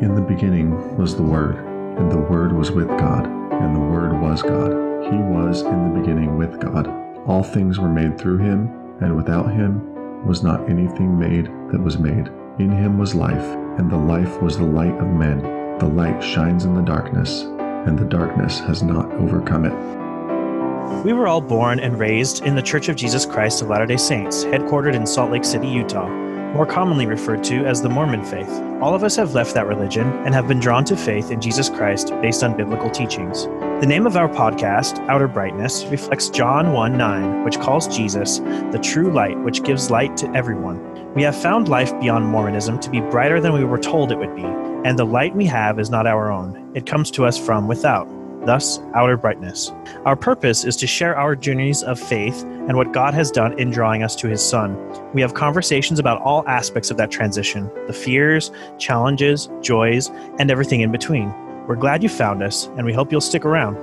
In 0.00 0.14
the 0.14 0.22
beginning 0.22 0.96
was 0.96 1.14
the 1.14 1.22
Word, 1.22 1.56
and 1.98 2.10
the 2.10 2.16
Word 2.16 2.54
was 2.54 2.70
with 2.70 2.88
God, 2.88 3.26
and 3.26 3.76
the 3.76 3.80
Word 3.80 4.18
was 4.18 4.40
God. 4.40 4.70
He 5.04 5.18
was 5.18 5.60
in 5.60 5.92
the 5.92 6.00
beginning 6.00 6.38
with 6.38 6.58
God. 6.58 6.88
All 7.26 7.42
things 7.42 7.78
were 7.78 7.90
made 7.90 8.18
through 8.18 8.38
him, 8.38 8.70
and 9.02 9.14
without 9.14 9.52
him 9.52 10.24
was 10.26 10.42
not 10.42 10.70
anything 10.70 11.18
made 11.18 11.44
that 11.70 11.82
was 11.82 11.98
made. 11.98 12.28
In 12.58 12.70
him 12.70 12.96
was 12.96 13.14
life, 13.14 13.44
and 13.78 13.90
the 13.90 13.98
life 13.98 14.40
was 14.40 14.56
the 14.56 14.64
light 14.64 14.96
of 14.96 15.06
men. 15.08 15.40
The 15.78 15.88
light 15.88 16.24
shines 16.24 16.64
in 16.64 16.74
the 16.74 16.80
darkness, 16.80 17.42
and 17.58 17.98
the 17.98 18.06
darkness 18.06 18.58
has 18.60 18.82
not 18.82 19.12
overcome 19.12 19.66
it. 19.66 21.04
We 21.04 21.12
were 21.12 21.28
all 21.28 21.42
born 21.42 21.78
and 21.78 21.98
raised 21.98 22.42
in 22.46 22.54
the 22.54 22.62
Church 22.62 22.88
of 22.88 22.96
Jesus 22.96 23.26
Christ 23.26 23.60
of 23.60 23.68
Latter 23.68 23.84
day 23.84 23.98
Saints, 23.98 24.44
headquartered 24.44 24.94
in 24.94 25.06
Salt 25.06 25.30
Lake 25.30 25.44
City, 25.44 25.68
Utah 25.68 26.19
more 26.52 26.66
commonly 26.66 27.06
referred 27.06 27.44
to 27.44 27.64
as 27.66 27.80
the 27.80 27.88
Mormon 27.88 28.24
faith. 28.24 28.50
All 28.80 28.94
of 28.94 29.04
us 29.04 29.16
have 29.16 29.34
left 29.34 29.54
that 29.54 29.66
religion 29.66 30.06
and 30.24 30.34
have 30.34 30.48
been 30.48 30.60
drawn 30.60 30.84
to 30.86 30.96
faith 30.96 31.30
in 31.30 31.40
Jesus 31.40 31.68
Christ 31.68 32.10
based 32.20 32.42
on 32.42 32.56
biblical 32.56 32.90
teachings. 32.90 33.44
The 33.80 33.86
name 33.86 34.06
of 34.06 34.16
our 34.16 34.28
podcast, 34.28 34.98
Outer 35.08 35.28
Brightness, 35.28 35.84
reflects 35.86 36.28
John 36.28 36.72
1 36.72 36.98
9, 36.98 37.44
which 37.44 37.58
calls 37.60 37.88
Jesus 37.88 38.38
the 38.38 38.80
true 38.82 39.12
light, 39.12 39.38
which 39.40 39.62
gives 39.62 39.90
light 39.90 40.16
to 40.18 40.30
everyone. 40.30 41.14
We 41.14 41.22
have 41.22 41.40
found 41.40 41.68
life 41.68 41.98
beyond 42.00 42.26
Mormonism 42.26 42.78
to 42.80 42.90
be 42.90 43.00
brighter 43.00 43.40
than 43.40 43.52
we 43.52 43.64
were 43.64 43.78
told 43.78 44.12
it 44.12 44.18
would 44.18 44.34
be, 44.36 44.44
and 44.44 44.98
the 44.98 45.06
light 45.06 45.34
we 45.34 45.46
have 45.46 45.78
is 45.78 45.90
not 45.90 46.06
our 46.06 46.30
own. 46.30 46.72
It 46.74 46.86
comes 46.86 47.10
to 47.12 47.24
us 47.26 47.38
from 47.38 47.68
without 47.68 48.08
thus 48.44 48.80
outer 48.94 49.16
brightness. 49.16 49.72
Our 50.04 50.16
purpose 50.16 50.64
is 50.64 50.76
to 50.76 50.86
share 50.86 51.16
our 51.16 51.36
journeys 51.36 51.82
of 51.82 51.98
faith 51.98 52.42
and 52.42 52.76
what 52.76 52.92
God 52.92 53.14
has 53.14 53.30
done 53.30 53.58
in 53.58 53.70
drawing 53.70 54.02
us 54.02 54.14
to 54.16 54.28
His 54.28 54.46
Son. 54.46 54.76
We 55.12 55.20
have 55.20 55.34
conversations 55.34 55.98
about 55.98 56.20
all 56.22 56.46
aspects 56.48 56.90
of 56.90 56.96
that 56.98 57.10
transition 57.10 57.70
the 57.86 57.92
fears, 57.92 58.50
challenges, 58.78 59.48
joys, 59.60 60.10
and 60.38 60.50
everything 60.50 60.80
in 60.80 60.92
between. 60.92 61.32
We're 61.66 61.76
glad 61.76 62.02
you 62.02 62.08
found 62.08 62.42
us, 62.42 62.66
and 62.76 62.84
we 62.84 62.92
hope 62.92 63.12
you'll 63.12 63.20
stick 63.20 63.44
around. 63.44 63.76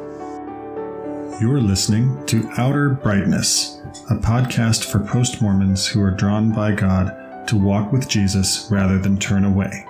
You 1.40 1.54
are 1.54 1.62
listening 1.62 2.26
to 2.26 2.50
Outer 2.58 2.90
Brightness, 2.90 3.80
a 4.10 4.16
podcast 4.16 4.84
for 4.92 5.00
post 5.00 5.42
Mormons 5.42 5.88
who 5.88 6.02
are 6.02 6.12
drawn 6.12 6.52
by 6.52 6.72
God 6.72 7.48
to 7.48 7.56
walk 7.56 7.92
with 7.92 8.10
Jesus 8.10 8.68
rather 8.72 8.98
than 8.98 9.18
turn 9.18 9.46
away. 9.46 9.86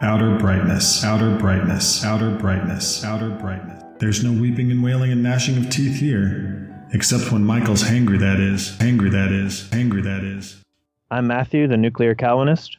Outer 0.00 0.38
brightness, 0.38 1.02
outer 1.04 1.36
brightness, 1.38 2.04
outer 2.04 2.36
brightness, 2.36 3.04
outer 3.04 3.30
brightness. 3.30 3.77
There's 3.98 4.22
no 4.22 4.30
weeping 4.30 4.70
and 4.70 4.80
wailing 4.80 5.10
and 5.10 5.24
gnashing 5.24 5.56
of 5.56 5.70
teeth 5.70 5.98
here, 5.98 6.86
except 6.92 7.32
when 7.32 7.42
Michael's 7.42 7.82
hangry, 7.82 8.20
that 8.20 8.38
is, 8.38 8.76
hangry, 8.78 9.10
that 9.10 9.32
is, 9.32 9.68
hangry, 9.72 10.04
that 10.04 10.22
is. 10.22 10.62
I'm 11.10 11.26
Matthew, 11.26 11.66
the 11.66 11.76
nuclear 11.76 12.14
Calvinist. 12.14 12.76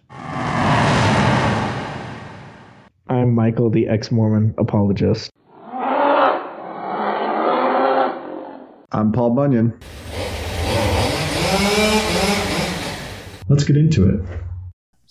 I'm 3.10 3.36
Michael, 3.36 3.70
the 3.70 3.90
ex 3.90 4.12
Mormon 4.12 4.56
apologist. 4.58 5.30
I'm 8.94 9.12
Paul 9.12 9.32
Bunyan. 9.32 9.78
Let's 13.50 13.66
get 13.66 13.76
into 13.76 14.08
it. 14.08 14.22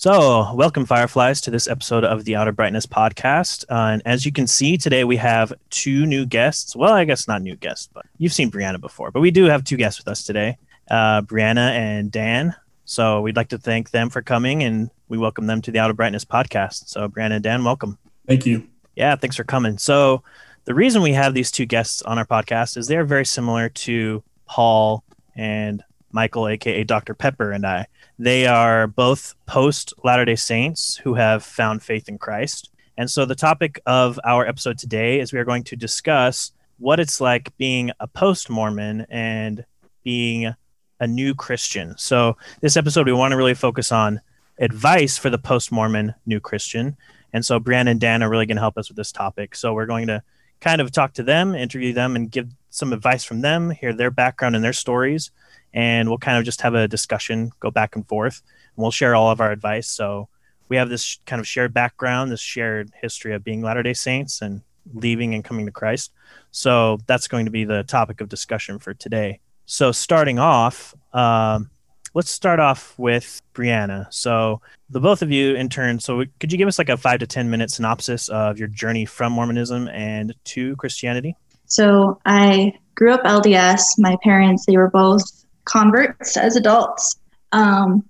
So, 0.01 0.55
welcome, 0.55 0.87
Fireflies, 0.87 1.41
to 1.41 1.51
this 1.51 1.67
episode 1.67 2.05
of 2.05 2.25
the 2.25 2.37
Outer 2.37 2.53
Brightness 2.53 2.87
podcast. 2.87 3.65
Uh, 3.69 3.95
and 3.95 4.03
as 4.05 4.25
you 4.25 4.31
can 4.31 4.47
see, 4.47 4.77
today 4.77 5.03
we 5.03 5.17
have 5.17 5.53
two 5.71 6.07
new 6.07 6.25
guests. 6.25 6.77
Well, 6.77 6.93
I 6.93 7.05
guess 7.05 7.27
not 7.27 7.43
new 7.43 7.57
guests, 7.57 7.89
but 7.93 8.07
you've 8.17 8.33
seen 8.33 8.49
Brianna 8.49 8.81
before. 8.81 9.11
But 9.11 9.23
we 9.23 9.33
do 9.33 9.47
have 9.47 9.65
two 9.65 9.77
guests 9.77 9.99
with 9.99 10.07
us 10.07 10.23
today 10.23 10.57
uh, 10.89 11.23
Brianna 11.23 11.73
and 11.73 12.13
Dan. 12.13 12.55
So, 12.85 13.23
we'd 13.23 13.35
like 13.35 13.49
to 13.49 13.59
thank 13.59 13.91
them 13.91 14.09
for 14.09 14.23
coming 14.23 14.63
and 14.63 14.89
we 15.09 15.19
welcome 15.19 15.49
them 15.49 15.61
to 15.63 15.73
the 15.73 15.81
Outer 15.81 15.95
Brightness 15.95 16.25
podcast. 16.25 16.89
So, 16.89 17.09
Brianna 17.09 17.33
and 17.33 17.43
Dan, 17.43 17.65
welcome. 17.65 17.99
Thank 18.29 18.47
you. 18.47 18.69
Yeah, 18.95 19.17
thanks 19.17 19.35
for 19.35 19.43
coming. 19.43 19.79
So, 19.79 20.23
the 20.65 20.75
reason 20.75 21.03
we 21.03 21.15
have 21.15 21.35
these 21.35 21.51
two 21.51 21.67
guests 21.67 22.03
on 22.03 22.19
our 22.21 22.25
podcast 22.25 22.77
is 22.77 22.87
they're 22.87 23.03
very 23.03 23.27
similar 23.27 23.69
to 23.71 24.23
Paul 24.47 25.03
and 25.35 25.83
Michael, 26.13 26.49
aka 26.49 26.85
Dr. 26.85 27.15
Pepper, 27.15 27.53
and 27.53 27.67
I. 27.67 27.87
They 28.19 28.47
are 28.47 28.87
both 28.87 29.35
post 29.47 29.95
Latter 30.03 30.25
day 30.25 30.37
Saints 30.37 30.97
who 30.97 31.15
have 31.15 31.45
found 31.45 31.83
faith 31.83 32.09
in 32.09 32.19
Christ. 32.19 32.71
And 32.97 33.11
so 33.11 33.25
the 33.25 33.35
topic 33.35 33.81
of 33.87 34.19
our 34.25 34.47
episode 34.47 34.79
today 34.79 35.21
is 35.21 35.33
we 35.33 35.39
are 35.39 35.45
going 35.45 35.65
to 35.65 35.77
discuss 35.77 36.53
what 36.79 36.99
it's 36.99 37.21
like 37.21 37.57
being 37.57 37.93
a 38.01 38.07
post 38.07 38.51
Mormon 38.51 39.07
and 39.09 39.65
being 40.03 40.53
a 41.01 41.07
new 41.07 41.35
Christian. 41.35 41.97
So 41.97 42.37
this 42.61 42.77
episode, 42.77 43.07
we 43.07 43.13
want 43.13 43.33
to 43.33 43.37
really 43.37 43.55
focus 43.55 43.93
on 43.93 44.21
advice 44.59 45.17
for 45.17 45.31
the 45.31 45.39
post 45.39 45.71
Mormon 45.71 46.15
new 46.27 46.41
Christian. 46.41 46.97
And 47.33 47.45
so 47.45 47.61
Brianna 47.61 47.91
and 47.91 48.01
Dan 48.01 48.23
are 48.23 48.31
really 48.31 48.47
going 48.47 48.57
to 48.57 48.63
help 48.63 48.79
us 48.79 48.89
with 48.89 48.97
this 48.97 49.13
topic. 49.13 49.55
So 49.55 49.75
we're 49.75 49.87
going 49.87 50.09
to 50.09 50.23
kind 50.61 50.81
of 50.81 50.91
talk 50.91 51.13
to 51.15 51.23
them, 51.23 51.55
interview 51.55 51.93
them, 51.93 52.17
and 52.17 52.31
give 52.31 52.49
some 52.71 52.93
advice 52.93 53.25
from 53.25 53.43
them, 53.43 53.71
hear 53.71 53.93
their 53.93 54.11
background 54.11 54.57
and 54.57 54.65
their 54.65 54.73
stories 54.73 55.31
and 55.75 56.09
we'll 56.09 56.19
kind 56.19 56.39
of 56.39 56.45
just 56.45 56.61
have 56.63 56.75
a 56.75 56.89
discussion, 56.89 57.51
go 57.61 57.71
back 57.71 57.97
and 57.97 58.07
forth, 58.07 58.43
and 58.77 58.83
we'll 58.83 58.91
share 58.91 59.15
all 59.15 59.31
of 59.31 59.41
our 59.41 59.51
advice. 59.51 59.89
So 59.89 60.29
we 60.69 60.77
have 60.77 60.89
this 60.89 61.19
kind 61.27 61.41
of 61.41 61.47
shared 61.47 61.73
background, 61.73 62.31
this 62.31 62.41
shared 62.41 62.93
history 63.01 63.35
of 63.35 63.45
being 63.45 63.63
Latter 63.63 63.83
day 63.83 63.95
Saints 63.95 64.43
and 64.43 64.63
leaving 64.95 65.35
and 65.35 65.45
coming 65.45 65.67
to 65.67 65.73
Christ. 65.73 66.13
So 66.51 66.99
that's 67.07 67.29
going 67.29 67.45
to 67.45 67.51
be 67.51 67.65
the 67.65 67.83
topic 67.85 68.21
of 68.21 68.29
discussion 68.29 68.79
for 68.79 68.95
today. 68.95 69.41
So 69.67 69.93
starting 69.93 70.39
off, 70.39 70.95
um, 71.13 71.71
let's 72.15 72.31
start 72.31 72.59
off 72.59 72.99
with 72.99 73.43
Brianna. 73.55 74.13
So 74.13 74.61
the 74.91 75.01
both 75.01 75.23
of 75.23 75.31
you 75.31 75.55
in 75.55 75.69
turn. 75.69 76.01
So 76.01 76.25
could 76.41 76.53
you 76.53 76.59
give 76.59 76.69
us 76.69 76.79
like 76.79 76.89
a 76.89 76.97
five 76.97 77.21
to 77.21 77.27
ten 77.27 77.51
minute 77.51 77.71
synopsis 77.71 78.29
of 78.29 78.59
your 78.59 78.69
journey 78.69 79.05
from 79.05 79.33
Mormonism 79.33 79.89
and 79.89 80.35
to 80.45 80.77
Christianity? 80.77 81.37
So 81.67 82.19
I 82.25 82.73
grew 82.95 83.13
up 83.13 83.23
LDS. 83.25 83.83
My 83.99 84.17
parents 84.23 84.65
they 84.67 84.77
were 84.77 84.91
both 84.91 85.38
converts 85.69 86.37
as 86.37 86.57
adults. 86.57 87.17
Um, 87.53 88.05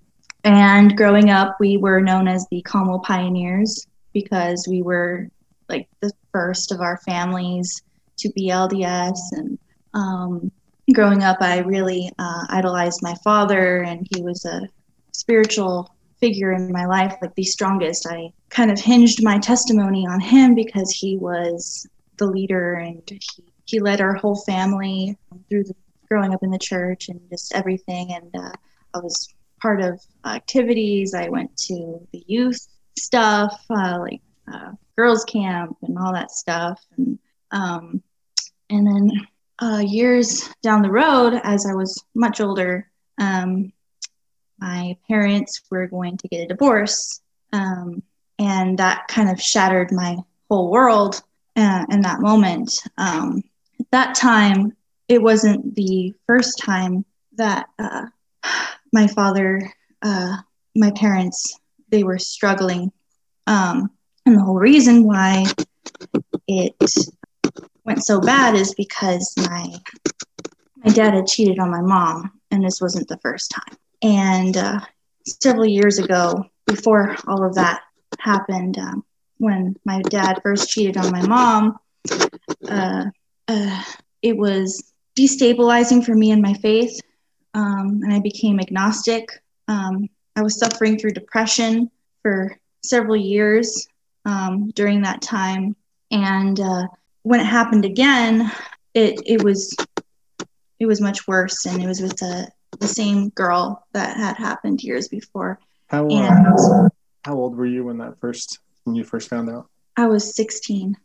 and 0.45 0.97
growing 0.97 1.31
up, 1.31 1.57
we 1.61 1.77
were 1.77 2.01
known 2.01 2.29
as 2.29 2.47
the 2.51 2.63
Conwell 2.63 3.01
Pioneers 3.01 3.87
because 4.13 4.67
we 4.69 4.83
were 4.83 5.29
like 5.69 5.89
the 6.01 6.13
first 6.33 6.73
of 6.73 6.81
our 6.81 6.99
families 6.99 7.83
to 8.19 8.31
be 8.31 8.49
LDS. 8.49 9.19
And 9.33 9.59
um, 9.95 10.51
growing 10.95 11.23
up, 11.23 11.39
I 11.41 11.59
really 11.59 12.11
uh, 12.19 12.47
idolized 12.49 13.03
my 13.03 13.15
father, 13.25 13.83
and 13.83 14.07
he 14.15 14.23
was 14.23 14.45
a 14.45 14.63
spiritual 15.13 15.95
figure 16.21 16.53
in 16.53 16.73
my 16.73 16.87
life, 16.87 17.15
like 17.21 17.35
the 17.35 17.45
strongest. 17.45 18.07
I 18.07 18.33
kind 18.49 18.71
of 18.71 18.81
hinged 18.81 19.23
my 19.23 19.39
testimony 19.39 20.07
on 20.07 20.21
him 20.21 20.55
because 20.55 20.91
he 20.91 21.17
was 21.17 21.87
the 22.17 22.27
leader 22.27 22.75
and 22.75 23.03
he, 23.09 23.45
he 23.67 23.81
led 23.81 24.01
our 24.01 24.15
whole 24.15 24.35
family 24.35 25.17
through 25.49 25.65
the 25.65 25.75
growing 26.09 26.35
up 26.35 26.43
in 26.43 26.51
the 26.51 26.59
church 26.59 27.09
and 27.09 27.21
just 27.31 27.55
everything. 27.55 28.13
And 28.13 28.31
uh, 28.35 28.53
I 28.95 28.99
was 28.99 29.35
part 29.61 29.81
of 29.81 30.01
activities. 30.25 31.15
I 31.15 31.29
went 31.29 31.57
to 31.69 32.07
the 32.13 32.25
youth 32.27 32.67
stuff, 32.99 33.65
uh, 33.71 33.99
like 34.01 34.21
uh, 34.53 34.73
girls' 34.97 35.25
camp 35.25 35.77
and 35.83 35.99
all 35.99 36.13
that 36.13 36.31
stuff. 36.31 36.85
And 36.97 37.19
um, 37.51 38.03
and 38.71 38.87
then 38.87 39.27
uh, 39.61 39.83
years 39.85 40.49
down 40.63 40.83
the 40.83 40.91
road, 40.91 41.41
as 41.43 41.67
I 41.67 41.75
was 41.75 42.05
much 42.15 42.41
older, 42.41 42.91
um, 43.19 43.73
my 44.59 44.97
parents 45.09 45.63
were 45.71 45.87
going 45.87 46.17
to 46.19 46.29
get 46.29 46.43
a 46.43 46.49
divorce, 46.49 47.21
um, 47.53 48.03
and 48.39 48.79
that 48.79 49.09
kind 49.09 49.31
of 49.31 49.41
shattered 49.41 49.91
my 49.93 50.17
whole 50.51 50.71
world. 50.71 51.23
Uh, 51.57 51.85
in 51.91 52.03
that 52.03 52.21
moment, 52.21 52.73
um, 52.99 53.43
at 53.81 53.87
that 53.91 54.15
time, 54.15 54.77
it 55.09 55.23
wasn't 55.23 55.75
the 55.75 56.15
first 56.27 56.59
time 56.59 57.05
that 57.37 57.67
uh, 57.79 58.07
my 58.93 59.07
father, 59.07 59.61
uh, 60.03 60.37
my 60.77 60.91
parents, 60.93 61.59
they 61.89 62.05
were 62.05 62.19
struggling. 62.19 62.93
Um, 63.47 63.91
and 64.27 64.37
the 64.37 64.43
whole 64.43 64.59
reason 64.59 65.05
why 65.05 65.47
it 66.47 66.75
went 67.85 68.05
so 68.05 68.21
bad 68.21 68.55
is 68.55 68.75
because 68.75 69.35
my 69.39 69.75
my 70.85 70.93
dad 70.93 71.15
had 71.15 71.27
cheated 71.27 71.59
on 71.59 71.71
my 71.71 71.81
mom, 71.81 72.31
and 72.53 72.65
this 72.65 72.81
wasn't 72.81 73.09
the 73.09 73.19
first 73.19 73.51
time. 73.51 73.77
And 74.03 74.57
uh, 74.57 74.81
several 75.27 75.67
years 75.67 75.99
ago, 75.99 76.45
before 76.67 77.17
all 77.27 77.45
of 77.45 77.55
that 77.57 77.81
happened, 78.21 78.79
um, 78.79 79.05
when 79.39 79.75
my 79.85 80.03
dad 80.03 80.41
first 80.43 80.69
cheated 80.69 80.97
on 80.97 81.11
my 81.11 81.27
mom, 81.27 81.79
uh, 82.69 83.07
uh, 83.49 83.83
it 84.23 84.37
was 84.37 84.93
destabilizing 85.19 86.05
for 86.05 86.15
me 86.15 86.31
and 86.31 86.43
my 86.43 86.55
faith, 86.55 87.01
um, 87.55 88.01
and 88.03 88.13
I 88.13 88.21
became 88.21 88.61
agnostic. 88.61 89.29
Um, 89.67 90.09
I 90.37 90.43
was 90.43 90.59
suffering 90.59 90.99
through 90.99 91.13
depression 91.13 91.91
for 92.23 92.57
several 92.85 93.17
years 93.17 93.89
um, 94.25 94.71
during 94.71 95.03
that 95.03 95.23
time, 95.23 95.75
and 96.11 96.61
uh, 96.61 96.87
when 97.23 97.41
it 97.41 97.47
happened 97.47 97.85
again, 97.85 98.51
it 98.95 99.21
it 99.27 99.43
was 99.43 99.75
it 100.79 100.87
was 100.87 101.01
much 101.01 101.27
worse, 101.27 101.67
and 101.67 101.83
it 101.83 101.87
was 101.87 102.01
with 102.01 102.17
the 102.19 102.49
the 102.79 102.89
same 102.89 103.31
girl 103.31 103.87
that 103.93 104.17
had 104.17 104.37
happened 104.37 104.83
years 104.83 105.09
before. 105.09 105.59
How 105.89 106.07
uh, 106.07 106.89
how 107.25 107.35
old 107.35 107.57
were 107.57 107.67
you 107.67 107.85
when 107.85 107.99
that 107.99 108.21
first 108.21 108.61
when 108.85 108.95
you 108.95 109.05
first 109.05 109.29
found 109.29 109.51
out? 109.51 109.69
I 109.97 110.07
was 110.07 110.37
16. 110.37 110.97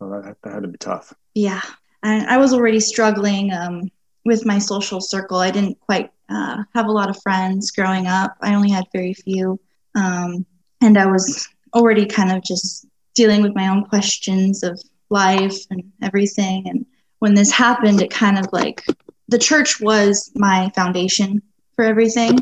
Well, 0.00 0.22
that, 0.22 0.36
that 0.42 0.52
had 0.54 0.62
to 0.62 0.68
be 0.68 0.78
tough. 0.78 1.14
Yeah, 1.34 1.62
and 2.02 2.26
I 2.28 2.38
was 2.38 2.52
already 2.52 2.80
struggling 2.80 3.52
um, 3.52 3.90
with 4.24 4.46
my 4.46 4.58
social 4.58 5.00
circle. 5.00 5.38
I 5.38 5.50
didn't 5.50 5.78
quite 5.80 6.10
uh, 6.28 6.62
have 6.74 6.86
a 6.86 6.92
lot 6.92 7.10
of 7.10 7.20
friends 7.22 7.70
growing 7.70 8.06
up. 8.06 8.36
I 8.40 8.54
only 8.54 8.70
had 8.70 8.84
very 8.92 9.14
few, 9.14 9.60
um, 9.94 10.46
and 10.80 10.96
I 10.96 11.06
was 11.06 11.48
already 11.74 12.06
kind 12.06 12.32
of 12.32 12.42
just 12.42 12.86
dealing 13.14 13.42
with 13.42 13.54
my 13.54 13.68
own 13.68 13.84
questions 13.84 14.62
of 14.62 14.80
life 15.10 15.56
and 15.70 15.82
everything. 16.02 16.68
And 16.68 16.86
when 17.18 17.34
this 17.34 17.50
happened, 17.50 18.00
it 18.00 18.10
kind 18.10 18.38
of 18.38 18.46
like 18.52 18.84
the 19.28 19.38
church 19.38 19.80
was 19.80 20.30
my 20.34 20.70
foundation 20.74 21.42
for 21.74 21.84
everything, 21.84 22.38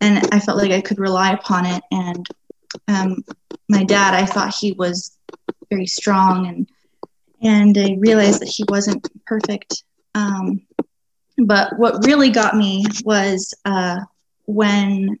and 0.00 0.26
I 0.32 0.40
felt 0.40 0.58
like 0.58 0.72
I 0.72 0.80
could 0.80 0.98
rely 0.98 1.32
upon 1.32 1.66
it. 1.66 1.82
And 1.90 2.26
um, 2.88 3.24
my 3.68 3.84
dad, 3.84 4.14
I 4.14 4.26
thought 4.26 4.54
he 4.54 4.72
was 4.72 5.16
very 5.70 5.86
strong 5.86 6.46
and 6.46 6.68
and 7.42 7.76
I 7.76 7.96
realized 7.98 8.40
that 8.40 8.48
he 8.48 8.64
wasn't 8.68 9.06
perfect. 9.26 9.84
Um, 10.14 10.62
but 11.38 11.78
what 11.78 12.04
really 12.04 12.30
got 12.30 12.56
me 12.56 12.84
was 13.04 13.54
uh, 13.64 14.00
when 14.46 15.18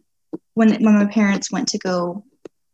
when 0.54 0.82
when 0.84 0.94
my 0.98 1.06
parents 1.06 1.50
went 1.50 1.68
to 1.68 1.78
go 1.78 2.24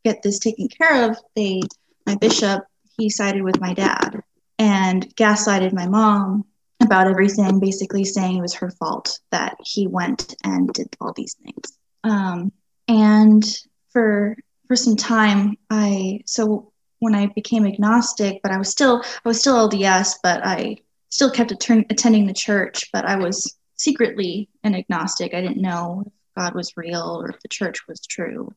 get 0.04 0.22
this 0.22 0.38
taken 0.38 0.68
care 0.68 1.10
of. 1.10 1.16
They 1.34 1.62
my 2.06 2.16
bishop 2.16 2.64
he 2.96 3.10
sided 3.10 3.42
with 3.42 3.60
my 3.60 3.74
dad 3.74 4.22
and 4.58 5.14
gaslighted 5.16 5.72
my 5.72 5.86
mom 5.86 6.44
about 6.82 7.08
everything, 7.08 7.60
basically 7.60 8.04
saying 8.04 8.36
it 8.36 8.42
was 8.42 8.54
her 8.54 8.70
fault 8.70 9.20
that 9.30 9.56
he 9.64 9.86
went 9.86 10.34
and 10.44 10.72
did 10.72 10.94
all 11.00 11.12
these 11.12 11.34
things. 11.34 11.78
Um, 12.04 12.52
and 12.88 13.44
for 13.90 14.36
for 14.68 14.76
some 14.76 14.96
time, 14.96 15.56
I 15.70 16.20
so 16.26 16.72
when 16.98 17.14
I 17.14 17.26
became 17.26 17.66
agnostic, 17.66 18.40
but 18.42 18.52
I 18.52 18.58
was 18.58 18.70
still 18.70 19.02
I 19.04 19.28
was 19.28 19.40
still 19.40 19.68
LDS, 19.68 20.14
but 20.22 20.44
I 20.44 20.78
still 21.08 21.30
kept 21.30 21.52
attending 21.52 22.26
the 22.26 22.34
church, 22.34 22.90
but 22.92 23.04
I 23.04 23.16
was 23.16 23.56
secretly 23.76 24.48
an 24.64 24.74
agnostic. 24.74 25.34
I 25.34 25.40
didn't 25.40 25.60
know 25.60 26.04
if 26.06 26.12
God 26.36 26.54
was 26.54 26.76
real 26.76 27.18
or 27.20 27.30
if 27.30 27.40
the 27.40 27.48
church 27.48 27.86
was 27.88 28.00
true. 28.00 28.52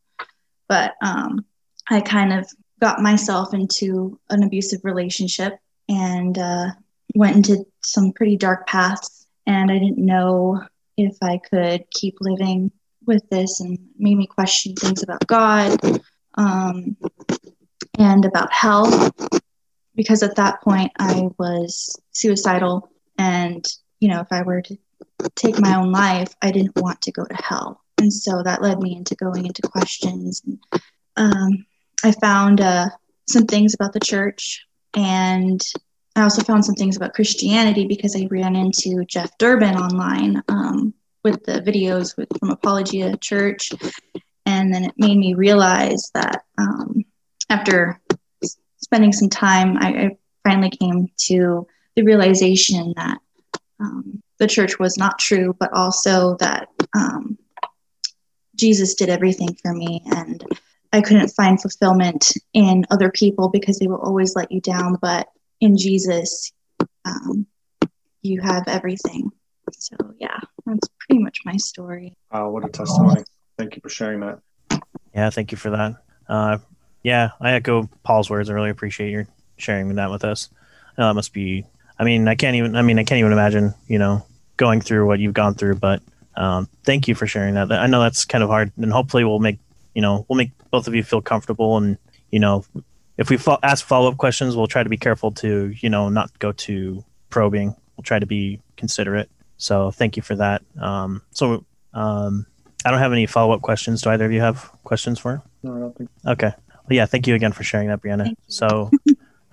But 0.68 0.94
um, 1.02 1.46
I 1.90 2.02
kind 2.02 2.34
of 2.34 2.50
got 2.80 3.02
myself 3.02 3.54
into 3.54 4.20
an 4.30 4.44
abusive 4.44 4.82
relationship 4.84 5.58
and 5.88 6.38
uh, 6.38 6.68
went 7.16 7.36
into 7.36 7.66
some 7.82 8.14
pretty 8.14 8.38
dark 8.38 8.68
paths. 8.68 9.28
And 9.48 9.72
I 9.72 9.80
didn't 9.80 9.98
know 9.98 10.64
if 10.98 11.18
I 11.22 11.38
could 11.38 11.90
keep 11.92 12.18
living 12.22 12.72
with 13.06 13.28
this 13.30 13.60
and 13.60 13.78
made 13.98 14.18
me 14.18 14.28
question 14.28 14.76
things 14.76 15.02
about 15.02 15.26
God. 15.26 15.80
Um, 16.36 16.96
and 17.98 18.26
about 18.26 18.52
hell 18.52 19.12
because 19.96 20.24
at 20.24 20.36
that 20.36 20.62
point 20.62 20.92
I 20.98 21.30
was 21.38 22.00
suicidal. 22.12 22.90
And 23.18 23.66
you 24.00 24.10
know 24.10 24.22
if 24.22 24.28
I 24.32 24.44
were 24.44 24.62
to 24.62 24.78
take 25.36 25.60
my 25.60 25.76
own 25.76 25.92
life 25.92 26.34
I 26.42 26.52
didn't 26.52 26.76
want 26.76 27.02
to 27.02 27.12
go 27.12 27.26
to 27.26 27.36
hell. 27.36 27.82
And 27.98 28.12
so 28.12 28.42
that 28.44 28.62
led 28.62 28.80
me 28.80 28.96
into 28.96 29.16
going 29.16 29.46
into 29.46 29.62
questions. 29.62 30.42
And, 30.46 30.60
um, 31.18 31.66
I 32.04 32.12
found 32.14 32.62
uh, 32.62 32.90
some 33.28 33.46
things 33.46 33.74
about 33.74 33.94
the 33.94 34.00
church. 34.00 34.66
And 34.96 35.62
I 36.16 36.24
also 36.24 36.42
found 36.44 36.66
some 36.66 36.76
things 36.76 36.98
about 36.98 37.14
Christianity 37.14 37.88
because 37.88 38.16
I 38.16 38.28
ran 38.32 38.56
into 38.56 39.06
Jeff 39.06 39.38
Durbin 39.38 39.76
online 39.76 40.42
um, 40.48 40.94
with 41.24 41.44
the 41.46 41.62
videos 41.62 42.18
with, 42.18 42.30
from 42.40 42.50
Apologia 42.50 43.18
Church. 43.18 43.72
And 44.46 44.74
then 44.74 44.86
it 44.86 44.94
made 44.98 45.18
me 45.18 45.34
realize 45.34 46.10
that 46.14 46.44
um, 46.58 47.04
after 47.50 48.00
spending 48.78 49.12
some 49.12 49.30
time, 49.30 49.78
I, 49.78 49.88
I, 49.88 50.18
finally 50.48 50.70
came 50.70 51.10
to 51.18 51.68
the 51.98 52.04
realization 52.04 52.94
that 52.96 53.18
um, 53.80 54.24
the 54.40 54.48
church 54.48 54.80
was 54.80 54.98
not 54.98 55.20
true, 55.20 55.54
but 55.60 55.72
also 55.74 56.38
that 56.38 56.70
um, 56.96 57.38
Jesus 58.56 58.96
did 58.96 59.10
everything 59.10 59.56
for 59.62 59.74
me, 59.74 60.02
and 60.06 60.44
I 60.94 61.02
couldn't 61.02 61.30
find 61.30 61.62
fulfillment 61.62 62.34
in 62.54 62.86
other 62.90 63.12
people 63.12 63.50
because 63.50 63.80
they 63.80 63.88
will 63.88 64.02
always 64.02 64.36
let 64.36 64.52
you 64.52 64.62
down. 64.62 64.98
But 65.02 65.28
in 65.60 65.78
Jesus, 65.78 66.52
um, 67.04 67.46
you 68.22 68.42
have 68.42 68.64
everything. 68.68 69.32
So 69.72 69.98
yeah, 70.20 70.40
that's 70.66 70.88
pretty 71.00 71.22
much 71.22 71.40
my 71.46 71.58
story. 71.58 72.16
Wow, 72.32 72.50
what 72.50 72.66
a 72.66 72.70
testimony! 72.70 73.24
Thank 73.58 73.76
you 73.76 73.82
for 73.82 73.90
sharing 73.90 74.22
that. 74.22 74.40
Yeah, 75.14 75.30
thank 75.30 75.52
you 75.52 75.58
for 75.58 75.70
that. 75.72 76.04
Uh, 76.28 76.58
yeah, 77.10 77.32
I 77.42 77.54
echo 77.54 77.90
Paul's 78.04 78.30
words. 78.30 78.52
I 78.52 78.54
really 78.54 78.70
appreciate 78.70 79.10
your 79.10 79.28
sharing 79.58 79.96
that 79.96 80.12
with 80.12 80.24
us. 80.24 80.50
Uh, 80.96 81.08
that 81.08 81.16
must 81.16 81.34
be. 81.34 81.66
I 81.98 82.04
mean, 82.04 82.28
I 82.28 82.36
can't 82.36 82.56
even. 82.56 82.76
I 82.76 82.84
mean, 82.84 83.00
I 83.00 83.04
can't 83.04 83.18
even 83.18 83.32
imagine. 83.32 83.74
You 83.88 83.98
know, 83.98 84.26
going 84.58 84.80
through 84.80 85.08
what 85.08 85.20
you've 85.20 85.34
gone 85.34 85.56
through. 85.56 85.76
But 85.76 86.04
um, 86.38 86.70
thank 86.84 87.08
you 87.08 87.16
for 87.16 87.26
sharing 87.26 87.56
that. 87.56 87.72
I 87.72 87.88
know 87.88 88.00
that's 88.00 88.26
kind 88.26 88.44
of 88.44 88.50
hard, 88.52 88.72
and 88.78 88.94
hopefully, 88.94 89.24
we'll 89.24 89.40
make 89.40 89.58
you 89.96 90.04
know 90.04 90.28
we'll 90.30 90.38
make 90.38 90.52
both 90.70 90.88
of 90.88 90.94
you 90.94 91.04
feel 91.04 91.20
comfortable. 91.20 91.78
And 91.78 91.98
you 92.30 92.40
know, 92.40 92.64
if 93.18 93.32
we 93.32 93.38
fo- 93.38 93.58
ask 93.64 93.84
follow 93.84 94.12
up 94.12 94.18
questions, 94.18 94.56
we'll 94.56 94.68
try 94.68 94.84
to 94.84 94.90
be 94.90 94.98
careful 94.98 95.32
to 95.32 95.74
you 95.80 95.90
know 95.90 96.10
not 96.10 96.38
go 96.38 96.52
too 96.52 97.04
probing. 97.32 97.76
We'll 97.98 98.04
try 98.04 98.20
to 98.20 98.28
be 98.28 98.62
considerate. 98.78 99.32
So 99.58 99.90
thank 99.90 100.16
you 100.16 100.22
for 100.22 100.36
that. 100.36 100.62
Um, 100.80 101.24
so 101.32 101.66
um, 101.96 102.46
I 102.86 102.92
don't 102.92 103.00
have 103.00 103.14
any 103.14 103.26
follow 103.26 103.54
up 103.54 103.64
questions. 103.64 104.04
Do 104.04 104.12
either 104.12 104.26
of 104.26 104.32
you 104.32 104.42
have 104.42 104.72
questions 104.84 105.18
for? 105.18 105.42
No, 105.64 105.76
I 105.76 105.80
don't 105.80 105.98
think. 105.98 106.10
Okay 106.28 106.54
yeah, 106.96 107.06
thank 107.06 107.28
you 107.28 107.36
again 107.36 107.52
for 107.52 107.64
sharing 107.64 107.88
that, 107.88 108.02
Brianna. 108.02 108.34
So, 108.48 108.90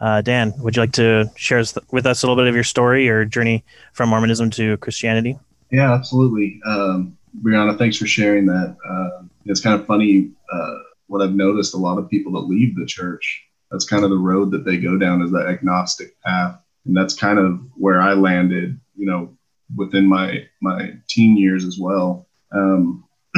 uh, 0.01 0.23
Dan, 0.23 0.53
would 0.59 0.77
you 0.77 0.83
like 0.83 0.93
to 0.93 1.31
share 1.37 1.63
with 1.91 2.07
us 2.07 2.23
a 2.23 2.27
little 2.27 2.43
bit 2.43 2.49
of 2.49 2.55
your 2.55 2.65
story 2.65 3.09
or 3.09 3.25
journey 3.25 3.65
from 3.93 4.11
Mormonism 4.11 4.51
to 4.51 4.77
Christianity? 4.79 5.39
Yeah, 5.71 5.93
absolutely. 5.93 6.61
Um, 6.67 7.17
Brianna, 7.43 7.77
thanks 7.77 7.97
for 7.97 8.07
sharing 8.07 8.47
that. 8.47 8.77
Uh, 8.89 9.25
it's 9.45 9.61
kind 9.61 9.79
of 9.79 9.87
funny 9.87 10.31
uh, 10.53 10.75
what 11.07 11.23
I've 11.23 11.35
noticed 11.35 11.75
a 11.75 11.79
lot 11.79 11.99
of 11.99 12.09
people 12.09 12.33
that 12.33 12.49
leave 12.49 12.77
the 12.77 12.87
church, 12.87 13.45
that's 13.71 13.85
kind 13.85 14.05
of 14.05 14.11
the 14.11 14.19
road 14.19 14.51
that 14.53 14.65
they 14.65 14.77
go 14.77 14.97
down 14.97 15.23
is 15.23 15.31
that 15.33 15.49
agnostic 15.49 16.21
path. 16.23 16.59
And 16.85 16.97
that's 16.97 17.15
kind 17.15 17.39
of 17.39 17.61
where 17.75 18.01
I 18.01 18.13
landed, 18.13 18.79
you 18.97 19.07
know, 19.07 19.37
within 19.75 20.07
my, 20.07 20.47
my 20.63 20.93
teen 21.09 21.37
years 21.37 21.65
as 21.65 21.79
well. 21.79 22.27
Um, 22.53 23.05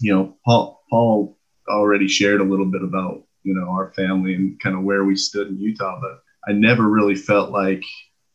you 0.00 0.14
know, 0.14 0.36
Paul, 0.44 0.82
Paul 0.88 1.37
already 1.68 2.08
shared 2.08 2.40
a 2.40 2.44
little 2.44 2.66
bit 2.66 2.82
about 2.82 3.24
you 3.42 3.54
know 3.54 3.68
our 3.70 3.92
family 3.94 4.34
and 4.34 4.60
kind 4.60 4.76
of 4.76 4.82
where 4.82 5.04
we 5.04 5.16
stood 5.16 5.48
in 5.48 5.60
Utah, 5.60 6.00
but 6.00 6.20
I 6.48 6.52
never 6.52 6.88
really 6.88 7.14
felt 7.14 7.50
like 7.50 7.82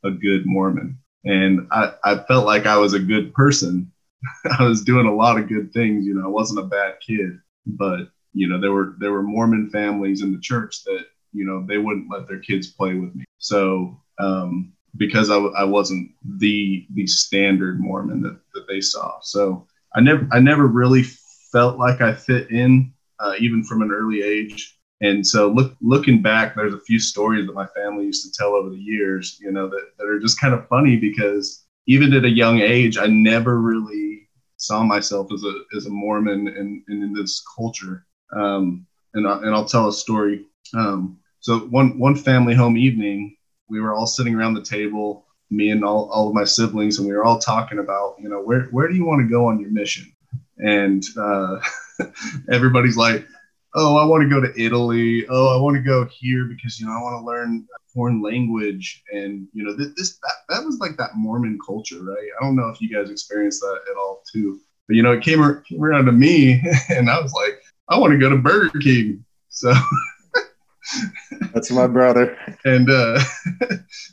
a 0.04 0.12
good 0.12 0.44
Mormon, 0.46 0.98
and 1.25 1.68
I, 1.72 1.94
I 2.04 2.24
felt 2.24 2.46
like 2.46 2.66
I 2.66 2.78
was 2.78 2.94
a 2.94 3.00
good 3.00 3.34
person. 3.34 3.92
I 4.60 4.63
was 4.63 4.84
doing 4.84 5.06
a 5.06 5.16
lot 5.16 5.38
of 5.38 5.50
good 5.50 5.74
things. 5.74 6.06
You 6.06 6.16
know, 6.16 6.25
I 6.25 6.30
wasn't 6.30 6.60
a 6.60 6.68
bad 6.68 6.96
kid, 7.06 7.40
but 7.66 8.10
you 8.34 8.48
know 8.48 8.60
there 8.60 8.72
were 8.72 8.96
there 9.00 9.12
were 9.12 9.24
Mormon 9.24 9.70
families 9.70 10.22
in 10.22 10.32
the 10.34 10.40
church 10.40 10.84
that 10.86 11.06
you 11.32 11.46
know 11.46 11.66
they 11.68 11.78
wouldn't 11.78 12.12
let 12.12 12.28
their 12.28 12.40
kids 12.40 12.68
play 12.68 12.96
with 12.96 13.13
me. 13.16 13.25
So 13.38 14.02
um, 14.20 14.74
because 14.98 15.30
I, 15.30 15.38
I 15.38 15.63
wasn't 15.63 16.12
the 16.24 16.86
the 16.94 17.08
standard 17.08 17.80
Mormon 17.80 18.22
that, 18.22 18.40
that 18.54 18.68
they 18.68 18.82
saw, 18.82 19.20
so 19.22 19.68
I 19.96 20.02
never 20.02 20.28
I 20.32 20.40
never 20.40 20.68
really 20.68 21.04
felt 21.52 21.78
like 21.78 22.02
I 22.02 22.13
fit 22.13 22.50
in 22.52 22.94
uh, 23.24 23.34
even 23.39 23.63
from 23.63 23.82
an 23.82 23.92
early 23.92 24.22
age. 24.22 24.77
And 25.01 25.25
so, 25.25 25.50
look, 25.50 25.75
looking 25.82 26.22
back, 26.22 26.56
there's 26.56 26.74
a 26.74 26.80
few 26.80 27.00
stories 27.00 27.48
that 27.48 27.56
my 27.56 27.68
family 27.68 28.06
used 28.06 28.25
to 28.25 28.32
tell 28.38 28.53
over 28.53 28.70
the 28.70 28.77
years, 28.77 29.38
you 29.42 29.51
know, 29.51 29.68
that, 29.68 29.92
that 29.98 30.08
are 30.08 30.20
just 30.20 30.39
kind 30.39 30.53
of 30.53 30.68
funny 30.68 30.98
because 30.98 31.65
even 31.88 32.13
at 32.13 32.25
a 32.25 32.30
young 32.30 32.60
age, 32.62 32.98
I 32.98 33.08
never 33.08 33.60
really 33.60 34.30
saw 34.58 34.84
myself 34.84 35.27
as 35.34 35.44
a 35.44 35.53
as 35.75 35.86
a 35.86 35.89
Mormon 35.89 36.48
and, 36.48 36.84
and 36.88 37.03
in 37.03 37.13
this 37.13 37.44
culture. 37.56 38.06
Um, 38.34 38.86
and 39.13 39.27
I, 39.27 39.38
and 39.39 39.50
I'll 39.50 39.65
tell 39.65 39.88
a 39.88 39.94
story. 39.94 40.46
Um, 40.74 41.18
so 41.39 41.60
one 41.60 42.00
one 42.00 42.15
family 42.15 42.56
home 42.56 42.77
evening, 42.77 43.36
we 43.70 43.82
were 43.82 43.94
all 43.94 44.08
sitting 44.08 44.36
around 44.36 44.53
the 44.53 44.62
table, 44.62 45.25
me 45.50 45.72
and 45.72 45.84
all, 45.84 46.10
all 46.10 46.30
of 46.30 46.34
my 46.34 46.46
siblings, 46.46 46.98
and 46.98 47.08
we 47.08 47.13
were 47.13 47.25
all 47.25 47.39
talking 47.39 47.80
about, 47.80 48.15
you 48.20 48.30
know, 48.30 48.42
where 48.42 48.63
where 48.72 48.88
do 48.88 48.96
you 48.96 49.06
want 49.06 49.22
to 49.22 49.27
go 49.27 49.48
on 49.48 49.60
your 49.60 49.72
mission? 49.72 50.12
And 50.60 51.03
uh, 51.18 51.60
everybody's 52.52 52.98
like, 52.98 53.28
oh, 53.76 53.98
I 53.98 54.06
want 54.06 54.24
to 54.24 54.30
go 54.30 54.42
to 54.42 54.62
Italy. 54.62 55.26
Oh, 55.30 55.56
I 55.56 55.62
want 55.62 55.76
to 55.76 55.82
go 55.82 56.06
here 56.06 56.46
because 56.46 56.80
you 56.80 56.86
know 56.86 56.94
I 56.94 57.02
want 57.02 57.22
to 57.22 57.26
learn 57.26 57.68
a 57.76 57.80
foreign 57.94 58.22
language. 58.22 59.04
And 59.12 59.48
you 59.54 59.64
know, 59.64 59.76
this, 59.76 59.90
this 59.96 60.20
that, 60.20 60.34
that 60.50 60.66
was 60.66 60.80
like 60.80 60.98
that 60.98 61.16
Mormon 61.16 61.60
culture, 61.66 62.02
right? 62.04 62.30
I 62.40 62.44
don't 62.44 62.56
know 62.56 62.70
if 62.70 62.82
you 62.82 62.94
guys 62.94 63.10
experienced 63.10 63.62
that 63.62 63.80
at 63.90 63.98
all 63.98 64.24
too. 64.32 64.60
But 64.88 64.96
you 64.96 65.04
know, 65.04 65.14
it 65.14 65.24
came, 65.24 65.40
came 65.68 65.84
around 65.84 66.06
to 66.06 66.12
me, 66.12 66.62
and 66.90 67.10
I 67.10 67.20
was 67.20 67.34
like, 67.34 67.60
I 67.90 67.98
want 67.98 68.12
to 68.14 68.20
go 68.20 68.30
to 68.30 68.38
Burger 68.38 68.80
King. 68.80 69.26
So. 69.50 69.74
That's 71.54 71.72
my 71.72 71.88
brother. 71.88 72.38
And 72.66 72.90
uh, 72.90 73.20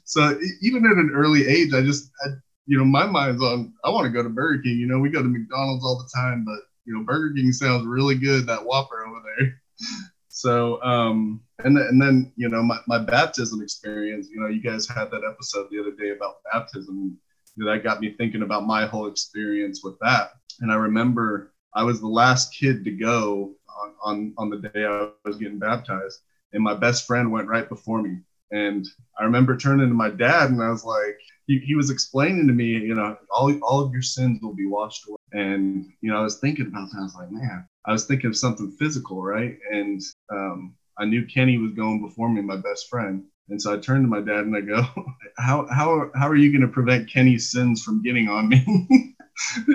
so 0.04 0.38
even 0.62 0.86
at 0.86 0.92
an 0.92 1.10
early 1.12 1.46
age, 1.46 1.74
I 1.74 1.82
just, 1.82 2.10
I, 2.24 2.28
you 2.66 2.78
know, 2.78 2.84
my 2.84 3.06
mind's 3.06 3.42
on, 3.42 3.72
I 3.84 3.90
want 3.90 4.04
to 4.04 4.10
go 4.10 4.22
to 4.22 4.28
Burger 4.28 4.62
King. 4.62 4.78
You 4.78 4.86
know, 4.86 4.98
we 5.00 5.10
go 5.10 5.20
to 5.20 5.28
McDonald's 5.28 5.84
all 5.84 5.98
the 5.98 6.08
time, 6.14 6.44
but 6.44 6.60
you 6.90 6.98
know, 6.98 7.04
Burger 7.04 7.32
King 7.34 7.52
sounds 7.52 7.86
really 7.86 8.16
good, 8.16 8.46
that 8.46 8.64
Whopper 8.64 9.06
over 9.06 9.22
there. 9.38 9.62
so 10.28 10.80
um 10.82 11.40
and 11.64 11.76
and 11.76 12.00
then 12.00 12.32
you 12.36 12.48
know 12.48 12.62
my, 12.62 12.78
my 12.86 12.98
baptism 12.98 13.60
experience 13.60 14.28
you 14.32 14.40
know 14.40 14.46
you 14.46 14.62
guys 14.62 14.88
had 14.88 15.10
that 15.10 15.22
episode 15.28 15.66
the 15.70 15.78
other 15.78 15.90
day 15.90 16.10
about 16.10 16.36
baptism 16.52 17.18
that 17.56 17.82
got 17.82 18.00
me 18.00 18.14
thinking 18.16 18.42
about 18.42 18.64
my 18.64 18.86
whole 18.86 19.08
experience 19.08 19.82
with 19.82 19.98
that 20.00 20.30
and 20.60 20.70
i 20.70 20.76
remember 20.76 21.52
i 21.74 21.82
was 21.82 22.00
the 22.00 22.06
last 22.06 22.54
kid 22.54 22.84
to 22.84 22.92
go 22.92 23.52
on 23.68 23.92
on, 24.02 24.34
on 24.38 24.50
the 24.50 24.68
day 24.68 24.84
i 24.84 25.08
was 25.24 25.36
getting 25.36 25.58
baptized 25.58 26.20
and 26.52 26.62
my 26.62 26.74
best 26.74 27.06
friend 27.06 27.30
went 27.30 27.48
right 27.48 27.68
before 27.68 28.00
me 28.00 28.16
and 28.52 28.86
i 29.18 29.24
remember 29.24 29.56
turning 29.56 29.88
to 29.88 29.94
my 29.94 30.10
dad 30.10 30.50
and 30.50 30.62
i 30.62 30.70
was 30.70 30.84
like 30.84 31.18
he, 31.48 31.58
he 31.58 31.74
was 31.74 31.90
explaining 31.90 32.46
to 32.46 32.54
me 32.54 32.66
you 32.66 32.94
know 32.94 33.16
all, 33.30 33.52
all 33.62 33.80
of 33.80 33.92
your 33.92 34.00
sins 34.00 34.38
will 34.40 34.54
be 34.54 34.66
washed 34.66 35.06
away 35.08 35.19
and 35.32 35.86
you 36.00 36.10
know 36.10 36.18
i 36.18 36.22
was 36.22 36.38
thinking 36.38 36.66
about 36.66 36.90
that 36.90 36.98
i 36.98 37.02
was 37.02 37.14
like 37.14 37.30
man 37.30 37.66
i 37.86 37.92
was 37.92 38.06
thinking 38.06 38.28
of 38.28 38.36
something 38.36 38.70
physical 38.78 39.22
right 39.22 39.58
and 39.72 40.00
um, 40.32 40.74
I 41.00 41.06
knew 41.06 41.26
Kenny 41.26 41.56
was 41.56 41.72
going 41.72 42.02
before 42.02 42.28
me, 42.28 42.42
my 42.42 42.56
best 42.56 42.88
friend. 42.90 43.24
And 43.48 43.60
so 43.60 43.72
I 43.72 43.78
turned 43.78 44.04
to 44.04 44.08
my 44.08 44.20
dad 44.20 44.44
and 44.44 44.54
I 44.54 44.60
go, 44.60 44.82
how, 45.38 45.66
how, 45.70 46.10
how 46.14 46.28
are 46.28 46.36
you 46.36 46.52
going 46.52 46.60
to 46.60 46.68
prevent 46.68 47.10
Kenny's 47.10 47.50
sins 47.50 47.82
from 47.82 48.02
getting 48.02 48.28
on 48.28 48.48
me? 48.50 48.62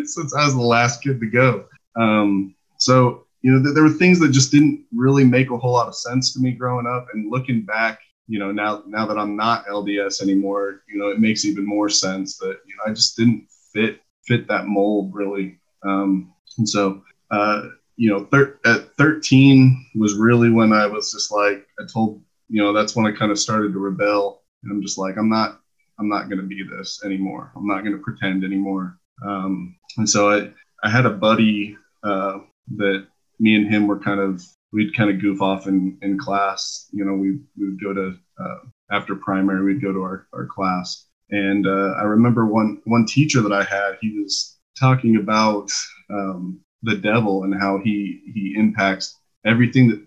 Since 0.03 0.35
I 0.35 0.45
was 0.45 0.53
the 0.53 0.61
last 0.61 1.01
kid 1.01 1.19
to 1.19 1.25
go. 1.25 1.65
Um, 1.99 2.55
so, 2.77 3.25
you 3.41 3.51
know, 3.51 3.63
th- 3.63 3.73
there 3.73 3.83
were 3.83 3.89
things 3.89 4.19
that 4.19 4.29
just 4.29 4.51
didn't 4.51 4.85
really 4.93 5.23
make 5.23 5.49
a 5.49 5.57
whole 5.57 5.73
lot 5.73 5.87
of 5.87 5.95
sense 5.95 6.31
to 6.33 6.39
me 6.39 6.51
growing 6.51 6.85
up. 6.85 7.07
And 7.13 7.31
looking 7.31 7.63
back, 7.63 7.99
you 8.27 8.37
know, 8.37 8.51
now, 8.51 8.83
now 8.85 9.07
that 9.07 9.17
I'm 9.17 9.35
not 9.35 9.65
LDS 9.65 10.21
anymore, 10.21 10.83
you 10.87 10.99
know, 10.99 11.07
it 11.07 11.19
makes 11.19 11.43
even 11.43 11.65
more 11.65 11.89
sense 11.89 12.37
that, 12.37 12.59
you 12.67 12.75
know, 12.75 12.83
I 12.85 12.93
just 12.93 13.17
didn't 13.17 13.47
fit, 13.73 13.99
fit 14.27 14.47
that 14.47 14.67
mold 14.67 15.13
really. 15.13 15.59
Um, 15.85 16.33
and 16.57 16.67
so, 16.67 17.03
uh, 17.31 17.63
you 17.97 18.09
know, 18.09 18.25
thir- 18.25 18.59
at 18.65 18.95
13 18.95 19.85
was 19.95 20.15
really 20.15 20.49
when 20.49 20.73
I 20.73 20.85
was 20.85 21.11
just 21.11 21.31
like, 21.31 21.65
I 21.79 21.83
told, 21.91 22.21
you 22.49 22.61
know, 22.61 22.73
that's 22.73 22.95
when 22.95 23.05
I 23.05 23.11
kind 23.11 23.31
of 23.31 23.39
started 23.39 23.73
to 23.73 23.79
rebel. 23.79 24.41
And 24.63 24.71
I'm 24.71 24.81
just 24.81 24.97
like, 24.97 25.17
I'm 25.17 25.29
not, 25.29 25.61
I'm 25.99 26.09
not 26.09 26.29
going 26.29 26.41
to 26.41 26.47
be 26.47 26.61
this 26.63 27.03
anymore. 27.05 27.51
I'm 27.55 27.67
not 27.67 27.81
going 27.83 27.95
to 27.95 28.03
pretend 28.03 28.43
anymore. 28.43 28.97
Um, 29.25 29.77
and 29.97 30.09
so 30.09 30.29
I, 30.29 30.51
I 30.83 30.89
had 30.89 31.05
a 31.05 31.11
buddy 31.11 31.77
uh, 32.03 32.39
that 32.75 33.07
me 33.39 33.55
and 33.55 33.71
him 33.71 33.87
were 33.87 33.99
kind 33.99 34.19
of, 34.19 34.43
we'd 34.73 34.95
kind 34.95 35.09
of 35.09 35.21
goof 35.21 35.41
off 35.41 35.67
in, 35.67 35.97
in 36.01 36.17
class. 36.17 36.89
You 36.91 37.05
know, 37.05 37.13
we, 37.13 37.39
we 37.57 37.69
would 37.69 37.81
go 37.81 37.93
to, 37.93 38.17
uh, 38.39 38.57
after 38.91 39.15
primary, 39.15 39.63
we'd 39.63 39.81
go 39.81 39.93
to 39.93 40.01
our, 40.01 40.27
our 40.33 40.45
class. 40.47 41.04
And 41.31 41.65
uh, 41.67 41.95
I 41.99 42.03
remember 42.03 42.45
one, 42.45 42.81
one 42.85 43.05
teacher 43.05 43.41
that 43.41 43.51
I 43.51 43.63
had, 43.63 43.97
he 44.01 44.19
was 44.19 44.57
talking 44.79 45.17
about, 45.17 45.71
um, 46.09 46.61
the 46.85 46.95
devil 46.95 47.43
and 47.43 47.59
how 47.59 47.79
he 47.79 48.21
he 48.33 48.53
impacts 48.57 49.19
everything 49.45 49.89
that 49.89 50.05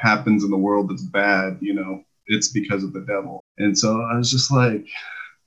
happens 0.00 0.44
in 0.44 0.50
the 0.50 0.56
world 0.56 0.90
that's 0.90 1.02
bad 1.02 1.58
you 1.60 1.74
know 1.74 2.02
it's 2.26 2.48
because 2.48 2.84
of 2.84 2.92
the 2.92 3.00
devil. 3.00 3.42
And 3.56 3.76
so 3.76 4.02
i 4.02 4.16
was 4.16 4.30
just 4.30 4.52
like 4.52 4.86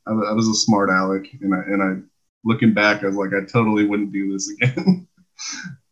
i, 0.08 0.12
I 0.12 0.34
was 0.34 0.48
a 0.48 0.54
smart 0.56 0.90
aleck 0.90 1.28
and 1.42 1.54
i 1.54 1.60
and 1.60 1.84
i 1.84 2.02
looking 2.44 2.74
back 2.74 3.04
i 3.04 3.08
was 3.08 3.16
like 3.16 3.34
i 3.34 3.46
totally 3.46 3.86
wouldn't 3.86 4.12
do 4.12 4.34
this 4.34 4.50
again. 4.50 5.08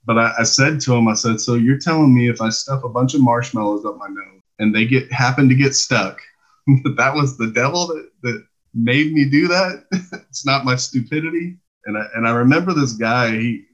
But 0.06 0.18
I, 0.18 0.34
I 0.40 0.44
said 0.44 0.82
to 0.82 0.96
him 0.96 1.08
i 1.08 1.14
said 1.14 1.40
so 1.40 1.54
you're 1.54 1.78
telling 1.78 2.16
me 2.16 2.30
if 2.30 2.42
i 2.42 2.50
stuff 2.50 2.84
a 2.84 2.90
bunch 2.90 3.14
of 3.14 3.22
marshmallows 3.22 3.86
up 3.86 3.98
my 3.98 4.08
nose 4.08 4.42
and 4.58 4.74
they 4.74 4.86
get 4.86 5.12
happen 5.12 5.48
to 5.50 5.54
get 5.54 5.76
stuck 5.76 6.20
that 6.98 7.14
was 7.14 7.38
the 7.38 7.52
devil 7.52 7.86
that, 7.88 8.10
that 8.24 8.44
made 8.74 9.14
me 9.14 9.30
do 9.30 9.48
that 9.48 9.84
it's 10.30 10.46
not 10.46 10.66
my 10.66 10.76
stupidity 10.76 11.58
and 11.86 11.98
I, 11.98 12.06
and 12.16 12.28
I 12.28 12.32
remember 12.32 12.74
this 12.74 12.94
guy 12.94 13.32
he 13.32 13.66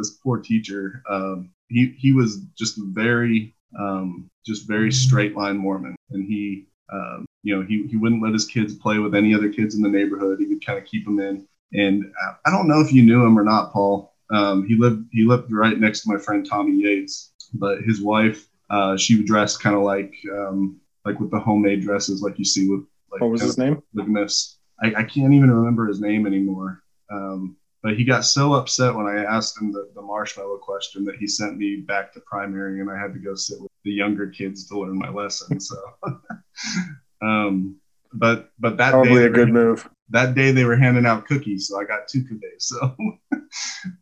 this 0.00 0.18
poor 0.22 0.38
teacher. 0.38 1.02
Um, 1.08 1.50
he 1.68 1.94
he 1.98 2.12
was 2.12 2.38
just 2.58 2.76
very 2.78 3.54
um, 3.78 4.28
just 4.44 4.66
very 4.66 4.90
straight 4.90 5.36
line 5.36 5.56
Mormon, 5.56 5.94
and 6.10 6.24
he 6.24 6.66
um, 6.92 7.26
you 7.42 7.54
know 7.54 7.64
he 7.64 7.86
he 7.86 7.96
wouldn't 7.96 8.22
let 8.22 8.32
his 8.32 8.46
kids 8.46 8.74
play 8.74 8.98
with 8.98 9.14
any 9.14 9.34
other 9.34 9.48
kids 9.48 9.76
in 9.76 9.82
the 9.82 9.88
neighborhood. 9.88 10.40
He 10.40 10.46
would 10.46 10.64
kind 10.64 10.78
of 10.78 10.84
keep 10.84 11.04
them 11.04 11.20
in. 11.20 11.46
And 11.72 12.12
I 12.44 12.50
don't 12.50 12.66
know 12.66 12.80
if 12.80 12.92
you 12.92 13.04
knew 13.04 13.24
him 13.24 13.38
or 13.38 13.44
not, 13.44 13.72
Paul. 13.72 14.12
Um, 14.32 14.66
he 14.66 14.74
lived 14.74 15.06
he 15.12 15.24
lived 15.24 15.52
right 15.52 15.78
next 15.78 16.02
to 16.02 16.12
my 16.12 16.18
friend 16.18 16.44
Tommy 16.48 16.72
Yates, 16.72 17.32
but 17.54 17.82
his 17.82 18.00
wife 18.00 18.48
uh, 18.70 18.96
she 18.96 19.16
would 19.16 19.26
dress 19.26 19.56
kind 19.56 19.76
of 19.76 19.82
like 19.82 20.12
um, 20.32 20.80
like 21.04 21.20
with 21.20 21.30
the 21.30 21.38
homemade 21.38 21.82
dresses 21.82 22.22
like 22.22 22.38
you 22.38 22.44
see 22.44 22.68
with 22.68 22.84
like 23.10 23.20
what 23.20 23.30
was 23.30 23.42
his 23.42 23.58
name? 23.58 23.82
Witness. 23.94 24.58
I, 24.82 24.88
I 24.88 25.02
can't 25.04 25.32
even 25.32 25.50
remember 25.50 25.86
his 25.86 26.00
name 26.00 26.26
anymore. 26.26 26.82
Um, 27.10 27.56
but 27.82 27.96
he 27.96 28.04
got 28.04 28.24
so 28.24 28.52
upset 28.54 28.94
when 28.94 29.06
I 29.06 29.24
asked 29.24 29.60
him 29.60 29.72
the, 29.72 29.90
the 29.94 30.02
marshmallow 30.02 30.58
question 30.58 31.04
that 31.06 31.16
he 31.16 31.26
sent 31.26 31.56
me 31.56 31.76
back 31.76 32.12
to 32.12 32.20
primary 32.20 32.80
and 32.80 32.90
I 32.90 32.98
had 32.98 33.14
to 33.14 33.18
go 33.18 33.34
sit 33.34 33.60
with 33.60 33.70
the 33.84 33.90
younger 33.90 34.28
kids 34.28 34.68
to 34.68 34.78
learn 34.78 34.98
my 34.98 35.08
lesson. 35.08 35.58
So, 35.60 35.76
um, 37.22 37.76
but, 38.12 38.50
but 38.58 38.76
that 38.76 38.90
probably 38.90 39.20
day, 39.20 39.26
a 39.26 39.30
good 39.30 39.48
move. 39.48 39.88
That 40.10 40.34
day 40.34 40.50
they 40.50 40.64
were 40.64 40.76
handing 40.76 41.06
out 41.06 41.26
cookies. 41.26 41.68
So 41.68 41.80
I 41.80 41.84
got 41.84 42.06
two 42.06 42.22
cookies. 42.22 42.58
So 42.58 42.94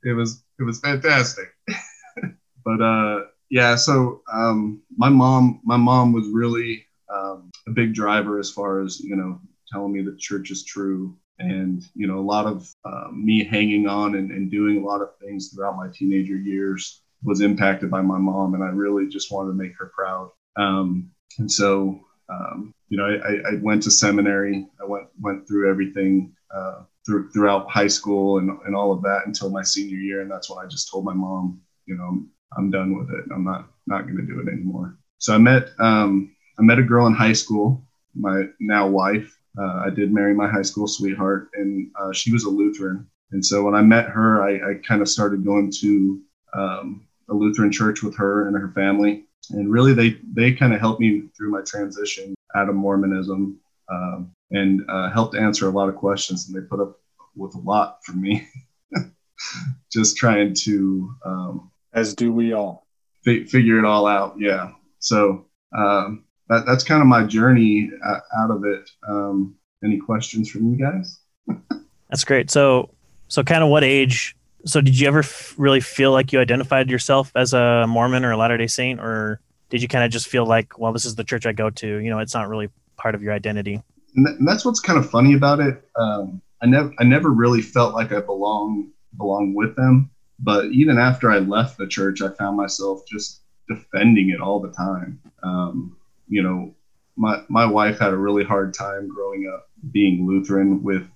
it 0.04 0.12
was, 0.12 0.42
it 0.58 0.64
was 0.64 0.80
fantastic. 0.80 1.46
but, 2.64 2.82
uh, 2.82 3.26
yeah, 3.50 3.76
so 3.76 4.22
um, 4.32 4.82
my 4.96 5.08
mom, 5.08 5.60
my 5.64 5.76
mom 5.76 6.12
was 6.12 6.28
really 6.28 6.84
um, 7.14 7.47
a 7.66 7.70
big 7.70 7.94
driver 7.94 8.38
as 8.38 8.50
far 8.50 8.82
as 8.82 9.00
you 9.00 9.16
know, 9.16 9.40
telling 9.70 9.92
me 9.92 10.02
that 10.02 10.18
church 10.18 10.50
is 10.50 10.64
true. 10.64 11.16
And 11.40 11.84
you 11.94 12.06
know 12.08 12.18
a 12.18 12.20
lot 12.20 12.46
of 12.46 12.68
uh, 12.84 13.08
me 13.12 13.44
hanging 13.44 13.86
on 13.86 14.16
and, 14.16 14.30
and, 14.32 14.50
doing 14.50 14.82
a 14.82 14.86
lot 14.86 15.02
of 15.02 15.10
things 15.20 15.50
throughout 15.50 15.76
my 15.76 15.86
teenager 15.92 16.36
years 16.36 17.02
was 17.22 17.42
impacted 17.42 17.90
by 17.90 18.00
my 18.00 18.18
mom 18.18 18.54
and 18.54 18.64
i 18.64 18.68
really 18.68 19.08
just 19.08 19.30
wanted 19.30 19.50
to 19.50 19.54
make 19.54 19.72
her 19.78 19.92
proud. 19.94 20.30
Um, 20.56 21.12
and 21.38 21.50
so 21.50 22.00
um, 22.28 22.74
you 22.88 22.98
know 22.98 23.04
I, 23.04 23.50
I, 23.50 23.54
went 23.60 23.84
to 23.84 23.90
seminary. 23.92 24.66
I 24.82 24.84
went 24.84 25.06
went 25.20 25.46
through 25.46 25.70
everything 25.70 26.34
uh, 26.52 26.82
through, 27.06 27.30
throughout 27.30 27.70
high 27.70 27.86
school 27.86 28.38
and, 28.38 28.50
and 28.66 28.74
all 28.74 28.92
of 28.92 29.02
that 29.02 29.22
until 29.26 29.48
my 29.48 29.62
senior 29.62 29.98
year 29.98 30.22
and 30.22 30.30
that's 30.30 30.50
when 30.50 30.58
i 30.58 30.68
just 30.68 30.90
told 30.90 31.04
my 31.04 31.14
mom 31.14 31.60
you 31.86 31.96
know 31.96 32.04
i'm, 32.04 32.30
I'm 32.56 32.70
done 32.70 32.98
with 32.98 33.10
it. 33.10 33.24
I'm 33.32 33.44
not 33.44 33.68
not 33.86 34.02
going 34.02 34.16
to 34.16 34.26
do 34.26 34.40
it 34.40 34.48
anymore. 34.50 34.96
So 35.18 35.34
i 35.34 35.38
met 35.38 35.68
um, 35.78 36.34
i 36.58 36.62
met 36.62 36.78
a 36.78 36.82
girl 36.82 37.06
in 37.06 37.14
high 37.14 37.32
school 37.32 37.82
my 38.14 38.44
now 38.60 38.86
wife 38.88 39.38
uh, 39.58 39.82
I 39.86 39.90
did 39.90 40.12
marry 40.12 40.34
my 40.34 40.48
high 40.48 40.62
school 40.62 40.86
sweetheart, 40.86 41.50
and 41.54 41.90
uh, 42.00 42.12
she 42.12 42.32
was 42.32 42.44
a 42.44 42.50
Lutheran. 42.50 43.08
And 43.32 43.44
so 43.44 43.64
when 43.64 43.74
I 43.74 43.82
met 43.82 44.06
her, 44.06 44.42
I, 44.42 44.70
I 44.70 44.74
kind 44.86 45.02
of 45.02 45.08
started 45.08 45.44
going 45.44 45.72
to 45.80 46.20
um, 46.54 47.06
a 47.28 47.34
Lutheran 47.34 47.72
church 47.72 48.02
with 48.02 48.16
her 48.16 48.46
and 48.46 48.56
her 48.56 48.70
family. 48.74 49.24
And 49.50 49.70
really, 49.70 49.94
they, 49.94 50.18
they 50.32 50.52
kind 50.52 50.72
of 50.72 50.80
helped 50.80 51.00
me 51.00 51.24
through 51.36 51.50
my 51.50 51.62
transition 51.62 52.34
out 52.54 52.68
of 52.68 52.74
Mormonism 52.74 53.58
um, 53.90 54.30
and 54.50 54.82
uh, 54.88 55.10
helped 55.10 55.34
answer 55.34 55.66
a 55.66 55.72
lot 55.72 55.88
of 55.88 55.96
questions. 55.96 56.48
And 56.48 56.56
they 56.56 56.66
put 56.66 56.80
up 56.80 57.00
with 57.34 57.54
a 57.54 57.58
lot 57.58 57.98
for 58.04 58.12
me, 58.12 58.46
just 59.92 60.16
trying 60.16 60.54
to. 60.54 61.14
Um, 61.24 61.70
As 61.92 62.14
do 62.14 62.32
we 62.32 62.52
all. 62.52 62.86
Fi- 63.24 63.44
figure 63.44 63.78
it 63.78 63.84
all 63.84 64.06
out. 64.06 64.36
Yeah. 64.38 64.72
So 65.00 65.46
um, 65.76 66.24
that, 66.48 66.64
that's 66.66 66.84
kind 66.84 67.00
of 67.00 67.06
my 67.06 67.24
journey 67.24 67.90
uh, 68.04 68.20
out 68.38 68.50
of 68.50 68.64
it. 68.64 68.90
Um, 69.08 69.54
any 69.84 69.98
questions 69.98 70.50
from 70.50 70.72
you 70.72 70.78
guys? 70.78 71.20
that's 72.10 72.24
great. 72.24 72.50
So, 72.50 72.90
so 73.28 73.42
kind 73.42 73.62
of 73.62 73.70
what 73.70 73.84
age? 73.84 74.36
So, 74.64 74.80
did 74.80 74.98
you 74.98 75.06
ever 75.06 75.20
f- 75.20 75.54
really 75.56 75.80
feel 75.80 76.12
like 76.12 76.32
you 76.32 76.40
identified 76.40 76.90
yourself 76.90 77.30
as 77.34 77.52
a 77.52 77.86
Mormon 77.86 78.24
or 78.24 78.32
a 78.32 78.36
Latter 78.36 78.56
Day 78.56 78.66
Saint, 78.66 79.00
or 79.00 79.40
did 79.70 79.82
you 79.82 79.88
kind 79.88 80.04
of 80.04 80.10
just 80.10 80.26
feel 80.26 80.46
like, 80.46 80.78
well, 80.78 80.92
this 80.92 81.04
is 81.04 81.14
the 81.14 81.24
church 81.24 81.46
I 81.46 81.52
go 81.52 81.70
to? 81.70 81.98
You 81.98 82.10
know, 82.10 82.18
it's 82.18 82.34
not 82.34 82.48
really 82.48 82.68
part 82.96 83.14
of 83.14 83.22
your 83.22 83.32
identity. 83.32 83.82
And, 84.16 84.26
th- 84.26 84.38
and 84.38 84.48
that's 84.48 84.64
what's 84.64 84.80
kind 84.80 84.98
of 84.98 85.08
funny 85.08 85.34
about 85.34 85.60
it. 85.60 85.88
Um, 85.96 86.42
I 86.60 86.66
never, 86.66 86.92
I 86.98 87.04
never 87.04 87.30
really 87.30 87.62
felt 87.62 87.94
like 87.94 88.12
I 88.12 88.20
belong 88.20 88.90
belong 89.16 89.54
with 89.54 89.76
them. 89.76 90.10
But 90.40 90.66
even 90.66 90.98
after 90.98 91.30
I 91.30 91.38
left 91.38 91.78
the 91.78 91.86
church, 91.86 92.22
I 92.22 92.30
found 92.30 92.56
myself 92.56 93.02
just 93.06 93.42
defending 93.68 94.30
it 94.30 94.40
all 94.40 94.60
the 94.60 94.72
time. 94.72 95.20
Um, 95.42 95.96
you 96.28 96.42
know, 96.42 96.74
my 97.16 97.42
my 97.48 97.66
wife 97.66 97.98
had 97.98 98.12
a 98.12 98.16
really 98.16 98.44
hard 98.44 98.74
time 98.74 99.08
growing 99.08 99.50
up 99.52 99.68
being 99.90 100.26
Lutheran 100.26 100.82
with 100.82 101.06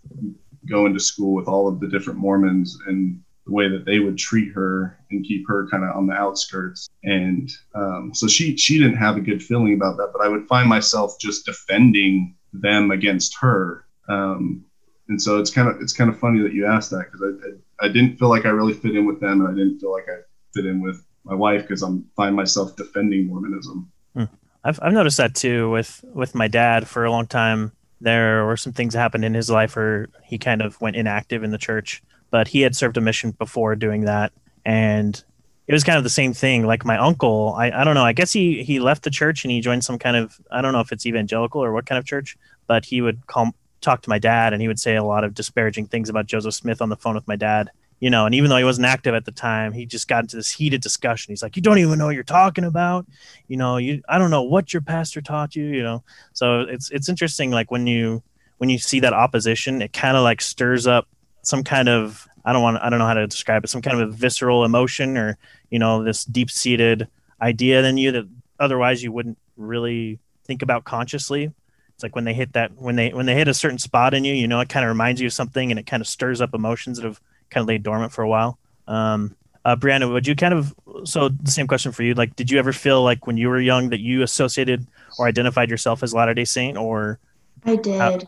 going 0.68 0.94
to 0.94 1.00
school 1.00 1.34
with 1.34 1.48
all 1.48 1.68
of 1.68 1.80
the 1.80 1.88
different 1.88 2.18
Mormons 2.18 2.78
and 2.86 3.20
the 3.46 3.52
way 3.52 3.68
that 3.68 3.84
they 3.84 3.98
would 3.98 4.16
treat 4.16 4.52
her 4.52 4.98
and 5.10 5.24
keep 5.24 5.46
her 5.48 5.68
kind 5.68 5.84
of 5.84 5.96
on 5.96 6.06
the 6.06 6.14
outskirts. 6.14 6.88
And 7.02 7.50
um, 7.74 8.12
so 8.14 8.26
she 8.28 8.56
she 8.56 8.78
didn't 8.78 8.96
have 8.96 9.16
a 9.16 9.20
good 9.20 9.42
feeling 9.42 9.74
about 9.74 9.96
that. 9.96 10.10
But 10.12 10.24
I 10.24 10.28
would 10.28 10.46
find 10.46 10.68
myself 10.68 11.18
just 11.18 11.46
defending 11.46 12.36
them 12.52 12.90
against 12.90 13.36
her. 13.40 13.84
Um, 14.08 14.64
and 15.08 15.20
so 15.20 15.38
it's 15.38 15.50
kind 15.50 15.68
of 15.68 15.80
it's 15.80 15.92
kind 15.92 16.10
of 16.10 16.18
funny 16.18 16.40
that 16.42 16.52
you 16.52 16.66
asked 16.66 16.90
that 16.90 17.06
because 17.10 17.22
I, 17.22 17.84
I, 17.84 17.88
I 17.88 17.92
didn't 17.92 18.18
feel 18.18 18.28
like 18.28 18.46
I 18.46 18.50
really 18.50 18.74
fit 18.74 18.96
in 18.96 19.06
with 19.06 19.20
them 19.20 19.40
and 19.40 19.48
I 19.48 19.52
didn't 19.52 19.78
feel 19.78 19.92
like 19.92 20.06
I 20.08 20.20
fit 20.54 20.66
in 20.66 20.80
with 20.80 21.04
my 21.24 21.34
wife 21.34 21.62
because 21.62 21.82
I'm 21.82 22.04
find 22.16 22.34
myself 22.36 22.76
defending 22.76 23.26
Mormonism. 23.26 23.90
Hmm. 24.14 24.24
I've 24.64 24.78
I've 24.82 24.92
noticed 24.92 25.16
that 25.16 25.34
too 25.34 25.70
with 25.70 26.04
with 26.12 26.34
my 26.34 26.48
dad 26.48 26.88
for 26.88 27.04
a 27.04 27.10
long 27.10 27.26
time. 27.26 27.72
There 28.00 28.44
were 28.44 28.56
some 28.56 28.72
things 28.72 28.94
that 28.94 29.00
happened 29.00 29.24
in 29.24 29.34
his 29.34 29.48
life 29.48 29.76
where 29.76 30.08
he 30.24 30.38
kind 30.38 30.60
of 30.60 30.80
went 30.80 30.96
inactive 30.96 31.44
in 31.44 31.50
the 31.50 31.58
church, 31.58 32.02
but 32.30 32.48
he 32.48 32.62
had 32.62 32.74
served 32.74 32.96
a 32.96 33.00
mission 33.00 33.30
before 33.32 33.76
doing 33.76 34.04
that, 34.06 34.32
and 34.64 35.22
it 35.68 35.72
was 35.72 35.84
kind 35.84 35.98
of 35.98 36.04
the 36.04 36.10
same 36.10 36.32
thing. 36.32 36.66
Like 36.66 36.84
my 36.84 36.98
uncle, 36.98 37.54
I, 37.56 37.70
I 37.70 37.84
don't 37.84 37.94
know. 37.94 38.04
I 38.04 38.12
guess 38.12 38.32
he 38.32 38.62
he 38.62 38.80
left 38.80 39.04
the 39.04 39.10
church 39.10 39.44
and 39.44 39.52
he 39.52 39.60
joined 39.60 39.84
some 39.84 39.98
kind 39.98 40.16
of 40.16 40.40
I 40.50 40.60
don't 40.60 40.72
know 40.72 40.80
if 40.80 40.92
it's 40.92 41.06
evangelical 41.06 41.62
or 41.62 41.72
what 41.72 41.86
kind 41.86 41.98
of 41.98 42.04
church, 42.04 42.36
but 42.66 42.84
he 42.84 43.00
would 43.00 43.26
call 43.26 43.54
talk 43.80 44.02
to 44.02 44.10
my 44.10 44.18
dad 44.18 44.52
and 44.52 44.62
he 44.62 44.68
would 44.68 44.78
say 44.78 44.96
a 44.96 45.04
lot 45.04 45.24
of 45.24 45.34
disparaging 45.34 45.86
things 45.86 46.08
about 46.08 46.26
Joseph 46.26 46.54
Smith 46.54 46.80
on 46.80 46.88
the 46.88 46.96
phone 46.96 47.14
with 47.14 47.26
my 47.26 47.36
dad. 47.36 47.70
You 48.02 48.10
know, 48.10 48.26
and 48.26 48.34
even 48.34 48.50
though 48.50 48.56
he 48.56 48.64
wasn't 48.64 48.88
active 48.88 49.14
at 49.14 49.26
the 49.26 49.30
time, 49.30 49.72
he 49.72 49.86
just 49.86 50.08
got 50.08 50.24
into 50.24 50.34
this 50.34 50.50
heated 50.50 50.80
discussion. 50.80 51.30
He's 51.30 51.40
like, 51.40 51.54
"You 51.54 51.62
don't 51.62 51.78
even 51.78 52.00
know 52.00 52.06
what 52.06 52.16
you're 52.16 52.24
talking 52.24 52.64
about. 52.64 53.06
You 53.46 53.56
know, 53.56 53.76
you 53.76 54.02
I 54.08 54.18
don't 54.18 54.32
know 54.32 54.42
what 54.42 54.72
your 54.72 54.82
pastor 54.82 55.20
taught 55.20 55.54
you. 55.54 55.66
You 55.66 55.84
know." 55.84 56.02
So 56.32 56.62
it's 56.62 56.90
it's 56.90 57.08
interesting. 57.08 57.52
Like 57.52 57.70
when 57.70 57.86
you 57.86 58.20
when 58.58 58.70
you 58.70 58.78
see 58.78 58.98
that 58.98 59.12
opposition, 59.12 59.80
it 59.82 59.92
kind 59.92 60.16
of 60.16 60.24
like 60.24 60.40
stirs 60.40 60.88
up 60.88 61.06
some 61.42 61.62
kind 61.62 61.88
of 61.88 62.26
I 62.44 62.52
don't 62.52 62.62
want 62.62 62.78
I 62.82 62.90
don't 62.90 62.98
know 62.98 63.06
how 63.06 63.14
to 63.14 63.28
describe 63.28 63.62
it, 63.62 63.68
some 63.68 63.82
kind 63.82 64.00
of 64.00 64.08
a 64.08 64.12
visceral 64.12 64.64
emotion 64.64 65.16
or 65.16 65.38
you 65.70 65.78
know 65.78 66.02
this 66.02 66.24
deep 66.24 66.50
seated 66.50 67.06
idea 67.40 67.84
in 67.84 67.98
you 67.98 68.10
that 68.10 68.28
otherwise 68.58 69.04
you 69.04 69.12
wouldn't 69.12 69.38
really 69.56 70.18
think 70.44 70.62
about 70.62 70.82
consciously 70.82 71.52
it's 71.94 72.02
like 72.02 72.16
when 72.16 72.24
they 72.24 72.34
hit 72.34 72.52
that 72.54 72.72
when 72.80 72.96
they 72.96 73.10
when 73.10 73.26
they 73.26 73.34
hit 73.34 73.48
a 73.48 73.54
certain 73.54 73.78
spot 73.78 74.14
in 74.14 74.24
you 74.24 74.34
you 74.34 74.48
know 74.48 74.60
it 74.60 74.68
kind 74.68 74.84
of 74.84 74.88
reminds 74.88 75.20
you 75.20 75.26
of 75.26 75.32
something 75.32 75.70
and 75.70 75.78
it 75.78 75.86
kind 75.86 76.00
of 76.00 76.06
stirs 76.06 76.40
up 76.40 76.54
emotions 76.54 76.98
that 76.98 77.04
have 77.04 77.20
kind 77.52 77.62
of 77.62 77.68
laid 77.68 77.82
dormant 77.82 78.12
for 78.12 78.22
a 78.22 78.28
while 78.28 78.58
um 78.88 79.36
uh, 79.64 79.76
Brianna, 79.76 80.12
would 80.12 80.26
you 80.26 80.34
kind 80.34 80.52
of 80.54 80.74
so 81.04 81.28
the 81.28 81.52
same 81.52 81.68
question 81.68 81.92
for 81.92 82.02
you? 82.02 82.14
Like, 82.14 82.34
did 82.34 82.50
you 82.50 82.58
ever 82.58 82.72
feel 82.72 83.04
like 83.04 83.28
when 83.28 83.36
you 83.36 83.48
were 83.48 83.60
young 83.60 83.90
that 83.90 84.00
you 84.00 84.22
associated 84.22 84.84
or 85.20 85.28
identified 85.28 85.70
yourself 85.70 86.02
as 86.02 86.12
Latter 86.12 86.34
Day 86.34 86.44
Saint, 86.44 86.76
or 86.76 87.20
I 87.64 87.76
did. 87.76 88.00
How- 88.00 88.18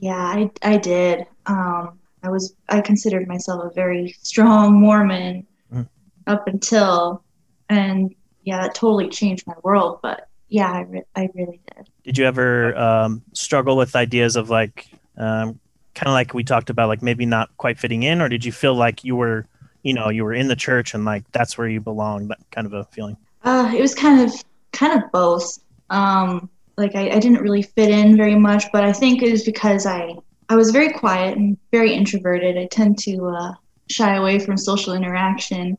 yeah, 0.00 0.16
I 0.16 0.50
I 0.62 0.76
did. 0.76 1.24
Um, 1.46 2.00
I 2.24 2.30
was 2.30 2.52
I 2.68 2.80
considered 2.80 3.28
myself 3.28 3.62
a 3.70 3.72
very 3.74 4.16
strong 4.22 4.80
Mormon 4.80 5.46
Mm. 5.72 5.86
up 6.26 6.48
until, 6.48 7.22
and 7.68 8.12
yeah, 8.42 8.62
that 8.62 8.74
totally 8.74 9.08
changed 9.08 9.46
my 9.46 9.54
world. 9.62 10.00
But 10.02 10.26
yeah, 10.48 10.72
I 10.72 10.80
re- 10.80 11.02
I 11.14 11.28
really 11.36 11.60
did. 11.76 11.88
did 12.02 12.18
you 12.18 12.24
ever 12.24 12.76
um, 12.76 13.22
struggle 13.34 13.76
with 13.76 13.94
ideas 13.94 14.34
of 14.34 14.50
like 14.50 14.88
um, 15.16 15.60
kind 15.96 16.08
of 16.08 16.12
like 16.12 16.34
we 16.34 16.44
talked 16.44 16.70
about, 16.70 16.88
like 16.88 17.02
maybe 17.02 17.26
not 17.26 17.50
quite 17.56 17.78
fitting 17.78 18.04
in, 18.04 18.20
or 18.20 18.28
did 18.28 18.44
you 18.44 18.52
feel 18.52 18.74
like 18.74 19.02
you 19.02 19.16
were, 19.16 19.46
you 19.82 19.94
know, 19.94 20.10
you 20.10 20.22
were 20.22 20.34
in 20.34 20.46
the 20.46 20.54
church 20.54 20.94
and 20.94 21.04
like 21.04 21.24
that's 21.32 21.58
where 21.58 21.66
you 21.66 21.80
belong? 21.80 22.28
That 22.28 22.38
kind 22.52 22.66
of 22.66 22.74
a 22.74 22.84
feeling. 22.84 23.16
Uh, 23.42 23.72
it 23.74 23.80
was 23.80 23.94
kind 23.94 24.20
of 24.20 24.32
kind 24.72 24.92
of 24.92 25.10
both. 25.10 25.58
Um, 25.90 26.50
like 26.76 26.94
I, 26.94 27.08
I 27.10 27.18
didn't 27.18 27.40
really 27.40 27.62
fit 27.62 27.88
in 27.88 28.16
very 28.16 28.34
much, 28.34 28.64
but 28.72 28.84
I 28.84 28.92
think 28.92 29.22
it 29.22 29.32
was 29.32 29.42
because 29.42 29.86
I 29.86 30.14
I 30.48 30.54
was 30.54 30.70
very 30.70 30.92
quiet 30.92 31.38
and 31.38 31.56
very 31.72 31.94
introverted. 31.94 32.58
I 32.58 32.66
tend 32.66 32.98
to 33.00 33.26
uh, 33.28 33.52
shy 33.88 34.16
away 34.16 34.38
from 34.38 34.58
social 34.58 34.92
interaction, 34.92 35.78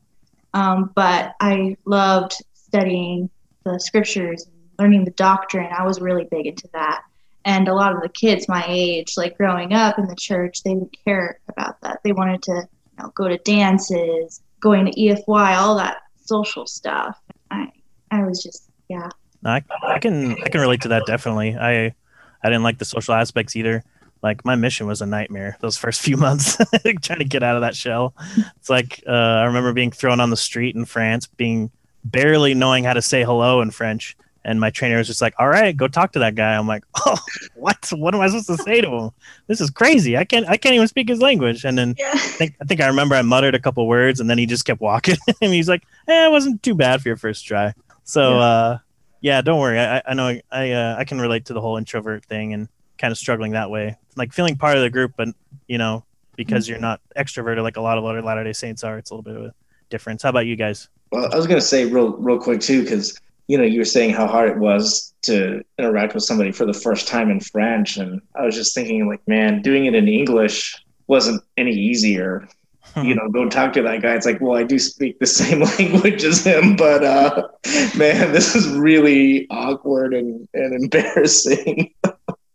um, 0.55 0.91
but 0.95 1.35
I 1.39 1.77
loved 1.85 2.33
studying 2.53 3.29
the 3.63 3.79
scriptures 3.79 4.45
and 4.45 4.55
learning 4.79 5.05
the 5.05 5.11
doctrine. 5.11 5.71
I 5.71 5.85
was 5.85 6.01
really 6.01 6.27
big 6.29 6.47
into 6.47 6.67
that. 6.73 7.03
And 7.47 7.69
a 7.69 7.73
lot 7.73 7.95
of 7.95 8.01
the 8.01 8.09
kids 8.09 8.49
my 8.49 8.65
age, 8.67 9.13
like 9.15 9.37
growing 9.37 9.71
up 9.71 9.97
in 9.97 10.05
the 10.07 10.17
church, 10.17 10.63
they 10.63 10.73
didn't 10.73 10.97
care 11.05 11.39
about 11.47 11.79
that. 11.79 12.01
They 12.03 12.11
wanted 12.11 12.41
to, 12.43 12.51
you 12.51 13.03
know, 13.03 13.09
go 13.15 13.29
to 13.29 13.37
dances, 13.37 14.41
going 14.59 14.85
to 14.85 14.91
EFY, 14.91 15.55
all 15.55 15.77
that 15.77 15.99
social 16.25 16.67
stuff. 16.67 17.17
I 17.49 17.71
I 18.11 18.23
was 18.23 18.43
just 18.43 18.69
yeah. 18.89 19.07
I, 19.45 19.63
I 19.81 19.99
can 19.99 20.33
I 20.43 20.49
can 20.49 20.59
relate 20.59 20.81
to 20.81 20.89
that 20.89 21.03
definitely. 21.07 21.55
I 21.55 21.95
I 22.43 22.49
didn't 22.49 22.63
like 22.63 22.79
the 22.79 22.85
social 22.85 23.13
aspects 23.13 23.55
either. 23.55 23.81
Like 24.21 24.43
my 24.43 24.55
mission 24.55 24.85
was 24.85 25.01
a 25.01 25.05
nightmare 25.05 25.55
those 25.61 25.77
first 25.77 26.01
few 26.07 26.17
months, 26.17 26.57
trying 27.01 27.19
to 27.19 27.25
get 27.25 27.43
out 27.43 27.55
of 27.55 27.61
that 27.61 27.77
shell. 27.77 28.13
It's 28.57 28.69
like 28.69 29.01
uh, 29.07 29.11
I 29.11 29.45
remember 29.45 29.71
being 29.71 29.91
thrown 29.91 30.19
on 30.19 30.31
the 30.31 30.37
street 30.37 30.75
in 30.75 30.83
France, 30.83 31.27
being 31.27 31.71
barely 32.03 32.53
knowing 32.53 32.83
how 32.83 32.93
to 32.93 33.01
say 33.01 33.23
hello 33.23 33.61
in 33.61 33.71
French, 33.71 34.17
and 34.47 34.59
my 34.59 34.71
trainer 34.71 34.97
was 34.97 35.05
just 35.05 35.21
like, 35.21 35.35
"All 35.37 35.47
right, 35.47 35.75
go 35.77 35.87
talk 35.87 36.13
to 36.13 36.19
that 36.19 36.33
guy." 36.33 36.55
I'm 36.55 36.65
like, 36.67 36.83
"Oh, 37.05 37.17
what? 37.55 37.87
What 37.95 38.15
am 38.15 38.21
I 38.21 38.27
supposed 38.27 38.47
to 38.47 38.57
say 38.57 38.81
to 38.81 38.89
him? 38.89 39.09
This 39.45 39.61
is 39.61 39.69
crazy. 39.69 40.17
I 40.17 40.23
can't 40.23 40.47
I 40.49 40.57
can't 40.57 40.73
even 40.73 40.87
speak 40.87 41.09
his 41.09 41.21
language." 41.21 41.63
And 41.65 41.77
then 41.77 41.93
Yeah. 41.99 42.11
I 42.13 42.17
think 42.17 42.55
I 42.61 42.65
think 42.65 42.81
I 42.81 42.87
remember 42.87 43.13
I 43.15 43.21
muttered 43.21 43.53
a 43.53 43.59
couple 43.59 43.85
words, 43.87 44.19
and 44.19 44.27
then 44.29 44.39
he 44.39 44.45
just 44.47 44.65
kept 44.65 44.81
walking. 44.81 45.17
and 45.41 45.53
he's 45.53 45.67
like, 45.69 45.83
"Eh, 46.07 46.25
it 46.27 46.31
wasn't 46.31 46.63
too 46.63 46.73
bad 46.73 47.01
for 47.01 47.09
your 47.09 47.17
first 47.17 47.45
try." 47.45 47.73
So. 48.03 48.31
Yeah. 48.39 48.45
uh 48.45 48.77
yeah, 49.19 49.41
don't 49.41 49.59
worry. 49.59 49.79
I, 49.79 49.97
I- 49.97 50.01
I 50.09 50.13
know 50.13 50.39
I 50.51 50.71
uh, 50.71 50.95
I 50.99 51.03
can 51.03 51.19
relate 51.19 51.45
to 51.45 51.53
the 51.53 51.59
whole 51.59 51.75
introvert 51.77 52.23
thing 52.25 52.53
and 52.53 52.69
kind 52.99 53.11
of 53.11 53.17
struggling 53.17 53.53
that 53.53 53.71
way, 53.71 53.97
like 54.15 54.31
feeling 54.31 54.55
part 54.55 54.77
of 54.77 54.83
the 54.83 54.91
group, 54.91 55.13
but 55.17 55.29
you 55.67 55.79
know 55.79 56.03
because 56.35 56.69
you're 56.69 56.77
not 56.79 57.01
extroverted 57.17 57.63
like 57.63 57.77
a 57.77 57.81
lot 57.81 57.97
of 57.97 58.05
other 58.05 58.21
Latter 58.21 58.43
Day 58.43 58.53
Saints 58.53 58.83
are. 58.83 58.99
It's 58.99 59.09
a 59.09 59.15
little 59.15 59.23
bit 59.23 59.35
of 59.35 59.45
a 59.49 59.53
difference. 59.89 60.21
How 60.21 60.29
about 60.29 60.45
you 60.45 60.55
guys? 60.55 60.87
Well, 61.11 61.27
I 61.33 61.35
was 61.35 61.47
going 61.47 61.59
to 61.59 61.65
say 61.65 61.85
real, 61.85 62.11
real 62.17 62.37
quick 62.37 62.61
too, 62.61 62.83
because 62.83 63.19
you 63.47 63.57
know 63.57 63.63
you 63.63 63.79
were 63.79 63.85
saying 63.85 64.11
how 64.11 64.27
hard 64.27 64.49
it 64.49 64.57
was 64.57 65.13
to 65.23 65.61
interact 65.77 66.13
with 66.13 66.23
somebody 66.23 66.51
for 66.51 66.65
the 66.65 66.73
first 66.73 67.07
time 67.07 67.29
in 67.29 67.39
French, 67.39 67.97
and 67.97 68.21
I 68.35 68.45
was 68.45 68.55
just 68.55 68.73
thinking, 68.75 69.07
like, 69.07 69.25
man, 69.27 69.61
doing 69.61 69.85
it 69.85 69.95
in 69.95 70.07
English 70.07 70.75
wasn't 71.07 71.41
any 71.57 71.73
easier. 71.73 72.47
You 72.95 73.13
know, 73.13 73.29
go 73.29 73.47
talk 73.47 73.73
to 73.73 73.83
that 73.83 74.01
guy. 74.01 74.15
It's 74.15 74.25
like, 74.25 74.41
well, 74.41 74.57
I 74.57 74.63
do 74.63 74.79
speak 74.79 75.19
the 75.19 75.25
same 75.27 75.61
language 75.61 76.23
as 76.23 76.43
him, 76.43 76.75
but 76.75 77.03
uh, 77.03 77.47
man, 77.95 78.31
this 78.31 78.55
is 78.55 78.67
really 78.69 79.45
awkward 79.51 80.13
and, 80.13 80.47
and 80.53 80.83
embarrassing. 80.83 81.93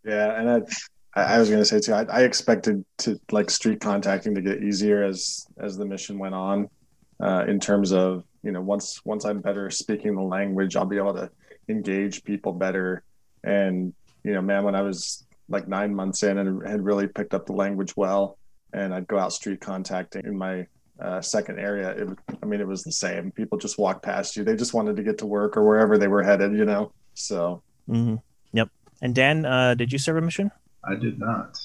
Yeah, 0.04 0.40
and 0.40 0.66
I, 1.14 1.38
was 1.38 1.48
gonna 1.48 1.64
say 1.64 1.78
too. 1.78 1.92
I, 1.92 2.02
I 2.02 2.22
expected 2.22 2.84
to 2.98 3.20
like 3.30 3.50
street 3.50 3.80
contacting 3.80 4.34
to 4.34 4.42
get 4.42 4.64
easier 4.64 5.04
as 5.04 5.46
as 5.58 5.76
the 5.76 5.84
mission 5.84 6.18
went 6.18 6.34
on, 6.34 6.68
uh, 7.22 7.44
in 7.48 7.60
terms 7.60 7.92
of 7.92 8.24
you 8.42 8.50
know 8.52 8.60
once 8.60 9.00
once 9.04 9.24
I'm 9.24 9.40
better 9.40 9.70
speaking 9.70 10.14
the 10.14 10.22
language, 10.22 10.76
I'll 10.76 10.84
be 10.84 10.98
able 10.98 11.14
to 11.14 11.30
engage 11.68 12.24
people 12.24 12.52
better. 12.52 13.02
And 13.44 13.94
you 14.24 14.32
know, 14.34 14.42
man, 14.42 14.64
when 14.64 14.74
I 14.74 14.82
was 14.82 15.24
like 15.48 15.68
nine 15.68 15.94
months 15.94 16.22
in 16.22 16.38
and 16.38 16.66
had 16.66 16.84
really 16.84 17.06
picked 17.06 17.34
up 17.34 17.46
the 17.46 17.52
language 17.52 17.96
well, 17.96 18.38
and 18.72 18.92
I'd 18.94 19.06
go 19.06 19.18
out 19.18 19.32
street 19.32 19.60
contacting 19.60 20.24
in 20.24 20.36
my 20.36 20.66
uh, 21.00 21.20
second 21.20 21.58
area. 21.58 21.90
It, 21.90 22.08
was- 22.08 22.16
I 22.42 22.46
mean, 22.46 22.60
it 22.60 22.66
was 22.66 22.82
the 22.84 22.92
same. 22.92 23.30
People 23.32 23.58
just 23.58 23.78
walked 23.78 24.02
past 24.04 24.36
you. 24.36 24.44
They 24.44 24.56
just 24.56 24.74
wanted 24.74 24.96
to 24.96 25.02
get 25.02 25.18
to 25.18 25.26
work 25.26 25.56
or 25.56 25.64
wherever 25.64 25.98
they 25.98 26.08
were 26.08 26.22
headed. 26.22 26.52
You 26.56 26.64
know, 26.64 26.92
so 27.14 27.62
hmm 27.86 28.16
Yep. 28.52 28.68
And 29.00 29.14
Dan, 29.14 29.44
uh, 29.46 29.74
did 29.74 29.92
you 29.92 29.98
serve 29.98 30.16
a 30.16 30.20
mission? 30.20 30.50
I 30.84 30.94
did 30.96 31.18
not. 31.18 31.58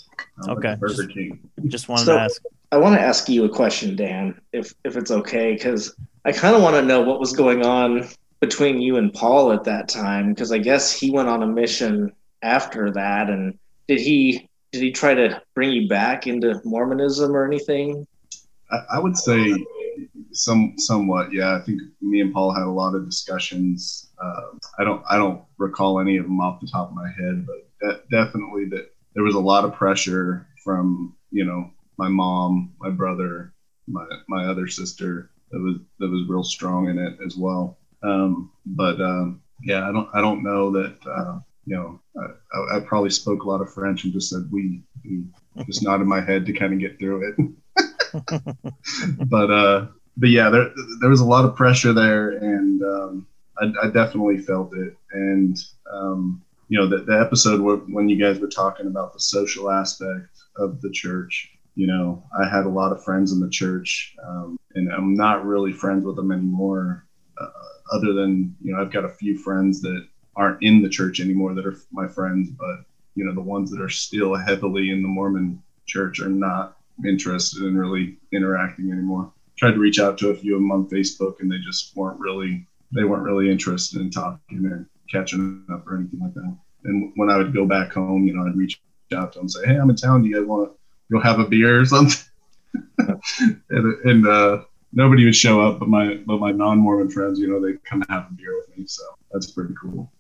I'm 0.44 0.58
Okay. 0.58 0.70
like 0.72 0.80
Burger 0.80 1.08
King. 1.08 1.40
Just 1.68 1.88
wanted 1.90 2.06
So- 2.06 2.16
to 2.16 2.22
ask. 2.22 2.42
I 2.72 2.78
want 2.78 2.96
to 2.96 3.02
ask 3.02 3.30
you 3.30 3.46
a 3.46 3.50
question, 3.50 3.96
Dan, 3.96 4.40
if 4.52 4.74
if 4.84 4.98
it's 4.98 5.12
okay, 5.12 5.54
because 5.54 5.96
I 6.26 6.32
kind 6.32 6.56
of 6.56 6.62
want 6.62 6.76
to 6.76 6.82
know 6.82 7.02
what 7.02 7.20
was 7.20 7.34
going 7.34 7.66
on 7.66 8.08
between 8.42 8.82
you 8.82 8.98
and 8.98 9.14
Paul 9.14 9.52
at 9.54 9.64
that 9.64 9.88
time, 9.88 10.34
because 10.34 10.52
I 10.52 10.58
guess 10.58 10.92
he 10.92 11.10
went 11.10 11.30
on 11.30 11.44
a 11.44 11.48
mission 11.48 12.12
after 12.42 12.92
that, 12.92 13.30
and 13.30 13.58
did 13.88 14.00
he 14.00 14.50
did 14.72 14.82
he 14.82 14.92
try 14.92 15.14
to 15.14 15.42
bring 15.56 15.72
you 15.72 15.88
back 15.88 16.28
into 16.28 16.60
Mormonism 16.66 17.36
or 17.36 17.46
anything? 17.46 18.06
I, 18.70 18.80
I 18.96 19.00
would 19.00 19.18
say 19.18 19.56
some 20.32 20.74
somewhat, 20.78 21.34
yeah. 21.34 21.56
I 21.56 21.62
think 21.62 21.82
me 22.02 22.22
and 22.22 22.34
Paul 22.34 22.54
had 22.54 22.64
a 22.64 22.70
lot 22.70 22.96
of 22.96 23.06
discussions. 23.06 24.10
Uh, 24.22 24.42
I 24.78 24.84
don't 24.84 25.04
I 25.10 25.18
don't 25.18 25.42
recall 25.58 26.00
any 26.00 26.18
of 26.18 26.26
them 26.26 26.42
off 26.42 26.60
the 26.60 26.68
top 26.68 26.90
of 26.90 26.96
my 26.96 27.10
head, 27.10 27.46
but 27.46 27.70
de- 27.80 28.02
definitely 28.12 28.66
that 28.66 28.94
there 29.14 29.24
was 29.24 29.36
a 29.36 29.40
lot 29.40 29.64
of 29.64 29.74
pressure 29.74 30.48
from 30.64 31.16
you 31.32 31.46
know 31.46 31.72
my 31.98 32.08
mom, 32.08 32.74
my 32.80 32.90
brother, 32.90 33.54
my 33.88 34.06
my 34.28 34.46
other 34.46 34.68
sister 34.68 35.32
that 35.52 35.60
was 35.60 35.78
that 36.00 36.10
was 36.10 36.28
real 36.28 36.44
strong 36.44 36.90
in 36.90 36.98
it 36.98 37.18
as 37.26 37.36
well. 37.38 37.78
Um, 38.04 38.52
but 38.66 39.02
um, 39.02 39.42
yeah, 39.64 39.88
I 39.88 39.92
don't 39.92 40.10
I 40.14 40.22
don't 40.22 40.44
know 40.44 40.72
that 40.72 40.98
uh, 41.08 41.40
you 41.66 41.76
know 41.76 42.00
I, 42.54 42.78
I, 42.78 42.80
probably 42.82 43.10
spoke 43.10 43.44
a 43.44 43.50
lot 43.50 43.62
of 43.62 43.74
French 43.74 44.04
and 44.04 44.14
just 44.14 44.30
said 44.30 44.48
we, 44.52 44.82
we 45.04 45.24
just 45.66 45.84
nodded 45.84 46.06
my 46.06 46.22
head 46.22 46.46
to 46.46 46.54
kind 46.54 46.74
of 46.74 46.80
get 46.80 47.00
through 47.00 47.30
it. 47.30 47.36
but 49.30 49.52
uh, 49.52 49.88
but 50.18 50.30
yeah, 50.30 50.50
there 50.50 50.72
there 51.00 51.10
was 51.10 51.22
a 51.22 51.26
lot 51.26 51.46
of 51.46 51.56
pressure 51.56 51.94
there, 51.94 52.32
and 52.32 52.84
um, 52.84 53.28
I, 53.60 53.72
I 53.84 53.90
definitely 53.90 54.40
felt 54.40 54.76
it. 54.76 54.96
And 55.12 55.58
um, 55.92 56.44
you 56.70 56.78
know, 56.78 56.88
the, 56.88 57.04
the 57.04 57.20
episode 57.20 57.62
where, 57.62 57.78
when 57.78 58.10
you 58.10 58.22
guys 58.22 58.40
were 58.40 58.48
talking 58.48 58.88
about 58.88 59.14
the 59.14 59.20
social 59.20 59.72
aspect 59.72 60.38
of 60.58 60.82
the 60.82 60.92
church, 60.92 61.57
you 61.78 61.86
know, 61.86 62.24
I 62.38 62.50
had 62.50 62.66
a 62.66 62.70
lot 62.70 62.92
of 62.92 63.04
friends 63.04 63.32
in 63.32 63.40
the 63.40 63.50
church, 63.50 64.16
um, 64.28 64.58
and 64.74 64.92
I'm 64.92 65.14
not 65.14 65.46
really 65.46 65.72
friends 65.72 66.04
with 66.04 66.16
them 66.16 66.32
anymore. 66.32 67.06
Uh, 67.40 67.50
other 67.94 68.14
than 68.14 68.56
you 68.64 68.74
know, 68.74 68.82
I've 68.82 68.92
got 68.92 69.06
a 69.06 69.10
few 69.10 69.38
friends 69.38 69.80
that 69.82 70.08
aren't 70.36 70.64
in 70.64 70.82
the 70.82 70.90
church 70.90 71.20
anymore 71.20 71.54
that 71.54 71.68
are 71.68 71.78
my 71.92 72.08
friends, 72.08 72.50
but 72.50 72.80
you 73.14 73.24
know, 73.24 73.34
the 73.34 73.42
ones 73.42 73.70
that 73.70 73.80
are 73.80 73.90
still 73.90 74.36
heavily 74.36 74.90
in 74.90 75.04
the 75.04 75.08
Mormon 75.08 75.62
church 75.86 76.20
are 76.20 76.30
not 76.30 76.78
interested 77.06 77.62
in 77.62 77.78
really 77.78 78.18
interacting 78.32 78.92
anymore. 78.92 79.32
Tried 79.56 79.74
to 79.74 79.80
reach 79.80 80.00
out 80.00 80.18
to 80.18 80.30
a 80.30 80.36
few 80.36 80.56
of 80.56 80.62
them 80.62 80.72
on 80.72 80.90
Facebook, 80.90 81.42
and 81.42 81.52
they 81.52 81.60
just 81.64 81.96
weren't 81.96 82.20
really 82.20 82.66
they 82.92 83.04
weren't 83.04 83.24
really 83.24 83.52
interested 83.52 84.02
in 84.02 84.10
talking 84.10 84.66
or 84.66 84.90
catching 85.12 85.64
up 85.72 85.86
or 85.86 85.98
anything 85.98 86.22
like 86.22 86.34
that. 86.34 86.58
And 86.86 87.12
when 87.18 87.30
I 87.30 87.38
would 87.38 87.54
go 87.54 87.68
back 87.68 87.94
home, 87.94 88.26
you 88.26 88.34
know, 88.34 88.48
I'd 88.48 88.58
reach 88.58 88.82
out 89.16 89.34
to 89.34 89.40
them 89.40 89.44
and 89.44 89.52
say, 89.52 89.68
"Hey, 89.68 89.76
I'm 89.76 89.92
in 89.92 89.96
town. 89.96 90.24
Do 90.24 90.28
you 90.28 90.38
guys 90.38 90.46
want 90.48 90.72
to 90.72 90.78
go 91.12 91.20
have 91.20 91.40
a 91.40 91.46
beer 91.46 91.80
or 91.82 91.86
something?" 91.86 92.24
and 93.70 93.94
and 94.06 94.28
uh, 94.28 94.64
nobody 94.94 95.26
would 95.26 95.36
show 95.36 95.62
up, 95.62 95.80
but 95.80 95.88
my 95.88 96.16
but 96.26 96.40
my 96.40 96.52
non-Mormon 96.52 97.10
friends, 97.10 97.40
you 97.40 97.48
know, 97.48 97.60
they 97.60 97.78
come 97.84 98.02
and 98.02 98.10
have 98.10 98.28
a 98.30 98.34
beer 98.34 98.56
with 98.56 98.78
me. 98.78 98.86
So 98.88 99.04
that's 99.32 99.52
pretty 99.52 99.74
cool. 99.82 100.12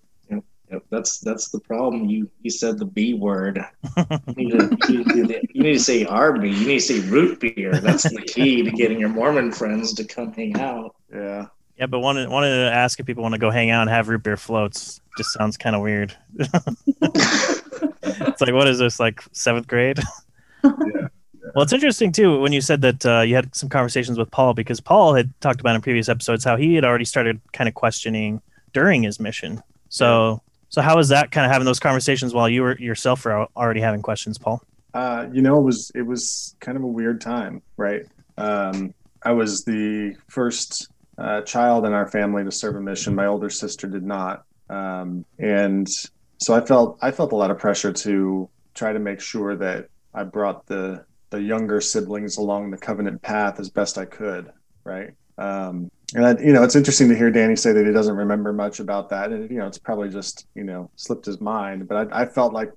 Yep, 0.71 0.83
that's 0.89 1.19
that's 1.19 1.49
the 1.49 1.59
problem. 1.59 2.09
You 2.09 2.29
you 2.41 2.51
said 2.51 2.77
the 2.77 2.85
B 2.85 3.13
word. 3.13 3.63
You 4.37 4.49
need 4.49 4.51
to, 4.51 4.77
you 4.89 5.03
need 5.03 5.27
to, 5.29 5.47
you 5.53 5.63
need 5.63 5.73
to 5.73 5.79
say 5.79 6.05
RB. 6.05 6.53
You 6.53 6.67
need 6.67 6.79
to 6.79 6.81
say 6.81 6.99
root 7.09 7.39
beer. 7.39 7.79
That's 7.79 8.03
the 8.03 8.21
key 8.21 8.61
to 8.61 8.69
getting 8.69 8.99
your 8.99 9.09
Mormon 9.09 9.51
friends 9.51 9.93
to 9.93 10.03
come 10.03 10.31
hang 10.33 10.55
out. 10.59 10.95
Yeah. 11.11 11.47
Yeah, 11.77 11.87
but 11.87 11.99
wanted 11.99 12.29
wanted 12.29 12.49
to 12.49 12.71
ask 12.71 12.99
if 12.99 13.05
people 13.07 13.23
want 13.23 13.33
to 13.33 13.39
go 13.39 13.49
hang 13.49 13.71
out 13.71 13.81
and 13.81 13.89
have 13.89 14.09
root 14.09 14.23
beer 14.23 14.37
floats. 14.37 15.01
Just 15.17 15.33
sounds 15.33 15.57
kind 15.57 15.75
of 15.75 15.81
weird. 15.81 16.15
it's 16.37 16.51
like, 18.41 18.53
what 18.53 18.67
is 18.67 18.77
this? 18.77 18.99
Like 18.99 19.23
seventh 19.31 19.67
grade? 19.67 19.99
Yeah. 20.63 21.07
Well, 21.55 21.63
it's 21.63 21.73
interesting 21.73 22.11
too 22.11 22.39
when 22.39 22.51
you 22.51 22.61
said 22.61 22.81
that 22.81 23.05
uh, 23.05 23.21
you 23.21 23.35
had 23.35 23.55
some 23.55 23.69
conversations 23.69 24.17
with 24.17 24.29
Paul 24.31 24.53
because 24.53 24.79
Paul 24.79 25.13
had 25.13 25.33
talked 25.39 25.59
about 25.59 25.75
in 25.75 25.81
previous 25.81 26.09
episodes 26.09 26.43
how 26.43 26.57
he 26.57 26.75
had 26.75 26.83
already 26.83 27.05
started 27.05 27.39
kind 27.53 27.67
of 27.67 27.73
questioning 27.73 28.41
during 28.73 29.03
his 29.03 29.19
mission. 29.19 29.63
So, 29.89 30.41
so 30.69 30.81
how 30.81 30.97
was 30.97 31.09
that 31.09 31.31
kind 31.31 31.45
of 31.45 31.51
having 31.51 31.65
those 31.65 31.79
conversations 31.79 32.33
while 32.33 32.49
you 32.49 32.63
were 32.63 32.77
yourself 32.77 33.25
were 33.25 33.47
already 33.55 33.79
having 33.79 34.01
questions, 34.01 34.37
Paul? 34.37 34.61
Uh, 34.93 35.27
you 35.31 35.41
know, 35.41 35.57
it 35.57 35.63
was 35.63 35.91
it 35.95 36.01
was 36.01 36.55
kind 36.59 36.77
of 36.77 36.83
a 36.83 36.87
weird 36.87 37.21
time, 37.21 37.61
right? 37.77 38.03
Um, 38.37 38.93
I 39.23 39.31
was 39.31 39.63
the 39.63 40.15
first 40.27 40.89
uh, 41.17 41.41
child 41.41 41.85
in 41.85 41.93
our 41.93 42.07
family 42.07 42.43
to 42.43 42.51
serve 42.51 42.75
a 42.75 42.81
mission. 42.81 43.15
My 43.15 43.25
older 43.25 43.49
sister 43.49 43.87
did 43.87 44.03
not, 44.03 44.43
um, 44.69 45.25
and 45.39 45.87
so 46.39 46.53
I 46.53 46.61
felt 46.61 46.97
I 47.01 47.11
felt 47.11 47.31
a 47.31 47.35
lot 47.35 47.51
of 47.51 47.57
pressure 47.57 47.93
to 47.93 48.49
try 48.73 48.93
to 48.93 48.99
make 48.99 49.21
sure 49.21 49.55
that 49.55 49.89
I 50.17 50.23
brought 50.23 50.65
the 50.65 51.05
the 51.29 51.41
younger 51.41 51.79
siblings 51.79 52.37
along 52.37 52.71
the 52.71 52.77
covenant 52.77 53.21
path 53.21 53.59
as 53.59 53.69
best 53.69 53.97
I 53.97 54.05
could, 54.05 54.51
right? 54.83 55.11
Um, 55.37 55.91
and 56.15 56.25
I, 56.25 56.31
you 56.41 56.53
know, 56.53 56.63
it's 56.63 56.75
interesting 56.75 57.09
to 57.09 57.15
hear 57.15 57.29
Danny 57.29 57.55
say 57.55 57.73
that 57.73 57.85
he 57.85 57.91
doesn't 57.91 58.15
remember 58.15 58.51
much 58.51 58.79
about 58.79 59.09
that, 59.09 59.31
and 59.31 59.49
you 59.51 59.57
know, 59.57 59.67
it's 59.67 59.77
probably 59.77 60.09
just 60.09 60.47
you 60.55 60.63
know 60.63 60.89
slipped 60.95 61.25
his 61.25 61.39
mind. 61.39 61.87
But 61.87 62.11
I, 62.11 62.23
I 62.23 62.25
felt 62.25 62.53
like 62.53 62.71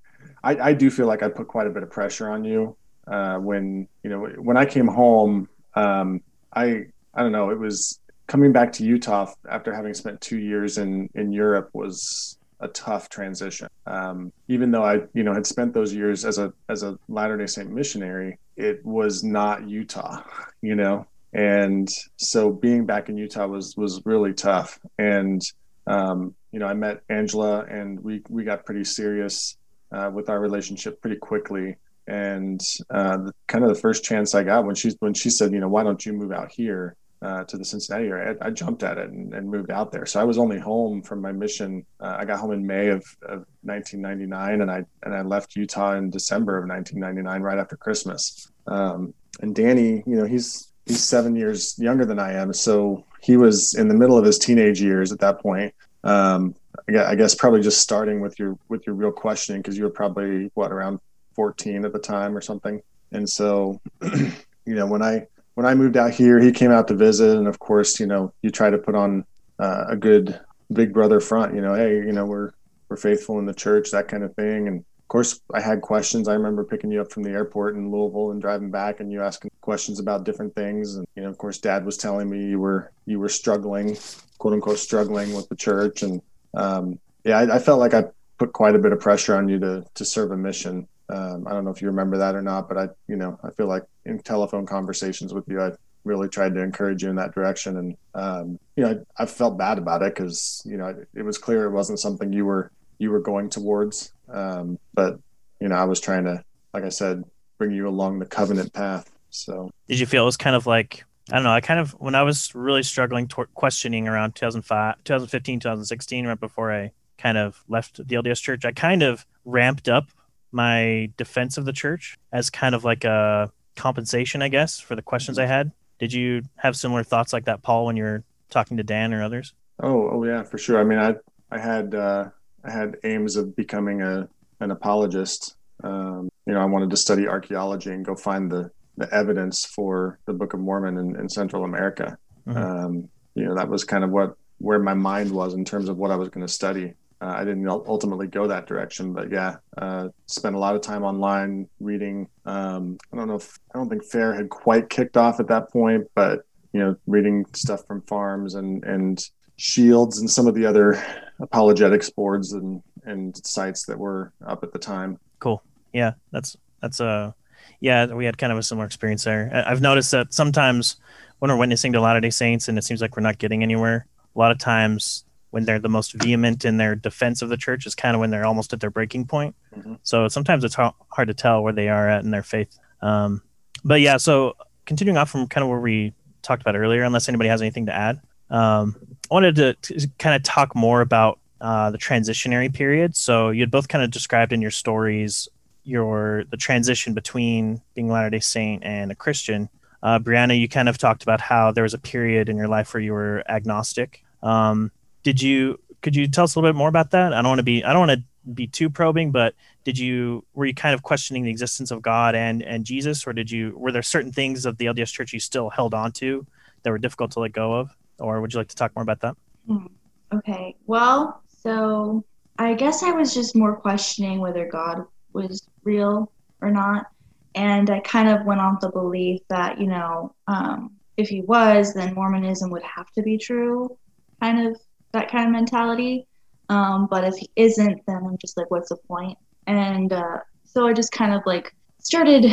I, 0.44 0.56
I 0.56 0.72
do 0.74 0.90
feel 0.90 1.06
like 1.06 1.22
I 1.22 1.28
put 1.28 1.48
quite 1.48 1.66
a 1.66 1.70
bit 1.70 1.82
of 1.82 1.90
pressure 1.90 2.28
on 2.28 2.44
you 2.44 2.76
uh, 3.06 3.36
when 3.38 3.88
you 4.02 4.10
know 4.10 4.26
when 4.38 4.56
I 4.56 4.66
came 4.66 4.86
home. 4.86 5.48
Um, 5.74 6.20
I 6.54 6.86
I 7.14 7.22
don't 7.22 7.32
know. 7.32 7.50
It 7.50 7.58
was 7.58 8.00
coming 8.26 8.52
back 8.52 8.72
to 8.72 8.84
Utah 8.84 9.32
after 9.48 9.74
having 9.74 9.94
spent 9.94 10.20
two 10.20 10.38
years 10.38 10.76
in 10.76 11.08
in 11.14 11.32
Europe 11.32 11.70
was 11.72 12.36
a 12.60 12.68
tough 12.68 13.08
transition. 13.08 13.68
Um, 13.86 14.32
even 14.48 14.70
though 14.70 14.84
I 14.84 15.00
you 15.14 15.22
know 15.22 15.34
had 15.34 15.46
spent 15.46 15.74
those 15.74 15.92
years 15.92 16.24
as 16.24 16.38
a 16.38 16.52
as 16.68 16.82
a 16.82 16.98
Latter 17.08 17.36
Day 17.36 17.46
Saint 17.46 17.70
missionary, 17.70 18.38
it 18.56 18.84
was 18.84 19.24
not 19.24 19.68
Utah. 19.68 20.22
You 20.62 20.74
know, 20.74 21.06
and 21.32 21.88
so 22.18 22.50
being 22.52 22.84
back 22.84 23.08
in 23.08 23.16
Utah 23.16 23.46
was 23.46 23.74
was 23.78 24.02
really 24.04 24.34
tough. 24.34 24.78
And 24.98 25.40
um, 25.86 26.34
you 26.52 26.58
know, 26.58 26.66
I 26.66 26.74
met 26.74 27.00
Angela, 27.08 27.64
and 27.64 27.98
we 28.00 28.22
we 28.28 28.44
got 28.44 28.66
pretty 28.66 28.84
serious 28.84 29.56
uh, 29.90 30.10
with 30.12 30.28
our 30.28 30.38
relationship 30.38 31.00
pretty 31.00 31.16
quickly. 31.16 31.76
And 32.06 32.60
uh, 32.90 33.30
kind 33.46 33.64
of 33.64 33.68
the 33.68 33.80
first 33.80 34.04
chance 34.04 34.34
I 34.34 34.42
got 34.42 34.66
when 34.66 34.74
she 34.74 34.92
when 35.00 35.14
she 35.14 35.30
said, 35.30 35.52
you 35.52 35.60
know, 35.60 35.68
why 35.68 35.82
don't 35.82 36.04
you 36.04 36.12
move 36.12 36.32
out 36.32 36.52
here 36.52 36.96
uh, 37.22 37.44
to 37.44 37.58
the 37.58 37.64
Cincinnati 37.64 38.06
area, 38.06 38.34
I, 38.40 38.46
I 38.46 38.50
jumped 38.50 38.82
at 38.82 38.96
it 38.98 39.10
and, 39.10 39.34
and, 39.34 39.50
moved 39.50 39.70
out 39.70 39.92
there. 39.92 40.06
So 40.06 40.20
I 40.20 40.24
was 40.24 40.38
only 40.38 40.58
home 40.58 41.02
from 41.02 41.20
my 41.20 41.32
mission. 41.32 41.84
Uh, 42.00 42.16
I 42.18 42.24
got 42.24 42.38
home 42.38 42.52
in 42.52 42.66
May 42.66 42.88
of, 42.88 43.04
of 43.22 43.44
1999, 43.62 44.62
and 44.62 44.70
I 44.70 44.84
and 45.02 45.14
I 45.14 45.22
left 45.22 45.54
Utah 45.54 45.96
in 45.96 46.10
December 46.10 46.56
of 46.56 46.68
1999, 46.68 47.42
right 47.42 47.58
after 47.58 47.76
Christmas. 47.76 48.50
Um, 48.66 49.12
and 49.40 49.54
Danny, 49.54 50.02
you 50.06 50.16
know, 50.16 50.24
he's 50.24 50.72
he's 50.86 51.02
seven 51.04 51.36
years 51.36 51.78
younger 51.78 52.06
than 52.06 52.18
I 52.18 52.32
am, 52.32 52.52
so 52.54 53.04
he 53.20 53.36
was 53.36 53.74
in 53.74 53.88
the 53.88 53.94
middle 53.94 54.16
of 54.16 54.24
his 54.24 54.38
teenage 54.38 54.80
years 54.80 55.12
at 55.12 55.18
that 55.20 55.40
point. 55.40 55.74
Um, 56.02 56.54
I 56.88 57.14
guess 57.14 57.34
probably 57.34 57.60
just 57.60 57.80
starting 57.80 58.20
with 58.20 58.38
your 58.38 58.58
with 58.68 58.86
your 58.86 58.94
real 58.94 59.12
questioning 59.12 59.60
because 59.60 59.76
you 59.76 59.84
were 59.84 59.90
probably 59.90 60.50
what 60.54 60.72
around 60.72 61.00
14 61.34 61.84
at 61.84 61.92
the 61.92 61.98
time 61.98 62.36
or 62.36 62.40
something. 62.40 62.80
And 63.12 63.28
so, 63.28 63.80
you 64.02 64.32
know, 64.66 64.86
when 64.86 65.02
I 65.02 65.26
when 65.60 65.70
I 65.70 65.74
moved 65.74 65.98
out 65.98 66.12
here, 66.12 66.40
he 66.40 66.52
came 66.52 66.70
out 66.70 66.88
to 66.88 66.94
visit, 66.94 67.36
and 67.36 67.46
of 67.46 67.58
course, 67.58 68.00
you 68.00 68.06
know, 68.06 68.32
you 68.40 68.48
try 68.48 68.70
to 68.70 68.78
put 68.78 68.94
on 68.94 69.26
uh, 69.58 69.84
a 69.88 69.94
good 69.94 70.40
big 70.72 70.94
brother 70.94 71.20
front. 71.20 71.54
You 71.54 71.60
know, 71.60 71.74
hey, 71.74 71.96
you 71.96 72.12
know, 72.12 72.24
we're 72.24 72.52
we're 72.88 72.96
faithful 72.96 73.38
in 73.38 73.44
the 73.44 73.52
church, 73.52 73.90
that 73.90 74.08
kind 74.08 74.24
of 74.24 74.34
thing. 74.36 74.68
And 74.68 74.78
of 74.78 75.08
course, 75.08 75.38
I 75.52 75.60
had 75.60 75.82
questions. 75.82 76.28
I 76.28 76.32
remember 76.32 76.64
picking 76.64 76.90
you 76.90 77.02
up 77.02 77.12
from 77.12 77.24
the 77.24 77.32
airport 77.32 77.76
in 77.76 77.90
Louisville 77.90 78.30
and 78.30 78.40
driving 78.40 78.70
back, 78.70 79.00
and 79.00 79.12
you 79.12 79.20
asking 79.20 79.50
questions 79.60 80.00
about 80.00 80.24
different 80.24 80.54
things. 80.54 80.96
And 80.96 81.06
you 81.14 81.24
know, 81.24 81.28
of 81.28 81.36
course, 81.36 81.58
Dad 81.58 81.84
was 81.84 81.98
telling 81.98 82.30
me 82.30 82.42
you 82.48 82.58
were 82.58 82.90
you 83.04 83.20
were 83.20 83.28
struggling, 83.28 83.98
quote 84.38 84.54
unquote, 84.54 84.78
struggling 84.78 85.34
with 85.34 85.46
the 85.50 85.56
church, 85.56 86.02
and 86.02 86.22
um, 86.54 86.98
yeah, 87.22 87.38
I, 87.38 87.56
I 87.56 87.58
felt 87.58 87.80
like 87.80 87.92
I 87.92 88.04
put 88.38 88.54
quite 88.54 88.76
a 88.76 88.78
bit 88.78 88.92
of 88.92 89.00
pressure 89.00 89.36
on 89.36 89.46
you 89.46 89.58
to 89.58 89.84
to 89.92 90.06
serve 90.06 90.30
a 90.30 90.38
mission 90.38 90.88
um, 91.10 91.46
I 91.46 91.52
don't 91.52 91.64
know 91.64 91.70
if 91.70 91.82
you 91.82 91.88
remember 91.88 92.18
that 92.18 92.34
or 92.34 92.42
not, 92.42 92.68
but 92.68 92.78
I, 92.78 92.88
you 93.08 93.16
know, 93.16 93.38
I 93.42 93.50
feel 93.50 93.66
like 93.66 93.84
in 94.04 94.20
telephone 94.20 94.66
conversations 94.66 95.34
with 95.34 95.48
you, 95.48 95.60
I 95.60 95.72
really 96.04 96.28
tried 96.28 96.54
to 96.54 96.62
encourage 96.62 97.02
you 97.02 97.10
in 97.10 97.16
that 97.16 97.34
direction. 97.34 97.76
And, 97.76 97.96
um, 98.14 98.58
you 98.76 98.84
know, 98.84 99.04
I, 99.18 99.22
I, 99.24 99.26
felt 99.26 99.58
bad 99.58 99.78
about 99.78 100.02
it 100.02 100.14
because, 100.14 100.62
you 100.64 100.76
know, 100.76 100.86
it, 100.86 101.08
it, 101.14 101.22
was 101.22 101.36
clear 101.36 101.66
it 101.66 101.72
wasn't 101.72 102.00
something 102.00 102.32
you 102.32 102.46
were, 102.46 102.70
you 102.98 103.10
were 103.10 103.20
going 103.20 103.50
towards. 103.50 104.12
Um, 104.32 104.78
but, 104.94 105.18
you 105.60 105.68
know, 105.68 105.74
I 105.74 105.84
was 105.84 106.00
trying 106.00 106.24
to, 106.24 106.42
like 106.72 106.84
I 106.84 106.88
said, 106.88 107.24
bring 107.58 107.72
you 107.72 107.88
along 107.88 108.18
the 108.18 108.26
covenant 108.26 108.72
path. 108.72 109.10
So 109.30 109.70
did 109.88 110.00
you 110.00 110.06
feel 110.06 110.22
it 110.22 110.26
was 110.26 110.36
kind 110.36 110.56
of 110.56 110.66
like, 110.66 111.04
I 111.30 111.34
don't 111.34 111.44
know. 111.44 111.52
I 111.52 111.60
kind 111.60 111.80
of, 111.80 111.90
when 111.92 112.14
I 112.14 112.22
was 112.22 112.54
really 112.54 112.82
struggling, 112.82 113.28
questioning 113.54 114.08
around 114.08 114.36
2005, 114.36 115.04
2015, 115.04 115.60
2016, 115.60 116.26
right 116.26 116.40
before 116.40 116.72
I 116.72 116.92
kind 117.18 117.36
of 117.36 117.62
left 117.68 117.96
the 117.96 118.16
LDS 118.16 118.40
church, 118.40 118.64
I 118.64 118.72
kind 118.72 119.02
of 119.02 119.26
ramped 119.44 119.88
up 119.88 120.08
my 120.52 121.10
defense 121.16 121.58
of 121.58 121.64
the 121.64 121.72
church 121.72 122.18
as 122.32 122.50
kind 122.50 122.74
of 122.74 122.84
like 122.84 123.04
a 123.04 123.50
compensation, 123.76 124.42
I 124.42 124.48
guess, 124.48 124.78
for 124.78 124.96
the 124.96 125.02
questions 125.02 125.38
I 125.38 125.46
had. 125.46 125.72
Did 125.98 126.12
you 126.12 126.42
have 126.56 126.76
similar 126.76 127.02
thoughts 127.02 127.32
like 127.32 127.44
that, 127.44 127.62
Paul, 127.62 127.86
when 127.86 127.96
you 127.96 128.04
were 128.04 128.24
talking 128.48 128.76
to 128.78 128.82
Dan 128.82 129.12
or 129.12 129.22
others? 129.22 129.54
Oh, 129.82 130.10
oh 130.10 130.24
yeah, 130.24 130.42
for 130.42 130.58
sure. 130.58 130.80
I 130.80 130.84
mean, 130.84 130.98
I 130.98 131.14
I 131.50 131.58
had 131.58 131.94
uh, 131.94 132.30
I 132.64 132.70
had 132.70 132.96
aims 133.04 133.36
of 133.36 133.56
becoming 133.56 134.02
a 134.02 134.28
an 134.60 134.70
apologist. 134.70 135.56
Um, 135.82 136.30
you 136.46 136.52
know, 136.52 136.60
I 136.60 136.66
wanted 136.66 136.90
to 136.90 136.96
study 136.96 137.26
archaeology 137.26 137.90
and 137.90 138.04
go 138.04 138.14
find 138.14 138.50
the 138.50 138.70
the 138.96 139.12
evidence 139.14 139.64
for 139.64 140.18
the 140.26 140.32
Book 140.32 140.52
of 140.52 140.60
Mormon 140.60 140.98
in, 140.98 141.16
in 141.18 141.28
Central 141.28 141.64
America. 141.64 142.18
Mm-hmm. 142.46 142.58
Um, 142.58 143.08
you 143.34 143.44
know, 143.44 143.54
that 143.54 143.68
was 143.68 143.84
kind 143.84 144.04
of 144.04 144.10
what 144.10 144.36
where 144.58 144.78
my 144.78 144.94
mind 144.94 145.30
was 145.30 145.54
in 145.54 145.64
terms 145.64 145.88
of 145.88 145.96
what 145.96 146.10
I 146.10 146.16
was 146.16 146.28
going 146.28 146.46
to 146.46 146.52
study 146.52 146.94
uh, 147.20 147.34
I 147.36 147.44
didn't 147.44 147.68
ultimately 147.68 148.26
go 148.26 148.46
that 148.46 148.66
direction, 148.66 149.12
but 149.12 149.30
yeah, 149.30 149.56
uh, 149.76 150.08
spent 150.26 150.56
a 150.56 150.58
lot 150.58 150.74
of 150.74 150.80
time 150.80 151.02
online 151.02 151.68
reading. 151.78 152.26
Um, 152.46 152.98
I 153.12 153.16
don't 153.16 153.28
know 153.28 153.34
if 153.34 153.58
I 153.74 153.78
don't 153.78 153.90
think 153.90 154.04
FAIR 154.04 154.34
had 154.34 154.48
quite 154.48 154.88
kicked 154.88 155.18
off 155.18 155.38
at 155.38 155.48
that 155.48 155.70
point, 155.70 156.06
but 156.14 156.40
you 156.72 156.80
know, 156.80 156.96
reading 157.06 157.44
stuff 157.54 157.86
from 157.86 158.02
FARMS 158.02 158.54
and 158.54 158.84
and 158.84 159.22
SHIELDS 159.58 160.20
and 160.20 160.30
some 160.30 160.46
of 160.46 160.54
the 160.54 160.64
other 160.64 161.02
apologetics 161.40 162.08
boards 162.08 162.54
and 162.54 162.82
and 163.04 163.36
sites 163.46 163.84
that 163.86 163.98
were 163.98 164.32
up 164.46 164.64
at 164.64 164.72
the 164.72 164.78
time. 164.78 165.18
Cool. 165.40 165.62
Yeah, 165.92 166.12
that's 166.32 166.56
that's 166.80 167.00
a 167.00 167.06
uh, 167.06 167.32
yeah. 167.80 168.06
We 168.06 168.24
had 168.24 168.38
kind 168.38 168.52
of 168.52 168.58
a 168.58 168.62
similar 168.62 168.86
experience 168.86 169.24
there. 169.24 169.50
I've 169.66 169.82
noticed 169.82 170.10
that 170.12 170.32
sometimes 170.32 170.96
when 171.40 171.50
we're 171.50 171.58
witnessing 171.58 171.92
to 171.92 172.00
Latter 172.00 172.20
Day 172.20 172.30
Saints 172.30 172.68
and 172.68 172.78
it 172.78 172.84
seems 172.84 173.02
like 173.02 173.16
we're 173.16 173.22
not 173.22 173.36
getting 173.36 173.62
anywhere, 173.62 174.06
a 174.34 174.38
lot 174.38 174.52
of 174.52 174.58
times 174.58 175.24
when 175.50 175.64
they're 175.64 175.78
the 175.78 175.88
most 175.88 176.12
vehement 176.12 176.64
in 176.64 176.76
their 176.76 176.94
defense 176.94 177.42
of 177.42 177.48
the 177.48 177.56
church 177.56 177.86
is 177.86 177.94
kind 177.94 178.14
of 178.14 178.20
when 178.20 178.30
they're 178.30 178.46
almost 178.46 178.72
at 178.72 178.80
their 178.80 178.90
breaking 178.90 179.26
point. 179.26 179.54
Mm-hmm. 179.76 179.94
So 180.02 180.28
sometimes 180.28 180.64
it's 180.64 180.74
hard 180.76 181.28
to 181.28 181.34
tell 181.34 181.62
where 181.62 181.72
they 181.72 181.88
are 181.88 182.08
at 182.08 182.24
in 182.24 182.30
their 182.30 182.42
faith. 182.42 182.78
Um, 183.02 183.42
but 183.84 184.00
yeah, 184.00 184.16
so 184.16 184.54
continuing 184.86 185.16
off 185.16 185.30
from 185.30 185.46
kind 185.48 185.62
of 185.62 185.70
where 185.70 185.80
we 185.80 186.14
talked 186.42 186.62
about 186.62 186.76
earlier, 186.76 187.02
unless 187.02 187.28
anybody 187.28 187.48
has 187.48 187.60
anything 187.60 187.86
to 187.86 187.94
add, 187.94 188.20
um, 188.50 188.96
I 189.30 189.34
wanted 189.34 189.56
to, 189.56 189.74
to, 189.74 190.08
kind 190.18 190.34
of 190.34 190.42
talk 190.42 190.74
more 190.74 191.00
about 191.00 191.38
uh, 191.60 191.90
the 191.90 191.98
transitionary 191.98 192.72
period. 192.72 193.16
So 193.16 193.50
you 193.50 193.60
had 193.60 193.70
both 193.70 193.88
kind 193.88 194.02
of 194.02 194.10
described 194.10 194.52
in 194.52 194.60
your 194.62 194.70
stories 194.70 195.48
your 195.84 196.44
the 196.50 196.56
transition 196.56 197.14
between 197.14 197.80
being 197.94 198.10
a 198.10 198.12
Latter 198.12 198.30
Day 198.30 198.40
Saint 198.40 198.84
and 198.84 199.10
a 199.10 199.14
Christian. 199.14 199.68
Uh, 200.02 200.18
Brianna, 200.18 200.58
you 200.58 200.68
kind 200.68 200.88
of 200.88 200.96
talked 200.98 201.22
about 201.22 201.40
how 201.40 201.72
there 201.72 201.82
was 201.82 201.94
a 201.94 201.98
period 201.98 202.48
in 202.48 202.56
your 202.56 202.68
life 202.68 202.94
where 202.94 203.02
you 203.02 203.12
were 203.12 203.42
agnostic. 203.48 204.24
Um, 204.42 204.90
did 205.22 205.40
you 205.42 205.78
could 206.02 206.16
you 206.16 206.26
tell 206.28 206.44
us 206.44 206.54
a 206.54 206.58
little 206.58 206.72
bit 206.72 206.78
more 206.78 206.88
about 206.88 207.10
that? 207.10 207.32
I 207.32 207.42
don't 207.42 207.50
want 207.50 207.58
to 207.58 207.64
be 207.64 207.84
I 207.84 207.92
don't 207.92 208.06
want 208.06 208.20
to 208.20 208.24
be 208.54 208.66
too 208.66 208.88
probing, 208.88 209.30
but 209.30 209.54
did 209.84 209.98
you 209.98 210.44
were 210.54 210.66
you 210.66 210.74
kind 210.74 210.94
of 210.94 211.02
questioning 211.02 211.44
the 211.44 211.50
existence 211.50 211.90
of 211.90 212.02
God 212.02 212.34
and 212.34 212.62
and 212.62 212.84
Jesus, 212.84 213.26
or 213.26 213.32
did 213.32 213.50
you 213.50 213.74
were 213.76 213.92
there 213.92 214.02
certain 214.02 214.32
things 214.32 214.66
of 214.66 214.78
the 214.78 214.86
LDS 214.86 215.12
Church 215.12 215.32
you 215.32 215.40
still 215.40 215.70
held 215.70 215.94
on 215.94 216.12
to 216.12 216.46
that 216.82 216.90
were 216.90 216.98
difficult 216.98 217.32
to 217.32 217.40
let 217.40 217.52
go 217.52 217.74
of, 217.74 217.90
or 218.18 218.40
would 218.40 218.52
you 218.52 218.60
like 218.60 218.68
to 218.68 218.76
talk 218.76 218.94
more 218.96 219.02
about 219.02 219.20
that? 219.20 219.36
Hmm. 219.66 219.86
Okay, 220.32 220.76
well, 220.86 221.42
so 221.48 222.24
I 222.58 222.74
guess 222.74 223.02
I 223.02 223.10
was 223.10 223.34
just 223.34 223.56
more 223.56 223.76
questioning 223.76 224.38
whether 224.38 224.66
God 224.66 225.04
was 225.32 225.68
real 225.82 226.32
or 226.62 226.70
not, 226.70 227.06
and 227.54 227.90
I 227.90 228.00
kind 228.00 228.28
of 228.28 228.46
went 228.46 228.60
off 228.60 228.80
the 228.80 228.90
belief 228.90 229.40
that 229.48 229.80
you 229.80 229.86
know 229.86 230.34
um, 230.46 230.92
if 231.16 231.28
he 231.28 231.42
was, 231.42 231.92
then 231.92 232.14
Mormonism 232.14 232.70
would 232.70 232.82
have 232.82 233.10
to 233.12 233.22
be 233.22 233.36
true, 233.36 233.98
kind 234.40 234.66
of 234.66 234.80
that 235.12 235.30
kind 235.30 235.46
of 235.46 235.52
mentality. 235.52 236.26
Um, 236.68 237.08
but 237.10 237.24
if 237.24 237.34
he 237.34 237.50
isn't, 237.56 238.06
then 238.06 238.16
I'm 238.24 238.38
just 238.38 238.56
like, 238.56 238.70
what's 238.70 238.90
the 238.90 238.96
point? 238.96 239.36
And 239.66 240.12
uh, 240.12 240.38
so 240.64 240.86
I 240.86 240.92
just 240.92 241.12
kind 241.12 241.32
of 241.34 241.42
like 241.46 241.74
started 242.00 242.46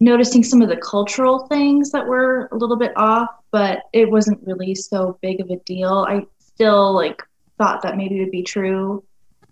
noticing 0.00 0.42
some 0.42 0.60
of 0.62 0.68
the 0.68 0.76
cultural 0.76 1.46
things 1.46 1.92
that 1.92 2.06
were 2.06 2.48
a 2.50 2.56
little 2.56 2.76
bit 2.76 2.92
off, 2.96 3.28
but 3.52 3.82
it 3.92 4.10
wasn't 4.10 4.44
really 4.44 4.74
so 4.74 5.16
big 5.22 5.40
of 5.40 5.50
a 5.50 5.56
deal. 5.64 6.04
I 6.08 6.26
still 6.40 6.92
like 6.92 7.22
thought 7.56 7.82
that 7.82 7.96
maybe 7.96 8.16
it 8.16 8.20
would 8.20 8.32
be 8.32 8.42
true 8.42 9.04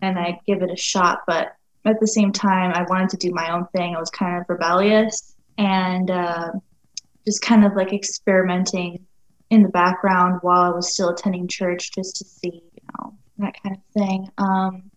and 0.02 0.18
I'd 0.18 0.38
give 0.46 0.62
it 0.62 0.70
a 0.70 0.76
shot, 0.76 1.20
but 1.26 1.52
at 1.84 2.00
the 2.00 2.06
same 2.06 2.32
time, 2.32 2.72
I 2.74 2.84
wanted 2.88 3.10
to 3.10 3.16
do 3.16 3.32
my 3.32 3.52
own 3.52 3.66
thing. 3.68 3.94
I 3.94 4.00
was 4.00 4.10
kind 4.10 4.40
of 4.40 4.48
rebellious 4.48 5.36
and 5.56 6.10
uh, 6.10 6.50
just 7.24 7.42
kind 7.42 7.64
of 7.64 7.74
like 7.74 7.92
experimenting 7.92 9.06
in 9.50 9.62
the 9.62 9.68
background 9.68 10.38
while 10.42 10.60
I 10.60 10.70
was 10.70 10.92
still 10.92 11.08
attending 11.10 11.48
church 11.48 11.92
just 11.92 12.16
to 12.16 12.24
see, 12.24 12.62
you 12.74 12.82
know, 12.98 13.14
that 13.38 13.54
kind 13.62 13.76
of 13.76 13.82
thing. 13.92 14.28
Um, 14.38 14.90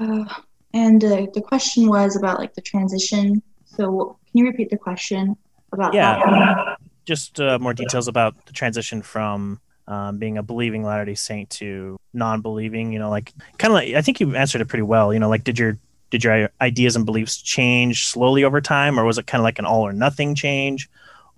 uh, 0.00 0.24
and 0.72 1.02
uh, 1.04 1.26
the 1.34 1.42
question 1.42 1.88
was 1.88 2.16
about 2.16 2.38
like 2.38 2.54
the 2.54 2.62
transition. 2.62 3.42
So, 3.64 4.16
can 4.30 4.38
you 4.38 4.46
repeat 4.46 4.70
the 4.70 4.78
question 4.78 5.36
about 5.72 5.94
Yeah. 5.94 6.18
that? 6.18 6.78
Just 7.04 7.40
uh, 7.40 7.58
more 7.58 7.74
details 7.74 8.08
about 8.08 8.46
the 8.46 8.52
transition 8.52 9.02
from 9.02 9.60
um, 9.88 10.18
being 10.18 10.38
a 10.38 10.42
believing 10.42 10.84
Latter 10.84 11.04
Day 11.04 11.14
Saint 11.14 11.50
to 11.50 11.98
non-believing. 12.12 12.92
You 12.92 13.00
know, 13.00 13.10
like 13.10 13.32
kind 13.58 13.72
of 13.72 13.74
like 13.74 13.94
I 13.94 14.02
think 14.02 14.20
you 14.20 14.36
answered 14.36 14.60
it 14.60 14.68
pretty 14.68 14.82
well. 14.84 15.12
You 15.12 15.18
know, 15.18 15.28
like 15.28 15.42
did 15.42 15.58
your 15.58 15.78
did 16.10 16.22
your 16.22 16.50
ideas 16.60 16.96
and 16.96 17.04
beliefs 17.06 17.40
change 17.40 18.06
slowly 18.06 18.44
over 18.44 18.60
time, 18.60 18.98
or 18.98 19.04
was 19.04 19.18
it 19.18 19.26
kind 19.26 19.40
of 19.40 19.44
like 19.44 19.58
an 19.58 19.64
all 19.64 19.82
or 19.86 19.92
nothing 19.92 20.34
change, 20.34 20.88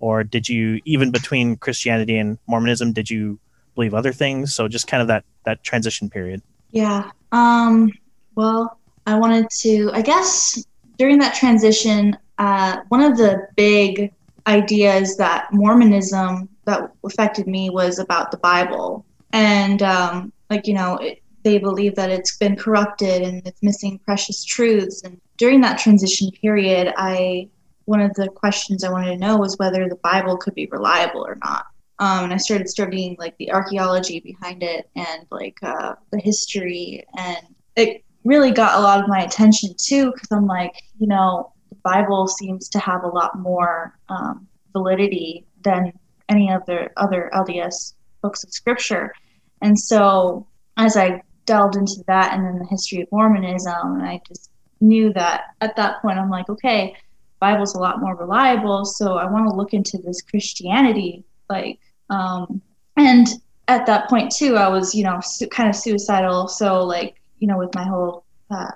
or 0.03 0.21
did 0.21 0.49
you 0.49 0.81
even 0.83 1.11
between 1.11 1.55
Christianity 1.55 2.17
and 2.17 2.37
Mormonism 2.45 2.91
did 2.91 3.09
you 3.09 3.39
believe 3.73 3.93
other 3.93 4.11
things? 4.11 4.53
So 4.53 4.67
just 4.67 4.85
kind 4.85 5.01
of 5.01 5.07
that 5.07 5.23
that 5.45 5.63
transition 5.63 6.09
period. 6.09 6.41
Yeah. 6.71 7.11
Um, 7.31 7.91
well, 8.35 8.79
I 9.05 9.17
wanted 9.17 9.49
to, 9.61 9.91
I 9.93 10.01
guess 10.01 10.61
during 10.97 11.19
that 11.19 11.35
transition, 11.35 12.17
uh, 12.37 12.77
one 12.89 13.01
of 13.01 13.17
the 13.17 13.47
big 13.55 14.11
ideas 14.45 15.15
that 15.17 15.53
Mormonism 15.53 16.49
that 16.65 16.81
affected 17.05 17.47
me 17.47 17.69
was 17.69 17.99
about 17.99 18.31
the 18.31 18.37
Bible. 18.37 19.05
And, 19.31 19.81
um, 19.81 20.33
like, 20.49 20.67
you 20.67 20.73
know, 20.73 20.97
it, 20.97 21.21
they 21.43 21.59
believe 21.59 21.95
that 21.95 22.09
it's 22.09 22.37
been 22.37 22.55
corrupted 22.55 23.21
and 23.21 23.45
it's 23.47 23.61
missing 23.63 23.99
precious 23.99 24.43
truths. 24.43 25.01
And 25.03 25.19
during 25.37 25.61
that 25.61 25.77
transition 25.77 26.29
period, 26.31 26.93
I, 26.97 27.49
one 27.85 28.01
of 28.01 28.13
the 28.13 28.29
questions 28.29 28.83
I 28.83 28.91
wanted 28.91 29.11
to 29.11 29.17
know 29.17 29.37
was 29.37 29.57
whether 29.57 29.87
the 29.87 29.95
Bible 29.97 30.37
could 30.37 30.55
be 30.55 30.67
reliable 30.67 31.25
or 31.25 31.37
not. 31.43 31.65
Um, 31.99 32.25
and 32.25 32.33
I 32.33 32.37
started 32.37 32.67
studying 32.69 33.15
like 33.19 33.37
the 33.37 33.51
archaeology 33.51 34.19
behind 34.19 34.63
it 34.63 34.89
and 34.95 35.25
like 35.31 35.57
uh, 35.61 35.95
the 36.11 36.19
history, 36.19 37.05
and 37.17 37.37
it 37.75 38.03
really 38.23 38.51
got 38.51 38.79
a 38.79 38.81
lot 38.81 39.01
of 39.01 39.07
my 39.07 39.23
attention 39.23 39.75
too 39.77 40.11
because 40.11 40.31
I'm 40.31 40.47
like, 40.47 40.73
you 40.99 41.07
know, 41.07 41.53
the 41.69 41.75
Bible 41.83 42.27
seems 42.27 42.69
to 42.69 42.79
have 42.79 43.03
a 43.03 43.07
lot 43.07 43.37
more 43.37 43.97
um, 44.09 44.47
validity 44.73 45.45
than 45.61 45.93
any 46.29 46.51
of 46.51 46.65
the 46.65 46.89
other 46.97 47.29
LDS 47.33 47.93
books 48.21 48.43
of 48.43 48.51
scripture, 48.51 49.13
and 49.61 49.79
so 49.79 50.47
as 50.77 50.97
I 50.97 51.21
delved 51.45 51.75
into 51.75 52.03
that 52.07 52.33
and 52.33 52.45
then 52.45 52.57
the 52.57 52.65
history 52.65 53.01
of 53.01 53.11
Mormonism, 53.11 53.99
and 53.99 54.03
I 54.03 54.21
just 54.27 54.49
knew 54.81 55.13
that 55.13 55.45
at 55.61 55.75
that 55.75 56.01
point 56.01 56.17
I'm 56.17 56.29
like, 56.29 56.49
okay, 56.49 56.95
Bible's 57.45 57.75
a 57.75 57.79
lot 57.79 57.99
more 57.99 58.15
reliable, 58.15 58.85
so 58.85 59.05
I 59.23 59.25
want 59.33 59.47
to 59.49 59.55
look 59.55 59.73
into 59.73 59.97
this 59.97 60.21
Christianity 60.21 61.25
like 61.49 61.79
um 62.09 62.61
and 62.97 63.27
at 63.67 63.85
that 63.85 64.09
point 64.09 64.31
too 64.31 64.55
i 64.55 64.67
was 64.67 64.93
you 64.93 65.03
know 65.03 65.19
su- 65.21 65.47
kind 65.47 65.69
of 65.69 65.75
suicidal 65.75 66.47
so 66.47 66.83
like 66.83 67.21
you 67.39 67.47
know 67.47 67.57
with 67.57 67.73
my 67.75 67.83
whole 67.83 68.25
uh 68.51 68.71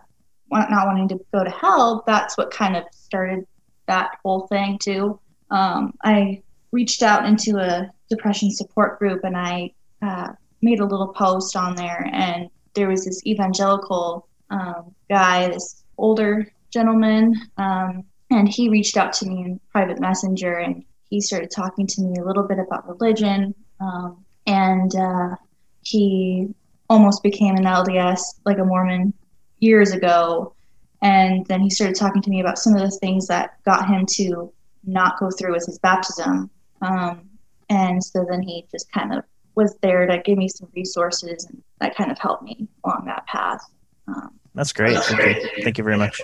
not 0.49 0.88
wanting 0.88 1.08
to 1.10 1.19
go 1.34 1.43
to 1.43 1.49
hell 1.49 2.03
that's 2.08 2.38
what 2.38 2.51
kind 2.51 2.75
of 2.75 2.84
started 2.91 3.45
that 3.86 4.17
whole 4.23 4.47
thing 4.47 4.77
too. 4.82 5.19
Um 5.51 5.93
i 6.03 6.41
reached 6.71 7.01
out 7.03 7.25
into 7.25 7.58
a 7.58 7.89
depression 8.10 8.51
support 8.51 8.99
group 8.99 9.23
and 9.23 9.38
i 9.38 9.71
uh, 10.01 10.30
made 10.62 10.80
a 10.80 10.86
little 10.86 11.08
post 11.08 11.56
on 11.56 11.75
there 11.75 12.10
and 12.13 12.49
there 12.75 12.88
was 12.88 13.06
this 13.06 13.25
evangelical 13.25 14.27
um, 14.49 14.93
guy 15.10 15.47
this 15.47 15.84
older 15.97 16.51
gentleman 16.69 17.34
um, 17.58 18.03
and 18.30 18.50
he 18.50 18.70
reached 18.70 18.98
out 18.98 19.13
to 19.13 19.28
me 19.28 19.44
in 19.44 19.60
private 19.72 20.00
messenger 20.00 20.56
and 20.56 20.84
he 21.10 21.22
started 21.22 21.50
talking 21.50 21.88
to 21.88 22.02
me 22.02 22.20
a 22.20 22.24
little 22.24 22.44
bit 22.44 22.60
about 22.60 22.88
religion 22.88 23.54
um, 23.80 24.24
and 24.46 24.96
uh, 24.96 25.36
he 25.82 26.48
almost 26.90 27.24
became 27.24 27.56
an 27.56 27.66
lds 27.66 28.20
like 28.46 28.58
a 28.60 28.66
mormon 28.66 29.13
years 29.60 29.92
ago 29.92 30.54
and 31.02 31.46
then 31.48 31.62
he 31.62 31.70
started 31.70 31.96
talking 31.96 32.22
to 32.22 32.30
me 32.30 32.40
about 32.40 32.58
some 32.58 32.74
of 32.74 32.82
the 32.82 32.92
things 33.00 33.28
that 33.28 33.62
got 33.63 33.88
him 33.88 34.06
to 34.06 34.52
not 34.84 35.20
go 35.20 35.30
through 35.30 35.54
with 35.54 35.66
his 35.66 35.80
baptism 35.80 36.50
um, 36.82 37.22
and 37.70 38.04
so 38.04 38.26
then 38.30 38.42
he 38.42 38.66
just 38.72 38.92
kind 38.92 39.13
of 39.13 39.24
was 39.56 39.76
there 39.82 40.06
to 40.06 40.20
give 40.20 40.38
me 40.38 40.48
some 40.48 40.70
resources 40.76 41.46
and 41.46 41.62
that 41.80 41.96
kind 41.96 42.12
of 42.12 42.20
helped 42.20 42.44
me 42.44 42.68
along 42.86 43.04
that 43.06 43.26
path 43.26 43.62
um, 44.08 44.40
That's 44.56 44.72
great. 44.72 44.98
Thank 44.98 45.58
you. 45.58 45.63
Thank 45.63 45.78
you 45.78 45.84
very 45.84 45.98
much. 45.98 46.22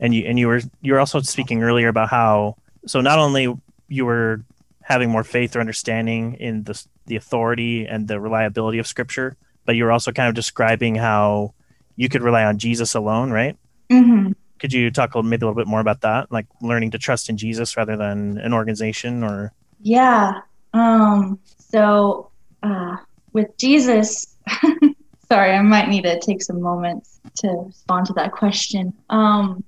And 0.00 0.14
you 0.14 0.24
and 0.26 0.38
you 0.38 0.48
were 0.48 0.60
you 0.80 0.92
were 0.92 1.00
also 1.00 1.20
speaking 1.20 1.62
earlier 1.62 1.88
about 1.88 2.08
how 2.08 2.56
so 2.86 3.00
not 3.00 3.18
only 3.18 3.52
you 3.88 4.04
were 4.06 4.42
having 4.82 5.10
more 5.10 5.24
faith 5.24 5.56
or 5.56 5.60
understanding 5.60 6.34
in 6.34 6.64
the 6.64 6.82
the 7.06 7.16
authority 7.16 7.86
and 7.86 8.06
the 8.08 8.20
reliability 8.20 8.78
of 8.78 8.86
Scripture, 8.86 9.36
but 9.64 9.76
you 9.76 9.84
were 9.84 9.92
also 9.92 10.12
kind 10.12 10.28
of 10.28 10.34
describing 10.34 10.94
how 10.94 11.54
you 11.96 12.08
could 12.08 12.22
rely 12.22 12.44
on 12.44 12.58
Jesus 12.58 12.94
alone, 12.94 13.30
right? 13.30 13.56
mhm. 13.90 14.34
Could 14.58 14.72
you 14.72 14.90
talk 14.90 15.14
a 15.14 15.18
little, 15.18 15.28
maybe 15.28 15.44
a 15.44 15.48
little 15.48 15.60
bit 15.60 15.68
more 15.68 15.80
about 15.80 16.00
that, 16.00 16.32
like 16.32 16.46
learning 16.60 16.90
to 16.92 16.98
trust 16.98 17.28
in 17.28 17.36
Jesus 17.36 17.76
rather 17.76 17.96
than 17.96 18.38
an 18.38 18.52
organization 18.52 19.22
or? 19.22 19.52
Yeah. 19.80 20.40
Um, 20.74 21.38
so 21.58 22.30
uh, 22.62 22.96
with 23.32 23.56
Jesus, 23.56 24.36
sorry, 25.28 25.52
I 25.52 25.62
might 25.62 25.88
need 25.88 26.02
to 26.02 26.18
take 26.18 26.42
some 26.42 26.60
moments 26.60 27.20
to 27.36 27.48
respond 27.66 28.06
to 28.06 28.12
that 28.14 28.32
question. 28.32 28.92
Um, 29.10 29.62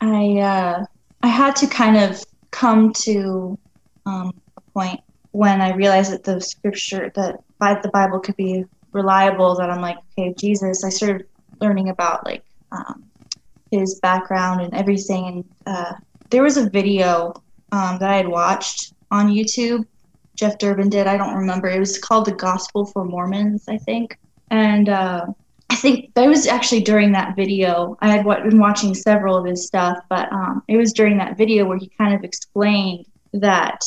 I 0.00 0.38
uh, 0.38 0.84
I 1.22 1.28
had 1.28 1.56
to 1.56 1.66
kind 1.66 1.96
of 1.96 2.22
come 2.50 2.92
to 2.92 3.58
um, 4.06 4.32
a 4.56 4.60
point 4.72 5.00
when 5.32 5.60
I 5.60 5.74
realized 5.74 6.12
that 6.12 6.24
the 6.24 6.40
scripture 6.40 7.10
that 7.14 7.40
by 7.58 7.78
the 7.80 7.88
Bible 7.88 8.20
could 8.20 8.36
be 8.36 8.64
reliable. 8.92 9.56
That 9.56 9.70
I'm 9.70 9.80
like, 9.80 9.98
okay, 10.18 10.34
Jesus. 10.34 10.84
I 10.84 10.90
started 10.90 11.26
learning 11.60 11.88
about 11.88 12.24
like 12.24 12.44
um, 12.72 13.04
his 13.70 13.98
background 14.00 14.60
and 14.60 14.74
everything, 14.74 15.26
and 15.26 15.44
uh, 15.66 15.92
there 16.30 16.42
was 16.42 16.56
a 16.56 16.70
video 16.70 17.34
um, 17.72 17.98
that 17.98 18.10
I 18.10 18.16
had 18.16 18.28
watched 18.28 18.94
on 19.10 19.28
YouTube. 19.28 19.86
Jeff 20.36 20.58
Durbin 20.58 20.88
did. 20.88 21.08
I 21.08 21.16
don't 21.16 21.34
remember. 21.34 21.68
It 21.68 21.80
was 21.80 21.98
called 21.98 22.24
The 22.24 22.32
Gospel 22.32 22.86
for 22.86 23.04
Mormons, 23.04 23.64
I 23.68 23.76
think. 23.78 24.16
And 24.50 24.88
uh, 24.88 25.26
I 25.70 25.76
think 25.76 26.14
that 26.14 26.26
was 26.26 26.46
actually 26.46 26.80
during 26.80 27.12
that 27.12 27.36
video. 27.36 27.96
I 28.00 28.08
had 28.08 28.24
been 28.24 28.58
watching 28.58 28.94
several 28.94 29.36
of 29.36 29.46
his 29.46 29.66
stuff, 29.66 29.98
but 30.08 30.32
um, 30.32 30.62
it 30.66 30.76
was 30.76 30.92
during 30.92 31.18
that 31.18 31.36
video 31.36 31.66
where 31.66 31.78
he 31.78 31.90
kind 31.98 32.14
of 32.14 32.24
explained 32.24 33.06
that 33.34 33.80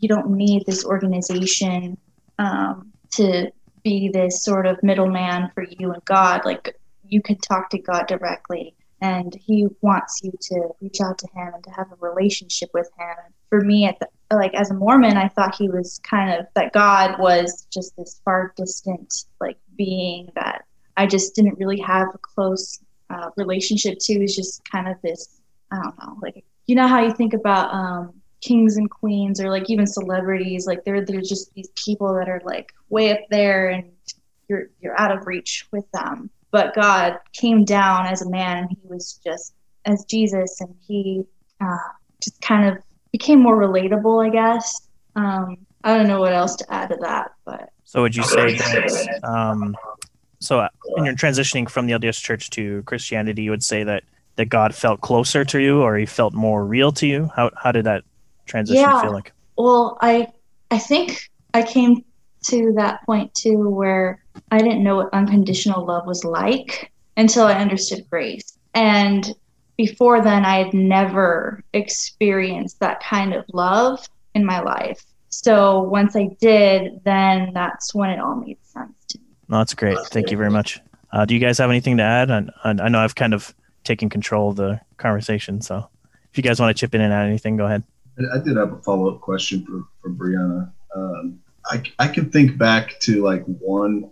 you 0.00 0.08
don't 0.08 0.30
need 0.30 0.64
this 0.66 0.84
organization 0.84 1.96
um, 2.38 2.92
to 3.12 3.52
be 3.84 4.10
this 4.12 4.42
sort 4.42 4.66
of 4.66 4.82
middleman 4.82 5.50
for 5.54 5.64
you 5.64 5.92
and 5.92 6.04
God. 6.04 6.44
Like 6.44 6.76
you 7.04 7.22
can 7.22 7.38
talk 7.38 7.70
to 7.70 7.78
God 7.78 8.08
directly 8.08 8.74
and 9.00 9.34
he 9.34 9.66
wants 9.80 10.20
you 10.22 10.32
to 10.40 10.68
reach 10.80 11.00
out 11.00 11.18
to 11.18 11.28
him 11.34 11.54
and 11.54 11.64
to 11.64 11.70
have 11.70 11.86
a 11.92 11.96
relationship 12.06 12.70
with 12.74 12.88
him. 12.98 13.16
For 13.48 13.60
me, 13.60 13.86
at 13.86 13.98
the, 13.98 14.08
like 14.34 14.54
as 14.54 14.70
a 14.70 14.74
Mormon, 14.74 15.16
I 15.16 15.28
thought 15.28 15.54
he 15.54 15.68
was 15.68 16.00
kind 16.08 16.38
of 16.38 16.46
that 16.54 16.72
God 16.72 17.18
was 17.18 17.66
just 17.72 17.96
this 17.96 18.20
far 18.24 18.54
distant 18.56 19.24
like 19.40 19.58
being 19.76 20.28
that 20.34 20.64
I 20.96 21.06
just 21.06 21.34
didn't 21.34 21.58
really 21.58 21.80
have 21.80 22.08
a 22.14 22.18
close 22.18 22.80
uh, 23.10 23.30
relationship 23.36 23.98
to. 24.00 24.22
Is 24.22 24.36
just 24.36 24.62
kind 24.70 24.88
of 24.88 24.96
this 25.02 25.40
I 25.70 25.76
don't 25.82 25.98
know, 25.98 26.18
like 26.22 26.44
you 26.66 26.74
know 26.74 26.88
how 26.88 27.02
you 27.02 27.12
think 27.12 27.34
about 27.34 27.72
um, 27.72 28.14
kings 28.40 28.76
and 28.76 28.90
queens 28.90 29.40
or 29.40 29.50
like 29.50 29.70
even 29.70 29.86
celebrities, 29.86 30.66
like 30.66 30.84
they're 30.84 31.04
they're 31.04 31.20
just 31.20 31.52
these 31.54 31.68
people 31.76 32.14
that 32.14 32.28
are 32.28 32.42
like 32.44 32.72
way 32.88 33.12
up 33.12 33.20
there 33.30 33.68
and 33.68 33.90
you're 34.48 34.68
you're 34.80 35.00
out 35.00 35.16
of 35.16 35.26
reach 35.26 35.66
with 35.72 35.90
them 35.92 36.30
but 36.52 36.74
God 36.74 37.18
came 37.32 37.64
down 37.64 38.06
as 38.06 38.22
a 38.22 38.30
man 38.30 38.58
and 38.58 38.70
he 38.70 38.78
was 38.84 39.18
just 39.24 39.54
as 39.86 40.04
Jesus 40.04 40.60
and 40.60 40.72
he 40.86 41.24
uh, 41.60 41.76
just 42.22 42.40
kind 42.40 42.68
of 42.68 42.82
became 43.10 43.40
more 43.40 43.56
relatable, 43.56 44.24
I 44.24 44.30
guess. 44.30 44.86
Um, 45.16 45.56
I 45.82 45.96
don't 45.96 46.06
know 46.06 46.20
what 46.20 46.34
else 46.34 46.54
to 46.56 46.72
add 46.72 46.90
to 46.90 46.96
that, 47.00 47.32
but 47.44 47.70
So 47.84 48.02
would 48.02 48.14
you 48.14 48.22
say 48.22 48.54
that? 48.56 49.20
Um, 49.24 49.74
so 50.42 50.60
uh, 50.60 50.68
when 50.94 51.04
you're 51.04 51.14
transitioning 51.14 51.68
from 51.68 51.86
the 51.86 51.92
LDS 51.92 52.20
Church 52.20 52.50
to 52.50 52.82
Christianity, 52.82 53.42
you 53.44 53.50
would 53.50 53.62
say 53.62 53.84
that 53.84 54.02
that 54.36 54.46
God 54.46 54.74
felt 54.74 55.00
closer 55.02 55.44
to 55.44 55.58
you, 55.60 55.82
or 55.82 55.96
He 55.96 56.06
felt 56.06 56.32
more 56.34 56.64
real 56.64 56.92
to 56.92 57.06
you. 57.06 57.30
How 57.36 57.50
how 57.56 57.72
did 57.72 57.84
that 57.84 58.04
transition 58.46 58.82
Yeah. 58.82 59.00
feel 59.02 59.12
like? 59.12 59.32
well, 59.56 59.98
I 60.00 60.28
I 60.70 60.78
think 60.78 61.30
I 61.54 61.62
came 61.62 62.04
to 62.46 62.72
that 62.76 63.04
point 63.06 63.32
too 63.34 63.68
where 63.70 64.22
I 64.50 64.58
didn't 64.58 64.82
know 64.82 64.96
what 64.96 65.10
unconditional 65.12 65.86
love 65.86 66.06
was 66.06 66.24
like 66.24 66.90
until 67.16 67.44
I 67.46 67.54
understood 67.54 68.04
grace. 68.10 68.58
And 68.74 69.32
before 69.76 70.22
then, 70.22 70.44
I 70.44 70.56
had 70.64 70.74
never 70.74 71.62
experienced 71.72 72.80
that 72.80 73.02
kind 73.02 73.32
of 73.34 73.44
love 73.52 74.06
in 74.34 74.44
my 74.44 74.60
life. 74.60 75.04
So 75.28 75.82
once 75.82 76.16
I 76.16 76.30
did, 76.40 77.00
then 77.04 77.52
that's 77.54 77.94
when 77.94 78.10
it 78.10 78.18
all 78.18 78.36
made 78.36 78.58
sense 78.64 78.92
to 79.08 79.18
me. 79.18 79.21
No, 79.52 79.58
that's 79.58 79.74
great. 79.74 79.98
Thank 80.06 80.30
you 80.30 80.38
very 80.38 80.50
much. 80.50 80.80
Uh, 81.12 81.26
do 81.26 81.34
you 81.34 81.40
guys 81.40 81.58
have 81.58 81.68
anything 81.68 81.98
to 81.98 82.02
add? 82.02 82.30
I, 82.30 82.46
I 82.64 82.88
know 82.88 83.00
I've 83.00 83.14
kind 83.14 83.34
of 83.34 83.54
taken 83.84 84.08
control 84.08 84.48
of 84.48 84.56
the 84.56 84.80
conversation. 84.96 85.60
So 85.60 85.86
if 86.30 86.38
you 86.38 86.42
guys 86.42 86.58
want 86.58 86.74
to 86.74 86.80
chip 86.80 86.94
in 86.94 87.02
and 87.02 87.12
add 87.12 87.26
anything, 87.26 87.58
go 87.58 87.66
ahead. 87.66 87.82
I 88.32 88.38
did 88.38 88.56
have 88.56 88.72
a 88.72 88.78
follow 88.78 89.14
up 89.14 89.20
question 89.20 89.62
for, 89.66 89.84
for 90.00 90.10
Brianna. 90.10 90.72
Um, 90.96 91.38
I, 91.66 91.82
I 91.98 92.08
can 92.08 92.30
think 92.30 92.56
back 92.56 92.98
to 93.00 93.22
like 93.22 93.44
one 93.44 94.10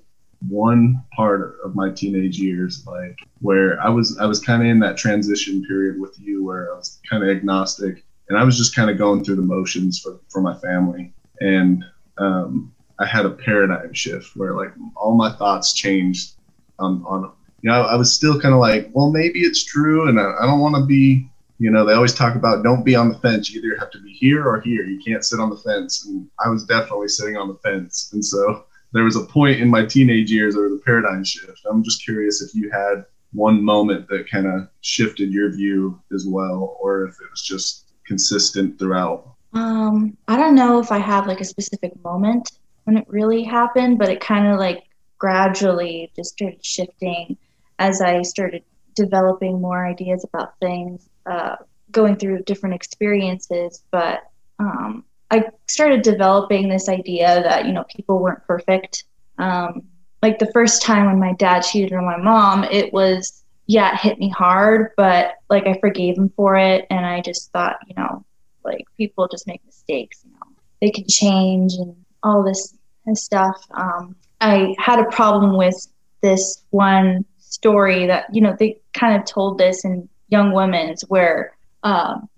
one 0.49 1.03
part 1.15 1.59
of 1.63 1.75
my 1.75 1.91
teenage 1.91 2.39
years 2.39 2.87
like 2.87 3.19
where 3.41 3.79
i 3.83 3.91
was 3.91 4.17
i 4.21 4.25
was 4.25 4.41
kind 4.41 4.63
of 4.63 4.69
in 4.69 4.79
that 4.79 4.97
transition 4.97 5.63
period 5.67 6.01
with 6.01 6.19
you 6.19 6.43
where 6.43 6.73
i 6.73 6.77
was 6.79 6.99
kind 7.11 7.23
of 7.23 7.29
agnostic 7.29 8.07
and 8.31 8.39
i 8.39 8.43
was 8.43 8.57
just 8.57 8.75
kind 8.75 8.89
of 8.89 8.97
going 8.97 9.23
through 9.23 9.37
the 9.37 9.43
motions 9.43 10.01
for, 10.01 10.19
for 10.31 10.41
my 10.41 10.55
family 10.61 11.13
and 11.43 11.85
um, 12.17 12.73
i 13.01 13.07
had 13.07 13.27
a 13.27 13.31
paradigm 13.31 13.93
shift 13.93 14.37
where 14.37 14.55
like 14.55 14.73
all 14.97 15.17
my 15.17 15.33
thoughts 15.33 15.73
changed 15.73 16.35
on, 16.79 17.03
on 17.07 17.33
you 17.63 17.71
know 17.71 17.83
i 17.83 17.97
was 17.97 18.15
still 18.15 18.41
kind 18.41 18.55
of 18.55 18.61
like 18.61 18.91
well 18.93 19.11
maybe 19.11 19.41
it's 19.41 19.65
true 19.65 20.09
and 20.09 20.21
i, 20.21 20.35
I 20.41 20.47
don't 20.47 20.61
want 20.61 20.77
to 20.77 20.87
be 20.87 21.31
you 21.61 21.71
know, 21.71 21.85
they 21.85 21.93
always 21.93 22.15
talk 22.15 22.37
about 22.37 22.65
don't 22.65 22.87
be 22.87 22.97
on 22.97 23.11
the 23.11 23.19
fence. 23.19 23.51
You 23.51 23.61
either 23.61 23.79
have 23.79 23.91
to 23.91 24.01
be 24.01 24.15
here 24.15 24.49
or 24.49 24.63
here. 24.63 24.83
You 24.83 24.99
can't 25.07 25.23
sit 25.23 25.39
on 25.39 25.51
the 25.51 25.59
fence. 25.59 26.07
And 26.07 26.27
I 26.43 26.49
was 26.49 26.65
definitely 26.65 27.09
sitting 27.09 27.37
on 27.37 27.49
the 27.49 27.57
fence. 27.57 28.09
And 28.15 28.25
so 28.25 28.65
there 28.93 29.05
was 29.05 29.17
a 29.17 29.27
point 29.27 29.61
in 29.61 29.69
my 29.69 29.85
teenage 29.85 30.33
years 30.33 30.57
where 30.57 30.71
the 30.71 30.81
paradigm 30.87 31.23
shift. 31.23 31.61
I'm 31.71 31.85
just 31.85 32.03
curious 32.03 32.41
if 32.41 32.55
you 32.55 32.71
had 32.71 33.05
one 33.35 33.63
moment 33.63 34.09
that 34.09 34.29
kind 34.31 34.47
of 34.47 34.69
shifted 34.81 35.33
your 35.33 35.53
view 35.53 36.01
as 36.15 36.25
well, 36.27 36.79
or 36.81 37.05
if 37.05 37.21
it 37.21 37.31
was 37.31 37.43
just 37.43 37.93
consistent 38.07 38.79
throughout. 38.79 39.35
Um, 39.53 40.17
I 40.29 40.39
don't 40.39 40.55
know 40.55 40.81
if 40.81 40.91
I 40.91 40.99
have 40.99 41.27
like 41.27 41.43
a 41.43 41.45
specific 41.45 41.93
moment 42.03 42.53
when 42.85 42.97
it 42.97 43.05
really 43.09 43.43
happened, 43.43 43.99
but 43.99 44.09
it 44.09 44.21
kind 44.21 44.47
of 44.47 44.59
like 44.59 44.85
gradually 45.19 46.11
just 46.17 46.33
started 46.33 46.65
shifting 46.65 47.37
as 47.79 48.01
I 48.01 48.23
started 48.23 48.63
developing 48.95 49.61
more 49.61 49.87
ideas 49.87 50.25
about 50.25 50.59
things 50.59 51.09
uh, 51.27 51.57
going 51.91 52.17
through 52.17 52.43
different 52.43 52.75
experiences, 52.75 53.83
but 53.91 54.23
um, 54.59 55.05
I 55.31 55.45
started 55.69 56.03
developing 56.03 56.69
this 56.69 56.89
idea 56.89 57.43
that 57.43 57.67
you 57.67 57.73
know 57.73 57.85
people 57.85 58.19
weren't 58.19 58.45
perfect. 58.47 59.05
Um, 59.39 59.83
like 60.23 60.39
the 60.39 60.51
first 60.53 60.83
time 60.83 61.07
when 61.07 61.19
my 61.19 61.33
dad 61.35 61.61
cheated 61.61 61.93
on 61.93 62.05
my 62.05 62.19
mom, 62.19 62.65
it 62.65 62.93
was 62.93 63.45
yeah, 63.67 63.93
it 63.93 64.01
hit 64.01 64.19
me 64.19 64.29
hard, 64.29 64.91
but 64.97 65.35
like 65.49 65.67
I 65.67 65.79
forgave 65.79 66.19
him 66.19 66.31
for 66.35 66.57
it, 66.57 66.87
and 66.91 67.07
I 67.07 67.21
just 67.21 67.51
thought 67.53 67.79
you 67.87 67.95
know 67.97 68.25
like 68.65 68.85
people 68.97 69.29
just 69.29 69.47
make 69.47 69.65
mistakes, 69.65 70.23
you 70.25 70.33
know 70.33 70.37
they 70.81 70.91
can 70.91 71.07
change 71.09 71.75
and 71.75 71.95
all 72.23 72.43
this 72.43 72.75
stuff. 73.15 73.57
Um, 73.73 74.15
I 74.41 74.75
had 74.79 74.99
a 74.99 75.11
problem 75.11 75.57
with 75.57 75.87
this 76.23 76.65
one 76.71 77.25
story 77.39 78.07
that 78.07 78.33
you 78.33 78.41
know 78.41 78.57
they 78.59 78.79
kind 78.95 79.17
of 79.17 79.27
told 79.27 79.59
this 79.59 79.85
in 79.85 80.09
young 80.29 80.53
women's 80.53 81.03
where 81.03 81.57
um, 81.83 82.29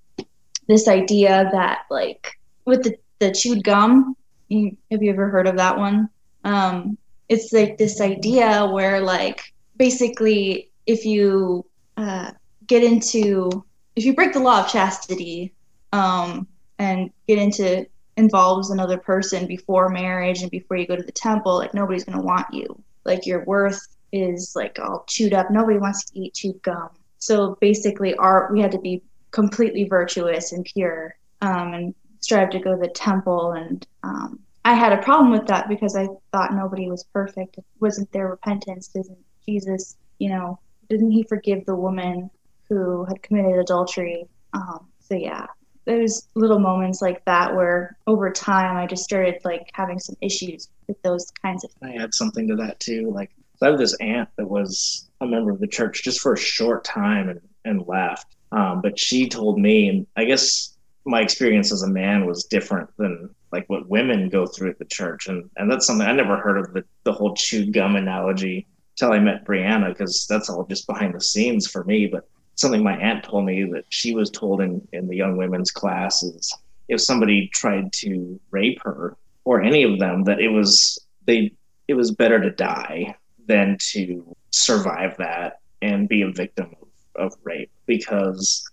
this 0.68 0.88
idea 0.88 1.48
that 1.52 1.80
like 1.90 2.38
with 2.64 2.82
the, 2.82 2.96
the 3.18 3.32
chewed 3.32 3.62
gum 3.62 4.16
you, 4.48 4.76
have 4.90 5.02
you 5.02 5.10
ever 5.10 5.28
heard 5.28 5.46
of 5.46 5.56
that 5.56 5.76
one 5.76 6.08
um, 6.44 6.96
it's 7.28 7.52
like 7.52 7.76
this 7.76 8.00
idea 8.00 8.66
where 8.66 9.00
like 9.00 9.52
basically 9.76 10.70
if 10.86 11.04
you 11.04 11.64
uh, 11.96 12.30
get 12.66 12.82
into 12.82 13.64
if 13.96 14.04
you 14.04 14.14
break 14.14 14.32
the 14.32 14.40
law 14.40 14.60
of 14.64 14.68
chastity 14.68 15.52
um, 15.92 16.46
and 16.78 17.10
get 17.28 17.38
into 17.38 17.86
involves 18.16 18.70
another 18.70 18.98
person 18.98 19.46
before 19.46 19.88
marriage 19.88 20.42
and 20.42 20.51
before 20.51 20.77
you 20.77 20.87
go 20.87 20.96
to 20.96 21.03
the 21.03 21.12
temple 21.12 21.57
like 21.57 21.75
nobody's 21.75 22.05
going 22.05 22.18
to 22.18 22.25
want 22.25 22.46
you 22.53 22.83
like 23.05 23.27
your 23.27 23.44
worth 23.44 23.81
is 24.12 24.53
like 24.55 24.79
all 24.79 25.05
chewed 25.09 25.33
up 25.33 25.51
nobody 25.51 25.79
wants 25.79 26.05
to 26.05 26.18
eat 26.18 26.35
chewed 26.35 26.61
gum 26.62 26.90
so 27.22 27.57
basically, 27.61 28.16
our 28.16 28.51
we 28.53 28.61
had 28.61 28.72
to 28.72 28.81
be 28.81 29.01
completely 29.31 29.85
virtuous 29.85 30.51
and 30.51 30.64
pure 30.64 31.14
um, 31.40 31.72
and 31.72 31.94
strive 32.18 32.51
to 32.51 32.59
go 32.59 32.75
to 32.75 32.81
the 32.81 32.88
temple. 32.88 33.53
And 33.53 33.87
um, 34.03 34.40
I 34.64 34.75
had 34.75 34.92
a 34.92 35.01
problem 35.01 35.31
with 35.31 35.46
that 35.46 35.68
because 35.68 35.94
I 35.94 36.09
thought 36.33 36.53
nobody 36.53 36.90
was 36.90 37.05
perfect. 37.05 37.59
It 37.59 37.64
wasn't 37.79 38.11
there 38.11 38.27
repentance? 38.27 38.90
Isn't 38.96 39.18
Jesus, 39.46 39.96
you 40.18 40.31
know, 40.31 40.59
didn't 40.90 41.12
he 41.12 41.22
forgive 41.22 41.64
the 41.64 41.77
woman 41.77 42.29
who 42.68 43.05
had 43.05 43.22
committed 43.22 43.57
adultery? 43.57 44.27
Um, 44.53 44.88
so 44.98 45.14
yeah, 45.14 45.46
there's 45.84 46.28
little 46.34 46.58
moments 46.58 47.02
like 47.02 47.24
that 47.24 47.54
where 47.54 47.96
over 48.06 48.30
time 48.30 48.76
I 48.76 48.86
just 48.86 49.04
started 49.04 49.36
like 49.44 49.70
having 49.74 49.98
some 49.98 50.16
issues 50.20 50.68
with 50.86 51.00
those 51.02 51.30
kinds 51.42 51.64
of 51.64 51.70
things. 51.72 51.94
I 51.98 52.02
add 52.02 52.14
something 52.14 52.46
to 52.48 52.56
that 52.56 52.80
too. 52.80 53.10
Like 53.10 53.30
I 53.62 53.66
have 53.66 53.78
this 53.78 53.96
aunt 54.00 54.28
that 54.36 54.48
was 54.48 55.08
a 55.20 55.26
member 55.26 55.50
of 55.50 55.60
the 55.60 55.66
church 55.66 56.02
just 56.02 56.20
for 56.20 56.34
a 56.34 56.38
short 56.38 56.84
time 56.84 57.28
and, 57.28 57.40
and 57.64 57.86
left. 57.86 58.26
Um, 58.52 58.80
but 58.82 58.98
she 58.98 59.28
told 59.28 59.58
me, 59.58 59.88
and 59.88 60.06
I 60.16 60.24
guess 60.24 60.76
my 61.04 61.20
experience 61.20 61.72
as 61.72 61.82
a 61.82 61.88
man 61.88 62.26
was 62.26 62.44
different 62.44 62.90
than 62.96 63.30
like 63.50 63.68
what 63.68 63.88
women 63.88 64.28
go 64.28 64.46
through 64.46 64.70
at 64.70 64.78
the 64.78 64.84
church. 64.84 65.26
And, 65.26 65.48
and 65.56 65.70
that's 65.70 65.86
something 65.86 66.06
I 66.06 66.12
never 66.12 66.36
heard 66.36 66.58
of 66.58 66.72
the, 66.72 66.84
the 67.04 67.12
whole 67.12 67.34
chewed 67.34 67.72
gum 67.72 67.96
analogy 67.96 68.66
until 68.94 69.14
I 69.14 69.20
met 69.20 69.44
Brianna, 69.44 69.88
because 69.88 70.26
that's 70.28 70.50
all 70.50 70.64
just 70.64 70.86
behind 70.86 71.14
the 71.14 71.20
scenes 71.20 71.66
for 71.66 71.84
me. 71.84 72.06
But 72.06 72.28
something 72.54 72.82
my 72.82 72.96
aunt 72.96 73.24
told 73.24 73.44
me 73.44 73.64
that 73.72 73.84
she 73.88 74.14
was 74.14 74.30
told 74.30 74.60
in, 74.60 74.86
in 74.92 75.08
the 75.08 75.16
young 75.16 75.36
women's 75.36 75.70
classes 75.70 76.54
if 76.88 77.00
somebody 77.00 77.48
tried 77.48 77.92
to 77.92 78.38
rape 78.50 78.80
her 78.82 79.16
or 79.44 79.62
any 79.62 79.82
of 79.82 79.98
them, 79.98 80.24
that 80.24 80.40
it 80.40 80.48
was, 80.48 80.98
they, 81.26 81.52
it 81.88 81.94
was 81.94 82.10
better 82.10 82.40
to 82.40 82.50
die 82.50 83.14
than 83.46 83.76
to 83.78 84.36
survive 84.50 85.16
that 85.16 85.60
and 85.80 86.08
be 86.08 86.22
a 86.22 86.30
victim 86.30 86.74
of, 86.80 87.32
of 87.32 87.38
rape 87.42 87.70
because 87.86 88.64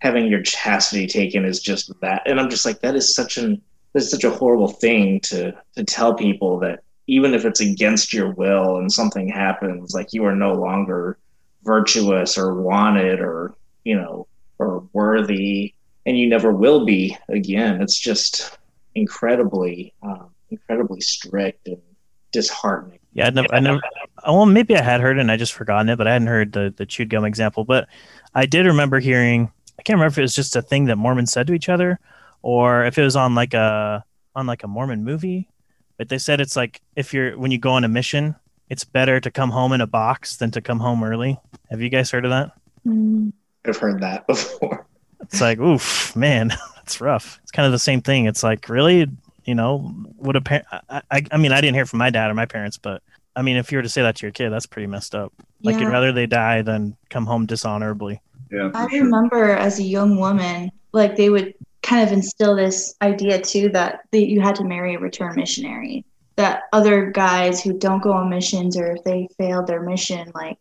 having 0.00 0.26
your 0.26 0.42
chastity 0.42 1.06
taken 1.06 1.44
is 1.44 1.60
just 1.60 1.92
that. 2.00 2.22
And 2.26 2.38
i'm 2.38 2.50
just 2.50 2.66
like 2.66 2.80
that 2.80 2.94
is 2.94 3.14
such 3.14 3.38
an 3.38 3.60
that's 3.92 4.10
such 4.10 4.24
a 4.24 4.30
horrible 4.30 4.68
thing 4.68 5.20
to 5.20 5.52
to 5.74 5.84
tell 5.84 6.14
people 6.14 6.58
that 6.60 6.80
even 7.06 7.34
if 7.34 7.44
it's 7.44 7.60
against 7.60 8.12
your 8.12 8.32
will 8.32 8.76
and 8.76 8.92
something 8.92 9.28
happens 9.28 9.94
like 9.94 10.12
you 10.12 10.24
are 10.24 10.36
no 10.36 10.54
longer 10.54 11.18
virtuous 11.68 12.38
or 12.38 12.54
wanted 12.54 13.20
or 13.20 13.54
you 13.84 13.94
know 13.94 14.26
or 14.58 14.88
worthy 14.94 15.74
and 16.06 16.18
you 16.18 16.26
never 16.26 16.50
will 16.50 16.86
be 16.86 17.16
again 17.28 17.82
it's 17.82 17.98
just 17.98 18.58
incredibly 18.94 19.92
um, 20.02 20.30
incredibly 20.50 21.00
strict 21.00 21.68
and 21.68 21.82
disheartening 22.32 22.98
yeah, 23.18 23.26
I 23.26 23.30
never, 23.30 23.54
I 23.54 23.58
never. 23.58 23.80
Well, 24.24 24.46
maybe 24.46 24.76
I 24.76 24.82
had 24.82 25.00
heard 25.00 25.18
it 25.18 25.22
and 25.22 25.30
I 25.30 25.36
just 25.36 25.52
forgotten 25.52 25.88
it, 25.88 25.96
but 25.96 26.06
I 26.06 26.12
hadn't 26.12 26.28
heard 26.28 26.52
the 26.52 26.72
the 26.76 26.86
chewed 26.86 27.08
gum 27.08 27.24
example. 27.24 27.64
But 27.64 27.88
I 28.32 28.46
did 28.46 28.64
remember 28.64 29.00
hearing. 29.00 29.50
I 29.76 29.82
can't 29.82 29.96
remember 29.96 30.12
if 30.12 30.18
it 30.18 30.22
was 30.22 30.36
just 30.36 30.54
a 30.54 30.62
thing 30.62 30.84
that 30.84 30.96
Mormons 30.96 31.32
said 31.32 31.48
to 31.48 31.52
each 31.52 31.68
other, 31.68 31.98
or 32.42 32.84
if 32.84 32.96
it 32.96 33.02
was 33.02 33.16
on 33.16 33.34
like 33.34 33.54
a 33.54 34.04
on 34.36 34.46
like 34.46 34.62
a 34.62 34.68
Mormon 34.68 35.04
movie. 35.04 35.48
But 35.96 36.10
they 36.10 36.18
said 36.18 36.40
it's 36.40 36.54
like 36.54 36.80
if 36.94 37.12
you're 37.12 37.36
when 37.36 37.50
you 37.50 37.58
go 37.58 37.72
on 37.72 37.82
a 37.82 37.88
mission, 37.88 38.36
it's 38.68 38.84
better 38.84 39.18
to 39.18 39.32
come 39.32 39.50
home 39.50 39.72
in 39.72 39.80
a 39.80 39.86
box 39.88 40.36
than 40.36 40.52
to 40.52 40.60
come 40.60 40.78
home 40.78 41.02
early. 41.02 41.40
Have 41.70 41.80
you 41.80 41.88
guys 41.88 42.10
heard 42.10 42.24
of 42.24 42.30
that? 42.30 42.52
I've 43.66 43.76
heard 43.76 44.00
that 44.00 44.26
before. 44.26 44.86
It's 45.20 45.40
like, 45.40 45.58
oof, 45.58 46.14
man, 46.16 46.48
that's 46.76 47.00
rough. 47.00 47.38
It's 47.42 47.50
kind 47.50 47.66
of 47.66 47.72
the 47.72 47.78
same 47.78 48.00
thing. 48.00 48.26
It's 48.26 48.42
like, 48.42 48.68
really, 48.68 49.06
you 49.44 49.54
know, 49.54 49.94
would 50.16 50.36
a 50.36 50.40
parent? 50.40 50.66
I, 50.88 51.02
I, 51.10 51.22
I 51.32 51.36
mean, 51.36 51.52
I 51.52 51.60
didn't 51.60 51.74
hear 51.74 51.86
from 51.86 51.98
my 51.98 52.10
dad 52.10 52.30
or 52.30 52.34
my 52.34 52.46
parents, 52.46 52.78
but 52.78 53.02
I 53.36 53.42
mean, 53.42 53.56
if 53.56 53.70
you 53.70 53.78
were 53.78 53.82
to 53.82 53.88
say 53.88 54.02
that 54.02 54.16
to 54.16 54.26
your 54.26 54.32
kid, 54.32 54.50
that's 54.50 54.66
pretty 54.66 54.86
messed 54.86 55.14
up. 55.14 55.32
Like, 55.62 55.74
yeah. 55.74 55.82
you'd 55.82 55.90
rather 55.90 56.12
they 56.12 56.26
die 56.26 56.62
than 56.62 56.96
come 57.10 57.26
home 57.26 57.46
dishonorably. 57.46 58.20
Yeah. 58.50 58.70
I 58.74 58.88
sure. 58.88 59.04
remember 59.04 59.50
as 59.52 59.78
a 59.78 59.84
young 59.84 60.18
woman, 60.18 60.70
like 60.92 61.16
they 61.16 61.30
would 61.30 61.54
kind 61.82 62.06
of 62.06 62.12
instill 62.12 62.56
this 62.56 62.94
idea 63.02 63.40
too 63.40 63.68
that 63.70 64.00
they, 64.10 64.24
you 64.24 64.40
had 64.40 64.56
to 64.56 64.64
marry 64.64 64.94
a 64.94 64.98
return 64.98 65.34
missionary. 65.36 66.04
That 66.36 66.62
other 66.72 67.10
guys 67.10 67.62
who 67.62 67.76
don't 67.76 68.02
go 68.02 68.12
on 68.12 68.30
missions 68.30 68.76
or 68.76 68.92
if 68.92 69.04
they 69.04 69.28
failed 69.38 69.66
their 69.66 69.82
mission, 69.82 70.30
like 70.34 70.58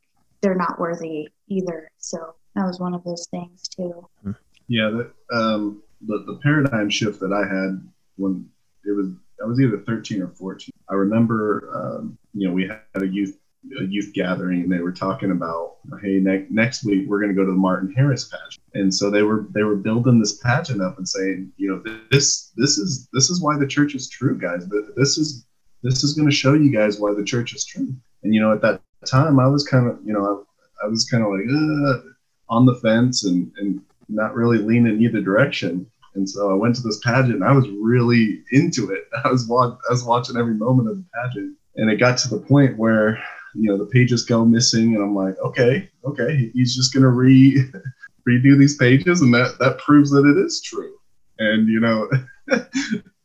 they're 0.47 0.55
not 0.55 0.79
worthy 0.79 1.27
either. 1.49 1.89
So 1.97 2.35
that 2.55 2.65
was 2.65 2.79
one 2.79 2.93
of 2.93 3.03
those 3.03 3.27
things 3.29 3.67
too. 3.67 4.07
Yeah, 4.69 4.89
the, 4.89 5.35
um, 5.35 5.83
the 6.07 6.23
the 6.25 6.39
paradigm 6.41 6.89
shift 6.89 7.19
that 7.19 7.33
I 7.33 7.41
had 7.41 7.85
when 8.15 8.47
it 8.85 8.91
was 8.91 9.07
I 9.43 9.45
was 9.45 9.59
either 9.59 9.79
13 9.79 10.21
or 10.21 10.29
14. 10.29 10.71
I 10.89 10.93
remember, 10.93 11.69
um, 11.75 12.17
you 12.33 12.47
know, 12.47 12.53
we 12.53 12.65
had 12.67 12.79
a 12.95 13.07
youth 13.07 13.37
a 13.81 13.83
youth 13.83 14.13
gathering 14.13 14.61
and 14.61 14.71
they 14.71 14.79
were 14.79 14.93
talking 14.93 15.31
about 15.31 15.75
hey 16.01 16.19
ne- 16.19 16.45
next 16.49 16.85
week 16.85 17.05
we're 17.05 17.19
going 17.19 17.31
to 17.31 17.35
go 17.35 17.43
to 17.43 17.51
the 17.51 17.57
martin 17.57 17.91
harris 17.93 18.23
pageant 18.23 18.63
and 18.75 18.93
so 18.93 19.09
they 19.09 19.23
were 19.23 19.47
they 19.49 19.63
were 19.63 19.75
building 19.75 20.19
this 20.19 20.37
pageant 20.37 20.81
up 20.81 20.97
and 20.97 21.09
saying 21.09 21.51
you 21.57 21.67
know 21.67 21.99
this 22.09 22.53
this 22.55 22.77
is 22.77 23.09
this 23.11 23.29
is 23.29 23.41
why 23.41 23.57
the 23.57 23.67
church 23.67 23.93
is 23.93 24.07
true 24.07 24.37
guys 24.37 24.65
this 24.95 25.17
is 25.17 25.45
this 25.83 26.01
is 26.01 26.13
going 26.13 26.29
to 26.29 26.33
show 26.33 26.53
you 26.53 26.71
guys 26.71 26.97
why 26.97 27.13
the 27.13 27.23
church 27.23 27.53
is 27.53 27.65
true 27.65 27.93
and 28.23 28.33
you 28.33 28.39
know 28.39 28.53
at 28.53 28.61
that 28.61 28.79
time 29.07 29.39
i 29.39 29.47
was 29.47 29.65
kind 29.65 29.87
of 29.87 29.97
you 30.05 30.13
know 30.13 30.45
i, 30.83 30.85
I 30.85 30.87
was 30.89 31.05
kind 31.05 31.23
of 31.23 31.31
like 31.31 32.03
on 32.49 32.65
the 32.65 32.75
fence 32.75 33.25
and 33.25 33.51
and 33.57 33.81
not 34.09 34.35
really 34.35 34.57
leaning 34.57 35.01
either 35.01 35.21
direction 35.21 35.89
and 36.15 36.27
so 36.27 36.49
I 36.49 36.55
went 36.55 36.75
to 36.77 36.81
this 36.81 36.99
pageant 37.03 37.35
and 37.35 37.43
I 37.43 37.51
was 37.51 37.69
really 37.69 38.41
into 38.51 38.89
it. 38.89 39.07
I 39.23 39.29
was, 39.29 39.47
I 39.51 39.91
was 39.91 40.03
watching 40.03 40.35
every 40.35 40.55
moment 40.55 40.89
of 40.89 40.97
the 40.97 41.05
pageant. 41.13 41.55
And 41.75 41.91
it 41.91 41.99
got 41.99 42.17
to 42.19 42.29
the 42.29 42.39
point 42.39 42.75
where 42.75 43.19
you 43.57 43.69
know 43.69 43.77
the 43.77 43.85
pages 43.85 44.23
go 44.23 44.45
missing 44.45 44.95
and 44.95 45.03
i'm 45.03 45.15
like 45.15 45.35
okay 45.39 45.89
okay 46.05 46.51
he's 46.53 46.75
just 46.75 46.93
to 46.93 47.07
re 47.07 47.63
redo 48.27 48.57
these 48.57 48.77
pages 48.77 49.21
and 49.21 49.33
that 49.33 49.57
that 49.59 49.77
proves 49.79 50.11
that 50.11 50.25
it 50.25 50.37
is 50.37 50.61
true 50.61 50.95
and 51.39 51.67
you 51.67 51.79
know 51.79 52.09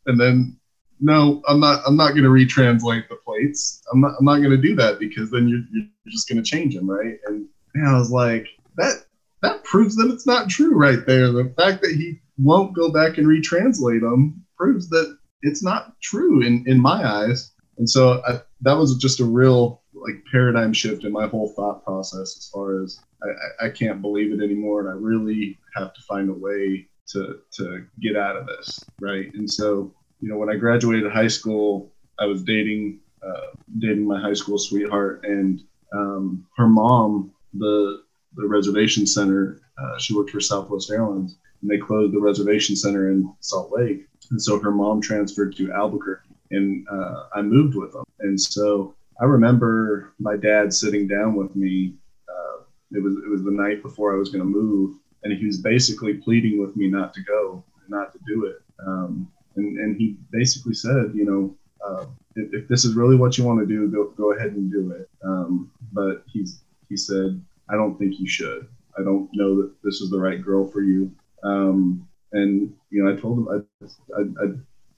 and 0.07 0.21
then 0.21 0.57
no 1.03 1.43
i'm 1.49 1.61
not 1.61 1.83
i'm 1.87 1.97
not 1.97 2.11
going 2.11 2.23
to 2.23 2.31
retranslate 2.31 3.09
the 3.09 3.17
plates. 3.17 3.83
I'm 3.93 4.01
not 4.01 4.13
i'm 4.19 4.25
not 4.25 4.39
going 4.39 4.51
to 4.51 4.57
do 4.57 4.75
that 4.77 4.99
because 4.99 5.31
then 5.31 5.49
you're, 5.49 5.63
you're 5.73 5.87
just 6.09 6.29
going 6.29 6.43
to 6.43 6.49
change 6.49 6.75
them 6.75 6.89
right? 6.89 7.19
And, 7.27 7.47
and 7.75 7.89
i 7.89 7.99
was 7.99 8.11
like 8.11 8.47
that 8.77 9.05
that 9.43 9.65
proves 9.65 9.97
that 9.97 10.11
it's 10.11 10.27
not 10.27 10.49
true 10.49 10.75
right 10.75 11.05
there. 11.05 11.31
The 11.31 11.53
fact 11.57 11.83
that 11.83 11.91
he 11.91 12.21
won't 12.39 12.75
go 12.75 12.91
back 12.91 13.19
and 13.19 13.27
retranslate 13.27 14.01
them 14.01 14.45
proves 14.57 14.89
that 14.91 15.19
it's 15.43 15.63
not 15.63 16.01
true 16.01 16.43
in 16.43 16.65
in 16.67 16.81
my 16.81 17.05
eyes. 17.05 17.53
And 17.79 17.89
so 17.91 18.23
I, 18.27 18.41
that 18.61 18.77
was 18.79 18.97
just 18.97 19.21
a 19.21 19.25
real 19.25 19.83
like 19.95 20.23
paradigm 20.31 20.73
shift 20.73 21.05
in 21.05 21.13
my 21.13 21.27
whole 21.27 21.53
thought 21.55 21.85
process 21.85 22.37
as 22.39 22.51
far 22.53 22.83
as 22.83 22.99
I, 23.23 23.67
I 23.67 23.69
can't 23.71 24.01
believe 24.01 24.33
it 24.33 24.43
anymore 24.43 24.81
and 24.81 24.89
I 24.89 24.93
really 24.93 25.59
have 25.75 25.93
to 25.95 26.01
find 26.03 26.29
a 26.29 26.33
way 26.33 26.89
to 27.09 27.39
to 27.53 27.85
get 28.01 28.17
out 28.17 28.37
of 28.37 28.47
this 28.47 28.81
right? 29.01 29.33
And 29.35 29.51
so 29.51 29.95
you 30.23 30.29
know 30.29 30.39
when 30.39 30.49
I 30.49 30.57
graduated 30.57 31.13
high 31.13 31.29
school 31.29 31.93
I 32.19 32.27
was 32.27 32.43
dating 32.43 33.01
uh, 33.23 33.57
dating 33.79 34.07
my 34.07 34.21
high 34.21 34.33
school 34.33 34.59
sweetheart 34.59 35.25
and 35.25 35.63
um, 35.93 36.47
her 36.57 36.69
mom 36.69 37.33
the 37.55 38.03
the 38.37 38.47
reservation 38.47 39.07
center 39.07 39.61
uh, 39.79 39.99
she 39.99 40.15
worked 40.15 40.31
for 40.31 40.41
Southwest 40.41 40.91
Airlines 40.91 41.37
and 41.61 41.71
they 41.71 41.79
closed 41.79 42.15
the 42.15 42.21
reservation 42.21 42.77
center 42.77 43.11
in 43.11 43.31
Salt 43.41 43.71
Lake 43.73 44.07
and 44.31 44.41
so 44.41 44.59
her 44.59 44.71
mom 44.71 45.03
transferred 45.03 45.55
to 45.57 45.73
Albuquerque 45.73 46.31
and 46.51 46.87
uh, 46.91 47.25
I 47.35 47.43
moved 47.43 47.75
with 47.75 47.93
them 47.93 48.05
and 48.21 48.41
so 48.41 48.95
I 49.21 49.25
remember 49.25 50.15
my 50.19 50.37
dad 50.37 50.73
sitting 50.73 51.07
down 51.07 51.35
with 51.37 51.55
me. 51.55 51.95
Uh, 52.29 52.63
it 52.91 53.03
was 53.03 53.17
it 53.17 53.29
was 53.29 53.45
the 53.45 53.51
night 53.51 53.83
before 53.83 54.13
I 54.13 54.19
was 54.19 54.31
going 54.31 54.43
to 54.43 54.49
move, 54.49 54.97
and 55.23 55.33
he 55.33 55.47
was 55.47 55.59
basically 55.59 56.15
pleading 56.15 56.61
with 56.61 56.75
me 56.77 56.89
not 56.89 57.15
to 57.15 57.23
go, 57.23 57.65
not 57.89 58.13
to 58.13 58.19
do 58.27 58.47
it. 58.47 58.57
Um, 58.85 59.31
and 59.57 59.79
and 59.79 59.97
he 59.97 60.17
basically 60.31 60.75
said, 60.75 61.13
you 61.15 61.25
know, 61.25 61.57
uh, 61.85 62.07
if, 62.37 62.53
if, 62.55 62.69
this 62.69 62.85
is 62.85 62.95
really 62.95 63.17
what 63.17 63.37
you 63.37 63.45
want 63.45 63.61
to 63.61 63.67
do, 63.67 63.89
go 63.89 64.11
go 64.17 64.33
ahead 64.33 64.53
and 64.53 64.71
do 64.71 64.93
it. 64.93 65.09
Um, 65.25 65.71
but 65.93 66.23
he's 66.27 66.61
he 66.89 66.97
said, 66.97 67.41
I 67.69 67.75
don't 67.75 67.99
think 67.99 68.19
you 68.19 68.29
should. 68.29 68.69
I 68.99 69.03
don't 69.03 69.29
know 69.33 69.57
that 69.63 69.73
this 69.83 70.01
is 70.01 70.11
the 70.11 70.19
right 70.19 70.43
girl 70.43 70.67
for 70.67 70.83
you. 70.83 71.11
Um, 71.43 72.07
and 72.33 72.73
you 72.91 73.03
know, 73.03 73.13
I 73.13 73.21
told 73.21 73.39
him 73.39 73.49
I, 73.49 74.19
I, 74.19 74.21
I 74.45 74.47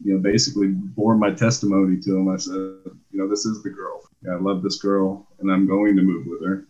you 0.04 0.14
know 0.14 0.18
basically 0.18 0.68
bore 0.68 1.16
my 1.16 1.30
testimony 1.30 2.00
to 2.00 2.16
him. 2.16 2.28
I 2.28 2.36
said, 2.36 2.52
you 2.54 3.12
know, 3.12 3.28
this 3.28 3.46
is 3.46 3.62
the 3.62 3.70
girl. 3.70 4.02
I 4.30 4.36
love 4.36 4.62
this 4.62 4.78
girl, 4.78 5.26
and 5.40 5.50
I'm 5.52 5.66
going 5.66 5.96
to 5.96 6.02
move 6.02 6.26
with 6.26 6.44
her. 6.44 6.66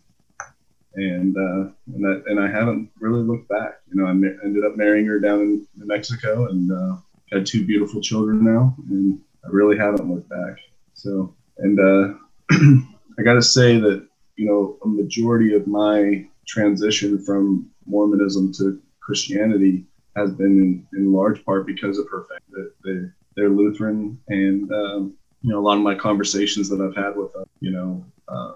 And 0.95 1.35
uh, 1.35 1.71
and 1.93 2.03
that 2.03 2.23
and 2.27 2.39
I 2.39 2.49
haven't 2.49 2.89
really 2.99 3.21
looked 3.21 3.49
back. 3.49 3.81
You 3.89 4.01
know, 4.01 4.07
I 4.07 4.13
ma- 4.13 4.39
ended 4.43 4.63
up 4.63 4.77
marrying 4.77 5.05
her 5.07 5.19
down 5.19 5.41
in 5.41 5.67
New 5.75 5.87
Mexico, 5.87 6.47
and 6.47 6.71
uh, 6.71 6.95
had 7.31 7.45
two 7.45 7.65
beautiful 7.65 8.01
children 8.01 8.43
now, 8.43 8.75
and 8.89 9.19
I 9.43 9.47
really 9.49 9.77
haven't 9.77 10.09
looked 10.09 10.29
back. 10.29 10.57
So, 10.93 11.33
and 11.57 11.79
uh, 11.79 12.13
I 13.19 13.23
got 13.23 13.33
to 13.33 13.41
say 13.41 13.77
that 13.79 14.07
you 14.35 14.45
know 14.45 14.77
a 14.83 14.87
majority 14.87 15.53
of 15.53 15.67
my 15.67 16.27
transition 16.47 17.23
from 17.23 17.69
Mormonism 17.85 18.53
to 18.53 18.81
Christianity 19.01 19.85
has 20.15 20.31
been 20.31 20.85
in, 20.93 20.99
in 20.99 21.13
large 21.13 21.43
part 21.45 21.67
because 21.67 21.97
of 21.97 22.07
her 22.09 22.25
family. 22.29 22.69
They, 22.83 23.09
they're 23.35 23.49
Lutheran, 23.49 24.19
and 24.29 24.71
um, 24.71 25.13
you 25.41 25.51
know, 25.51 25.59
a 25.59 25.61
lot 25.61 25.77
of 25.77 25.83
my 25.83 25.95
conversations 25.95 26.69
that 26.69 26.81
I've 26.81 26.95
had 26.95 27.15
with 27.15 27.33
them, 27.33 27.45
you 27.59 27.71
know, 27.71 28.05
uh, 28.27 28.53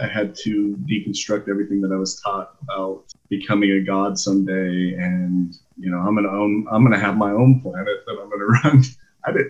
I, 0.00 0.08
had 0.08 0.34
to 0.44 0.76
deconstruct 0.90 1.48
everything 1.48 1.80
that 1.82 1.92
I 1.92 1.96
was 1.96 2.20
taught 2.20 2.56
about 2.62 3.04
becoming 3.28 3.70
a 3.72 3.80
god 3.80 4.18
someday, 4.18 4.94
and 4.94 5.54
you 5.78 5.90
know, 5.90 5.98
I'm 5.98 6.14
gonna 6.14 6.30
own, 6.30 6.66
I'm 6.70 6.82
gonna 6.82 6.98
have 6.98 7.16
my 7.16 7.30
own 7.30 7.60
planet 7.60 8.04
that 8.06 8.18
I'm 8.20 8.30
gonna 8.30 8.44
run. 8.64 8.84
I 9.24 9.32
did, 9.32 9.46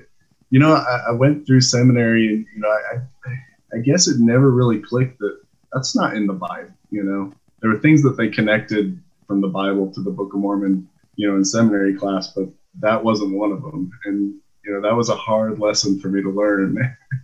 you 0.50 0.60
know, 0.60 0.74
I, 0.74 1.08
I 1.08 1.10
went 1.12 1.46
through 1.46 1.60
seminary, 1.60 2.28
and 2.28 2.46
you 2.54 2.60
know, 2.60 2.68
I, 2.68 3.76
I 3.76 3.78
guess 3.80 4.08
it 4.08 4.16
never 4.18 4.50
really 4.50 4.78
clicked 4.78 5.18
that 5.20 5.40
that's 5.72 5.96
not 5.96 6.14
in 6.16 6.26
the 6.26 6.32
Bible. 6.32 6.72
You 6.90 7.04
know, 7.04 7.32
there 7.60 7.70
were 7.70 7.78
things 7.78 8.02
that 8.02 8.16
they 8.16 8.28
connected 8.28 9.00
from 9.26 9.40
the 9.40 9.48
Bible 9.48 9.92
to 9.92 10.02
the 10.02 10.10
Book 10.10 10.32
of 10.32 10.40
Mormon, 10.40 10.88
you 11.16 11.28
know, 11.28 11.36
in 11.36 11.44
seminary 11.44 11.94
class, 11.94 12.28
but 12.28 12.48
that 12.80 13.02
wasn't 13.02 13.34
one 13.34 13.52
of 13.52 13.62
them. 13.62 13.90
And 14.04 14.34
you 14.68 14.74
know 14.74 14.82
that 14.82 14.94
was 14.94 15.08
a 15.08 15.16
hard 15.16 15.58
lesson 15.58 15.98
for 15.98 16.08
me 16.08 16.22
to 16.22 16.30
learn 16.30 16.76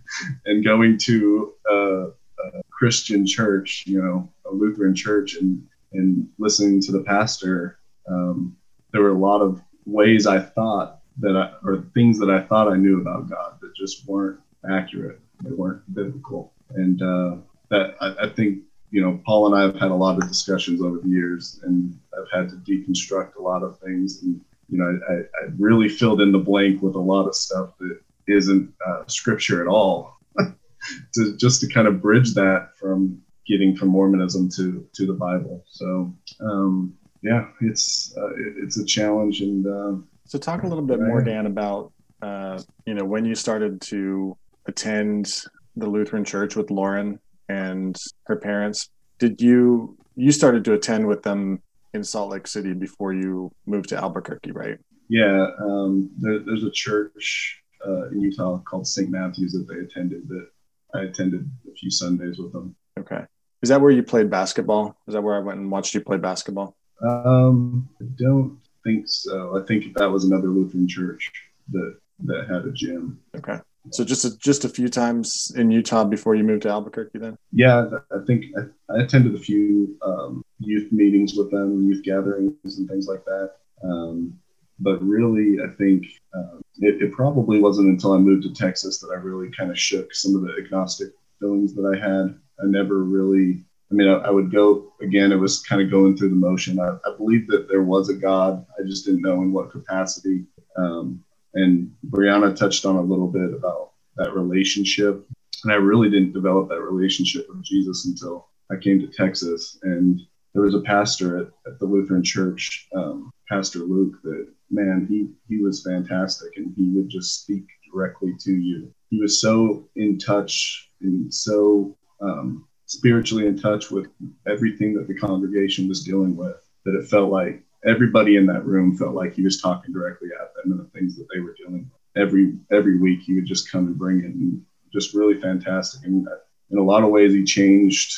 and 0.45 0.65
going 0.65 0.97
to 0.97 1.53
a, 1.69 1.75
a, 1.75 2.61
christian 2.71 3.25
church 3.25 3.83
you 3.85 4.01
know 4.01 4.27
a 4.49 4.53
lutheran 4.53 4.95
church 4.95 5.35
and 5.35 5.63
and 5.93 6.27
listening 6.39 6.81
to 6.81 6.91
the 6.91 7.01
pastor 7.01 7.77
um, 8.09 8.55
there 8.95 9.03
were 9.03 9.09
a 9.09 9.17
lot 9.17 9.41
of 9.41 9.61
ways 9.85 10.25
i 10.25 10.39
thought 10.39 10.99
that 11.17 11.35
i 11.35 11.51
or 11.67 11.83
things 11.93 12.17
that 12.17 12.29
i 12.29 12.39
thought 12.39 12.71
i 12.71 12.75
knew 12.75 13.01
about 13.01 13.29
god 13.29 13.57
that 13.61 13.75
just 13.75 14.07
weren't 14.07 14.39
accurate 14.69 15.19
they 15.43 15.51
weren't 15.51 15.81
biblical 15.93 16.53
and 16.75 17.01
uh, 17.01 17.35
that 17.69 17.95
I, 18.01 18.23
I 18.23 18.27
think 18.29 18.59
you 18.91 19.01
know 19.01 19.19
paul 19.25 19.47
and 19.47 19.55
i 19.55 19.61
have 19.63 19.75
had 19.75 19.91
a 19.91 19.95
lot 20.05 20.17
of 20.17 20.27
discussions 20.27 20.81
over 20.81 20.99
the 20.99 21.09
years 21.09 21.59
and 21.63 21.97
i've 22.17 22.31
had 22.31 22.49
to 22.49 22.55
deconstruct 22.55 23.35
a 23.35 23.41
lot 23.41 23.63
of 23.63 23.77
things 23.79 24.23
and 24.23 24.39
you 24.69 24.77
know, 24.77 24.99
I, 25.09 25.13
I 25.13 25.49
really 25.57 25.89
filled 25.89 26.21
in 26.21 26.31
the 26.31 26.39
blank 26.39 26.81
with 26.81 26.95
a 26.95 26.99
lot 26.99 27.27
of 27.27 27.35
stuff 27.35 27.69
that 27.79 27.99
isn't 28.27 28.73
uh, 28.85 29.03
scripture 29.07 29.61
at 29.61 29.67
all, 29.67 30.17
to 31.13 31.37
just 31.37 31.61
to 31.61 31.67
kind 31.67 31.87
of 31.87 32.01
bridge 32.01 32.33
that 32.33 32.69
from 32.79 33.21
getting 33.47 33.75
from 33.75 33.89
Mormonism 33.89 34.49
to 34.55 34.87
to 34.93 35.05
the 35.05 35.13
Bible. 35.13 35.63
So 35.67 36.13
um, 36.39 36.95
yeah, 37.25 37.47
it's 37.59 38.13
uh, 38.15 38.29
it, 38.35 38.53
it's 38.57 38.77
a 38.77 38.85
challenge. 38.85 39.41
And 39.41 39.65
uh, 39.65 39.95
so, 40.25 40.37
talk 40.37 40.63
a 40.63 40.67
little 40.67 40.83
bit 40.83 40.99
more, 41.01 41.23
Dan, 41.23 41.47
about 41.47 41.91
uh, 42.21 42.61
you 42.85 42.93
know 42.93 43.03
when 43.03 43.25
you 43.25 43.33
started 43.33 43.81
to 43.81 44.37
attend 44.67 45.43
the 45.75 45.87
Lutheran 45.89 46.23
Church 46.23 46.55
with 46.55 46.69
Lauren 46.69 47.19
and 47.49 47.99
her 48.25 48.35
parents. 48.35 48.89
Did 49.17 49.41
you 49.41 49.97
you 50.15 50.31
started 50.31 50.63
to 50.65 50.73
attend 50.73 51.07
with 51.07 51.23
them 51.23 51.61
in 51.95 52.03
Salt 52.03 52.31
Lake 52.31 52.45
City 52.45 52.73
before 52.73 53.13
you 53.13 53.51
moved 53.65 53.89
to 53.89 53.97
Albuquerque, 53.97 54.51
right? 54.51 54.77
Yeah, 55.09 55.47
um, 55.59 56.11
there, 56.19 56.39
there's 56.39 56.63
a 56.63 56.71
church 56.71 57.61
uh, 57.85 58.09
in 58.09 58.21
Utah 58.21 58.59
called 58.59 58.87
St. 58.87 59.09
Matthew's 59.09 59.53
that 59.53 59.67
they 59.67 59.79
attended 59.79 60.27
that 60.27 60.47
I 60.93 61.03
attended 61.03 61.49
a 61.67 61.73
few 61.73 61.89
Sundays 61.89 62.37
with 62.37 62.53
them. 62.53 62.75
Okay. 62.99 63.21
Is 63.61 63.69
that 63.69 63.81
where 63.81 63.91
you 63.91 64.03
played 64.03 64.29
basketball? 64.29 64.95
Is 65.07 65.15
that 65.15 65.21
where 65.21 65.35
I 65.35 65.39
went 65.39 65.59
and 65.59 65.71
watched 65.71 65.93
you 65.95 66.01
play 66.01 66.17
basketball? 66.17 66.75
Um, 67.01 67.89
I 68.01 68.05
don't 68.15 68.59
think 68.83 69.07
so. 69.07 69.61
I 69.61 69.65
think 69.65 69.97
that 69.97 70.09
was 70.09 70.23
another 70.23 70.47
Lutheran 70.47 70.87
church 70.87 71.31
that 71.71 71.97
that 72.25 72.47
had 72.49 72.65
a 72.65 72.71
gym. 72.71 73.19
Okay. 73.35 73.59
So 73.91 74.03
just 74.03 74.25
a, 74.25 74.35
just 74.37 74.65
a 74.65 74.69
few 74.69 74.89
times 74.89 75.53
in 75.55 75.69
Utah 75.69 76.03
before 76.03 76.35
you 76.35 76.43
moved 76.43 76.63
to 76.63 76.69
Albuquerque, 76.69 77.19
then. 77.19 77.37
Yeah, 77.51 77.87
I 78.11 78.25
think 78.25 78.45
I, 78.57 78.93
I 78.93 79.03
attended 79.03 79.35
a 79.35 79.39
few 79.39 79.95
um, 80.01 80.43
youth 80.59 80.91
meetings 80.91 81.35
with 81.35 81.51
them, 81.51 81.87
youth 81.87 82.03
gatherings, 82.03 82.77
and 82.77 82.89
things 82.89 83.07
like 83.07 83.23
that. 83.25 83.51
Um, 83.83 84.39
but 84.79 85.01
really, 85.03 85.61
I 85.63 85.67
think 85.75 86.05
um, 86.33 86.61
it, 86.79 87.01
it, 87.01 87.11
probably 87.11 87.59
wasn't 87.59 87.89
until 87.89 88.13
I 88.13 88.17
moved 88.17 88.43
to 88.43 88.53
Texas 88.53 88.99
that 88.99 89.09
I 89.11 89.15
really 89.15 89.49
kind 89.51 89.71
of 89.71 89.79
shook 89.79 90.13
some 90.13 90.35
of 90.35 90.41
the 90.41 90.55
agnostic 90.61 91.09
feelings 91.39 91.73
that 91.75 91.85
I 91.85 91.97
had. 91.97 92.37
I 92.59 92.65
never 92.65 93.03
really. 93.03 93.63
I 93.91 93.95
mean, 93.95 94.07
I, 94.07 94.15
I 94.15 94.29
would 94.29 94.51
go 94.51 94.93
again. 95.01 95.31
It 95.31 95.37
was 95.37 95.61
kind 95.61 95.81
of 95.81 95.91
going 95.91 96.17
through 96.17 96.29
the 96.29 96.35
motion. 96.35 96.79
I, 96.79 96.97
I 97.05 97.15
believed 97.17 97.49
that 97.51 97.67
there 97.69 97.83
was 97.83 98.09
a 98.09 98.15
God. 98.15 98.65
I 98.79 98.83
just 98.87 99.05
didn't 99.05 99.21
know 99.21 99.41
in 99.41 99.51
what 99.51 99.71
capacity. 99.71 100.45
Um, 100.77 101.23
and 101.53 101.91
Brianna 102.09 102.55
touched 102.55 102.85
on 102.85 102.95
a 102.95 103.01
little 103.01 103.27
bit 103.27 103.53
about 103.53 103.91
that 104.17 104.33
relationship. 104.33 105.25
And 105.63 105.71
I 105.71 105.75
really 105.75 106.09
didn't 106.09 106.33
develop 106.33 106.69
that 106.69 106.81
relationship 106.81 107.47
with 107.47 107.63
Jesus 107.63 108.05
until 108.05 108.49
I 108.71 108.75
came 108.75 108.99
to 108.99 109.07
Texas. 109.07 109.79
And 109.83 110.19
there 110.53 110.63
was 110.63 110.75
a 110.75 110.81
pastor 110.81 111.37
at, 111.37 111.47
at 111.67 111.79
the 111.79 111.85
Lutheran 111.85 112.23
Church, 112.23 112.87
um, 112.95 113.31
Pastor 113.49 113.79
Luke, 113.79 114.15
that 114.23 114.47
man, 114.71 115.05
he 115.09 115.29
he 115.47 115.61
was 115.61 115.83
fantastic, 115.83 116.51
and 116.57 116.73
he 116.75 116.89
would 116.95 117.09
just 117.09 117.41
speak 117.41 117.65
directly 117.93 118.33
to 118.39 118.51
you. 118.51 118.91
He 119.09 119.21
was 119.21 119.39
so 119.39 119.87
in 119.95 120.17
touch 120.17 120.89
and 121.01 121.33
so 121.33 121.95
um, 122.21 122.65
spiritually 122.85 123.47
in 123.47 123.57
touch 123.57 123.91
with 123.91 124.07
everything 124.47 124.93
that 124.93 125.07
the 125.07 125.15
congregation 125.15 125.87
was 125.87 126.03
dealing 126.03 126.35
with. 126.35 126.55
That 126.85 126.95
it 126.95 127.07
felt 127.07 127.31
like 127.31 127.63
everybody 127.85 128.35
in 128.35 128.45
that 128.47 128.65
room 128.65 128.95
felt 128.95 129.15
like 129.15 129.33
he 129.33 129.43
was 129.43 129.61
talking 129.61 129.93
directly 129.93 130.29
at 130.39 130.53
them 130.55 130.71
and 130.71 130.79
the 130.79 130.89
things 130.91 131.15
that 131.17 131.27
they 131.33 131.39
were 131.39 131.55
dealing 131.57 131.89
with. 131.91 132.23
Every 132.23 132.53
every 132.71 132.97
week 132.97 133.21
he 133.21 133.33
would 133.33 133.45
just 133.45 133.71
come 133.71 133.87
and 133.87 133.97
bring 133.97 134.19
it, 134.19 134.25
and 134.25 134.63
just 134.93 135.13
really 135.13 135.39
fantastic. 135.39 136.05
And 136.05 136.27
in 136.71 136.77
a 136.77 136.83
lot 136.83 137.03
of 137.03 137.09
ways, 137.09 137.33
he 137.33 137.43
changed 137.43 138.13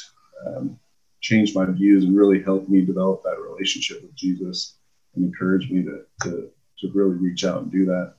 um, 0.46 0.80
changed 1.22 1.56
my 1.56 1.66
views 1.66 2.04
and 2.04 2.16
really 2.16 2.44
helped 2.44 2.70
me 2.70 2.82
develop 2.82 3.24
that 3.24 3.40
relationship 3.40 4.02
with 4.02 4.16
Jesus 4.16 4.78
and 5.16 5.26
encouraged 5.26 5.72
me 5.72 5.84
to 5.84 6.02
to, 6.24 6.50
to 6.80 6.92
really 6.94 7.16
reach 7.16 7.44
out 7.44 7.64
and 7.64 7.72
do 7.72 7.86
that. 7.86 8.16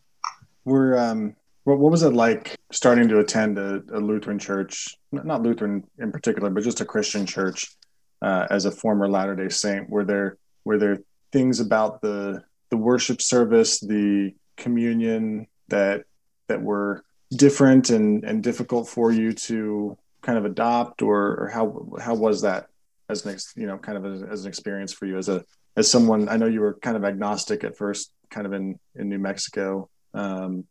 We're 0.64 0.98
um, 0.98 1.36
what, 1.64 1.78
what 1.78 1.90
was 1.90 2.02
it 2.02 2.12
like 2.12 2.56
starting 2.72 3.08
to 3.08 3.18
attend 3.18 3.58
a, 3.58 3.82
a 3.92 4.00
Lutheran 4.00 4.38
church, 4.38 4.96
not 5.12 5.42
Lutheran 5.42 5.84
in 5.98 6.12
particular, 6.12 6.50
but 6.50 6.64
just 6.64 6.80
a 6.80 6.84
Christian 6.84 7.26
church 7.26 7.76
uh, 8.22 8.46
as 8.50 8.64
a 8.64 8.70
former 8.70 9.08
Latter 9.08 9.36
Day 9.36 9.48
Saint? 9.48 9.88
Were 9.90 10.04
there 10.04 10.36
were 10.64 10.78
there 10.78 10.98
things 11.32 11.60
about 11.60 12.00
the 12.00 12.42
the 12.70 12.76
worship 12.76 13.22
service, 13.22 13.80
the 13.80 14.34
communion 14.56 15.46
that 15.68 16.04
that 16.48 16.62
were 16.62 17.04
different 17.30 17.90
and 17.90 18.24
and 18.24 18.42
difficult 18.42 18.88
for 18.88 19.12
you 19.12 19.32
to 19.32 19.96
kind 20.22 20.38
of 20.38 20.44
adopt, 20.44 21.02
or, 21.02 21.44
or 21.44 21.50
how 21.52 21.88
how 22.00 22.14
was 22.14 22.42
that 22.42 22.66
as 23.08 23.24
an 23.24 23.36
you 23.56 23.66
know 23.66 23.78
kind 23.78 23.98
of 23.98 24.04
as, 24.04 24.22
as 24.22 24.44
an 24.44 24.48
experience 24.48 24.92
for 24.92 25.06
you 25.06 25.18
as 25.18 25.28
a 25.28 25.44
as 25.76 25.90
someone? 25.90 26.28
I 26.28 26.36
know 26.36 26.46
you 26.46 26.60
were 26.60 26.74
kind 26.74 26.96
of 26.96 27.04
agnostic 27.04 27.64
at 27.64 27.76
first, 27.76 28.10
kind 28.30 28.46
of 28.46 28.52
in 28.52 28.78
in 28.94 29.08
New 29.08 29.18
Mexico. 29.18 29.88
Um, 30.14 30.64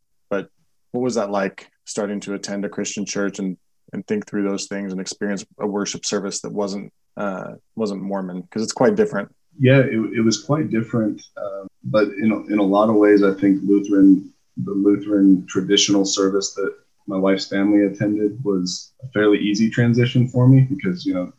what 0.92 1.02
was 1.02 1.16
that 1.16 1.30
like 1.30 1.70
starting 1.86 2.20
to 2.22 2.34
attend 2.34 2.66
a 2.66 2.70
Christian 2.70 3.06
church 3.06 3.40
and 3.40 3.58
and 3.94 4.06
think 4.06 4.28
through 4.28 4.44
those 4.44 4.66
things 4.66 4.92
and 4.92 5.00
experience 5.00 5.46
a 5.60 5.68
worship 5.68 6.06
service 6.06 6.42
that 6.42 6.52
wasn't 6.52 6.92
uh, 7.16 7.54
wasn't 7.76 8.02
Mormon 8.02 8.42
because 8.42 8.62
it's 8.62 8.74
quite 8.74 8.96
different. 8.96 9.34
Yeah, 9.60 9.80
it, 9.80 10.18
it 10.18 10.24
was 10.24 10.44
quite 10.44 10.70
different, 10.70 11.22
um, 11.38 11.68
but 11.84 12.10
in 12.10 12.32
a, 12.32 12.54
in 12.54 12.60
a 12.60 12.64
lot 12.64 12.90
of 12.90 12.96
ways, 12.96 13.24
I 13.24 13.34
think 13.34 13.62
Lutheran 13.64 14.32
the 14.64 14.72
Lutheran 14.72 15.46
traditional 15.48 16.06
service 16.06 16.54
that 16.56 16.76
my 17.06 17.18
wife's 17.18 17.48
family 17.48 17.86
attended 17.86 18.44
was 18.44 18.94
a 19.04 19.08
fairly 19.10 19.38
easy 19.40 19.70
transition 19.70 20.28
for 20.28 20.48
me 20.48 20.62
because 20.62 21.06
you 21.06 21.14
know 21.14 21.32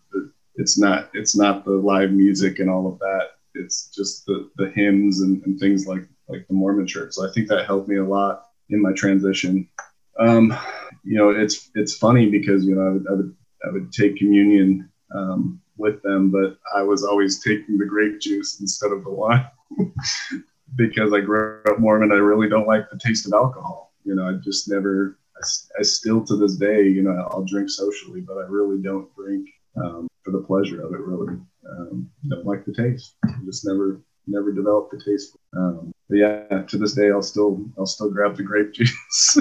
it's 0.56 0.78
not 0.78 1.10
it's 1.14 1.36
not 1.36 1.64
the 1.64 1.70
live 1.72 2.10
music 2.10 2.58
and 2.58 2.68
all 2.68 2.86
of 2.86 2.98
that. 2.98 3.30
It's 3.54 3.88
just 3.94 4.26
the 4.26 4.50
the 4.56 4.70
hymns 4.70 5.20
and, 5.20 5.42
and 5.44 5.58
things 5.58 5.86
like 5.86 6.06
like 6.28 6.46
the 6.48 6.54
Mormon 6.54 6.86
Church. 6.86 7.14
So 7.14 7.26
I 7.26 7.32
think 7.32 7.48
that 7.48 7.66
helped 7.66 7.88
me 7.88 7.96
a 7.96 8.04
lot 8.04 8.47
in 8.70 8.82
my 8.82 8.92
transition. 8.92 9.68
Um, 10.18 10.56
you 11.04 11.16
know, 11.16 11.30
it's 11.30 11.70
it's 11.74 11.96
funny 11.96 12.28
because 12.28 12.64
you 12.64 12.74
know 12.74 12.86
I 12.86 12.90
would 12.90 13.06
I 13.08 13.12
would, 13.12 13.36
I 13.66 13.70
would 13.70 13.92
take 13.92 14.16
communion 14.16 14.90
um, 15.14 15.60
with 15.76 16.02
them, 16.02 16.30
but 16.30 16.58
I 16.74 16.82
was 16.82 17.04
always 17.04 17.42
taking 17.42 17.78
the 17.78 17.86
grape 17.86 18.20
juice 18.20 18.60
instead 18.60 18.92
of 18.92 19.04
the 19.04 19.10
wine 19.10 19.46
because 20.76 21.12
I 21.12 21.20
grew 21.20 21.62
up 21.68 21.78
Mormon. 21.78 22.12
I 22.12 22.16
really 22.16 22.48
don't 22.48 22.66
like 22.66 22.90
the 22.90 22.98
taste 22.98 23.26
of 23.26 23.32
alcohol. 23.32 23.92
You 24.04 24.14
know, 24.14 24.28
I 24.28 24.32
just 24.42 24.68
never. 24.68 25.18
I, 25.36 25.46
I 25.78 25.82
still 25.82 26.24
to 26.24 26.36
this 26.36 26.56
day, 26.56 26.82
you 26.82 27.02
know, 27.02 27.28
I'll 27.30 27.44
drink 27.44 27.70
socially, 27.70 28.20
but 28.20 28.38
I 28.38 28.46
really 28.48 28.82
don't 28.82 29.08
drink 29.14 29.48
um, 29.76 30.08
for 30.24 30.32
the 30.32 30.40
pleasure 30.40 30.84
of 30.84 30.92
it. 30.92 31.00
Really, 31.00 31.36
um, 31.70 32.10
don't 32.28 32.44
like 32.44 32.64
the 32.64 32.74
taste. 32.74 33.14
I 33.24 33.34
just 33.44 33.64
never 33.64 34.00
never 34.26 34.52
developed 34.52 34.90
the 34.92 35.02
taste. 35.02 35.36
Um, 35.56 35.92
but 36.08 36.16
yeah, 36.16 36.62
to 36.68 36.78
this 36.78 36.94
day, 36.94 37.10
I'll 37.10 37.22
still 37.22 37.64
I'll 37.78 37.86
still 37.86 38.10
grab 38.10 38.36
the 38.36 38.42
grape 38.42 38.72
juice, 38.74 39.38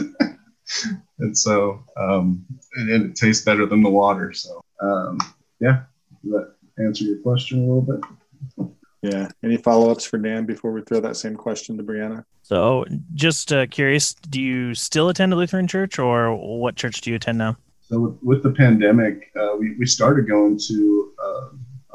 and 1.19 1.37
so 1.37 1.83
um, 1.97 2.45
and, 2.75 2.89
and, 2.89 3.09
it 3.11 3.15
tastes 3.15 3.43
better 3.43 3.65
than 3.65 3.83
the 3.83 3.89
water. 3.89 4.33
So 4.33 4.63
um, 4.81 5.17
yeah, 5.59 5.83
does 6.23 6.31
that 6.31 6.53
answer 6.83 7.05
your 7.05 7.19
question 7.19 7.59
a 7.59 7.61
little 7.61 7.81
bit? 7.81 8.73
Yeah. 9.01 9.29
Any 9.43 9.57
follow 9.57 9.91
ups 9.91 10.05
for 10.05 10.17
Dan 10.17 10.45
before 10.45 10.71
we 10.71 10.81
throw 10.81 10.99
that 10.99 11.15
same 11.15 11.35
question 11.35 11.77
to 11.77 11.83
Brianna? 11.83 12.23
So, 12.41 12.85
just 13.13 13.53
uh, 13.53 13.67
curious, 13.67 14.13
do 14.13 14.41
you 14.41 14.73
still 14.73 15.09
attend 15.09 15.33
a 15.33 15.35
Lutheran 15.35 15.67
church, 15.67 15.99
or 15.99 16.35
what 16.35 16.75
church 16.75 17.01
do 17.01 17.11
you 17.11 17.15
attend 17.15 17.37
now? 17.37 17.57
So, 17.81 17.99
with, 17.99 18.17
with 18.23 18.43
the 18.43 18.51
pandemic, 18.51 19.31
uh, 19.39 19.55
we 19.57 19.75
we 19.77 19.85
started 19.85 20.27
going 20.27 20.59
to. 20.67 21.13
Uh, 21.23 21.47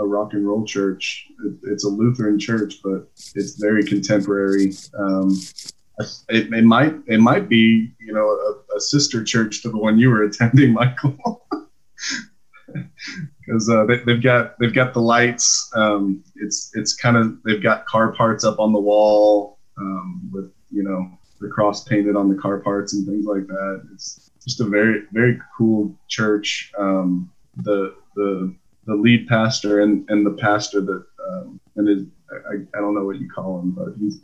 a 0.02 0.06
rock 0.06 0.32
and 0.32 0.46
roll 0.46 0.64
church. 0.64 1.26
It, 1.44 1.54
it's 1.64 1.84
a 1.84 1.88
Lutheran 1.88 2.38
church, 2.38 2.80
but 2.82 3.08
it's 3.34 3.56
very 3.56 3.84
contemporary. 3.84 4.74
Um, 4.98 5.38
it, 6.28 6.52
it, 6.52 6.64
might 6.64 6.94
it 7.06 7.20
might 7.20 7.48
be 7.48 7.92
you 8.00 8.12
know 8.12 8.26
a, 8.26 8.76
a, 8.76 8.80
sister 8.80 9.22
church 9.22 9.62
to 9.62 9.70
the 9.70 9.78
one 9.78 9.98
you 9.98 10.10
were 10.10 10.24
attending, 10.24 10.72
Michael, 10.82 11.46
because 13.40 13.70
uh, 13.70 13.84
they, 13.86 14.12
have 14.12 14.22
got 14.22 14.58
they've 14.58 14.74
got 14.74 14.94
the 14.94 15.00
lights. 15.00 15.70
Um, 15.74 16.24
it's 16.36 16.70
it's 16.74 16.94
kind 16.94 17.16
of 17.16 17.42
they've 17.44 17.62
got 17.62 17.86
car 17.86 18.12
parts 18.12 18.44
up 18.44 18.58
on 18.58 18.72
the 18.72 18.80
wall 18.80 19.58
um, 19.78 20.30
with 20.32 20.52
you 20.70 20.82
know 20.82 21.10
the 21.40 21.48
cross 21.48 21.84
painted 21.84 22.16
on 22.16 22.28
the 22.28 22.40
car 22.40 22.58
parts 22.58 22.94
and 22.94 23.06
things 23.06 23.26
like 23.26 23.46
that. 23.46 23.88
It's 23.92 24.30
just 24.42 24.60
a 24.60 24.64
very 24.64 25.02
very 25.12 25.38
cool 25.56 25.94
church. 26.08 26.72
Um, 26.78 27.30
the 27.56 27.94
the 28.16 28.54
the 28.84 28.94
lead 28.94 29.28
pastor 29.28 29.80
and, 29.80 30.08
and 30.10 30.26
the 30.26 30.32
pastor 30.32 30.80
that 30.80 31.04
um, 31.28 31.60
and 31.76 32.10
I, 32.30 32.54
I 32.76 32.80
don't 32.80 32.94
know 32.94 33.04
what 33.04 33.20
you 33.20 33.28
call 33.28 33.60
him, 33.60 33.72
but 33.72 33.94
he's 33.98 34.20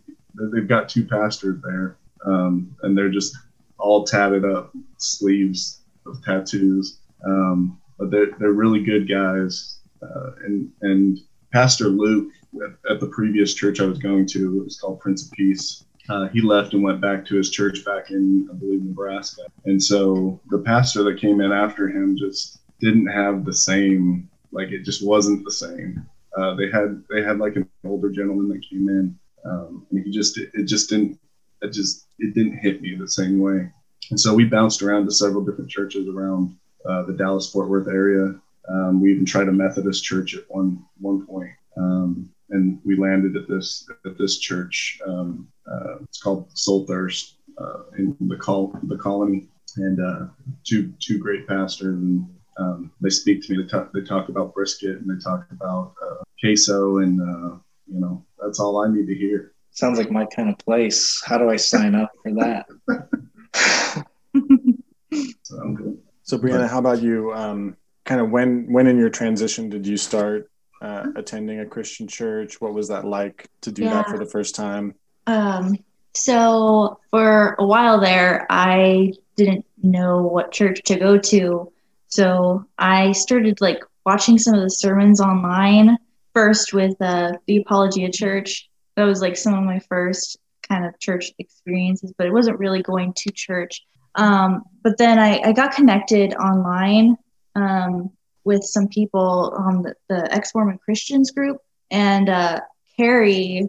they've 0.53 0.69
got 0.69 0.89
two 0.89 1.05
pastors 1.05 1.61
there, 1.63 1.97
um, 2.25 2.75
and 2.83 2.97
they're 2.97 3.11
just 3.11 3.37
all 3.79 4.05
tatted 4.05 4.45
up, 4.45 4.73
sleeves 4.97 5.81
of 6.07 6.23
tattoos. 6.25 7.01
Um, 7.25 7.79
but 7.99 8.11
they're 8.11 8.33
they're 8.39 8.53
really 8.53 8.83
good 8.83 9.09
guys, 9.09 9.81
uh, 10.03 10.33
and 10.45 10.71
and 10.83 11.19
Pastor 11.53 11.89
Luke 11.89 12.33
at, 12.57 12.93
at, 12.93 13.01
the 13.01 13.09
previous 13.09 13.55
church 13.55 13.81
I 13.81 13.87
was 13.87 13.99
going 13.99 14.27
to, 14.27 14.61
it 14.61 14.65
was 14.65 14.79
called 14.79 15.01
Prince 15.01 15.27
of 15.27 15.33
Peace. 15.33 15.85
Uh, 16.09 16.29
he 16.29 16.41
left 16.41 16.73
and 16.73 16.83
went 16.83 17.01
back 17.01 17.25
to 17.27 17.37
his 17.37 17.51
church 17.51 17.85
back 17.85 18.11
in, 18.11 18.49
I 18.51 18.55
believe, 18.55 18.83
Nebraska. 18.83 19.43
And 19.67 19.83
so 19.83 20.41
the 20.49 20.59
pastor 20.61 21.03
that 21.05 21.21
came 21.21 21.41
in 21.41 21.53
after 21.53 21.89
him 21.89 22.17
just 22.17 22.61
didn't 22.81 23.09
have 23.09 23.45
the 23.45 23.53
same 23.53 24.29
like 24.53 24.71
it 24.71 24.85
just 24.85 25.07
wasn't 25.07 25.45
the 25.45 25.51
same. 25.51 26.07
Uh, 26.37 26.55
they 26.55 26.71
had 26.71 27.03
they 27.11 27.23
had 27.23 27.39
like 27.39 27.57
an 27.57 27.69
older 27.85 28.11
gentleman 28.11 28.49
that 28.49 28.69
came 28.69 28.89
in, 28.89 29.19
um, 29.45 29.87
and 29.91 30.05
he 30.05 30.11
just 30.11 30.39
it, 30.39 30.51
it 30.55 30.65
just 30.65 30.89
didn't 30.89 31.19
it 31.63 31.73
just 31.73 32.07
it 32.19 32.35
didn't 32.35 32.59
hit 32.59 32.81
me 32.81 32.95
the 32.95 33.09
same 33.09 33.41
way. 33.41 33.71
And 34.11 34.19
so 34.19 34.35
we 34.35 34.45
bounced 34.45 34.83
around 34.83 35.05
to 35.07 35.11
several 35.11 35.45
different 35.45 35.71
churches 35.71 36.09
around 36.09 36.57
uh, 36.89 37.03
the 37.03 37.13
Dallas 37.13 37.51
Fort 37.51 37.69
Worth 37.69 37.89
area. 37.89 38.35
Um, 38.69 39.01
we 39.01 39.13
even 39.13 39.25
tried 39.25 39.49
a 39.49 39.53
Methodist 39.53 40.05
church 40.05 40.37
at 40.37 40.45
one 40.49 40.85
one 41.01 41.27
point, 41.27 41.51
um, 41.77 42.31
and 42.51 42.81
we 42.85 42.97
landed 42.97 43.37
at 43.37 43.49
this 43.49 43.89
at 44.05 44.19
this 44.19 44.39
church. 44.39 45.01
Um, 45.07 45.49
uh, 45.71 45.99
it's 46.03 46.21
called 46.21 46.49
Soul 46.57 46.87
Thirst 46.87 47.37
uh, 47.59 47.83
in 47.99 48.17
the 48.21 48.37
col 48.37 48.79
the 48.85 48.97
colony, 48.97 49.49
and 49.77 50.01
uh, 50.01 50.27
two 50.65 50.93
two 51.01 51.19
great 51.19 51.47
pastors 51.47 51.97
and 51.97 52.29
um, 52.59 52.91
they 53.01 53.11
speak 53.11 53.43
to 53.43 53.53
me. 53.53 53.63
They 53.63 53.69
talk, 53.69 53.93
they 53.93 54.03
talk 54.03 54.29
about 54.29 54.55
brisket 54.55 54.99
and 54.99 55.09
they 55.09 55.23
talk 55.23 55.47
about 55.51 55.95
uh, 56.03 56.23
queso, 56.41 56.99
and 56.99 57.21
uh, 57.21 57.57
you 57.87 58.01
know 58.01 58.25
that's 58.41 58.61
all 58.61 58.85
I 58.85 58.89
need 58.93 59.07
to 59.07 59.15
hear. 59.15 59.53
Sounds 59.71 59.99
like 59.99 60.11
my 60.11 60.27
kind 60.27 60.49
of 60.49 60.59
place. 60.59 61.23
How 61.25 61.39
do 61.39 61.49
I 61.49 61.57
sign 61.57 61.95
up 61.95 62.11
for 62.23 62.33
that? 62.35 62.67
so, 65.43 65.97
so, 66.23 66.39
Brianna, 66.39 66.69
how 66.69 66.79
about 66.79 67.01
you? 67.01 67.33
Um, 67.33 67.77
kind 68.05 68.21
of 68.21 68.31
when 68.31 68.73
when 68.73 68.87
in 68.87 68.99
your 68.99 69.11
transition 69.11 69.69
did 69.69 69.87
you 69.87 69.97
start 69.97 70.51
uh, 70.83 71.07
attending 71.17 71.61
a 71.61 71.67
Christian 71.67 72.09
church? 72.09 72.61
What 72.61 72.75
was 72.75 72.89
that 72.89 73.05
like 73.05 73.49
to 73.61 73.71
do 73.71 73.85
yeah. 73.85 73.95
that 73.95 74.09
for 74.09 74.19
the 74.19 74.27
first 74.27 74.55
time? 74.55 74.95
Um, 75.27 75.79
so 76.15 76.99
for 77.11 77.55
a 77.59 77.67
while 77.67 78.01
there, 78.01 78.47
I 78.51 79.13
didn't 79.37 79.65
know 79.83 80.23
what 80.23 80.51
church 80.51 80.83
to 80.87 80.97
go 80.97 81.19
to. 81.19 81.73
So 82.09 82.65
I 82.79 83.13
started 83.13 83.61
like 83.61 83.83
watching 84.05 84.39
some 84.39 84.55
of 84.55 84.63
the 84.63 84.71
sermons 84.71 85.21
online 85.21 85.97
first 86.35 86.73
with 86.73 86.97
uh, 87.01 87.33
the 87.47 87.59
Apologia 87.59 88.11
Church. 88.11 88.69
That 88.97 89.05
was 89.05 89.21
like 89.21 89.37
some 89.37 89.55
of 89.55 89.63
my 89.65 89.79
first 89.81 90.39
kind 90.69 90.85
of 90.85 90.99
church 90.99 91.33
experiences, 91.39 92.13
but 92.17 92.27
it 92.27 92.33
wasn't 92.33 92.59
really 92.59 92.83
going 92.83 93.13
to 93.15 93.33
church. 93.33 93.83
Um, 94.15 94.63
but 94.83 94.99
then 94.99 95.19
I, 95.19 95.41
I, 95.41 95.53
got 95.53 95.73
connected 95.73 96.35
online 96.35 97.17
um, 97.55 98.11
with 98.45 98.65
some 98.65 98.89
people 98.89 99.55
on 99.57 99.83
the, 99.83 99.95
the 100.09 100.35
ex 100.35 100.55
Mormon 100.55 100.79
Christians 100.79 101.31
group, 101.31 101.59
and 101.91 102.29
uh, 102.29 102.61
Carrie, 102.97 103.69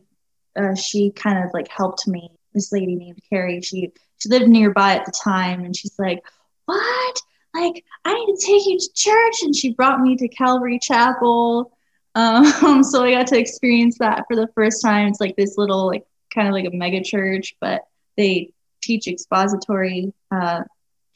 uh, 0.56 0.76
she 0.76 1.12
kind 1.12 1.44
of 1.44 1.52
like 1.54 1.68
helped 1.68 2.08
me. 2.08 2.32
This 2.54 2.72
lady 2.72 2.96
named 2.96 3.22
Carrie, 3.30 3.62
she 3.62 3.92
she 4.18 4.30
lived 4.30 4.48
nearby 4.48 4.96
at 4.96 5.06
the 5.06 5.12
time, 5.12 5.64
and 5.66 5.76
she's 5.76 6.00
like, 6.00 6.24
"What? 6.66 7.22
Like, 7.54 7.84
I 8.06 8.14
need 8.14 8.36
to 8.36 8.46
take 8.46 8.66
you 8.66 8.78
to 8.80 8.90
church. 8.94 9.44
And 9.44 9.56
she 9.56 9.74
brought 9.74 10.02
me 10.02 10.16
to 10.18 10.28
Calvary 10.28 10.80
Chapel. 10.80 11.72
Um, 12.16 12.84
so 12.84 13.04
I 13.04 13.12
got 13.12 13.28
to 13.28 13.40
experience 13.40 13.98
that 14.00 14.26
for 14.28 14.36
the 14.36 14.50
first 14.56 14.82
time. 14.82 15.08
It's 15.08 15.20
like 15.20 15.36
this 15.36 15.58
little, 15.58 15.88
like, 15.88 16.06
kind 16.34 16.48
of 16.48 16.54
like 16.54 16.66
a 16.66 16.76
mega 16.76 17.04
church, 17.04 17.56
but 17.60 17.82
they 18.18 18.54
teach 18.82 19.08
expository 19.08 20.14
uh, 20.32 20.62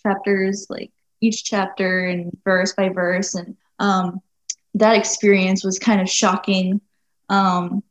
chapters, 0.04 0.68
like, 0.70 0.92
each 1.24 1.46
chapter 1.46 2.06
and 2.06 2.38
verse 2.44 2.74
by 2.74 2.90
verse, 2.90 3.34
and 3.36 3.56
um, 3.80 4.22
that 4.76 4.98
experience 4.98 5.64
was 5.64 5.80
kind 5.80 6.02
of 6.02 6.10
shocking. 6.10 6.82
Um, 7.30 7.82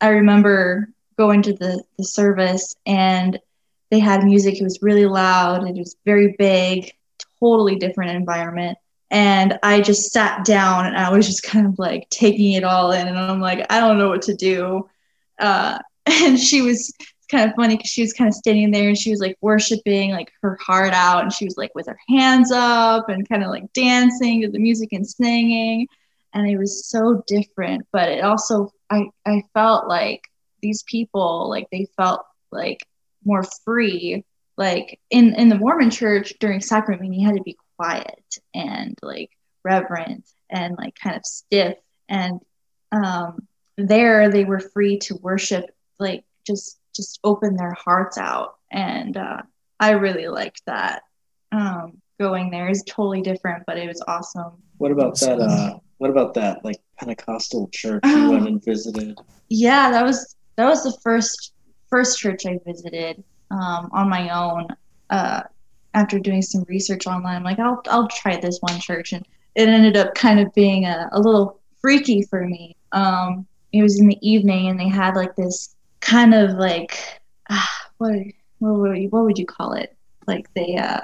I 0.00 0.08
remember 0.08 0.88
going 1.16 1.42
to 1.42 1.52
the 1.52 1.82
the 1.98 2.04
service 2.04 2.74
and 2.86 3.38
they 3.90 3.98
had 3.98 4.24
music. 4.24 4.60
It 4.60 4.64
was 4.64 4.82
really 4.82 5.06
loud. 5.06 5.66
It 5.68 5.76
was 5.76 5.96
very 6.04 6.34
big, 6.38 6.92
totally 7.42 7.76
different 7.76 8.12
environment. 8.12 8.78
And 9.10 9.58
I 9.62 9.80
just 9.82 10.10
sat 10.10 10.44
down 10.44 10.86
and 10.86 10.96
I 10.96 11.10
was 11.10 11.26
just 11.26 11.42
kind 11.52 11.66
of 11.66 11.78
like 11.78 12.08
taking 12.10 12.52
it 12.52 12.64
all 12.64 12.92
in. 12.92 13.08
And 13.08 13.18
I'm 13.18 13.40
like, 13.40 13.66
I 13.70 13.80
don't 13.80 13.98
know 13.98 14.08
what 14.08 14.22
to 14.22 14.34
do. 14.34 14.88
Uh, 15.38 15.78
and 16.06 16.38
she 16.38 16.62
was 16.62 16.92
kind 17.30 17.48
of 17.48 17.56
funny 17.56 17.76
because 17.76 17.90
she 17.90 18.02
was 18.02 18.12
kind 18.12 18.28
of 18.28 18.34
standing 18.34 18.70
there 18.70 18.88
and 18.88 18.98
she 18.98 19.10
was 19.10 19.20
like 19.20 19.36
worshiping 19.40 20.10
like 20.10 20.30
her 20.42 20.58
heart 20.60 20.92
out. 20.92 21.22
And 21.22 21.32
she 21.32 21.44
was 21.44 21.56
like 21.56 21.74
with 21.74 21.86
her 21.86 21.98
hands 22.08 22.50
up 22.52 23.08
and 23.08 23.28
kind 23.28 23.42
of 23.42 23.50
like 23.50 23.72
dancing 23.72 24.42
to 24.42 24.50
the 24.50 24.58
music 24.58 24.90
and 24.92 25.06
singing. 25.06 25.86
And 26.34 26.48
it 26.48 26.56
was 26.56 26.86
so 26.86 27.22
different. 27.26 27.86
But 27.92 28.08
it 28.08 28.24
also, 28.24 28.72
I, 28.90 29.08
I 29.26 29.42
felt 29.52 29.88
like 29.88 30.22
these 30.60 30.82
people, 30.84 31.48
like 31.50 31.68
they 31.70 31.86
felt 31.96 32.24
like 32.50 32.78
more 33.24 33.44
free 33.64 34.24
like 34.56 35.00
in 35.10 35.34
in 35.34 35.48
the 35.48 35.58
mormon 35.58 35.90
church 35.90 36.34
during 36.40 36.60
sacrament 36.60 37.02
meeting 37.02 37.20
you 37.20 37.26
had 37.26 37.36
to 37.36 37.42
be 37.42 37.56
quiet 37.76 38.38
and 38.54 38.98
like 39.02 39.30
reverent 39.64 40.28
and 40.50 40.76
like 40.76 40.94
kind 40.94 41.16
of 41.16 41.24
stiff. 41.24 41.76
And 42.08 42.40
um 42.90 43.46
there 43.78 44.28
they 44.30 44.44
were 44.44 44.60
free 44.60 44.98
to 44.98 45.16
worship 45.16 45.64
like 45.98 46.24
just 46.46 46.78
just 46.94 47.18
open 47.24 47.56
their 47.56 47.72
hearts 47.72 48.18
out. 48.18 48.56
And 48.70 49.16
uh 49.16 49.42
i 49.80 49.92
really 49.92 50.28
liked 50.28 50.62
that. 50.66 51.02
Um 51.50 52.00
going 52.20 52.50
there 52.50 52.68
is 52.68 52.84
totally 52.86 53.22
different 53.22 53.64
but 53.66 53.78
it 53.78 53.88
was 53.88 54.02
awesome. 54.06 54.52
What 54.78 54.92
about 54.92 55.18
that? 55.20 55.40
Uh, 55.40 55.78
what 55.98 56.10
about 56.10 56.34
that 56.34 56.64
like 56.64 56.80
Pentecostal 56.98 57.68
church 57.72 58.02
you 58.04 58.30
went 58.30 58.48
and 58.48 58.64
visited? 58.64 59.18
yeah 59.48 59.90
that 59.90 60.04
was 60.04 60.36
that 60.56 60.66
was 60.66 60.82
the 60.82 60.98
first 61.02 61.52
first 61.90 62.18
church 62.18 62.46
i 62.46 62.58
visited 62.64 63.22
um, 63.52 63.88
on 63.92 64.08
my 64.08 64.28
own 64.30 64.66
uh, 65.10 65.42
after 65.94 66.18
doing 66.18 66.42
some 66.42 66.64
research 66.68 67.06
online 67.06 67.36
i'm 67.36 67.44
like 67.44 67.58
i'll, 67.58 67.82
I'll 67.88 68.08
try 68.08 68.36
this 68.36 68.58
one 68.60 68.80
church. 68.80 69.12
And 69.12 69.24
it 69.54 69.68
ended 69.68 69.96
up 69.96 70.14
kind 70.14 70.40
of 70.40 70.52
being 70.54 70.86
a, 70.86 71.08
a 71.12 71.20
little 71.20 71.60
freaky 71.80 72.22
for 72.22 72.46
me. 72.46 72.76
Um, 72.92 73.46
it 73.72 73.82
was 73.82 74.00
in 74.00 74.08
the 74.08 74.18
evening 74.28 74.68
and 74.68 74.78
they 74.78 74.88
had 74.88 75.14
like 75.14 75.34
this 75.36 75.74
kind 76.00 76.34
of 76.34 76.52
like 76.52 76.98
ah, 77.50 77.88
what 77.98 78.12
what 78.58 78.74
would 78.74 78.98
you, 78.98 79.08
what 79.08 79.24
would 79.24 79.38
you 79.38 79.46
call 79.46 79.72
it? 79.72 79.96
Like 80.26 80.52
they 80.54 80.76
uh 80.76 81.00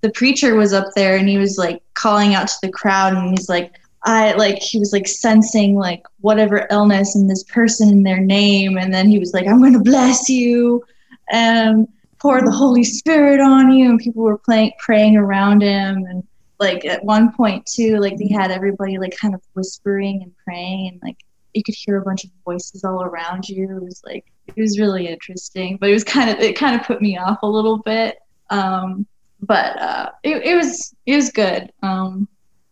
the 0.00 0.10
preacher 0.10 0.54
was 0.54 0.72
up 0.72 0.88
there 0.94 1.16
and 1.16 1.28
he 1.28 1.38
was 1.38 1.58
like 1.58 1.82
calling 1.94 2.34
out 2.34 2.48
to 2.48 2.56
the 2.62 2.70
crowd 2.70 3.14
and 3.14 3.30
he's 3.30 3.48
like 3.48 3.74
I 4.04 4.32
like 4.34 4.58
he 4.58 4.78
was 4.78 4.92
like 4.92 5.08
sensing 5.08 5.74
like 5.74 6.04
whatever 6.20 6.66
illness 6.70 7.16
in 7.16 7.26
this 7.26 7.42
person 7.44 7.88
in 7.88 8.02
their 8.04 8.20
name. 8.20 8.78
And 8.78 8.94
then 8.94 9.08
he 9.08 9.18
was 9.18 9.32
like 9.32 9.46
I'm 9.46 9.60
to 9.72 9.80
bless 9.80 10.28
you 10.28 10.84
and 11.30 11.88
pour 12.18 12.42
the 12.42 12.50
Holy 12.50 12.84
Spirit 12.84 13.40
on 13.40 13.70
you 13.72 13.88
and 13.88 13.98
people 13.98 14.22
were 14.22 14.38
playing 14.38 14.72
praying 14.78 15.16
around 15.16 15.62
him. 15.62 16.04
And 16.08 16.26
like 16.58 16.84
at 16.84 17.04
one 17.04 17.32
point 17.32 17.66
too 17.66 17.98
like 17.98 18.16
they 18.16 18.28
had 18.28 18.50
everybody 18.50 18.98
like 18.98 19.16
kind 19.16 19.34
of 19.34 19.40
whispering 19.54 20.22
and 20.22 20.32
praying 20.44 20.88
and 20.88 21.00
like 21.02 21.18
you 21.54 21.62
could 21.62 21.74
hear 21.74 21.96
a 21.96 22.02
bunch 22.02 22.24
of 22.24 22.30
voices 22.44 22.84
all 22.84 23.02
around 23.02 23.48
you. 23.48 23.76
It 23.76 23.82
was 23.82 24.02
like 24.04 24.26
it 24.48 24.60
was 24.60 24.78
really 24.78 25.06
interesting 25.06 25.76
but 25.78 25.90
it 25.90 25.94
was 25.94 26.04
kind 26.04 26.30
of 26.30 26.38
it 26.40 26.56
kind 26.56 26.78
of 26.78 26.86
put 26.86 27.00
me 27.00 27.16
off 27.18 27.38
a 27.42 27.46
little 27.46 27.78
bit. 27.78 28.18
Um 28.50 29.06
but 29.40 29.78
uh 29.80 30.10
it, 30.24 30.42
it 30.44 30.56
was 30.56 30.94
it 31.06 31.16
was 31.16 31.30
good. 31.30 31.72
Um 31.82 32.28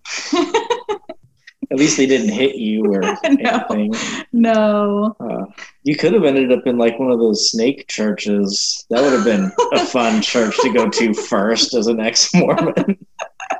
At 1.70 1.78
least 1.78 1.96
they 1.96 2.06
didn't 2.06 2.28
hit 2.30 2.56
you 2.56 2.84
or 2.92 3.00
No. 3.00 3.16
anything. 3.24 3.94
no 4.32 5.16
Uh, 5.20 5.44
you 5.82 5.96
could 5.96 6.12
have 6.12 6.24
ended 6.24 6.52
up 6.52 6.66
in 6.66 6.78
like 6.78 6.98
one 6.98 7.10
of 7.10 7.18
those 7.18 7.50
snake 7.50 7.86
churches. 7.88 8.86
That 8.90 9.02
would 9.02 9.12
have 9.12 9.24
been 9.24 9.50
a 9.72 9.84
fun 9.86 10.22
church 10.22 10.56
to 10.62 10.72
go 10.72 10.88
to 10.88 11.14
first 11.14 11.74
as 11.74 11.86
an 11.86 12.00
ex-Mormon. 12.00 12.74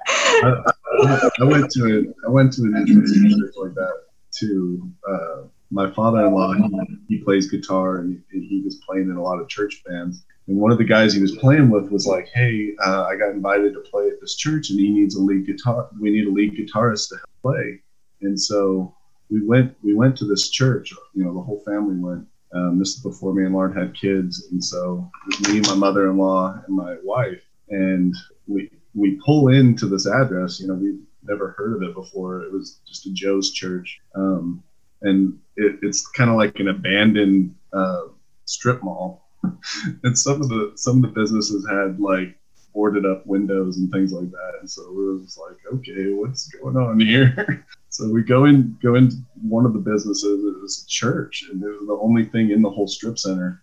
I, 0.08 0.62
I, 1.02 1.30
I 1.40 1.44
went 1.44 1.70
to 1.72 1.98
it. 1.98 2.14
I 2.26 2.30
went 2.30 2.52
to 2.54 2.62
an 2.62 2.76
interesting 2.76 3.30
church 3.40 3.54
like 3.56 3.74
that 3.74 4.02
too. 4.32 4.90
Uh, 5.08 5.42
my 5.70 5.90
father-in-law, 5.90 6.54
he, 6.54 6.80
he 7.08 7.18
plays 7.18 7.50
guitar 7.50 7.98
and 7.98 8.22
he, 8.30 8.46
he 8.46 8.62
was 8.62 8.80
playing 8.88 9.10
in 9.10 9.16
a 9.16 9.22
lot 9.22 9.40
of 9.40 9.48
church 9.48 9.82
bands. 9.86 10.24
And 10.46 10.56
one 10.56 10.70
of 10.70 10.78
the 10.78 10.84
guys 10.84 11.12
he 11.12 11.20
was 11.20 11.36
playing 11.36 11.70
with 11.70 11.90
was 11.90 12.06
like, 12.06 12.28
"Hey, 12.32 12.72
uh, 12.84 13.02
I 13.04 13.16
got 13.16 13.30
invited 13.30 13.74
to 13.74 13.80
play 13.80 14.06
at 14.08 14.20
this 14.20 14.36
church, 14.36 14.70
and 14.70 14.78
he 14.78 14.90
needs 14.90 15.16
a 15.16 15.20
lead 15.20 15.44
guitar. 15.44 15.88
We 16.00 16.10
need 16.10 16.28
a 16.28 16.30
lead 16.30 16.52
guitarist 16.56 17.08
to 17.08 17.16
help 17.16 17.30
play." 17.42 17.82
And 18.22 18.40
so 18.40 18.94
we 19.30 19.44
went. 19.44 19.74
We 19.82 19.94
went 19.94 20.16
to 20.18 20.24
this 20.24 20.50
church. 20.50 20.92
You 21.14 21.24
know, 21.24 21.34
the 21.34 21.40
whole 21.40 21.62
family 21.64 21.96
went. 21.96 22.26
Um, 22.54 22.78
this 22.78 22.96
is 22.96 23.02
before 23.02 23.34
me 23.34 23.44
and 23.44 23.54
Lauren 23.54 23.76
had 23.76 23.94
kids, 23.94 24.48
and 24.50 24.62
so 24.62 25.10
it 25.28 25.40
was 25.40 25.52
me, 25.52 25.60
my 25.60 25.74
mother-in-law, 25.74 26.62
and 26.66 26.76
my 26.76 26.96
wife. 27.02 27.42
And 27.68 28.14
we 28.46 28.70
we 28.94 29.20
pull 29.24 29.48
into 29.48 29.86
this 29.86 30.06
address. 30.06 30.60
You 30.60 30.68
know, 30.68 30.74
we've 30.74 31.00
never 31.24 31.54
heard 31.58 31.74
of 31.76 31.82
it 31.82 31.94
before. 31.94 32.42
It 32.42 32.52
was 32.52 32.80
just 32.86 33.06
a 33.06 33.12
Joe's 33.12 33.50
church, 33.52 34.00
um, 34.14 34.62
and 35.02 35.38
it, 35.56 35.80
it's 35.82 36.06
kind 36.06 36.30
of 36.30 36.36
like 36.36 36.58
an 36.60 36.68
abandoned 36.68 37.54
uh, 37.72 38.02
strip 38.44 38.82
mall. 38.82 39.24
and 40.04 40.18
some 40.18 40.40
of 40.40 40.48
the 40.48 40.72
some 40.76 40.96
of 40.96 41.02
the 41.02 41.20
businesses 41.20 41.66
had 41.68 42.00
like 42.00 42.38
boarded 42.76 43.06
up 43.06 43.26
windows 43.26 43.78
and 43.78 43.90
things 43.90 44.12
like 44.12 44.30
that. 44.30 44.52
And 44.60 44.70
so 44.70 44.92
we 44.92 45.06
were 45.06 45.18
just 45.20 45.38
like, 45.38 45.56
okay, 45.72 46.12
what's 46.12 46.46
going 46.48 46.76
on 46.76 47.00
here? 47.00 47.64
so 47.96 48.10
we 48.10 48.22
go 48.22 48.44
in 48.44 48.76
go 48.82 48.94
into 48.94 49.16
one 49.40 49.64
of 49.64 49.72
the 49.72 49.78
businesses. 49.78 50.44
It 50.44 50.60
was 50.60 50.84
a 50.84 50.86
church, 50.86 51.46
and 51.50 51.62
it 51.62 51.66
was 51.66 51.86
the 51.86 51.98
only 51.98 52.26
thing 52.26 52.50
in 52.50 52.60
the 52.60 52.68
whole 52.68 52.86
strip 52.86 53.18
center 53.18 53.62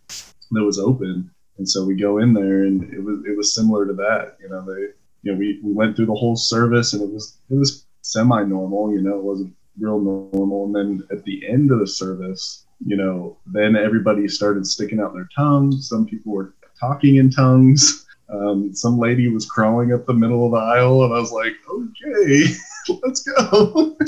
that 0.50 0.64
was 0.64 0.80
open. 0.80 1.30
And 1.60 1.70
so 1.70 1.86
we 1.86 1.94
go 1.94 2.18
in 2.18 2.34
there, 2.34 2.64
and 2.64 2.92
it 2.92 3.04
was 3.04 3.24
it 3.28 3.38
was 3.38 3.54
similar 3.54 3.86
to 3.86 3.94
that. 3.94 4.38
You 4.42 4.50
know, 4.50 4.66
they 4.66 4.88
you 5.22 5.32
know 5.32 5.38
we, 5.38 5.60
we 5.64 5.72
went 5.72 5.96
through 5.96 6.08
the 6.08 6.16
whole 6.16 6.36
service, 6.36 6.94
and 6.94 7.04
it 7.04 7.14
was 7.14 7.38
it 7.52 7.54
was 7.54 7.86
semi 8.02 8.44
normal. 8.44 8.92
You 8.92 9.02
know, 9.02 9.20
it 9.20 9.24
wasn't 9.24 9.54
real 9.78 10.00
normal. 10.00 10.66
And 10.66 10.76
then 10.76 11.08
at 11.16 11.24
the 11.26 11.48
end 11.48 11.70
of 11.70 11.78
the 11.78 11.86
service, 11.86 12.66
you 12.84 12.98
know, 12.98 13.38
then 13.46 13.76
everybody 13.76 14.28
started 14.28 14.66
sticking 14.66 15.00
out 15.00 15.14
their 15.14 15.30
tongues. 15.36 15.88
Some 15.88 16.08
people 16.08 16.34
were 16.34 16.56
talking 16.80 17.18
in 17.18 17.30
tongues. 17.30 18.08
Um, 18.30 18.74
some 18.74 18.98
lady 18.98 19.28
was 19.28 19.46
crawling 19.46 19.94
up 19.94 20.08
the 20.08 20.14
middle 20.14 20.48
of 20.48 20.54
the 20.54 20.58
aisle, 20.58 21.04
and 21.04 21.14
I 21.14 21.20
was 21.20 21.32
like, 21.32 21.54
okay, 21.70 22.46
let's 23.04 23.22
go. 23.22 23.96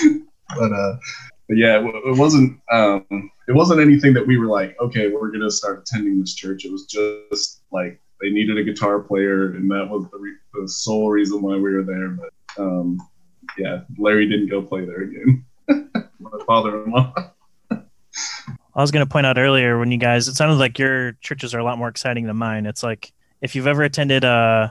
but 0.56 0.72
uh, 0.72 0.96
but 1.48 1.56
yeah, 1.56 1.78
it, 1.78 1.84
it 1.84 2.18
wasn't 2.18 2.60
um, 2.70 3.04
it 3.48 3.52
wasn't 3.52 3.80
anything 3.80 4.14
that 4.14 4.26
we 4.26 4.38
were 4.38 4.46
like, 4.46 4.76
okay, 4.80 5.08
we're 5.08 5.30
gonna 5.30 5.50
start 5.50 5.80
attending 5.80 6.20
this 6.20 6.34
church. 6.34 6.64
It 6.64 6.72
was 6.72 6.86
just 6.86 7.62
like 7.72 8.00
they 8.20 8.30
needed 8.30 8.58
a 8.58 8.64
guitar 8.64 9.00
player, 9.00 9.54
and 9.54 9.70
that 9.70 9.88
was 9.88 10.06
the, 10.10 10.18
re- 10.18 10.36
the 10.54 10.68
sole 10.68 11.10
reason 11.10 11.42
why 11.42 11.56
we 11.56 11.72
were 11.74 11.82
there. 11.82 12.08
But 12.10 12.62
um, 12.62 12.98
yeah, 13.58 13.80
Larry 13.98 14.28
didn't 14.28 14.48
go 14.48 14.62
play 14.62 14.84
there 14.84 15.02
again. 15.02 15.44
My 16.20 16.30
father-in-law. 16.46 17.14
I 18.74 18.80
was 18.80 18.90
going 18.90 19.04
to 19.04 19.10
point 19.10 19.26
out 19.26 19.36
earlier 19.38 19.78
when 19.78 19.90
you 19.92 19.98
guys, 19.98 20.28
it 20.28 20.34
sounded 20.34 20.54
like 20.54 20.78
your 20.78 21.12
churches 21.20 21.54
are 21.54 21.58
a 21.58 21.64
lot 21.64 21.76
more 21.76 21.88
exciting 21.88 22.26
than 22.26 22.36
mine. 22.36 22.64
It's 22.64 22.82
like 22.82 23.12
if 23.42 23.54
you've 23.54 23.66
ever 23.66 23.82
attended, 23.82 24.24
uh, 24.24 24.70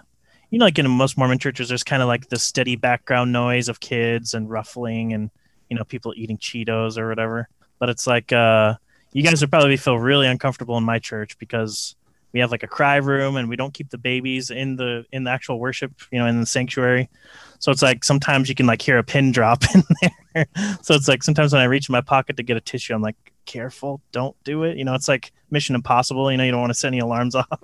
you 0.52 0.60
know, 0.60 0.66
like 0.66 0.78
in 0.78 0.90
most 0.90 1.18
Mormon 1.18 1.40
churches, 1.40 1.70
there's 1.70 1.84
kind 1.84 2.02
of 2.02 2.08
like 2.08 2.30
the 2.30 2.38
steady 2.38 2.76
background 2.76 3.32
noise 3.32 3.70
of 3.70 3.80
kids 3.80 4.34
and 4.34 4.50
ruffling 4.50 5.14
and, 5.14 5.32
you 5.70 5.78
know, 5.78 5.84
people 5.84 6.14
eating 6.16 6.38
Cheetos 6.38 6.98
or 6.98 7.10
whatever. 7.10 7.50
But 7.80 7.90
it's 7.90 8.06
like, 8.06 8.32
uh, 8.32 8.76
you 9.14 9.24
guys 9.24 9.42
would 9.42 9.50
probably 9.50 9.78
feel 9.78 9.98
really 9.98 10.28
uncomfortable 10.28 10.78
in 10.78 10.84
my 10.84 11.00
church 11.00 11.38
because 11.40 11.96
we 12.34 12.40
have 12.40 12.52
like 12.52 12.64
a 12.64 12.68
cry 12.68 12.98
room 12.98 13.36
and 13.36 13.50
we 13.50 13.56
don't 13.56 13.74
keep 13.74 13.90
the 13.90 13.98
babies 13.98 14.50
in 14.50 14.76
the 14.76 15.06
in 15.12 15.24
the 15.24 15.32
actual 15.32 15.60
worship 15.60 15.92
you 16.12 16.20
know 16.20 16.26
in 16.26 16.40
the 16.40 16.46
sanctuary 16.46 17.10
so 17.60 17.72
it's 17.72 17.82
like 17.82 18.04
sometimes 18.04 18.48
you 18.48 18.56
can 18.56 18.66
like 18.66 18.82
hear 18.82 18.98
a 18.98 19.04
pin 19.04 19.32
drop 19.32 19.64
in 19.76 19.84
there 20.34 20.46
so 20.82 20.96
it's 20.96 21.08
like 21.08 21.24
sometimes 21.24 21.52
when 21.52 21.62
i 21.62 21.66
reach 21.66 21.90
in 21.90 21.94
my 21.94 22.02
pocket 22.02 22.38
to 22.38 22.44
get 22.44 22.58
a 22.58 22.62
tissue 22.62 22.94
i'm 22.94 23.02
like 23.02 23.31
careful 23.52 24.00
don't 24.14 24.36
do 24.46 24.64
it 24.64 24.78
you 24.78 24.86
know 24.86 24.94
it's 24.94 25.10
like 25.10 25.34
mission 25.50 25.76
impossible 25.76 26.32
you 26.32 26.38
know 26.38 26.44
you 26.46 26.52
don't 26.52 26.62
want 26.62 26.72
to 26.72 26.80
set 26.80 26.88
any 26.88 27.00
alarms 27.00 27.36
off 27.36 27.60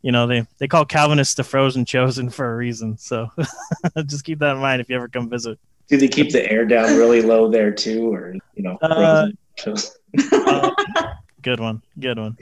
you 0.00 0.12
know 0.12 0.28
they 0.28 0.46
they 0.58 0.68
call 0.68 0.84
calvinists 0.84 1.34
the 1.34 1.42
frozen 1.42 1.84
chosen 1.84 2.30
for 2.30 2.52
a 2.52 2.56
reason 2.56 2.96
so 2.96 3.28
just 4.06 4.24
keep 4.24 4.38
that 4.38 4.54
in 4.54 4.58
mind 4.60 4.80
if 4.80 4.88
you 4.88 4.94
ever 4.94 5.08
come 5.08 5.28
visit 5.28 5.58
Do 5.88 5.96
they 5.96 6.06
keep 6.06 6.30
the 6.30 6.48
air 6.48 6.64
down 6.64 6.96
really 6.96 7.20
low 7.20 7.50
there 7.50 7.72
too, 7.72 8.14
or 8.14 8.34
you 8.54 8.62
know? 8.62 8.76
Uh, 8.80 9.30
frozen? 9.58 9.90
Uh, 10.32 10.70
good 11.42 11.58
one 11.58 11.82
good 11.98 12.18
one 12.18 12.36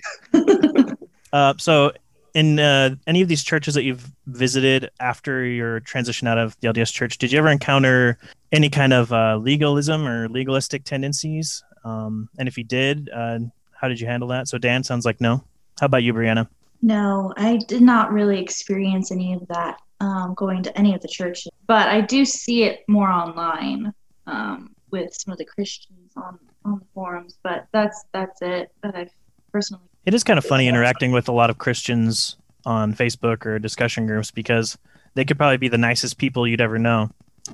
uh, 1.33 1.55
so 1.57 1.93
in 2.35 2.59
uh, 2.59 2.95
any 3.07 3.22
of 3.22 3.29
these 3.29 3.43
churches 3.43 3.74
that 3.74 3.85
you've 3.85 4.12
visited 4.26 4.91
after 5.01 5.45
your 5.45 5.81
transition 5.81 6.29
out 6.29 6.37
of 6.37 6.59
the 6.61 6.68
lds 6.68 6.93
church 6.93 7.16
did 7.16 7.33
you 7.33 7.39
ever 7.39 7.49
encounter 7.49 8.18
any 8.53 8.68
kind 8.68 8.93
of 8.93 9.12
uh, 9.12 9.37
legalism 9.37 10.07
or 10.07 10.29
legalistic 10.29 10.85
tendencies 10.85 11.62
um, 11.89 12.28
and 12.39 12.49
if 12.49 12.59
you 12.59 12.64
did 12.64 13.09
uh, 13.14 13.39
how 13.72 13.89
did 13.89 14.01
you 14.01 14.07
handle 14.07 14.28
that 14.28 14.49
so 14.49 14.59
dan 14.59 14.82
sounds 14.84 15.05
like 15.05 15.20
no 15.20 15.43
how 15.80 15.86
about 15.86 16.03
you 16.03 16.12
brianna 16.12 16.47
No, 16.80 17.32
I 17.36 17.57
did 17.57 17.82
not 17.82 18.12
really 18.12 18.41
experience 18.41 19.11
any 19.11 19.34
of 19.34 19.47
that 19.49 19.80
um, 20.01 20.34
going 20.34 20.62
to 20.62 20.78
any 20.78 20.95
of 20.95 21.01
the 21.01 21.09
churches, 21.09 21.51
but 21.66 21.89
I 21.89 22.01
do 22.01 22.24
see 22.24 22.64
it 22.64 22.84
more 22.89 23.09
online 23.09 23.93
um, 24.26 24.74
with 24.91 25.12
some 25.12 25.32
of 25.32 25.39
the 25.39 25.45
Christians 25.45 26.12
on 26.16 26.39
on 26.64 26.78
the 26.78 26.86
forums. 26.95 27.39
But 27.43 27.66
that's 27.72 28.05
that's 28.12 28.41
it 28.43 28.70
that 28.82 28.95
I've 28.95 29.11
personally. 29.53 29.82
It 30.07 30.14
is 30.14 30.24
kind 30.24 30.39
of 30.39 30.45
funny 30.45 30.68
interacting 30.68 31.12
with 31.12 31.28
a 31.28 31.32
lot 31.32 31.51
of 31.51 31.59
Christians 31.59 32.36
on 32.64 32.95
Facebook 32.95 33.45
or 33.45 33.59
discussion 33.59 34.07
groups 34.07 34.30
because 34.30 34.78
they 35.14 35.24
could 35.24 35.36
probably 35.36 35.57
be 35.57 35.68
the 35.68 35.78
nicest 35.78 36.18
people 36.18 36.47
you'd 36.47 36.61
ever 36.61 36.78
know. 36.78 37.11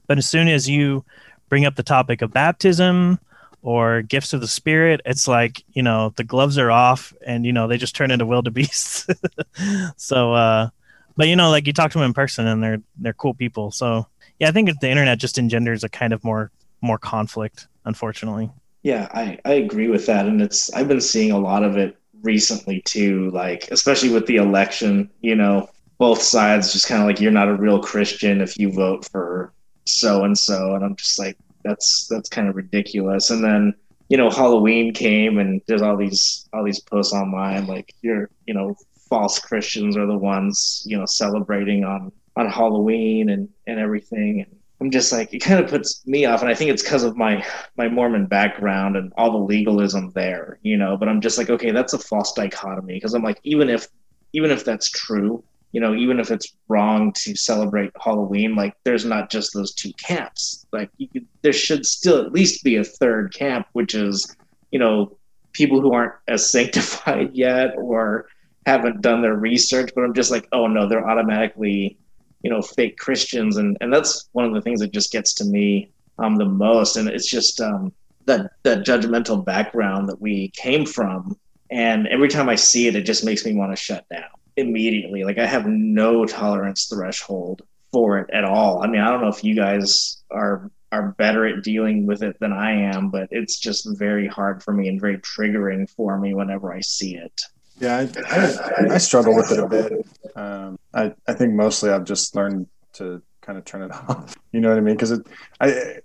But 0.06 0.18
as 0.18 0.26
soon 0.26 0.48
as 0.48 0.68
you 0.68 1.04
bring 1.48 1.64
up 1.64 1.76
the 1.76 1.82
topic 1.82 2.20
of 2.20 2.32
baptism 2.32 3.18
or 3.64 4.02
gifts 4.02 4.34
of 4.34 4.42
the 4.42 4.46
spirit, 4.46 5.00
it's 5.06 5.26
like, 5.26 5.64
you 5.72 5.82
know, 5.82 6.12
the 6.16 6.22
gloves 6.22 6.58
are 6.58 6.70
off 6.70 7.14
and, 7.26 7.46
you 7.46 7.52
know, 7.52 7.66
they 7.66 7.78
just 7.78 7.96
turn 7.96 8.10
into 8.10 8.26
wildebeests. 8.26 9.06
so, 9.96 10.34
uh, 10.34 10.68
but 11.16 11.28
you 11.28 11.34
know, 11.34 11.48
like 11.48 11.66
you 11.66 11.72
talk 11.72 11.90
to 11.90 11.98
them 11.98 12.04
in 12.04 12.12
person 12.12 12.46
and 12.46 12.62
they're, 12.62 12.82
they're 12.98 13.14
cool 13.14 13.32
people. 13.32 13.70
So 13.70 14.06
yeah, 14.38 14.48
I 14.48 14.52
think 14.52 14.68
the 14.80 14.90
internet 14.90 15.18
just 15.18 15.38
engenders 15.38 15.82
a 15.82 15.88
kind 15.88 16.12
of 16.12 16.22
more, 16.22 16.50
more 16.82 16.98
conflict, 16.98 17.68
unfortunately. 17.86 18.50
Yeah, 18.82 19.08
I, 19.14 19.38
I 19.46 19.54
agree 19.54 19.88
with 19.88 20.04
that. 20.06 20.26
And 20.26 20.42
it's, 20.42 20.70
I've 20.74 20.88
been 20.88 21.00
seeing 21.00 21.30
a 21.30 21.38
lot 21.38 21.64
of 21.64 21.78
it 21.78 21.96
recently 22.22 22.82
too, 22.82 23.30
like, 23.30 23.68
especially 23.70 24.10
with 24.10 24.26
the 24.26 24.36
election, 24.36 25.08
you 25.22 25.36
know, 25.36 25.70
both 25.96 26.20
sides 26.20 26.74
just 26.74 26.86
kind 26.86 27.00
of 27.00 27.06
like, 27.06 27.18
you're 27.18 27.32
not 27.32 27.48
a 27.48 27.54
real 27.54 27.80
Christian 27.80 28.42
if 28.42 28.58
you 28.58 28.70
vote 28.70 29.08
for 29.10 29.54
so 29.86 30.24
and 30.24 30.36
so. 30.36 30.74
And 30.74 30.84
I'm 30.84 30.96
just 30.96 31.18
like, 31.18 31.38
that's 31.64 32.06
that's 32.08 32.28
kind 32.28 32.48
of 32.48 32.56
ridiculous. 32.56 33.30
And 33.30 33.42
then 33.42 33.74
you 34.08 34.16
know 34.16 34.30
Halloween 34.30 34.92
came 34.92 35.38
and 35.38 35.60
there's 35.66 35.82
all 35.82 35.96
these 35.96 36.48
all 36.52 36.64
these 36.64 36.80
posts 36.80 37.12
online 37.12 37.66
like 37.66 37.94
you're 38.02 38.28
you 38.46 38.54
know 38.54 38.76
false 39.08 39.38
Christians 39.38 39.96
are 39.96 40.06
the 40.06 40.18
ones 40.18 40.82
you 40.86 40.98
know 40.98 41.06
celebrating 41.06 41.84
on 41.84 42.12
on 42.36 42.48
Halloween 42.48 43.30
and 43.30 43.48
and 43.66 43.78
everything. 43.78 44.40
And 44.40 44.56
I'm 44.80 44.90
just 44.90 45.12
like 45.12 45.32
it 45.32 45.38
kind 45.38 45.62
of 45.62 45.70
puts 45.70 46.06
me 46.06 46.24
off, 46.24 46.42
and 46.42 46.50
I 46.50 46.54
think 46.54 46.70
it's 46.70 46.82
because 46.82 47.04
of 47.04 47.16
my 47.16 47.44
my 47.76 47.88
Mormon 47.88 48.26
background 48.26 48.96
and 48.96 49.12
all 49.16 49.32
the 49.32 49.38
legalism 49.38 50.10
there, 50.14 50.58
you 50.62 50.76
know. 50.76 50.96
But 50.96 51.08
I'm 51.08 51.20
just 51.20 51.38
like, 51.38 51.50
okay, 51.50 51.70
that's 51.70 51.92
a 51.92 51.98
false 51.98 52.32
dichotomy 52.32 52.94
because 52.94 53.14
I'm 53.14 53.22
like, 53.22 53.40
even 53.44 53.68
if 53.70 53.88
even 54.32 54.50
if 54.50 54.64
that's 54.64 54.90
true, 54.90 55.44
you 55.74 55.80
know, 55.80 55.92
even 55.92 56.20
if 56.20 56.30
it's 56.30 56.54
wrong 56.68 57.12
to 57.16 57.34
celebrate 57.34 57.90
Halloween, 58.00 58.54
like 58.54 58.76
there's 58.84 59.04
not 59.04 59.28
just 59.28 59.52
those 59.52 59.74
two 59.74 59.92
camps. 59.94 60.64
Like 60.72 60.88
could, 61.12 61.26
there 61.42 61.52
should 61.52 61.84
still 61.84 62.24
at 62.24 62.30
least 62.30 62.62
be 62.62 62.76
a 62.76 62.84
third 62.84 63.34
camp, 63.34 63.66
which 63.72 63.96
is, 63.96 64.36
you 64.70 64.78
know, 64.78 65.18
people 65.52 65.80
who 65.80 65.92
aren't 65.92 66.12
as 66.28 66.48
sanctified 66.52 67.30
yet 67.34 67.74
or 67.76 68.28
haven't 68.66 69.02
done 69.02 69.20
their 69.20 69.34
research. 69.34 69.90
But 69.96 70.04
I'm 70.04 70.14
just 70.14 70.30
like, 70.30 70.46
oh 70.52 70.68
no, 70.68 70.88
they're 70.88 71.10
automatically, 71.10 71.98
you 72.44 72.50
know, 72.50 72.62
fake 72.62 72.96
Christians, 72.96 73.56
and 73.56 73.76
and 73.80 73.92
that's 73.92 74.28
one 74.30 74.44
of 74.44 74.54
the 74.54 74.62
things 74.62 74.78
that 74.78 74.92
just 74.92 75.10
gets 75.10 75.34
to 75.34 75.44
me 75.44 75.90
um 76.20 76.36
the 76.36 76.44
most, 76.44 76.96
and 76.96 77.08
it's 77.08 77.28
just 77.28 77.60
um 77.60 77.92
that 78.26 78.52
that 78.62 78.86
judgmental 78.86 79.44
background 79.44 80.08
that 80.08 80.20
we 80.20 80.50
came 80.50 80.86
from, 80.86 81.36
and 81.68 82.06
every 82.06 82.28
time 82.28 82.48
I 82.48 82.54
see 82.54 82.86
it, 82.86 82.94
it 82.94 83.02
just 83.02 83.24
makes 83.24 83.44
me 83.44 83.56
want 83.56 83.72
to 83.72 83.76
shut 83.76 84.08
down 84.08 84.30
immediately. 84.56 85.24
Like 85.24 85.38
I 85.38 85.46
have 85.46 85.66
no 85.66 86.24
tolerance 86.24 86.86
threshold 86.86 87.62
for 87.92 88.18
it 88.18 88.30
at 88.32 88.44
all. 88.44 88.82
I 88.82 88.86
mean, 88.86 89.00
I 89.00 89.10
don't 89.10 89.20
know 89.20 89.28
if 89.28 89.44
you 89.44 89.54
guys 89.54 90.22
are 90.30 90.70
are 90.92 91.12
better 91.18 91.44
at 91.46 91.64
dealing 91.64 92.06
with 92.06 92.22
it 92.22 92.38
than 92.38 92.52
I 92.52 92.72
am, 92.72 93.10
but 93.10 93.28
it's 93.32 93.58
just 93.58 93.88
very 93.98 94.28
hard 94.28 94.62
for 94.62 94.72
me 94.72 94.88
and 94.88 95.00
very 95.00 95.18
triggering 95.18 95.90
for 95.90 96.18
me 96.18 96.34
whenever 96.34 96.72
I 96.72 96.80
see 96.80 97.16
it. 97.16 97.40
Yeah, 97.80 97.96
I, 97.96 98.88
I, 98.88 98.94
I 98.94 98.98
struggle 98.98 99.34
with 99.34 99.50
it 99.50 99.58
a 99.58 99.66
bit. 99.66 99.92
Um, 100.36 100.78
I, 100.92 101.12
I 101.26 101.34
think 101.34 101.54
mostly 101.54 101.90
I've 101.90 102.04
just 102.04 102.36
learned 102.36 102.68
to 102.94 103.20
kind 103.40 103.58
of 103.58 103.64
turn 103.64 103.82
it 103.82 103.90
off. 104.08 104.36
You 104.52 104.60
know 104.60 104.68
what 104.68 104.78
I 104.78 104.82
mean? 104.82 104.94
Because 104.94 105.10
it, 105.10 105.26
I 105.60 105.98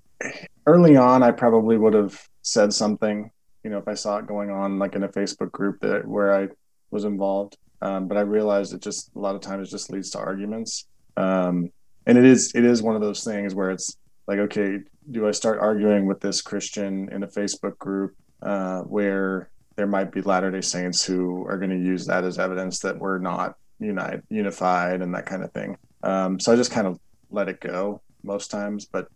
early 0.65 0.97
on, 0.97 1.23
I 1.23 1.31
probably 1.31 1.77
would 1.77 1.93
have 1.93 2.19
said 2.41 2.73
something. 2.73 3.29
You 3.63 3.69
know, 3.69 3.77
if 3.77 3.87
I 3.87 3.93
saw 3.93 4.17
it 4.17 4.27
going 4.27 4.49
on 4.49 4.79
like 4.79 4.95
in 4.95 5.03
a 5.03 5.09
Facebook 5.09 5.51
group 5.51 5.81
that 5.81 6.07
where 6.07 6.33
I 6.33 6.47
was 6.91 7.05
involved. 7.05 7.57
Um, 7.81 8.07
but 8.07 8.17
I 8.17 8.21
realized 8.21 8.73
it 8.73 8.81
just 8.81 9.11
a 9.15 9.19
lot 9.19 9.35
of 9.35 9.41
times 9.41 9.71
just 9.71 9.91
leads 9.91 10.09
to 10.11 10.19
arguments. 10.19 10.85
Um, 11.17 11.71
and 12.05 12.17
it 12.17 12.25
is 12.25 12.51
it 12.55 12.65
is 12.65 12.81
one 12.81 12.95
of 12.95 13.01
those 13.01 13.23
things 13.23 13.55
where 13.55 13.71
it's 13.71 13.97
like, 14.27 14.39
okay, 14.39 14.79
do 15.11 15.27
I 15.27 15.31
start 15.31 15.59
arguing 15.59 16.05
with 16.05 16.19
this 16.19 16.41
Christian 16.41 17.09
in 17.11 17.23
a 17.23 17.27
Facebook 17.27 17.77
group 17.77 18.15
uh, 18.41 18.81
where 18.81 19.49
there 19.75 19.87
might 19.87 20.11
be 20.11 20.21
Latter 20.21 20.51
Day 20.51 20.61
Saints 20.61 21.03
who 21.05 21.45
are 21.47 21.57
going 21.57 21.69
to 21.71 21.77
use 21.77 22.05
that 22.05 22.23
as 22.23 22.37
evidence 22.37 22.79
that 22.79 22.97
we're 22.97 23.17
not 23.17 23.55
united, 23.79 24.23
unified, 24.29 25.01
and 25.01 25.13
that 25.15 25.25
kind 25.25 25.43
of 25.43 25.51
thing. 25.53 25.77
Um, 26.03 26.39
so 26.39 26.51
I 26.51 26.55
just 26.55 26.71
kind 26.71 26.87
of 26.87 26.99
let 27.31 27.47
it 27.47 27.61
go 27.61 28.01
most 28.23 28.51
times. 28.51 28.85
But 28.85 29.07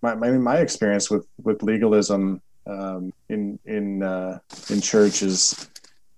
my 0.00 0.14
my, 0.14 0.30
my 0.30 0.58
experience 0.58 1.10
with 1.10 1.26
with 1.42 1.62
legalism 1.62 2.40
um, 2.66 3.12
in 3.28 3.58
in 3.64 4.02
uh, 4.02 4.38
in 4.70 4.80
church 4.80 5.22
is 5.22 5.68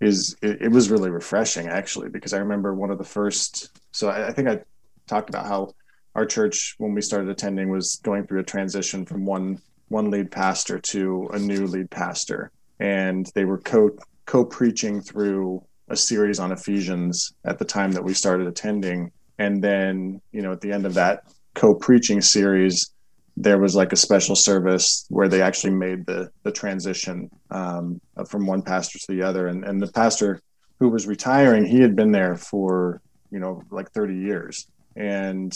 is 0.01 0.37
it, 0.43 0.63
it, 0.63 0.69
was 0.69 0.91
really 0.91 1.11
refreshing 1.11 1.69
actually 1.69 2.09
because 2.09 2.33
I 2.33 2.39
remember 2.39 2.75
one 2.75 2.91
of 2.91 2.99
the 2.99 3.05
first. 3.05 3.79
So 3.93 4.09
I, 4.09 4.29
I, 4.29 4.33
think 4.33 4.49
I 4.49 4.61
talked 5.07 5.29
about 5.29 5.47
how 5.47 5.73
our 6.15 6.27
church 6.27 6.75
when 6.79 6.95
we 6.95 7.01
started 7.01 7.29
attending 7.29 7.71
was 7.71 8.01
going 8.03 8.27
through 8.27 8.41
a 8.41 8.45
transition 8.45 9.05
from 9.07 9.25
one 9.25 9.61
one 9.89 10.11
lead 10.11 10.31
pastor 10.31 10.79
to 10.79 11.29
a 11.33 11.39
new 11.39 11.67
lead 11.67 11.91
pastor, 11.91 12.51
and 12.81 13.31
they 13.35 13.45
were 13.45 13.59
co 13.59 13.91
co 14.27 14.45
preaching 14.45 15.01
through 15.01 15.65
a 15.89 15.97
series 15.97 16.39
on 16.39 16.53
Ephesians 16.53 17.35
at 17.45 17.59
the 17.59 17.65
time 17.65 17.93
that 17.93 18.03
we 18.03 18.15
started 18.15 18.47
attending, 18.47 19.11
and 19.39 19.63
then 19.63 20.21
you 20.33 20.43
know 20.43 20.53
at 20.53 20.61
the 20.61 20.73
end 20.73 20.87
of 20.87 20.95
that 20.95 21.25
co 21.55 21.75
preaching 21.75 22.21
series 22.21 22.94
there 23.37 23.59
was 23.59 23.75
like 23.75 23.93
a 23.93 23.97
special 23.97 24.37
service 24.37 25.07
where 25.09 25.29
they 25.29 25.43
actually 25.43 25.73
made 25.73 26.07
the 26.07 26.31
the 26.45 26.53
transition 26.53 27.31
um, 27.51 28.01
from 28.29 28.47
one 28.47 28.63
pastor 28.63 28.99
to 28.99 29.07
the 29.09 29.23
other, 29.23 29.49
and 29.49 29.65
and 29.65 29.81
the 29.81 29.91
pastor 29.93 30.41
who 30.79 30.89
was 30.89 31.07
retiring, 31.07 31.65
he 31.65 31.81
had 31.81 31.97
been 31.97 32.13
there 32.13 32.37
for 32.37 33.01
you 33.31 33.39
know 33.39 33.63
like 33.71 33.91
30 33.91 34.17
years, 34.17 34.69
and 34.97 35.53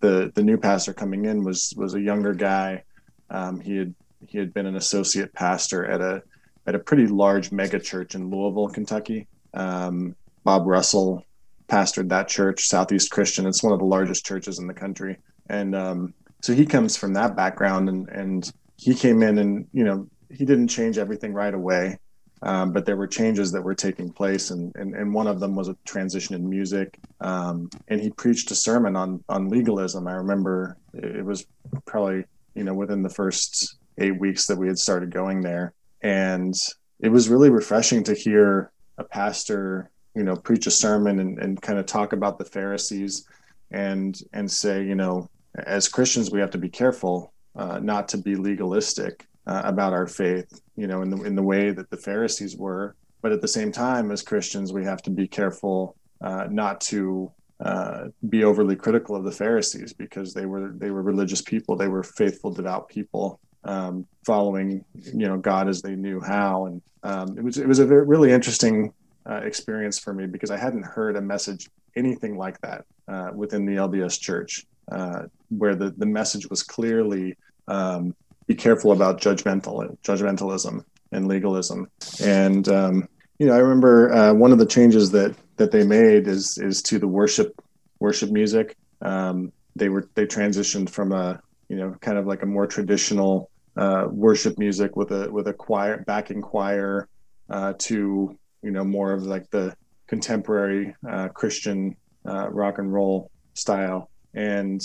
the 0.00 0.32
the 0.34 0.42
new 0.42 0.56
pastor 0.56 0.92
coming 0.92 1.24
in 1.24 1.44
was 1.44 1.72
was 1.76 1.94
a 1.94 2.00
younger 2.00 2.34
guy. 2.34 2.82
Um, 3.30 3.60
he 3.60 3.76
had 3.76 3.94
he 4.26 4.38
had 4.38 4.52
been 4.52 4.66
an 4.66 4.76
associate 4.76 5.32
pastor 5.32 5.86
at 5.86 6.00
a 6.00 6.22
at 6.66 6.74
a 6.74 6.78
pretty 6.78 7.06
large 7.06 7.50
mega 7.50 7.78
church 7.78 8.14
in 8.14 8.30
Louisville, 8.30 8.68
Kentucky. 8.68 9.26
Um, 9.54 10.14
Bob 10.44 10.66
Russell 10.66 11.24
pastored 11.68 12.08
that 12.10 12.28
church, 12.28 12.66
Southeast 12.66 13.10
Christian. 13.10 13.46
It's 13.46 13.62
one 13.62 13.72
of 13.72 13.78
the 13.78 13.84
largest 13.84 14.26
churches 14.26 14.58
in 14.58 14.66
the 14.66 14.74
country, 14.74 15.18
and 15.48 15.74
um, 15.74 16.14
so 16.42 16.52
he 16.52 16.66
comes 16.66 16.96
from 16.96 17.14
that 17.14 17.36
background 17.36 17.88
and 17.88 18.08
and 18.08 18.52
he 18.76 18.94
came 18.94 19.22
in 19.22 19.38
and 19.38 19.66
you 19.72 19.84
know 19.84 20.08
he 20.28 20.44
didn't 20.44 20.68
change 20.68 20.98
everything 20.98 21.32
right 21.32 21.54
away. 21.54 21.98
Um, 22.44 22.72
but 22.72 22.84
there 22.84 22.96
were 22.96 23.06
changes 23.06 23.52
that 23.52 23.62
were 23.62 23.74
taking 23.74 24.10
place 24.10 24.50
and, 24.50 24.74
and, 24.74 24.96
and 24.96 25.14
one 25.14 25.28
of 25.28 25.38
them 25.38 25.54
was 25.54 25.68
a 25.68 25.76
transition 25.84 26.34
in 26.34 26.50
music. 26.50 26.98
Um, 27.20 27.70
and 27.86 28.00
he 28.00 28.10
preached 28.10 28.50
a 28.50 28.56
sermon 28.56 28.96
on 28.96 29.22
on 29.28 29.48
legalism. 29.48 30.08
I 30.08 30.14
remember 30.14 30.76
it 30.92 31.24
was 31.24 31.46
probably 31.86 32.24
you 32.54 32.64
know 32.64 32.74
within 32.74 33.02
the 33.02 33.08
first 33.08 33.76
eight 33.98 34.18
weeks 34.18 34.46
that 34.46 34.58
we 34.58 34.66
had 34.66 34.78
started 34.78 35.12
going 35.12 35.40
there. 35.42 35.72
And 36.02 36.54
it 36.98 37.10
was 37.10 37.28
really 37.28 37.50
refreshing 37.50 38.02
to 38.04 38.14
hear 38.14 38.72
a 38.98 39.04
pastor 39.04 39.90
you 40.14 40.24
know 40.24 40.36
preach 40.36 40.66
a 40.66 40.70
sermon 40.70 41.20
and, 41.20 41.38
and 41.38 41.62
kind 41.62 41.78
of 41.78 41.86
talk 41.86 42.12
about 42.12 42.38
the 42.38 42.44
pharisees 42.44 43.26
and 43.70 44.20
and 44.32 44.50
say 44.50 44.84
you 44.84 44.94
know 44.94 45.28
as 45.54 45.88
Christians, 45.88 46.30
we 46.30 46.40
have 46.40 46.50
to 46.50 46.58
be 46.58 46.68
careful 46.68 47.32
uh, 47.56 47.78
not 47.78 48.08
to 48.08 48.18
be 48.18 48.36
legalistic 48.36 49.26
uh, 49.46 49.62
about 49.64 49.92
our 49.92 50.06
faith, 50.06 50.60
you 50.76 50.86
know, 50.86 51.02
in 51.02 51.10
the 51.10 51.22
in 51.24 51.34
the 51.34 51.42
way 51.42 51.70
that 51.70 51.90
the 51.90 51.96
Pharisees 51.96 52.56
were. 52.56 52.96
But 53.20 53.32
at 53.32 53.40
the 53.40 53.48
same 53.48 53.70
time, 53.70 54.10
as 54.10 54.22
Christians, 54.22 54.72
we 54.72 54.84
have 54.84 55.02
to 55.02 55.10
be 55.10 55.28
careful 55.28 55.96
uh, 56.20 56.46
not 56.50 56.80
to 56.82 57.30
uh, 57.60 58.06
be 58.28 58.44
overly 58.44 58.76
critical 58.76 59.14
of 59.14 59.24
the 59.24 59.30
Pharisees 59.30 59.92
because 59.92 60.34
they 60.34 60.46
were 60.46 60.72
they 60.76 60.90
were 60.90 61.02
religious 61.02 61.42
people, 61.42 61.76
they 61.76 61.88
were 61.88 62.02
faithful, 62.02 62.50
devout 62.50 62.88
people, 62.88 63.38
um, 63.64 64.06
following 64.24 64.84
you 64.94 65.28
know 65.28 65.36
God 65.36 65.68
as 65.68 65.82
they 65.82 65.94
knew 65.94 66.20
how, 66.20 66.66
and 66.66 66.82
um, 67.02 67.36
it 67.36 67.44
was 67.44 67.58
it 67.58 67.68
was 67.68 67.78
a 67.78 67.86
very, 67.86 68.06
really 68.06 68.32
interesting 68.32 68.92
uh, 69.28 69.40
experience 69.44 69.98
for 69.98 70.12
me 70.14 70.26
because 70.26 70.50
I 70.50 70.56
hadn't 70.56 70.84
heard 70.84 71.16
a 71.16 71.20
message 71.20 71.68
anything 71.94 72.36
like 72.36 72.60
that 72.62 72.84
uh, 73.06 73.30
within 73.34 73.66
the 73.66 73.74
LDS 73.74 74.18
Church 74.18 74.64
uh, 74.92 75.22
where 75.48 75.74
the, 75.74 75.90
the 75.90 76.06
message 76.06 76.48
was 76.48 76.62
clearly 76.62 77.36
um, 77.68 78.14
be 78.46 78.54
careful 78.54 78.92
about 78.92 79.20
judgmental 79.20 79.96
judgmentalism 80.02 80.84
and 81.12 81.28
legalism. 81.28 81.88
And 82.22 82.68
um, 82.68 83.08
you 83.38 83.46
know, 83.46 83.54
I 83.54 83.58
remember 83.58 84.12
uh, 84.12 84.34
one 84.34 84.52
of 84.52 84.58
the 84.58 84.66
changes 84.66 85.10
that 85.12 85.34
that 85.56 85.70
they 85.70 85.84
made 85.84 86.26
is 86.26 86.58
is 86.58 86.82
to 86.82 86.98
the 86.98 87.08
worship 87.08 87.60
worship 87.98 88.30
music. 88.30 88.76
Um, 89.00 89.52
they 89.76 89.88
were 89.88 90.08
they 90.14 90.26
transitioned 90.26 90.90
from 90.90 91.12
a 91.12 91.40
you 91.68 91.76
know 91.76 91.94
kind 92.00 92.18
of 92.18 92.26
like 92.26 92.42
a 92.42 92.46
more 92.46 92.66
traditional 92.66 93.50
uh, 93.76 94.06
worship 94.10 94.58
music 94.58 94.96
with 94.96 95.10
a 95.12 95.30
with 95.30 95.48
a 95.48 95.52
choir 95.52 96.02
backing 96.06 96.42
choir 96.42 97.08
uh, 97.50 97.72
to 97.78 98.36
you 98.62 98.70
know 98.70 98.84
more 98.84 99.12
of 99.12 99.22
like 99.22 99.48
the 99.50 99.74
contemporary 100.06 100.94
uh, 101.08 101.28
Christian 101.28 101.96
uh, 102.26 102.50
rock 102.50 102.78
and 102.78 102.92
roll 102.92 103.30
style 103.54 104.10
and 104.34 104.80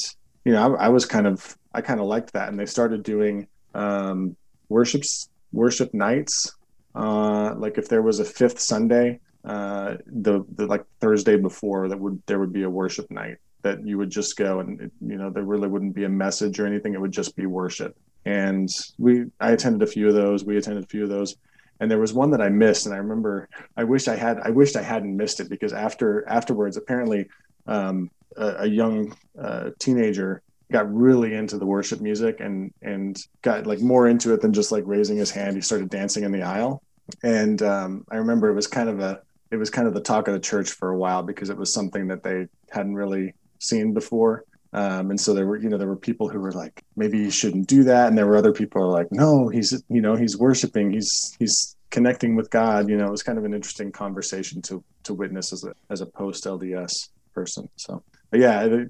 you 0.45 0.51
know 0.51 0.75
I, 0.75 0.85
I 0.85 0.89
was 0.89 1.05
kind 1.05 1.27
of 1.27 1.57
I 1.73 1.81
kind 1.81 1.99
of 1.99 2.07
liked 2.07 2.33
that, 2.33 2.49
and 2.49 2.59
they 2.59 2.65
started 2.65 3.03
doing 3.03 3.47
um, 3.73 4.35
worships 4.69 5.29
worship 5.51 5.93
nights. 5.93 6.53
Uh, 6.95 7.53
like 7.57 7.77
if 7.77 7.87
there 7.89 8.01
was 8.01 8.19
a 8.19 8.25
fifth 8.25 8.59
Sunday, 8.59 9.19
uh, 9.45 9.95
the 10.07 10.45
the 10.55 10.65
like 10.65 10.85
Thursday 10.99 11.37
before 11.37 11.87
that 11.89 11.99
would 11.99 12.21
there 12.25 12.39
would 12.39 12.53
be 12.53 12.63
a 12.63 12.69
worship 12.69 13.09
night 13.11 13.37
that 13.63 13.85
you 13.85 13.97
would 13.97 14.09
just 14.09 14.37
go 14.37 14.59
and 14.59 14.79
it, 14.81 14.91
you 15.01 15.17
know 15.17 15.29
there 15.29 15.43
really 15.43 15.67
wouldn't 15.67 15.95
be 15.95 16.05
a 16.05 16.09
message 16.09 16.59
or 16.59 16.65
anything. 16.65 16.93
It 16.93 17.01
would 17.01 17.11
just 17.11 17.35
be 17.35 17.45
worship. 17.45 17.97
And 18.25 18.69
we 18.97 19.25
I 19.39 19.51
attended 19.51 19.87
a 19.87 19.91
few 19.91 20.07
of 20.07 20.13
those. 20.13 20.43
We 20.43 20.57
attended 20.57 20.83
a 20.83 20.87
few 20.87 21.03
of 21.03 21.09
those 21.09 21.35
and 21.79 21.89
there 21.91 21.99
was 21.99 22.13
one 22.13 22.31
that 22.31 22.41
I 22.41 22.49
missed, 22.49 22.85
and 22.85 22.95
I 22.95 22.97
remember 22.97 23.49
I 23.75 23.83
wish 23.83 24.07
I 24.07 24.15
had 24.15 24.39
I 24.39 24.49
wished 24.49 24.75
I 24.75 24.81
hadn't 24.81 25.15
missed 25.15 25.39
it 25.39 25.49
because 25.49 25.73
after 25.73 26.27
afterwards, 26.27 26.77
apparently, 26.77 27.27
um, 27.67 28.09
a, 28.37 28.63
a, 28.63 28.67
young 28.67 29.15
uh, 29.39 29.71
teenager 29.79 30.41
got 30.71 30.93
really 30.93 31.33
into 31.33 31.57
the 31.57 31.65
worship 31.65 32.01
music 32.01 32.39
and 32.39 32.73
and 32.81 33.17
got 33.41 33.65
like 33.65 33.79
more 33.79 34.07
into 34.07 34.33
it 34.33 34.41
than 34.41 34.53
just 34.53 34.71
like 34.71 34.83
raising 34.85 35.17
his 35.17 35.31
hand. 35.31 35.55
He 35.55 35.61
started 35.61 35.89
dancing 35.89 36.23
in 36.23 36.31
the 36.31 36.43
aisle, 36.43 36.81
and 37.23 37.61
um, 37.61 38.05
I 38.11 38.17
remember 38.17 38.49
it 38.49 38.55
was 38.55 38.67
kind 38.67 38.89
of 38.89 38.99
a 38.99 39.21
it 39.51 39.57
was 39.57 39.69
kind 39.69 39.87
of 39.87 39.93
the 39.93 40.01
talk 40.01 40.27
of 40.27 40.33
the 40.33 40.39
church 40.39 40.71
for 40.71 40.89
a 40.89 40.97
while 40.97 41.23
because 41.23 41.49
it 41.49 41.57
was 41.57 41.73
something 41.73 42.07
that 42.07 42.23
they 42.23 42.47
hadn't 42.69 42.95
really 42.95 43.33
seen 43.59 43.93
before. 43.93 44.43
Um, 44.73 45.09
and 45.09 45.19
so 45.19 45.33
there 45.33 45.47
were, 45.47 45.57
you 45.57 45.69
know, 45.69 45.77
there 45.77 45.87
were 45.87 45.95
people 45.95 46.27
who 46.27 46.39
were 46.39 46.51
like, 46.51 46.83
maybe 46.95 47.17
you 47.17 47.31
shouldn't 47.31 47.67
do 47.67 47.83
that, 47.85 48.07
and 48.07 48.17
there 48.17 48.27
were 48.27 48.37
other 48.37 48.51
people 48.51 48.81
were 48.81 48.87
like, 48.87 49.07
no, 49.11 49.47
he's, 49.47 49.81
you 49.89 50.01
know, 50.01 50.15
he's 50.15 50.37
worshiping, 50.37 50.91
he's 50.91 51.35
he's 51.39 51.75
connecting 51.89 52.35
with 52.35 52.49
God. 52.49 52.89
You 52.89 52.97
know, 52.97 53.05
it 53.05 53.11
was 53.11 53.23
kind 53.23 53.37
of 53.37 53.45
an 53.45 53.53
interesting 53.53 53.91
conversation 53.91 54.61
to 54.63 54.83
to 55.03 55.13
witness 55.13 55.53
as 55.53 55.63
a 55.63 55.73
as 55.89 56.01
a 56.01 56.05
post 56.05 56.43
LDS 56.43 57.09
person. 57.33 57.69
So, 57.77 58.03
yeah, 58.33 58.85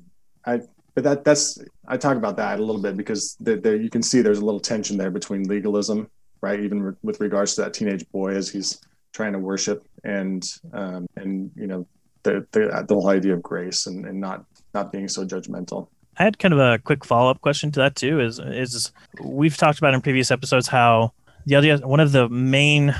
I, 0.45 0.61
but 0.95 1.03
that 1.03 1.23
that's 1.23 1.59
I 1.87 1.97
talk 1.97 2.17
about 2.17 2.37
that 2.37 2.59
a 2.59 2.63
little 2.63 2.81
bit 2.81 2.97
because 2.97 3.35
there, 3.39 3.75
you 3.75 3.89
can 3.89 4.01
see 4.01 4.21
there's 4.21 4.39
a 4.39 4.45
little 4.45 4.59
tension 4.59 4.97
there 4.97 5.11
between 5.11 5.43
legalism, 5.43 6.09
right? 6.41 6.59
Even 6.59 6.81
re- 6.81 6.93
with 7.03 7.19
regards 7.19 7.55
to 7.55 7.61
that 7.61 7.73
teenage 7.73 8.09
boy 8.11 8.33
as 8.33 8.49
he's 8.49 8.81
trying 9.13 9.33
to 9.33 9.39
worship 9.39 9.85
and 10.03 10.49
um, 10.73 11.05
and 11.15 11.51
you 11.55 11.67
know 11.67 11.85
the, 12.23 12.45
the 12.51 12.85
the 12.87 12.93
whole 12.95 13.09
idea 13.09 13.33
of 13.33 13.43
grace 13.43 13.85
and, 13.85 14.05
and 14.05 14.19
not 14.19 14.43
not 14.73 14.91
being 14.91 15.07
so 15.07 15.25
judgmental. 15.25 15.87
I 16.17 16.23
had 16.23 16.39
kind 16.39 16.53
of 16.53 16.59
a 16.59 16.79
quick 16.79 17.05
follow 17.05 17.29
up 17.29 17.41
question 17.41 17.71
to 17.73 17.79
that 17.81 17.95
too. 17.95 18.19
Is 18.19 18.39
is 18.39 18.91
we've 19.21 19.55
talked 19.55 19.77
about 19.77 19.93
in 19.93 20.01
previous 20.01 20.31
episodes 20.31 20.67
how 20.67 21.13
the 21.45 21.55
other 21.55 21.77
one 21.85 21.99
of 21.99 22.11
the 22.11 22.27
main 22.29 22.95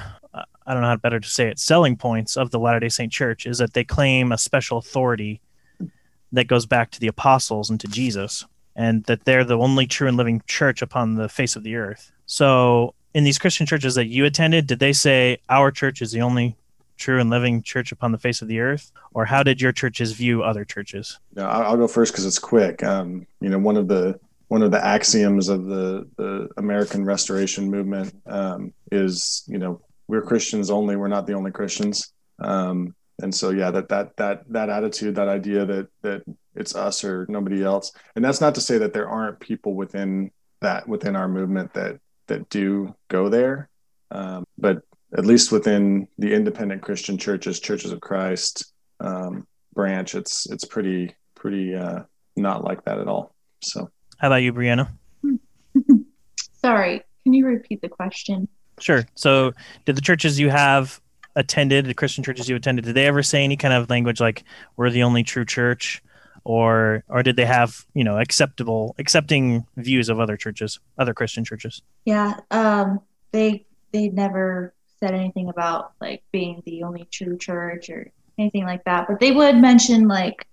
I 0.68 0.74
don't 0.74 0.82
know 0.82 0.90
how 0.90 0.98
better 0.98 1.20
to 1.20 1.30
say 1.30 1.48
it 1.48 1.60
selling 1.60 1.96
points 1.96 2.36
of 2.36 2.52
the 2.52 2.60
Latter 2.60 2.82
Day 2.82 2.90
Saint 2.90 3.12
Church 3.12 3.46
is 3.46 3.58
that 3.58 3.74
they 3.74 3.84
claim 3.84 4.32
a 4.32 4.38
special 4.38 4.78
authority 4.78 5.42
that 6.32 6.48
goes 6.48 6.66
back 6.66 6.92
to 6.92 7.00
the 7.00 7.08
apostles 7.08 7.70
and 7.70 7.80
to 7.80 7.88
Jesus, 7.88 8.46
and 8.76 9.04
that 9.06 9.26
they're 9.26 9.44
the 9.44 9.58
only 9.58 9.88
true 9.88 10.08
and 10.08 10.18
living 10.18 10.42
church 10.48 10.82
upon 10.82 11.16
the 11.16 11.30
face 11.30 11.56
of 11.56 11.64
the 11.64 11.76
earth. 11.76 12.12
So, 12.26 12.94
in 13.14 13.24
these 13.24 13.40
Christian 13.40 13.66
churches 13.66 13.96
that 13.96 14.08
you 14.08 14.26
attended, 14.26 14.68
did 14.68 14.80
they 14.80 14.94
say 14.94 15.40
our 15.50 15.72
church 15.72 16.02
is 16.02 16.12
the 16.12 16.22
only 16.22 16.56
true 16.98 17.20
and 17.20 17.30
living 17.30 17.62
church 17.62 17.92
upon 17.92 18.12
the 18.12 18.18
face 18.18 18.42
of 18.42 18.48
the 18.48 18.60
earth, 18.60 18.92
or 19.14 19.26
how 19.26 19.44
did 19.44 19.62
your 19.62 19.72
churches 19.72 20.12
view 20.12 20.44
other 20.44 20.66
churches? 20.66 21.20
No, 21.36 21.48
I'll 21.48 21.78
go 21.78 21.88
first 21.88 22.12
because 22.12 22.26
it's 22.26 22.40
quick. 22.40 22.84
Um, 22.84 23.26
you 23.40 23.50
know, 23.50 23.60
one 23.60 23.78
of 23.78 23.88
the 23.88 24.20
one 24.50 24.64
of 24.64 24.72
the 24.72 24.84
axioms 24.84 25.50
of 25.50 25.66
the 25.66 26.08
the 26.18 26.50
American 26.58 27.06
Restoration 27.06 27.70
movement 27.70 28.14
um, 28.26 28.74
is, 28.92 29.44
you 29.48 29.58
know, 29.58 29.82
we're 30.08 30.22
Christians 30.22 30.70
only. 30.70 30.96
We're 30.96 31.08
not 31.08 31.28
the 31.28 31.34
only 31.34 31.52
Christians. 31.52 32.12
Um, 32.40 32.96
and 33.22 33.34
so, 33.34 33.50
yeah, 33.50 33.72
that 33.72 33.90
that 33.90 34.16
that 34.18 34.44
that 34.52 34.70
attitude, 34.70 35.16
that 35.16 35.28
idea 35.28 35.66
that 35.66 35.88
that 36.04 36.24
it's 36.56 36.76
us 36.76 37.04
or 37.04 37.26
nobody 37.30 37.64
else, 37.64 37.92
and 38.16 38.24
that's 38.24 38.42
not 38.42 38.56
to 38.56 38.62
say 38.62 38.78
that 38.78 38.94
there 38.94 39.10
aren't 39.10 39.40
people 39.40 39.74
within 39.74 40.32
that 40.62 40.88
within 40.88 41.16
our 41.16 41.28
movement 41.28 41.74
that 41.74 42.00
that 42.28 42.50
do 42.50 42.94
go 43.08 43.30
there, 43.30 43.70
um, 44.12 44.46
but 44.58 44.82
at 45.18 45.26
least 45.26 45.52
within 45.52 46.08
the 46.18 46.34
independent 46.34 46.82
Christian 46.82 47.18
churches, 47.18 47.60
Churches 47.60 47.92
of 47.92 48.02
Christ 48.02 48.72
um, 49.00 49.48
branch, 49.74 50.14
it's 50.14 50.48
it's 50.52 50.66
pretty 50.66 51.16
pretty 51.34 51.74
uh, 51.74 52.02
not 52.36 52.64
like 52.64 52.86
that 52.86 53.00
at 53.00 53.08
all. 53.08 53.34
So, 53.64 53.90
how 54.18 54.28
about 54.28 54.44
you, 54.44 54.54
Brianna? 54.54 54.90
Sorry, 56.54 57.02
can 57.24 57.34
you 57.34 57.48
repeat 57.48 57.82
the 57.82 57.90
question? 57.90 58.48
Sure. 58.80 59.06
So, 59.16 59.54
did 59.86 59.96
the 59.96 60.02
churches 60.02 60.40
you 60.40 60.50
have 60.50 61.02
attended, 61.38 61.86
the 61.86 61.94
Christian 61.94 62.24
churches 62.24 62.50
you 62.50 62.56
attended, 62.56 62.84
did 62.84 62.96
they 62.96 63.06
ever 63.06 63.24
say 63.24 63.44
any 63.44 63.56
kind 63.56 63.74
of 63.74 63.90
language 63.90 64.20
like 64.20 64.44
"we're 64.76 64.90
the 64.90 65.04
only 65.04 65.24
true 65.24 65.46
church," 65.46 66.04
or 66.44 67.04
or 67.08 67.24
did 67.24 67.36
they 67.36 67.46
have 67.46 67.86
you 67.94 68.04
know 68.04 68.18
acceptable 68.18 68.96
accepting 68.98 69.66
views 69.78 70.10
of 70.10 70.20
other 70.20 70.36
churches, 70.36 70.80
other 70.98 71.14
Christian 71.14 71.46
churches? 71.46 71.82
Yeah, 72.06 72.40
um, 72.52 73.00
they 73.32 73.66
they 73.94 74.10
never 74.10 74.74
said 75.00 75.14
anything 75.14 75.48
about 75.48 75.94
like 76.02 76.24
being 76.32 76.64
the 76.66 76.84
only 76.84 77.08
true 77.12 77.38
church 77.38 77.90
or 77.90 78.12
anything 78.38 78.66
like 78.66 78.84
that. 78.86 79.08
But 79.08 79.20
they 79.20 79.32
would 79.32 79.58
mention 79.58 80.08
like 80.08 80.48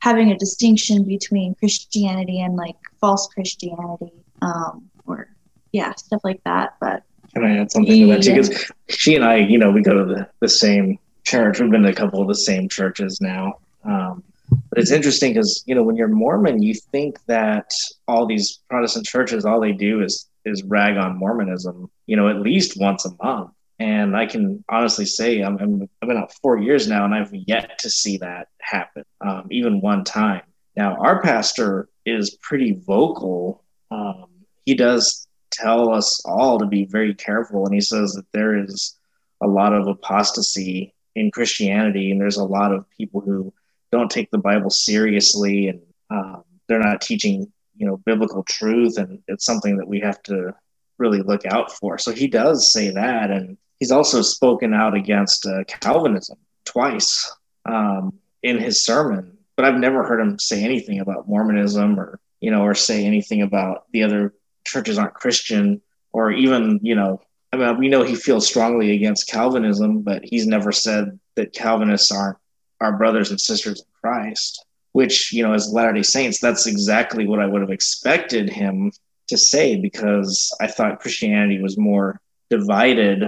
having 0.00 0.30
a 0.30 0.38
distinction 0.38 1.04
between 1.04 1.54
Christianity 1.56 2.40
and 2.40 2.56
like 2.56 2.76
false 3.00 3.26
Christianity, 3.26 4.12
um, 4.42 4.88
or 5.06 5.28
yeah, 5.72 5.94
stuff 5.94 6.20
like 6.24 6.42
that. 6.44 6.74
But 6.80 7.02
can 7.34 7.44
I 7.44 7.58
add 7.58 7.70
something 7.70 7.92
to 7.92 8.06
that 8.08 8.22
too? 8.22 8.32
Because 8.32 8.72
she 8.88 9.14
and 9.14 9.24
I, 9.24 9.36
you 9.36 9.58
know, 9.58 9.70
we 9.70 9.82
go 9.82 9.94
to 9.94 10.04
the, 10.04 10.28
the 10.40 10.48
same 10.48 10.98
church. 11.24 11.60
We've 11.60 11.70
been 11.70 11.82
to 11.82 11.90
a 11.90 11.94
couple 11.94 12.20
of 12.20 12.28
the 12.28 12.34
same 12.34 12.68
churches 12.68 13.20
now. 13.20 13.58
Um, 13.84 14.22
but 14.50 14.78
it's 14.78 14.90
interesting 14.90 15.34
because 15.34 15.62
you 15.66 15.74
know 15.74 15.82
when 15.82 15.96
you're 15.96 16.08
Mormon, 16.08 16.62
you 16.62 16.74
think 16.74 17.24
that 17.26 17.70
all 18.06 18.26
these 18.26 18.60
Protestant 18.70 19.06
churches, 19.06 19.44
all 19.44 19.60
they 19.60 19.72
do 19.72 20.02
is 20.02 20.28
is 20.44 20.62
rag 20.62 20.96
on 20.96 21.18
Mormonism. 21.18 21.90
You 22.06 22.16
know, 22.16 22.28
at 22.28 22.40
least 22.40 22.80
once 22.80 23.04
a 23.04 23.10
month. 23.22 23.50
And 23.80 24.16
I 24.16 24.26
can 24.26 24.64
honestly 24.68 25.04
say 25.04 25.40
I'm, 25.40 25.56
I'm 25.58 25.88
I've 26.02 26.08
been 26.08 26.16
out 26.16 26.32
four 26.42 26.58
years 26.58 26.88
now, 26.88 27.04
and 27.04 27.14
I've 27.14 27.32
yet 27.32 27.78
to 27.80 27.90
see 27.90 28.18
that 28.18 28.48
happen, 28.60 29.04
um, 29.20 29.46
even 29.50 29.80
one 29.80 30.02
time. 30.02 30.42
Now 30.76 30.96
our 30.96 31.22
pastor 31.22 31.88
is 32.04 32.36
pretty 32.42 32.72
vocal. 32.72 33.62
Um, 33.90 34.26
he 34.64 34.74
does 34.74 35.27
tell 35.60 35.92
us 35.92 36.22
all 36.24 36.58
to 36.58 36.66
be 36.66 36.84
very 36.84 37.14
careful, 37.14 37.64
and 37.64 37.74
he 37.74 37.80
says 37.80 38.12
that 38.12 38.26
there 38.32 38.56
is 38.56 38.96
a 39.40 39.46
lot 39.46 39.72
of 39.72 39.86
apostasy 39.86 40.94
in 41.14 41.30
Christianity, 41.30 42.10
and 42.10 42.20
there's 42.20 42.36
a 42.36 42.44
lot 42.44 42.72
of 42.72 42.88
people 42.90 43.20
who 43.20 43.52
don't 43.90 44.10
take 44.10 44.30
the 44.30 44.38
Bible 44.38 44.70
seriously, 44.70 45.68
and 45.68 45.80
um, 46.10 46.44
they're 46.68 46.78
not 46.78 47.00
teaching 47.00 47.50
you 47.76 47.86
know 47.86 47.96
biblical 47.96 48.42
truth, 48.44 48.98
and 48.98 49.20
it's 49.28 49.44
something 49.44 49.76
that 49.76 49.88
we 49.88 50.00
have 50.00 50.22
to 50.24 50.54
really 50.98 51.22
look 51.22 51.46
out 51.46 51.72
for. 51.72 51.98
So 51.98 52.12
he 52.12 52.26
does 52.26 52.72
say 52.72 52.90
that, 52.90 53.30
and 53.30 53.56
he's 53.78 53.92
also 53.92 54.22
spoken 54.22 54.74
out 54.74 54.94
against 54.94 55.46
uh, 55.46 55.64
Calvinism 55.64 56.38
twice 56.64 57.32
um, 57.64 58.18
in 58.42 58.58
his 58.58 58.84
sermon, 58.84 59.38
but 59.56 59.64
I've 59.64 59.80
never 59.80 60.04
heard 60.04 60.20
him 60.20 60.38
say 60.38 60.62
anything 60.62 61.00
about 61.00 61.28
Mormonism 61.28 61.98
or 61.98 62.20
you 62.40 62.50
know, 62.50 62.62
or 62.62 62.74
say 62.74 63.04
anything 63.04 63.42
about 63.42 63.86
the 63.92 64.04
other 64.04 64.34
churches 64.68 64.98
aren't 64.98 65.14
Christian, 65.14 65.80
or 66.12 66.30
even 66.32 66.80
you 66.82 66.94
know, 66.94 67.20
I 67.52 67.56
mean, 67.56 67.78
we 67.78 67.88
know 67.88 68.02
he 68.02 68.14
feels 68.14 68.46
strongly 68.46 68.92
against 68.92 69.28
Calvinism, 69.28 70.02
but 70.02 70.22
he's 70.24 70.46
never 70.46 70.72
said 70.72 71.18
that 71.36 71.52
Calvinists 71.52 72.12
aren't 72.12 72.38
our 72.80 72.96
brothers 72.96 73.30
and 73.30 73.40
sisters 73.40 73.80
in 73.80 73.86
Christ. 74.00 74.64
Which 74.92 75.32
you 75.32 75.42
know, 75.42 75.52
as 75.52 75.72
Latter 75.72 75.92
Day 75.92 76.02
Saints, 76.02 76.40
that's 76.40 76.66
exactly 76.66 77.26
what 77.26 77.40
I 77.40 77.46
would 77.46 77.60
have 77.60 77.70
expected 77.70 78.50
him 78.50 78.92
to 79.28 79.36
say 79.36 79.76
because 79.76 80.54
I 80.60 80.66
thought 80.66 81.00
Christianity 81.00 81.60
was 81.60 81.78
more 81.78 82.20
divided 82.50 83.22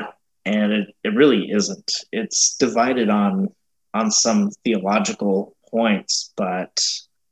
and 0.47 0.73
it, 0.73 0.95
it 1.05 1.15
really 1.15 1.51
isn't. 1.51 1.93
It's 2.13 2.57
divided 2.57 3.09
on 3.09 3.49
on 3.93 4.11
some 4.11 4.51
theological 4.65 5.57
points, 5.71 6.33
but 6.37 6.81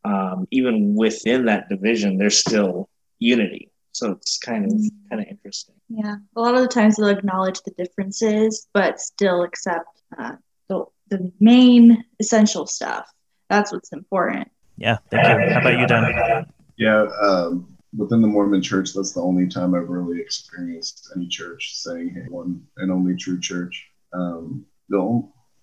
um, 0.04 0.46
even 0.50 0.94
within 0.94 1.46
that 1.46 1.68
division, 1.68 2.18
there's 2.18 2.38
still 2.38 2.88
unity. 3.18 3.70
So 3.92 4.12
it's 4.12 4.38
kind 4.38 4.64
of 4.64 4.72
mm-hmm. 4.72 5.08
kind 5.10 5.22
of 5.22 5.28
interesting. 5.28 5.74
Yeah, 5.88 6.16
a 6.36 6.40
lot 6.40 6.54
of 6.54 6.62
the 6.62 6.68
times 6.68 6.96
they'll 6.96 7.08
acknowledge 7.08 7.60
the 7.62 7.72
differences, 7.72 8.68
but 8.72 9.00
still 9.00 9.42
accept 9.42 9.86
uh, 10.18 10.36
the 10.68 10.84
the 11.08 11.32
main 11.40 12.04
essential 12.20 12.66
stuff. 12.66 13.10
That's 13.48 13.72
what's 13.72 13.92
important. 13.92 14.50
Yeah, 14.76 14.98
thank 15.10 15.26
you. 15.26 15.54
How 15.54 15.60
about 15.60 15.78
you, 15.78 15.86
Dan? 15.86 16.46
Yeah, 16.76 17.06
um, 17.20 17.76
within 17.96 18.22
the 18.22 18.28
Mormon 18.28 18.62
church, 18.62 18.92
that's 18.94 19.12
the 19.12 19.20
only 19.20 19.48
time 19.48 19.74
I've 19.74 19.88
really 19.88 20.20
experienced 20.20 21.10
any 21.16 21.26
church 21.26 21.76
saying, 21.76 22.10
"Hey, 22.10 22.26
one 22.28 22.66
and 22.76 22.92
only 22.92 23.16
true 23.16 23.40
church." 23.40 23.88
Um, 24.12 24.66
the 24.88 24.98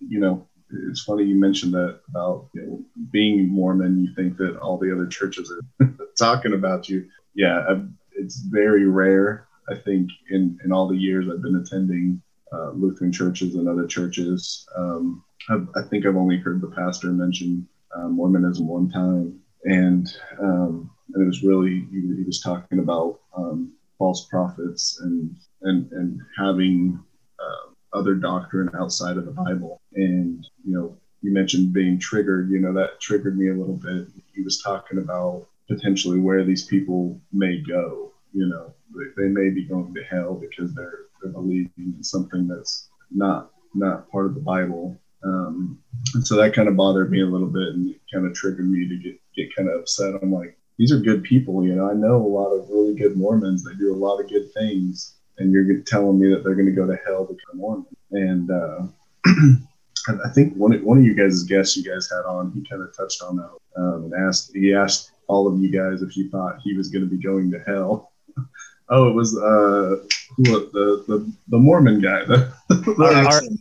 you 0.07 0.19
know, 0.19 0.47
it's 0.89 1.03
funny 1.03 1.23
you 1.23 1.35
mentioned 1.35 1.73
that 1.73 1.99
about 2.09 2.49
you 2.53 2.61
know, 2.61 2.85
being 3.11 3.47
Mormon. 3.47 4.03
You 4.03 4.13
think 4.15 4.37
that 4.37 4.57
all 4.57 4.77
the 4.77 4.91
other 4.91 5.07
churches 5.07 5.51
are 5.51 5.93
talking 6.17 6.53
about 6.53 6.89
you. 6.89 7.07
Yeah, 7.33 7.63
I've, 7.69 7.87
it's 8.15 8.37
very 8.41 8.87
rare. 8.87 9.47
I 9.69 9.75
think 9.75 10.09
in 10.29 10.57
in 10.63 10.71
all 10.71 10.87
the 10.87 10.97
years 10.97 11.27
I've 11.29 11.41
been 11.41 11.57
attending 11.57 12.21
uh, 12.51 12.71
Lutheran 12.71 13.11
churches 13.11 13.55
and 13.55 13.67
other 13.67 13.87
churches, 13.87 14.67
um, 14.75 15.23
i 15.49 15.81
think 15.89 16.05
I've 16.05 16.15
only 16.15 16.37
heard 16.37 16.61
the 16.61 16.71
pastor 16.71 17.07
mention 17.07 17.67
uh, 17.95 18.07
Mormonism 18.07 18.67
one 18.67 18.89
time, 18.89 19.39
and 19.63 20.07
um, 20.39 20.89
and 21.13 21.23
it 21.23 21.25
was 21.25 21.43
really 21.43 21.87
he, 21.91 22.01
he 22.17 22.23
was 22.23 22.41
talking 22.41 22.79
about 22.79 23.19
um, 23.35 23.73
false 23.97 24.27
prophets 24.27 24.99
and 25.01 25.35
and 25.63 25.91
and 25.91 26.19
having 26.37 26.99
uh, 27.39 27.97
other 27.97 28.15
doctrine 28.15 28.69
outside 28.79 29.17
of 29.17 29.25
the 29.25 29.31
Bible. 29.31 29.81
And 29.93 30.45
you 30.65 30.73
know, 30.73 30.97
you 31.21 31.33
mentioned 31.33 31.73
being 31.73 31.99
triggered. 31.99 32.49
You 32.49 32.59
know, 32.59 32.73
that 32.73 32.99
triggered 32.99 33.37
me 33.37 33.49
a 33.49 33.53
little 33.53 33.77
bit. 33.77 34.07
He 34.33 34.41
was 34.41 34.61
talking 34.61 34.99
about 34.99 35.47
potentially 35.67 36.19
where 36.19 36.43
these 36.43 36.65
people 36.65 37.19
may 37.31 37.61
go. 37.61 38.13
You 38.33 38.47
know, 38.47 38.73
they, 38.93 39.23
they 39.23 39.29
may 39.29 39.49
be 39.49 39.65
going 39.65 39.93
to 39.93 40.03
hell 40.03 40.35
because 40.35 40.73
they're 40.73 41.05
they're 41.21 41.31
believing 41.31 41.71
in 41.77 42.03
something 42.03 42.47
that's 42.47 42.89
not 43.11 43.51
not 43.73 44.09
part 44.11 44.25
of 44.27 44.35
the 44.35 44.41
Bible. 44.41 44.97
Um, 45.23 45.79
and 46.13 46.25
so 46.25 46.35
that 46.35 46.53
kind 46.53 46.67
of 46.67 46.75
bothered 46.75 47.09
me 47.09 47.21
a 47.21 47.25
little 47.25 47.47
bit 47.47 47.69
and 47.69 47.95
kind 48.13 48.25
of 48.25 48.33
triggered 48.33 48.69
me 48.69 48.87
to 48.87 48.97
get 48.97 49.19
get 49.35 49.55
kind 49.55 49.69
of 49.69 49.79
upset. 49.79 50.13
I'm 50.21 50.31
like, 50.31 50.57
these 50.77 50.91
are 50.91 50.99
good 50.99 51.23
people. 51.23 51.65
You 51.65 51.75
know, 51.75 51.89
I 51.89 51.93
know 51.93 52.15
a 52.15 52.27
lot 52.27 52.51
of 52.51 52.69
really 52.69 52.95
good 52.95 53.17
Mormons. 53.17 53.63
They 53.63 53.73
do 53.75 53.93
a 53.93 53.95
lot 53.95 54.19
of 54.19 54.29
good 54.29 54.53
things, 54.53 55.15
and 55.37 55.51
you're 55.51 55.81
telling 55.81 56.19
me 56.19 56.29
that 56.29 56.43
they're 56.43 56.55
going 56.55 56.67
to 56.67 56.71
go 56.71 56.85
to 56.85 56.99
hell 57.05 57.25
because 57.25 57.41
they're 57.51 57.59
Mormon. 57.59 57.85
And 58.11 58.51
uh, 58.51 58.87
I 60.25 60.29
think 60.33 60.55
one 60.55 60.73
of, 60.73 60.83
one 60.83 60.97
of 60.97 61.03
you 61.03 61.15
guys' 61.15 61.43
guests 61.43 61.75
you 61.75 61.83
guys 61.83 62.09
had 62.09 62.27
on, 62.27 62.51
he 62.51 62.67
kind 62.69 62.81
of 62.81 62.95
touched 62.95 63.21
on 63.21 63.37
that 63.37 63.81
um, 63.81 64.05
and 64.05 64.27
asked. 64.27 64.51
He 64.53 64.73
asked 64.73 65.11
all 65.27 65.47
of 65.47 65.59
you 65.59 65.69
guys 65.69 66.01
if 66.01 66.15
you 66.15 66.29
thought 66.29 66.59
he 66.63 66.75
was 66.75 66.89
going 66.89 67.03
to 67.03 67.09
be 67.09 67.21
going 67.21 67.51
to 67.51 67.59
hell. 67.59 68.11
oh, 68.89 69.09
it 69.09 69.13
was 69.13 69.37
uh, 69.37 69.97
who, 70.37 70.43
the, 70.43 71.03
the 71.07 71.33
the 71.47 71.57
Mormon 71.57 72.01
guy, 72.01 72.25
the, 72.25 72.53
the 72.69 73.57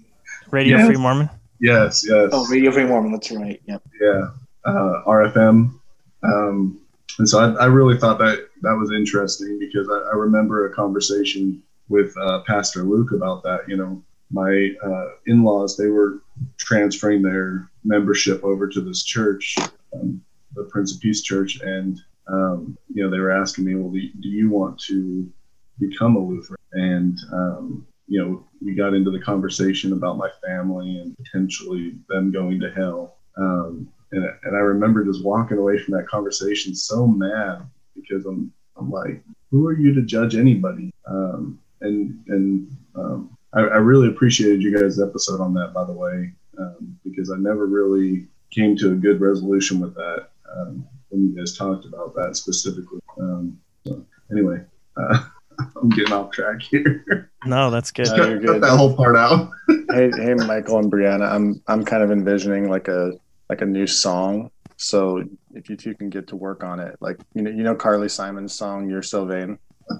Radio 0.51 0.79
yes. 0.79 0.87
Free 0.87 0.97
Mormon. 0.97 1.31
Yes, 1.61 2.05
yes. 2.07 2.31
Oh, 2.33 2.47
Radio 2.47 2.71
Free 2.71 2.85
Mormon. 2.85 3.12
That's 3.12 3.31
right. 3.31 3.61
Yep. 3.67 3.83
Yeah, 4.01 4.29
uh, 4.65 5.03
RFM. 5.07 5.79
Um, 6.23 6.81
and 7.19 7.29
so 7.29 7.39
I, 7.39 7.65
I, 7.65 7.67
really 7.67 7.99
thought 7.99 8.19
that 8.19 8.49
that 8.62 8.75
was 8.75 8.91
interesting 8.91 9.59
because 9.59 9.89
I, 9.89 10.11
I 10.12 10.15
remember 10.17 10.67
a 10.67 10.75
conversation 10.75 11.62
with 11.89 12.17
uh, 12.19 12.43
Pastor 12.47 12.83
Luke 12.83 13.12
about 13.12 13.43
that. 13.45 13.69
You 13.69 13.77
know, 13.77 14.03
my 14.31 14.71
uh, 14.83 15.11
in-laws 15.27 15.77
they 15.77 15.89
were 15.89 16.23
transferring 16.57 17.23
their 17.23 17.71
membership 17.85 18.43
over 18.43 18.67
to 18.69 18.81
this 18.81 19.05
church, 19.05 19.57
um, 19.95 20.21
the 20.55 20.64
Prince 20.64 20.94
of 20.94 21.00
Peace 21.00 21.22
Church, 21.22 21.61
and 21.61 22.00
um, 22.28 22.76
you 22.92 23.02
know 23.02 23.11
they 23.11 23.18
were 23.18 23.30
asking 23.30 23.64
me, 23.64 23.74
well, 23.74 23.90
do, 23.90 24.00
do, 24.20 24.28
you 24.28 24.50
want 24.50 24.78
to 24.80 25.30
become 25.78 26.16
a 26.16 26.20
Lutheran? 26.20 26.59
And 26.72 27.18
um, 27.32 27.86
you 28.07 28.22
know, 28.22 28.44
we 28.62 28.74
got 28.74 28.94
into 28.94 29.11
the 29.11 29.20
conversation 29.20 29.92
about 29.92 30.18
my 30.18 30.28
family 30.46 30.98
and 30.98 31.16
potentially 31.16 31.94
them 32.09 32.30
going 32.30 32.61
to 32.61 32.70
hell. 32.70 33.16
Um, 33.36 33.88
and, 34.12 34.24
and 34.44 34.57
I 34.57 34.61
remember 34.61 35.05
just 35.05 35.24
walking 35.24 35.59
away 35.59 35.78
from 35.78 35.94
that 35.94 36.07
conversation 36.07 36.74
so 36.74 37.07
mad 37.07 37.62
because 37.94 38.26
I'm, 38.26 38.52
I'm 38.76 38.90
like, 38.90 39.22
who 39.50 39.66
are 39.66 39.72
you 39.72 39.94
to 39.94 40.02
judge 40.02 40.36
anybody? 40.36 40.92
Um, 41.07 41.59
and 41.80 42.22
and 42.28 42.76
um, 42.94 43.36
I, 43.52 43.61
I, 43.61 43.76
really 43.76 44.09
appreciated 44.09 44.62
you 44.62 44.76
guys' 44.76 45.00
episode 45.00 45.40
on 45.40 45.55
that, 45.55 45.72
by 45.74 45.84
the 45.84 45.92
way, 45.92 46.32
um, 46.59 46.98
because 47.05 47.30
I 47.30 47.36
never 47.36 47.66
really 47.66 48.26
came 48.50 48.76
to 48.76 48.92
a 48.92 48.96
good 48.96 49.20
resolution 49.20 49.80
with 49.80 49.94
that 49.94 50.28
um, 50.57 50.86
when 51.09 51.28
you 51.28 51.36
guys 51.36 51.57
talked 51.57 51.84
about 51.84 52.14
that 52.14 52.36
specifically. 52.36 53.00
Um, 53.20 53.59
so 53.86 54.05
anyway, 54.30 54.62
uh, 54.96 55.24
I'm 55.76 55.88
getting 55.90 56.12
off 56.12 56.30
track 56.32 56.62
here. 56.62 57.30
No, 57.44 57.70
that's 57.70 57.90
good. 57.90 58.09
No, 58.09 58.28
you're 58.28 58.40
good. 58.40 58.46
Cut 58.46 58.61
that 58.62 58.76
whole 58.76 58.96
part 58.96 59.16
out. 59.16 59.50
hey, 59.90 60.11
hey, 60.16 60.34
Michael 60.34 60.78
and 60.78 60.90
Brianna, 60.90 61.30
I'm 61.30 61.62
I'm 61.66 61.84
kind 61.84 62.02
of 62.02 62.11
envisioning 62.11 62.68
like 62.68 62.88
a 62.88 63.12
like 63.48 63.61
a 63.61 63.66
new 63.66 63.86
song. 63.86 64.50
So 64.76 65.22
if 65.52 65.68
you 65.68 65.76
two 65.76 65.94
can 65.94 66.11
get 66.11 66.26
to 66.28 66.36
work 66.36 66.64
on 66.64 66.80
it, 66.80 66.96
like 67.00 67.20
you 67.34 67.42
know, 67.42 67.50
you 67.50 67.62
know 67.62 67.74
Carly 67.74 68.09
Simon's 68.09 68.55
song 68.55 68.88
"You're 68.88 69.02
So 69.02 69.24
Vain." 69.24 69.59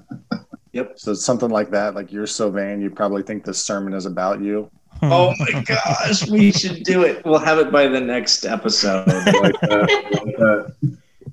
Yep. 0.75 0.95
So 0.97 1.15
something 1.15 1.51
like 1.51 1.71
that, 1.71 1.95
like 1.95 2.11
"You're 2.11 2.27
So 2.27 2.51
Vain." 2.51 2.81
You 2.83 2.91
probably 2.91 3.23
think 3.23 3.45
this 3.45 3.65
sermon 3.65 3.95
is 3.95 4.07
about 4.07 4.43
you. 4.43 4.69
Oh 5.03 5.35
my 5.39 5.63
gosh, 5.63 6.29
we 6.29 6.53
should 6.53 6.83
do 6.83 7.03
it. 7.03 7.25
We'll 7.25 7.39
have 7.39 7.59
it 7.59 7.71
by 7.71 7.89
the 7.89 8.01
next 8.01 8.45
episode. 8.45 9.07
like 9.07 9.61
that. 9.61 10.75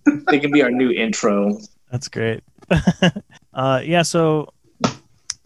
Like 0.05 0.36
it 0.36 0.41
can 0.41 0.51
be 0.51 0.62
our 0.62 0.72
new 0.72 0.91
intro. 0.91 1.57
That's 1.91 2.07
great. 2.07 2.43
uh, 3.53 3.82
yeah. 3.84 4.01
So, 4.01 4.53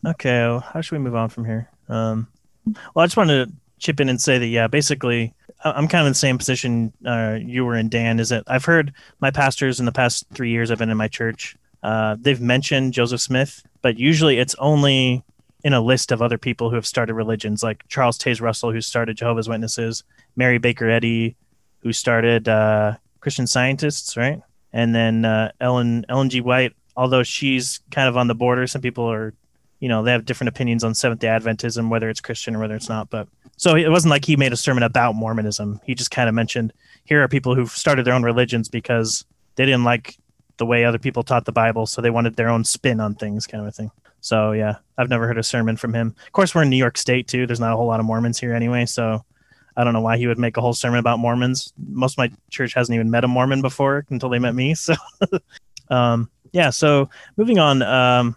okay, 0.06 0.60
how 0.64 0.82
should 0.82 0.94
we 0.94 1.00
move 1.00 1.16
on 1.16 1.30
from 1.30 1.46
here? 1.46 1.70
Um, 1.90 2.28
well, 2.66 3.04
I 3.04 3.06
just 3.06 3.18
wanted 3.18 3.48
to 3.48 3.56
chip 3.80 4.00
in 4.00 4.10
and 4.10 4.20
say 4.20 4.38
that 4.38 4.48
yeah, 4.48 4.68
basically 4.68 5.34
I'm 5.64 5.88
kind 5.88 6.02
of 6.02 6.08
in 6.08 6.12
the 6.12 6.16
same 6.16 6.38
position 6.38 6.94
uh, 7.06 7.40
you 7.42 7.66
were 7.66 7.76
in, 7.76 7.90
Dan. 7.90 8.20
Is 8.20 8.30
that 8.30 8.44
I've 8.48 8.66
heard 8.66 8.94
my 9.20 9.32
pastors 9.32 9.80
in 9.80 9.86
the 9.86 9.92
past 9.92 10.26
three 10.34 10.52
years 10.52 10.70
I've 10.70 10.78
been 10.78 10.90
in 10.92 10.98
my 10.98 11.08
church. 11.08 11.56
Uh, 11.82 12.16
they've 12.20 12.42
mentioned 12.42 12.94
Joseph 12.94 13.22
Smith, 13.22 13.64
but 13.82 13.98
usually 14.00 14.38
it's 14.38 14.56
only 14.56 15.24
in 15.66 15.74
a 15.74 15.82
list 15.82 16.12
of 16.12 16.22
other 16.22 16.38
people 16.38 16.70
who 16.70 16.76
have 16.76 16.86
started 16.86 17.16
religions, 17.16 17.64
like 17.64 17.84
Charles 17.88 18.20
Taze 18.20 18.40
Russell, 18.40 18.72
who 18.72 18.82
started 18.82 19.18
Jehovah's 19.18 19.50
Witnesses, 19.50 20.04
Mary 20.36 20.60
Baker 20.60 20.88
Eddy, 20.88 21.36
who 21.80 21.92
started 21.92 22.48
uh, 22.48 22.98
Christian 23.20 23.48
Scientists, 23.48 24.16
right? 24.16 24.40
And 24.74 24.94
then 24.94 25.26
uh, 25.26 25.52
Ellen 25.60 26.06
Ellen 26.08 26.30
G. 26.30 26.40
White, 26.40 26.74
although 26.96 27.24
she's 27.24 27.80
kind 27.90 28.08
of 28.08 28.16
on 28.16 28.28
the 28.28 28.36
border. 28.36 28.68
Some 28.68 28.84
people 28.84 29.12
are, 29.12 29.34
you 29.80 29.90
know, 29.90 30.04
they 30.04 30.12
have 30.12 30.26
different 30.26 30.50
opinions 30.50 30.84
on 30.84 30.94
Seventh 30.94 31.22
Day 31.22 31.30
Adventism, 31.30 31.90
whether 31.90 32.10
it's 32.12 32.22
Christian 32.22 32.56
or 32.56 32.60
whether 32.60 32.76
it's 32.76 32.90
not. 32.90 33.10
But 33.10 33.28
so 33.58 33.76
it 33.76 33.90
wasn't 33.90 34.12
like 34.12 34.26
he 34.26 34.36
made 34.36 34.54
a 34.54 34.58
sermon 34.58 34.84
about 34.84 35.16
Mormonism. 35.16 35.82
He 35.84 35.96
just 35.96 36.12
kind 36.12 36.30
of 36.30 36.36
mentioned 36.36 36.74
here 37.06 37.24
are 37.24 37.28
people 37.28 37.56
who've 37.56 37.72
started 37.72 38.06
their 38.06 38.14
own 38.14 38.22
religions 38.22 38.70
because 38.70 39.26
they 39.56 39.66
didn't 39.66 39.84
like 39.84 40.16
the 40.58 40.68
way 40.68 40.86
other 40.86 41.00
people 41.00 41.24
taught 41.24 41.46
the 41.46 41.52
Bible, 41.52 41.88
so 41.88 42.04
they 42.04 42.12
wanted 42.12 42.36
their 42.36 42.50
own 42.50 42.66
spin 42.66 43.00
on 43.00 43.16
things, 43.16 43.48
kind 43.48 43.64
of 43.64 43.68
a 43.68 43.72
thing. 43.72 43.90
So 44.26 44.54
yeah, 44.54 44.78
I've 44.98 45.10
never 45.10 45.28
heard 45.28 45.38
a 45.38 45.44
sermon 45.44 45.78
from 45.78 45.94
him. 45.94 46.16
Of 46.26 46.32
course, 46.32 46.56
we're 46.56 46.64
in 46.64 46.72
New 46.72 46.78
York 46.78 46.98
State 46.98 47.28
too. 47.28 47.46
There's 47.46 47.60
not 47.60 47.74
a 47.74 47.76
whole 47.76 47.86
lot 47.86 48.00
of 48.00 48.08
Mormons 48.08 48.40
here 48.40 48.56
anyway, 48.56 48.88
so 48.88 49.24
I 49.78 49.84
don't 49.84 49.94
know 49.94 50.02
why 50.02 50.18
he 50.18 50.26
would 50.26 50.40
make 50.40 50.58
a 50.58 50.62
whole 50.62 50.74
sermon 50.74 50.98
about 50.98 51.20
Mormons. 51.20 51.72
Most 51.78 52.14
of 52.14 52.18
my 52.18 52.32
church 52.50 52.74
hasn't 52.74 52.96
even 52.96 53.12
met 53.12 53.24
a 53.24 53.28
Mormon 53.28 53.62
before 53.62 54.04
until 54.10 54.30
they 54.30 54.40
met 54.40 54.56
me. 54.56 54.74
So 54.86 54.96
um, 55.92 56.32
yeah, 56.54 56.72
so 56.72 57.08
moving 57.38 57.60
on, 57.60 57.84
um, 57.84 58.36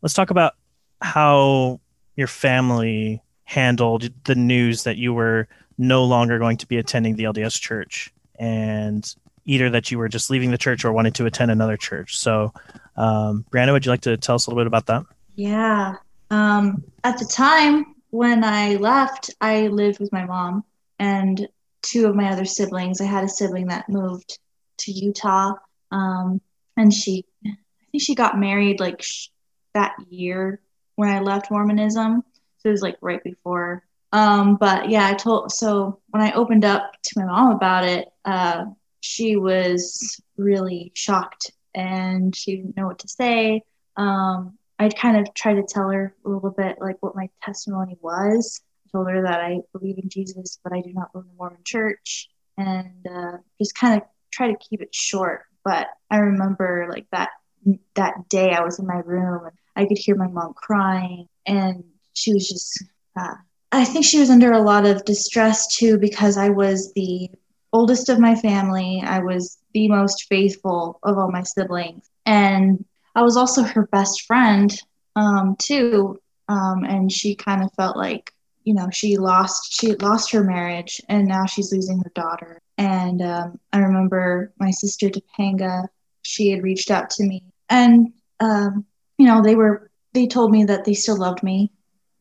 let's 0.00 0.14
talk 0.14 0.30
about 0.30 0.54
how 1.02 1.80
your 2.16 2.28
family 2.28 3.20
handled 3.44 4.08
the 4.24 4.34
news 4.34 4.84
that 4.84 4.96
you 4.96 5.12
were 5.12 5.48
no 5.76 6.04
longer 6.04 6.38
going 6.38 6.56
to 6.56 6.66
be 6.66 6.78
attending 6.78 7.16
the 7.16 7.24
LDS 7.24 7.60
church 7.60 8.10
and 8.38 9.14
either 9.44 9.68
that 9.68 9.90
you 9.90 9.98
were 9.98 10.08
just 10.08 10.30
leaving 10.30 10.50
the 10.50 10.56
church 10.56 10.82
or 10.82 10.92
wanted 10.92 11.14
to 11.16 11.26
attend 11.26 11.50
another 11.50 11.76
church. 11.76 12.16
So, 12.16 12.54
um, 12.96 13.44
Brianna, 13.50 13.72
would 13.72 13.84
you 13.84 13.90
like 13.90 14.00
to 14.00 14.16
tell 14.16 14.36
us 14.36 14.46
a 14.46 14.50
little 14.50 14.62
bit 14.62 14.66
about 14.66 14.86
that? 14.86 15.04
Yeah. 15.36 15.94
Um, 16.30 16.84
at 17.04 17.18
the 17.18 17.24
time 17.26 17.94
when 18.10 18.44
I 18.44 18.76
left, 18.76 19.30
I 19.40 19.68
lived 19.68 20.00
with 20.00 20.12
my 20.12 20.24
mom 20.24 20.64
and 20.98 21.48
two 21.82 22.06
of 22.06 22.16
my 22.16 22.30
other 22.32 22.44
siblings. 22.44 23.00
I 23.00 23.04
had 23.04 23.24
a 23.24 23.28
sibling 23.28 23.68
that 23.68 23.88
moved 23.88 24.38
to 24.78 24.92
Utah, 24.92 25.54
um, 25.92 26.40
and 26.76 26.92
she, 26.92 27.24
I 27.46 27.56
think 27.92 28.02
she 28.02 28.14
got 28.14 28.38
married 28.38 28.80
like 28.80 29.02
sh- 29.02 29.28
that 29.74 29.94
year 30.10 30.60
when 30.96 31.10
I 31.10 31.20
left 31.20 31.50
Mormonism 31.50 32.24
So 32.58 32.68
it 32.68 32.72
was 32.72 32.82
like 32.82 32.96
right 33.02 33.22
before. 33.22 33.84
Um, 34.12 34.56
but 34.56 34.88
yeah, 34.90 35.06
I 35.06 35.14
told 35.14 35.52
so 35.52 36.00
when 36.10 36.22
I 36.22 36.32
opened 36.32 36.64
up 36.64 36.92
to 37.02 37.20
my 37.20 37.26
mom 37.26 37.52
about 37.52 37.84
it, 37.84 38.08
uh, 38.24 38.66
she 39.00 39.36
was 39.36 40.20
really 40.36 40.92
shocked 40.94 41.52
and 41.74 42.34
she 42.34 42.56
didn't 42.56 42.76
know 42.76 42.86
what 42.86 43.00
to 43.00 43.08
say. 43.08 43.62
Um, 43.96 44.55
I'd 44.78 44.96
kind 44.96 45.16
of 45.16 45.32
tried 45.34 45.54
to 45.54 45.62
tell 45.62 45.88
her 45.90 46.14
a 46.24 46.28
little 46.28 46.50
bit 46.50 46.76
like 46.80 46.96
what 47.00 47.16
my 47.16 47.30
testimony 47.42 47.96
was. 48.00 48.60
I 48.86 48.88
told 48.92 49.10
her 49.10 49.22
that 49.22 49.40
I 49.40 49.60
believe 49.72 49.98
in 49.98 50.08
Jesus, 50.08 50.58
but 50.62 50.72
I 50.72 50.80
do 50.80 50.92
not 50.92 51.12
believe 51.12 51.26
in 51.26 51.32
the 51.32 51.38
Mormon 51.38 51.64
Church, 51.64 52.28
and 52.58 53.06
uh, 53.10 53.38
just 53.58 53.74
kind 53.74 54.00
of 54.00 54.08
try 54.30 54.48
to 54.48 54.58
keep 54.58 54.82
it 54.82 54.94
short. 54.94 55.44
But 55.64 55.88
I 56.10 56.18
remember 56.18 56.86
like 56.90 57.06
that 57.12 57.30
that 57.94 58.28
day 58.28 58.52
I 58.52 58.62
was 58.62 58.78
in 58.78 58.86
my 58.86 58.98
room 59.04 59.46
and 59.46 59.54
I 59.74 59.86
could 59.86 59.98
hear 59.98 60.14
my 60.14 60.28
mom 60.28 60.54
crying, 60.54 61.28
and 61.46 61.82
she 62.16 62.32
was 62.32 62.48
just 62.48 62.82
uh, 63.18 63.34
i 63.72 63.84
think 63.84 64.04
she 64.04 64.18
was 64.18 64.30
under 64.30 64.52
a 64.52 64.62
lot 64.62 64.86
of 64.86 65.04
distress 65.04 65.76
too 65.76 65.98
because 65.98 66.36
i 66.36 66.48
was 66.48 66.92
the 66.94 67.28
oldest 67.72 68.08
of 68.08 68.18
my 68.18 68.34
family 68.34 69.02
i 69.06 69.18
was 69.18 69.58
the 69.74 69.88
most 69.88 70.24
faithful 70.28 70.98
of 71.02 71.18
all 71.18 71.30
my 71.30 71.42
siblings 71.42 72.08
and 72.24 72.84
i 73.16 73.22
was 73.22 73.36
also 73.36 73.62
her 73.62 73.86
best 73.86 74.22
friend 74.26 74.80
um, 75.16 75.56
too 75.58 76.20
um, 76.48 76.84
and 76.84 77.10
she 77.10 77.34
kind 77.34 77.64
of 77.64 77.72
felt 77.74 77.96
like 77.96 78.32
you 78.64 78.74
know 78.74 78.88
she 78.92 79.16
lost 79.16 79.72
she 79.72 79.94
lost 79.96 80.30
her 80.30 80.44
marriage 80.44 81.00
and 81.08 81.26
now 81.26 81.44
she's 81.44 81.72
losing 81.72 81.98
her 81.98 82.12
daughter 82.14 82.60
and 82.78 83.20
um, 83.22 83.58
i 83.72 83.78
remember 83.78 84.52
my 84.60 84.70
sister 84.70 85.08
topanga 85.08 85.88
she 86.22 86.50
had 86.50 86.62
reached 86.62 86.90
out 86.90 87.10
to 87.10 87.24
me 87.24 87.42
and 87.68 88.12
um, 88.40 88.84
you 89.18 89.26
know 89.26 89.42
they 89.42 89.56
were 89.56 89.90
they 90.16 90.26
told 90.26 90.50
me 90.50 90.64
that 90.64 90.84
they 90.84 90.94
still 90.94 91.18
loved 91.18 91.42
me 91.42 91.70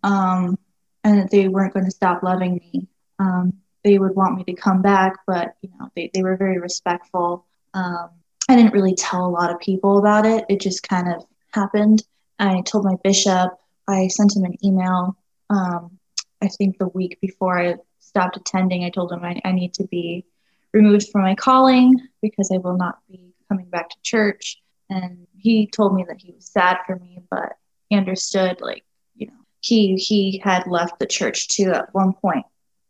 um, 0.04 0.58
and 1.04 1.20
that 1.20 1.32
they 1.32 1.48
weren't 1.48 1.74
going 1.74 1.86
to 1.86 1.92
stop 1.92 2.24
loving 2.24 2.56
me. 2.56 2.88
Um, 3.20 3.54
they 3.84 3.98
would 3.98 4.16
want 4.16 4.38
me 4.38 4.44
to 4.44 4.54
come 4.54 4.82
back, 4.82 5.20
but 5.26 5.56
you 5.62 5.70
know, 5.80 5.90
they, 5.96 6.12
they 6.14 6.22
were 6.22 6.36
very 6.36 6.60
respectful. 6.60 7.46
Um, 7.74 8.10
I 8.48 8.56
didn't 8.56 8.74
really 8.74 8.96
tell 8.96 9.26
a 9.26 9.30
lot 9.30 9.52
of 9.52 9.60
people 9.60 9.98
about 9.98 10.26
it. 10.26 10.46
It 10.50 10.62
just 10.62 10.88
kind 10.88 11.12
of 11.14 11.26
happened. 11.54 12.04
I 12.38 12.62
told 12.62 12.86
my 12.86 12.96
bishop. 13.04 13.58
I 13.88 14.08
sent 14.08 14.36
him 14.36 14.44
an 14.44 14.58
email. 14.64 15.18
Um, 15.50 15.98
I 16.42 16.48
think 16.48 16.78
the 16.78 16.88
week 16.88 17.20
before 17.22 17.60
I 17.60 17.76
stopped 18.00 18.38
attending, 18.38 18.84
I 18.84 18.90
told 18.90 19.12
him 19.12 19.24
I, 19.24 19.40
I 19.44 19.52
need 19.52 19.74
to 19.76 19.86
be 19.86 20.26
removed 20.74 21.10
from 21.12 21.22
my 21.22 21.36
calling 21.36 22.00
because 22.22 22.52
I 22.54 22.58
will 22.58 22.78
not 22.78 23.00
be 23.10 23.34
coming 23.50 23.66
back 23.70 23.90
to 23.90 23.98
church. 24.04 24.62
And 24.90 25.26
he 25.38 25.68
told 25.68 25.96
me 25.96 26.06
that 26.08 26.22
he 26.22 26.32
was 26.32 26.46
sad 26.46 26.78
for 26.86 26.98
me, 26.98 27.22
but 27.32 27.54
he 27.90 27.98
understood, 27.98 28.62
like, 28.62 28.84
you 29.16 29.28
know, 29.28 29.34
he 29.62 29.96
he 29.96 30.40
had 30.44 30.68
left 30.68 31.00
the 31.00 31.08
church 31.08 31.48
too 31.48 31.72
at 31.72 31.94
one 31.94 32.14
point 32.14 32.46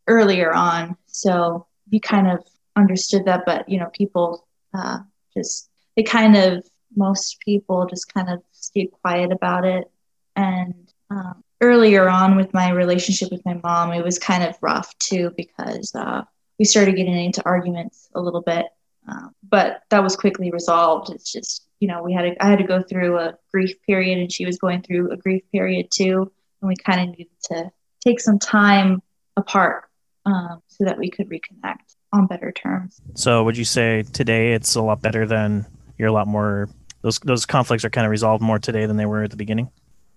earlier 0.08 0.54
on, 0.54 0.98
so 1.06 1.68
he 1.90 2.00
kind 2.00 2.28
of 2.28 2.46
understood 2.76 3.26
that. 3.26 3.44
But 3.46 3.70
you 3.70 3.80
know, 3.80 3.90
people 3.94 4.46
uh, 4.74 5.00
just 5.36 5.70
they 5.96 6.04
kind 6.04 6.36
of 6.36 6.66
most 6.96 7.40
people 7.42 7.86
just 7.86 8.14
kind 8.14 8.30
of 8.30 8.42
stayed 8.52 8.92
quiet 9.02 9.32
about 9.32 9.66
it. 9.66 9.90
And 10.36 10.74
um, 11.10 11.44
earlier 11.62 12.10
on 12.10 12.36
with 12.36 12.54
my 12.54 12.72
relationship 12.72 13.32
with 13.32 13.46
my 13.46 13.60
mom, 13.64 13.94
it 13.94 14.04
was 14.04 14.20
kind 14.20 14.44
of 14.44 14.56
rough 14.62 14.98
too 15.00 15.32
because 15.36 15.94
uh, 15.96 16.24
we 16.60 16.66
started 16.66 16.96
getting 16.96 17.18
into 17.18 17.44
arguments 17.46 18.10
a 18.16 18.22
little 18.22 18.42
bit. 18.42 18.66
Um, 19.08 19.32
but 19.48 19.84
that 19.90 20.04
was 20.04 20.16
quickly 20.16 20.52
resolved. 20.52 21.12
It's 21.12 21.32
just 21.32 21.68
you 21.80 21.88
know 21.88 22.02
we 22.02 22.14
had 22.14 22.36
I 22.40 22.50
had 22.50 22.60
to 22.60 22.66
go 22.66 22.82
through 22.82 23.20
a 23.20 23.36
grief 23.52 23.76
period, 23.86 24.18
and 24.18 24.32
she 24.32 24.46
was 24.46 24.58
going 24.58 24.82
through 24.82 25.12
a 25.12 25.18
grief 25.18 25.44
period 25.52 25.88
too, 25.92 26.32
and 26.62 26.68
we 26.68 26.76
kind 26.76 27.02
of 27.02 27.18
needed 27.18 27.40
to 27.52 27.72
take 28.04 28.20
some 28.20 28.40
time 28.40 29.02
apart 29.38 29.86
um, 30.26 30.62
so 30.68 30.86
that 30.86 30.98
we 30.98 31.12
could 31.12 31.30
reconnect 31.30 31.96
on 32.16 32.28
better 32.28 32.52
terms. 32.52 33.02
So, 33.14 33.44
would 33.44 33.58
you 33.58 33.66
say 33.66 34.04
today 34.14 34.54
it's 34.54 34.76
a 34.76 34.82
lot 34.82 35.02
better 35.02 35.28
than 35.28 35.66
you're 35.98 36.08
a 36.08 36.14
lot 36.14 36.28
more 36.28 36.70
those 37.02 37.20
those 37.20 37.46
conflicts 37.46 37.86
are 37.86 37.90
kind 37.90 38.06
of 38.06 38.12
resolved 38.12 38.42
more 38.42 38.58
today 38.58 38.86
than 38.86 38.98
they 38.98 39.06
were 39.06 39.24
at 39.24 39.32
the 39.32 39.38
beginning? 39.38 39.70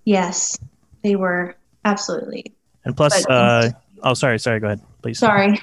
Yes, 0.04 0.58
they 1.02 1.16
were 1.16 1.56
absolutely. 1.84 2.54
And 2.84 2.96
plus, 2.96 3.26
but, 3.26 3.30
uh, 3.30 3.70
oh, 4.02 4.14
sorry, 4.14 4.38
sorry, 4.38 4.60
go 4.60 4.68
ahead, 4.68 4.80
please. 5.02 5.18
Sorry, 5.18 5.60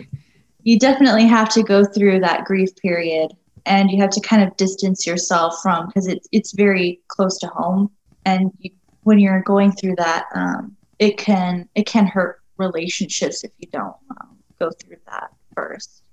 you 0.63 0.77
definitely 0.77 1.25
have 1.25 1.49
to 1.49 1.63
go 1.63 1.83
through 1.83 2.19
that 2.19 2.45
grief 2.45 2.75
period, 2.75 3.31
and 3.65 3.89
you 3.89 3.99
have 4.01 4.11
to 4.11 4.21
kind 4.21 4.43
of 4.43 4.55
distance 4.57 5.07
yourself 5.07 5.55
from 5.63 5.87
because 5.87 6.05
it's 6.05 6.27
it's 6.31 6.51
very 6.51 7.01
close 7.07 7.39
to 7.39 7.47
home, 7.47 7.89
and 8.25 8.51
you, 8.59 8.69
when 9.01 9.17
you're 9.17 9.41
going 9.41 9.71
through 9.71 9.95
that, 9.95 10.25
um, 10.35 10.75
it 10.99 11.17
can 11.17 11.67
it 11.73 11.87
can 11.87 12.05
hurt 12.05 12.41
relationships 12.57 13.43
if 13.43 13.51
you 13.57 13.67
don't 13.71 13.95
um, 14.21 14.37
go 14.59 14.69
through 14.69 14.97
that 15.07 15.31
first. 15.55 16.03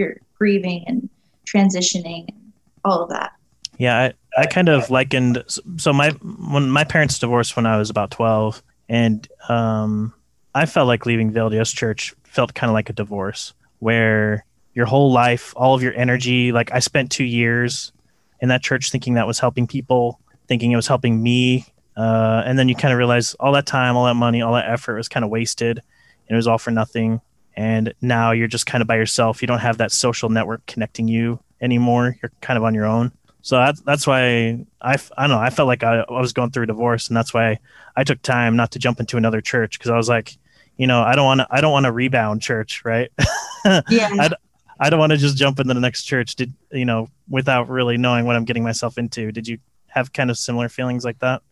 You're 0.00 0.16
grieving 0.34 0.82
and 0.86 1.08
transitioning 1.44 2.24
and 2.28 2.52
all 2.84 3.02
of 3.02 3.10
that. 3.10 3.32
Yeah, 3.76 4.10
I, 4.36 4.42
I 4.42 4.46
kind 4.46 4.68
of 4.68 4.90
likened 4.90 5.44
so 5.76 5.92
my 5.92 6.10
when 6.10 6.70
my 6.70 6.84
parents 6.84 7.18
divorced 7.18 7.54
when 7.56 7.66
I 7.66 7.76
was 7.76 7.90
about 7.90 8.10
twelve, 8.10 8.62
and 8.88 9.28
um, 9.48 10.14
I 10.54 10.66
felt 10.66 10.86
like 10.86 11.06
leaving 11.06 11.32
LDS 11.32 11.74
Church 11.74 12.14
felt 12.24 12.54
kind 12.54 12.70
of 12.70 12.74
like 12.74 12.88
a 12.88 12.94
divorce, 12.94 13.52
where 13.78 14.44
your 14.74 14.86
whole 14.86 15.12
life, 15.12 15.52
all 15.56 15.74
of 15.74 15.82
your 15.82 15.94
energy, 15.94 16.52
like 16.52 16.72
I 16.72 16.78
spent 16.78 17.10
two 17.10 17.24
years 17.24 17.92
in 18.40 18.48
that 18.48 18.62
church 18.62 18.90
thinking 18.90 19.14
that 19.14 19.26
was 19.26 19.38
helping 19.38 19.66
people, 19.66 20.18
thinking 20.46 20.72
it 20.72 20.76
was 20.76 20.86
helping 20.86 21.22
me, 21.22 21.66
uh, 21.96 22.42
and 22.46 22.58
then 22.58 22.68
you 22.68 22.74
kind 22.74 22.92
of 22.92 22.98
realize 22.98 23.34
all 23.34 23.52
that 23.52 23.66
time, 23.66 23.96
all 23.96 24.06
that 24.06 24.14
money, 24.14 24.40
all 24.40 24.54
that 24.54 24.70
effort 24.70 24.96
was 24.96 25.08
kind 25.08 25.24
of 25.24 25.30
wasted, 25.30 25.78
and 25.78 26.34
it 26.34 26.36
was 26.36 26.46
all 26.46 26.58
for 26.58 26.70
nothing. 26.70 27.20
And 27.56 27.92
now 28.00 28.32
you're 28.32 28.48
just 28.48 28.66
kind 28.66 28.82
of 28.82 28.88
by 28.88 28.96
yourself. 28.96 29.42
You 29.42 29.48
don't 29.48 29.58
have 29.58 29.78
that 29.78 29.92
social 29.92 30.28
network 30.28 30.64
connecting 30.66 31.08
you 31.08 31.40
anymore. 31.60 32.16
You're 32.22 32.32
kind 32.40 32.56
of 32.56 32.64
on 32.64 32.74
your 32.74 32.86
own. 32.86 33.12
So 33.42 33.56
that's 33.56 33.80
that's 33.80 34.06
why 34.06 34.64
I, 34.80 34.96
I 35.16 35.26
don't 35.26 35.30
know. 35.30 35.38
I 35.38 35.50
felt 35.50 35.66
like 35.66 35.82
I, 35.82 36.00
I 36.00 36.20
was 36.20 36.32
going 36.32 36.50
through 36.50 36.64
a 36.64 36.66
divorce, 36.66 37.08
and 37.08 37.16
that's 37.16 37.32
why 37.32 37.58
I 37.96 38.04
took 38.04 38.20
time 38.22 38.56
not 38.56 38.72
to 38.72 38.78
jump 38.78 39.00
into 39.00 39.16
another 39.16 39.40
church 39.40 39.78
because 39.78 39.90
I 39.90 39.96
was 39.96 40.08
like, 40.08 40.36
you 40.76 40.86
know, 40.86 41.02
I 41.02 41.14
don't 41.14 41.24
want 41.24 41.40
to 41.40 41.46
I 41.50 41.60
don't 41.60 41.72
want 41.72 41.86
to 41.86 41.92
rebound 41.92 42.42
church, 42.42 42.82
right? 42.84 43.10
Yeah. 43.90 44.08
I, 44.18 44.30
I 44.82 44.88
don't 44.88 44.98
want 44.98 45.12
to 45.12 45.18
just 45.18 45.36
jump 45.36 45.60
into 45.60 45.74
the 45.74 45.80
next 45.80 46.04
church, 46.04 46.34
did 46.34 46.54
you 46.72 46.86
know, 46.86 47.08
without 47.28 47.68
really 47.68 47.98
knowing 47.98 48.24
what 48.24 48.36
I'm 48.36 48.46
getting 48.46 48.64
myself 48.64 48.96
into. 48.96 49.30
Did 49.30 49.46
you 49.46 49.58
have 49.88 50.14
kind 50.14 50.30
of 50.30 50.38
similar 50.38 50.70
feelings 50.70 51.04
like 51.04 51.18
that? 51.18 51.42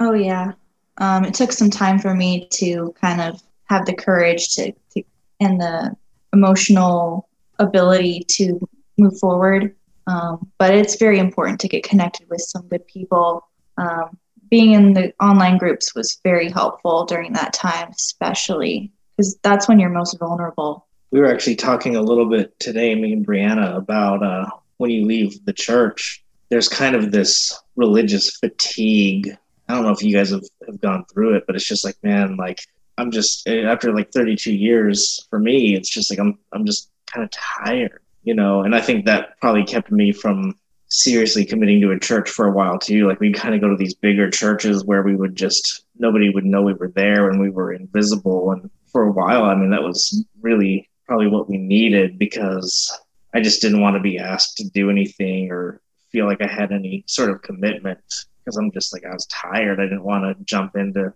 Oh 0.00 0.14
yeah. 0.14 0.52
Um, 0.96 1.26
it 1.26 1.34
took 1.34 1.52
some 1.52 1.68
time 1.68 1.98
for 1.98 2.14
me 2.14 2.48
to 2.52 2.94
kind 2.98 3.20
of 3.20 3.42
have 3.64 3.84
the 3.84 3.92
courage 3.92 4.54
to, 4.54 4.72
to 4.94 5.02
and 5.40 5.60
the 5.60 5.96
emotional 6.32 7.28
ability 7.58 8.24
to 8.28 8.60
move 8.98 9.18
forward 9.18 9.74
um, 10.08 10.50
but 10.58 10.74
it's 10.74 10.96
very 10.96 11.18
important 11.18 11.60
to 11.60 11.68
get 11.68 11.84
connected 11.84 12.28
with 12.30 12.40
some 12.40 12.66
good 12.68 12.86
people. 12.86 13.46
Um, 13.76 14.16
being 14.50 14.72
in 14.72 14.94
the 14.94 15.12
online 15.22 15.58
groups 15.58 15.94
was 15.94 16.18
very 16.24 16.50
helpful 16.50 17.04
during 17.04 17.34
that 17.34 17.52
time, 17.52 17.90
especially 17.90 18.90
because 19.16 19.36
that's 19.42 19.68
when 19.68 19.78
you're 19.78 19.90
most 19.90 20.18
vulnerable. 20.18 20.86
We 21.10 21.20
were 21.20 21.30
actually 21.30 21.56
talking 21.56 21.96
a 21.96 22.00
little 22.00 22.28
bit 22.28 22.58
today, 22.58 22.94
me 22.94 23.12
and 23.12 23.26
Brianna, 23.26 23.76
about 23.76 24.22
uh, 24.22 24.46
when 24.78 24.90
you 24.90 25.04
leave 25.04 25.44
the 25.44 25.52
church, 25.52 26.24
there's 26.48 26.68
kind 26.68 26.96
of 26.96 27.12
this 27.12 27.58
religious 27.76 28.30
fatigue. 28.36 29.36
I 29.68 29.74
don't 29.74 29.82
know 29.82 29.90
if 29.90 30.02
you 30.02 30.14
guys 30.14 30.30
have, 30.30 30.44
have 30.66 30.80
gone 30.80 31.04
through 31.12 31.36
it, 31.36 31.44
but 31.46 31.54
it's 31.54 31.66
just 31.66 31.84
like, 31.84 31.96
man, 32.02 32.36
like 32.36 32.60
I'm 32.98 33.10
just 33.10 33.48
after 33.48 33.94
like 33.94 34.12
32 34.12 34.52
years 34.52 35.26
for 35.30 35.38
me, 35.38 35.74
it's 35.74 35.88
just 35.88 36.10
like 36.10 36.18
I'm 36.18 36.38
I'm 36.52 36.66
just 36.66 36.90
kind 37.06 37.24
of 37.24 37.30
tired 37.30 38.02
you 38.28 38.34
know, 38.34 38.62
and 38.62 38.74
I 38.74 38.82
think 38.82 39.06
that 39.06 39.40
probably 39.40 39.64
kept 39.64 39.90
me 39.90 40.12
from 40.12 40.54
seriously 40.88 41.46
committing 41.46 41.80
to 41.80 41.92
a 41.92 41.98
church 41.98 42.28
for 42.28 42.46
a 42.46 42.50
while 42.50 42.78
too. 42.78 43.08
Like 43.08 43.20
we 43.20 43.32
kind 43.32 43.54
of 43.54 43.62
go 43.62 43.70
to 43.70 43.76
these 43.76 43.94
bigger 43.94 44.30
churches 44.30 44.84
where 44.84 45.02
we 45.02 45.16
would 45.16 45.34
just 45.34 45.86
nobody 45.98 46.28
would 46.28 46.44
know 46.44 46.60
we 46.60 46.74
were 46.74 46.92
there 46.94 47.30
and 47.30 47.40
we 47.40 47.48
were 47.48 47.72
invisible. 47.72 48.52
And 48.52 48.70
for 48.92 49.04
a 49.04 49.12
while, 49.12 49.44
I 49.44 49.54
mean, 49.54 49.70
that 49.70 49.82
was 49.82 50.26
really 50.42 50.90
probably 51.06 51.28
what 51.28 51.48
we 51.48 51.56
needed 51.56 52.18
because 52.18 52.94
I 53.32 53.40
just 53.40 53.62
didn't 53.62 53.80
want 53.80 53.96
to 53.96 54.02
be 54.02 54.18
asked 54.18 54.58
to 54.58 54.68
do 54.68 54.90
anything 54.90 55.50
or 55.50 55.80
feel 56.12 56.26
like 56.26 56.42
I 56.42 56.52
had 56.52 56.70
any 56.70 57.04
sort 57.06 57.30
of 57.30 57.40
commitment 57.40 58.00
because 58.44 58.58
I'm 58.58 58.70
just 58.72 58.92
like 58.92 59.06
I 59.06 59.14
was 59.14 59.24
tired. 59.26 59.80
I 59.80 59.84
didn't 59.84 60.04
want 60.04 60.24
to 60.24 60.44
jump 60.44 60.76
into 60.76 61.14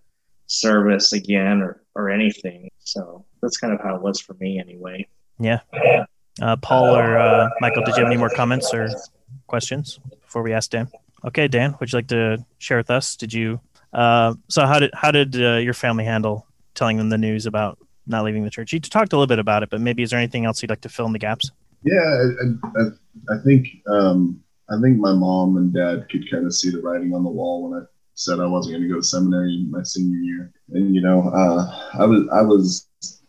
service 0.53 1.13
again 1.13 1.61
or 1.61 1.81
or 1.95 2.09
anything. 2.09 2.69
So 2.79 3.25
that's 3.41 3.57
kind 3.57 3.73
of 3.73 3.81
how 3.81 3.95
it 3.95 4.01
was 4.01 4.19
for 4.19 4.33
me 4.35 4.59
anyway. 4.59 5.07
Yeah. 5.39 5.59
Uh, 6.41 6.55
Paul 6.57 6.95
or 6.95 7.17
uh, 7.17 7.49
Michael, 7.59 7.83
did 7.83 7.95
you 7.95 8.03
have 8.03 8.11
any 8.11 8.17
more 8.17 8.29
comments 8.29 8.73
or 8.73 8.89
questions 9.47 9.99
before 10.21 10.41
we 10.41 10.53
ask 10.53 10.69
Dan? 10.71 10.89
Okay, 11.25 11.47
Dan, 11.47 11.75
would 11.79 11.91
you 11.91 11.97
like 11.97 12.07
to 12.07 12.43
share 12.57 12.77
with 12.77 12.89
us? 12.89 13.15
Did 13.15 13.33
you? 13.33 13.59
Uh, 13.93 14.33
so 14.49 14.65
how 14.65 14.79
did 14.79 14.91
how 14.93 15.11
did 15.11 15.35
uh, 15.35 15.57
your 15.57 15.73
family 15.73 16.03
handle 16.03 16.47
telling 16.73 16.97
them 16.97 17.09
the 17.09 17.17
news 17.17 17.45
about 17.45 17.77
not 18.07 18.23
leaving 18.23 18.43
the 18.43 18.49
church? 18.49 18.73
You 18.73 18.79
talked 18.79 19.13
a 19.13 19.15
little 19.15 19.27
bit 19.27 19.39
about 19.39 19.63
it, 19.63 19.69
but 19.69 19.81
maybe 19.81 20.03
is 20.03 20.09
there 20.09 20.19
anything 20.19 20.45
else 20.45 20.61
you'd 20.61 20.69
like 20.69 20.81
to 20.81 20.89
fill 20.89 21.05
in 21.05 21.13
the 21.13 21.19
gaps? 21.19 21.51
Yeah, 21.83 21.99
I, 22.01 22.81
I, 22.81 23.35
I 23.35 23.43
think 23.43 23.67
um, 23.87 24.41
I 24.69 24.81
think 24.81 24.97
my 24.97 25.13
mom 25.13 25.57
and 25.57 25.73
dad 25.73 26.07
could 26.09 26.29
kind 26.31 26.45
of 26.45 26.55
see 26.55 26.71
the 26.71 26.81
writing 26.81 27.13
on 27.13 27.23
the 27.23 27.29
wall 27.29 27.69
when 27.69 27.81
I 27.81 27.85
said 28.15 28.39
I 28.39 28.45
wasn't 28.45 28.73
going 28.73 28.83
to 28.83 28.89
go 28.89 28.99
to 28.99 29.03
seminary 29.03 29.55
in 29.55 29.71
my 29.71 29.83
senior 29.83 30.17
year, 30.17 30.51
and 30.69 30.95
you 30.95 31.01
know, 31.01 31.29
uh, 31.29 31.89
I 31.93 32.05
was 32.05 32.27
I 32.29 32.41
was 32.41 32.87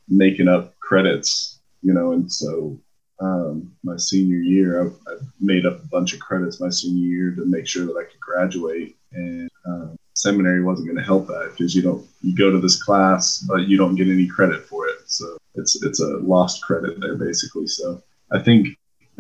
making 0.09 0.49
up 0.49 0.79
credits, 0.81 1.61
you 1.83 1.93
know, 1.93 2.13
and 2.13 2.31
so 2.31 2.79
um, 3.21 3.73
my 3.83 3.97
senior 3.97 4.39
year. 4.39 4.83
I, 4.83 4.87
I, 5.11 5.17
made 5.41 5.67
up 5.67 5.79
a 5.83 5.87
bunch 5.89 6.13
of 6.13 6.21
credits 6.21 6.61
my 6.61 6.71
senior 6.71 7.07
year 7.07 7.31
to 7.35 7.45
make 7.45 7.67
sure 7.67 7.87
that 7.87 7.97
I 7.97 8.05
could 8.05 8.21
graduate, 8.21 8.97
and 9.13 9.51
um, 9.67 9.97
seminary 10.15 10.63
wasn't 10.63 10.89
going 10.89 10.99
to 10.99 11.05
help 11.05 11.27
that 11.27 11.51
because 11.51 11.75
you 11.75 11.83
don't 11.83 12.07
you 12.23 12.35
go 12.35 12.51
to 12.51 12.61
this 12.61 12.83
class 12.83 13.45
but 13.49 13.69
you 13.69 13.77
don't 13.77 13.97
get 13.97 14.09
any 14.09 14.27
credit 14.27 14.65
for 14.65 14.87
it. 14.87 14.99
So 15.07 15.37
it's 15.55 15.83
it's 15.83 16.01
a 16.01 16.19
lost 16.19 16.63
credit 16.63 17.01
there 17.01 17.17
basically. 17.17 17.67
So 17.67 18.03
I 18.33 18.41
think 18.41 18.69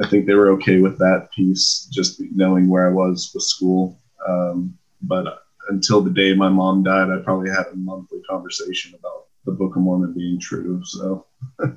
I 0.02 0.08
think 0.08 0.26
they 0.26 0.34
were 0.34 0.50
okay 0.52 0.80
with 0.80 0.98
that 0.98 1.28
piece, 1.34 1.88
just 1.92 2.20
knowing 2.34 2.68
where 2.68 2.88
I 2.88 2.92
was 2.92 3.30
with 3.34 3.44
school. 3.44 3.98
Um, 4.26 4.76
but 5.02 5.43
until 5.68 6.00
the 6.00 6.10
day 6.10 6.34
my 6.34 6.48
mom 6.48 6.82
died, 6.82 7.10
I 7.10 7.22
probably 7.22 7.50
had 7.50 7.66
a 7.72 7.76
monthly 7.76 8.20
conversation 8.28 8.94
about 8.98 9.26
the 9.44 9.52
Book 9.52 9.76
of 9.76 9.82
Mormon 9.82 10.14
being 10.14 10.40
true. 10.40 10.82
So 10.84 11.26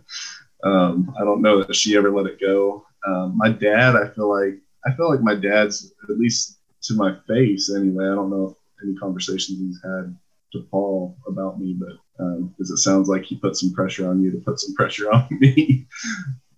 Um, 0.64 1.14
I 1.20 1.24
don't 1.24 1.42
know 1.42 1.64
that 1.64 1.76
she 1.76 1.96
ever 1.96 2.12
let 2.12 2.26
it 2.26 2.40
go. 2.40 2.86
Um, 3.08 3.38
my 3.38 3.50
dad, 3.50 3.96
I 3.96 4.10
feel 4.10 4.30
like 4.30 4.60
I 4.86 4.94
feel 4.96 5.10
like 5.10 5.22
my 5.22 5.36
dad's 5.36 5.94
at 6.10 6.18
least 6.18 6.60
to 6.84 6.96
my 6.96 7.16
face 7.28 7.74
anyway. 7.74 8.06
I 8.06 8.16
don't 8.16 8.30
know 8.30 8.50
if 8.50 8.84
any 8.84 8.96
conversations 8.96 9.60
he's 9.60 9.80
had 9.84 10.16
to 10.54 10.62
Paul 10.72 11.18
about 11.28 11.60
me, 11.60 11.74
but 11.78 11.98
because 12.18 12.72
um, 12.72 12.76
it 12.76 12.78
sounds 12.78 13.08
like 13.08 13.24
he 13.24 13.36
put 13.36 13.56
some 13.56 13.74
pressure 13.74 14.10
on 14.10 14.22
you 14.22 14.32
to 14.32 14.38
put 14.38 14.60
some 14.60 14.74
pressure 14.76 15.12
on 15.12 15.28
me. 15.40 15.86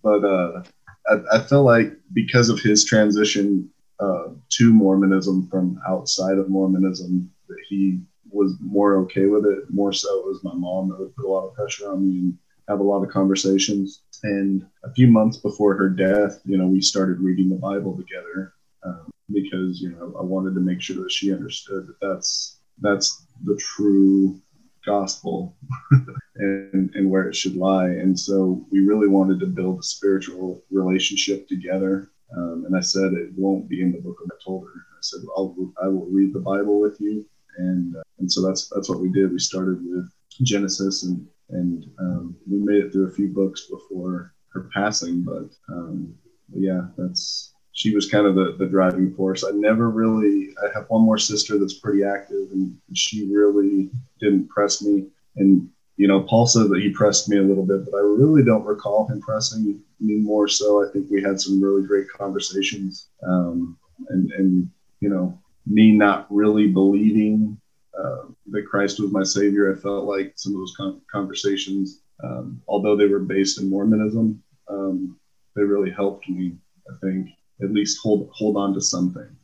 but 0.02 0.24
uh, 0.24 0.62
I, 1.08 1.38
I, 1.38 1.42
feel 1.42 1.64
like 1.64 1.92
because 2.12 2.48
of 2.48 2.60
his 2.60 2.84
transition 2.84 3.68
uh, 4.00 4.28
to 4.50 4.72
Mormonism 4.72 5.48
from 5.48 5.78
outside 5.88 6.38
of 6.38 6.48
Mormonism, 6.48 7.30
that 7.48 7.58
he 7.68 8.00
was 8.30 8.54
more 8.60 8.96
okay 8.98 9.26
with 9.26 9.44
it. 9.44 9.64
More 9.70 9.92
so, 9.92 10.20
it 10.20 10.26
was 10.26 10.44
my 10.44 10.54
mom 10.54 10.88
that 10.88 10.98
would 10.98 11.14
put 11.16 11.26
a 11.26 11.28
lot 11.28 11.46
of 11.46 11.54
pressure 11.54 11.90
on 11.90 12.08
me. 12.08 12.18
And 12.18 12.38
have 12.70 12.80
a 12.80 12.84
lot 12.84 13.02
of 13.02 13.10
conversations. 13.10 14.02
And 14.22 14.64
a 14.84 14.92
few 14.92 15.08
months 15.08 15.38
before 15.38 15.76
her 15.76 15.88
death, 15.88 16.40
you 16.44 16.56
know, 16.56 16.66
we 16.66 16.80
started 16.80 17.18
reading 17.18 17.48
the 17.48 17.56
Bible 17.56 17.96
together 17.96 18.54
um, 18.84 19.10
because 19.32 19.80
you 19.80 19.90
know 19.90 20.14
I 20.18 20.22
wanted 20.22 20.54
to 20.54 20.60
make 20.60 20.80
sure 20.80 21.02
that 21.02 21.12
she 21.12 21.32
understood 21.32 21.86
that 21.88 22.00
that's 22.00 22.60
that's 22.80 23.26
the 23.44 23.56
true 23.56 24.40
gospel 24.86 25.56
and, 26.36 26.90
and 26.94 27.10
where 27.10 27.28
it 27.28 27.36
should 27.36 27.56
lie. 27.56 27.88
And 27.88 28.18
so 28.18 28.64
we 28.70 28.80
really 28.80 29.08
wanted 29.08 29.40
to 29.40 29.46
build 29.46 29.80
a 29.80 29.82
spiritual 29.82 30.62
relationship 30.70 31.48
together. 31.48 32.10
Um, 32.36 32.64
and 32.66 32.76
I 32.76 32.80
said 32.80 33.12
it 33.12 33.30
won't 33.36 33.68
be 33.68 33.82
in 33.82 33.92
the 33.92 33.98
book. 33.98 34.18
Told 34.44 34.64
her, 34.64 34.72
I 34.74 35.02
said, 35.02 35.20
I'll, 35.36 35.54
I 35.82 35.88
will 35.88 36.06
read 36.06 36.32
the 36.32 36.40
Bible 36.40 36.80
with 36.80 36.96
you. 37.00 37.26
And, 37.58 37.96
uh, 37.96 38.02
and 38.18 38.30
so 38.30 38.46
that's, 38.46 38.68
that's 38.68 38.88
what 38.88 39.00
we 39.00 39.10
did. 39.10 39.32
We 39.32 39.38
started 39.38 39.84
with 39.84 40.10
Genesis 40.42 41.02
and, 41.02 41.26
and 41.50 41.84
um, 41.98 42.36
we 42.50 42.58
made 42.58 42.84
it 42.84 42.92
through 42.92 43.08
a 43.08 43.12
few 43.12 43.28
books 43.28 43.66
before 43.70 44.34
her 44.52 44.70
passing. 44.72 45.22
But, 45.22 45.50
um, 45.68 46.14
but 46.48 46.60
yeah, 46.60 46.82
that's, 46.96 47.52
she 47.72 47.94
was 47.94 48.08
kind 48.08 48.26
of 48.26 48.34
the, 48.34 48.56
the 48.58 48.66
driving 48.66 49.14
force. 49.14 49.44
I 49.44 49.50
never 49.50 49.90
really, 49.90 50.54
I 50.62 50.72
have 50.72 50.86
one 50.88 51.02
more 51.02 51.18
sister 51.18 51.58
that's 51.58 51.78
pretty 51.80 52.04
active 52.04 52.50
and 52.52 52.76
she 52.94 53.28
really 53.32 53.90
didn't 54.20 54.48
press 54.48 54.82
me. 54.82 55.06
And, 55.36 55.68
you 56.00 56.08
know, 56.08 56.22
Paul 56.22 56.46
said 56.46 56.70
that 56.70 56.80
he 56.80 56.88
pressed 56.88 57.28
me 57.28 57.36
a 57.36 57.42
little 57.42 57.66
bit, 57.66 57.84
but 57.84 57.94
I 57.94 58.00
really 58.00 58.42
don't 58.42 58.64
recall 58.64 59.06
him 59.06 59.20
pressing 59.20 59.82
me 60.00 60.14
more 60.14 60.48
so. 60.48 60.82
I 60.82 60.90
think 60.90 61.10
we 61.10 61.22
had 61.22 61.38
some 61.38 61.62
really 61.62 61.86
great 61.86 62.08
conversations. 62.08 63.08
Um, 63.22 63.76
and, 64.08 64.32
and, 64.32 64.70
you 65.00 65.10
know, 65.10 65.38
me 65.66 65.92
not 65.92 66.26
really 66.30 66.68
believing 66.68 67.60
uh, 68.02 68.22
that 68.50 68.66
Christ 68.66 68.98
was 68.98 69.12
my 69.12 69.22
savior, 69.22 69.70
I 69.70 69.78
felt 69.78 70.06
like 70.06 70.32
some 70.36 70.54
of 70.54 70.60
those 70.60 70.74
con- 70.74 71.02
conversations, 71.12 72.00
um, 72.24 72.62
although 72.66 72.96
they 72.96 73.06
were 73.06 73.18
based 73.18 73.60
in 73.60 73.68
Mormonism, 73.68 74.42
um, 74.70 75.18
they 75.54 75.64
really 75.64 75.90
helped 75.90 76.26
me, 76.30 76.56
I 76.88 76.94
think, 77.02 77.28
at 77.62 77.72
least 77.72 78.00
hold 78.02 78.30
hold 78.32 78.56
on 78.56 78.72
to 78.72 78.80
something 78.80 79.36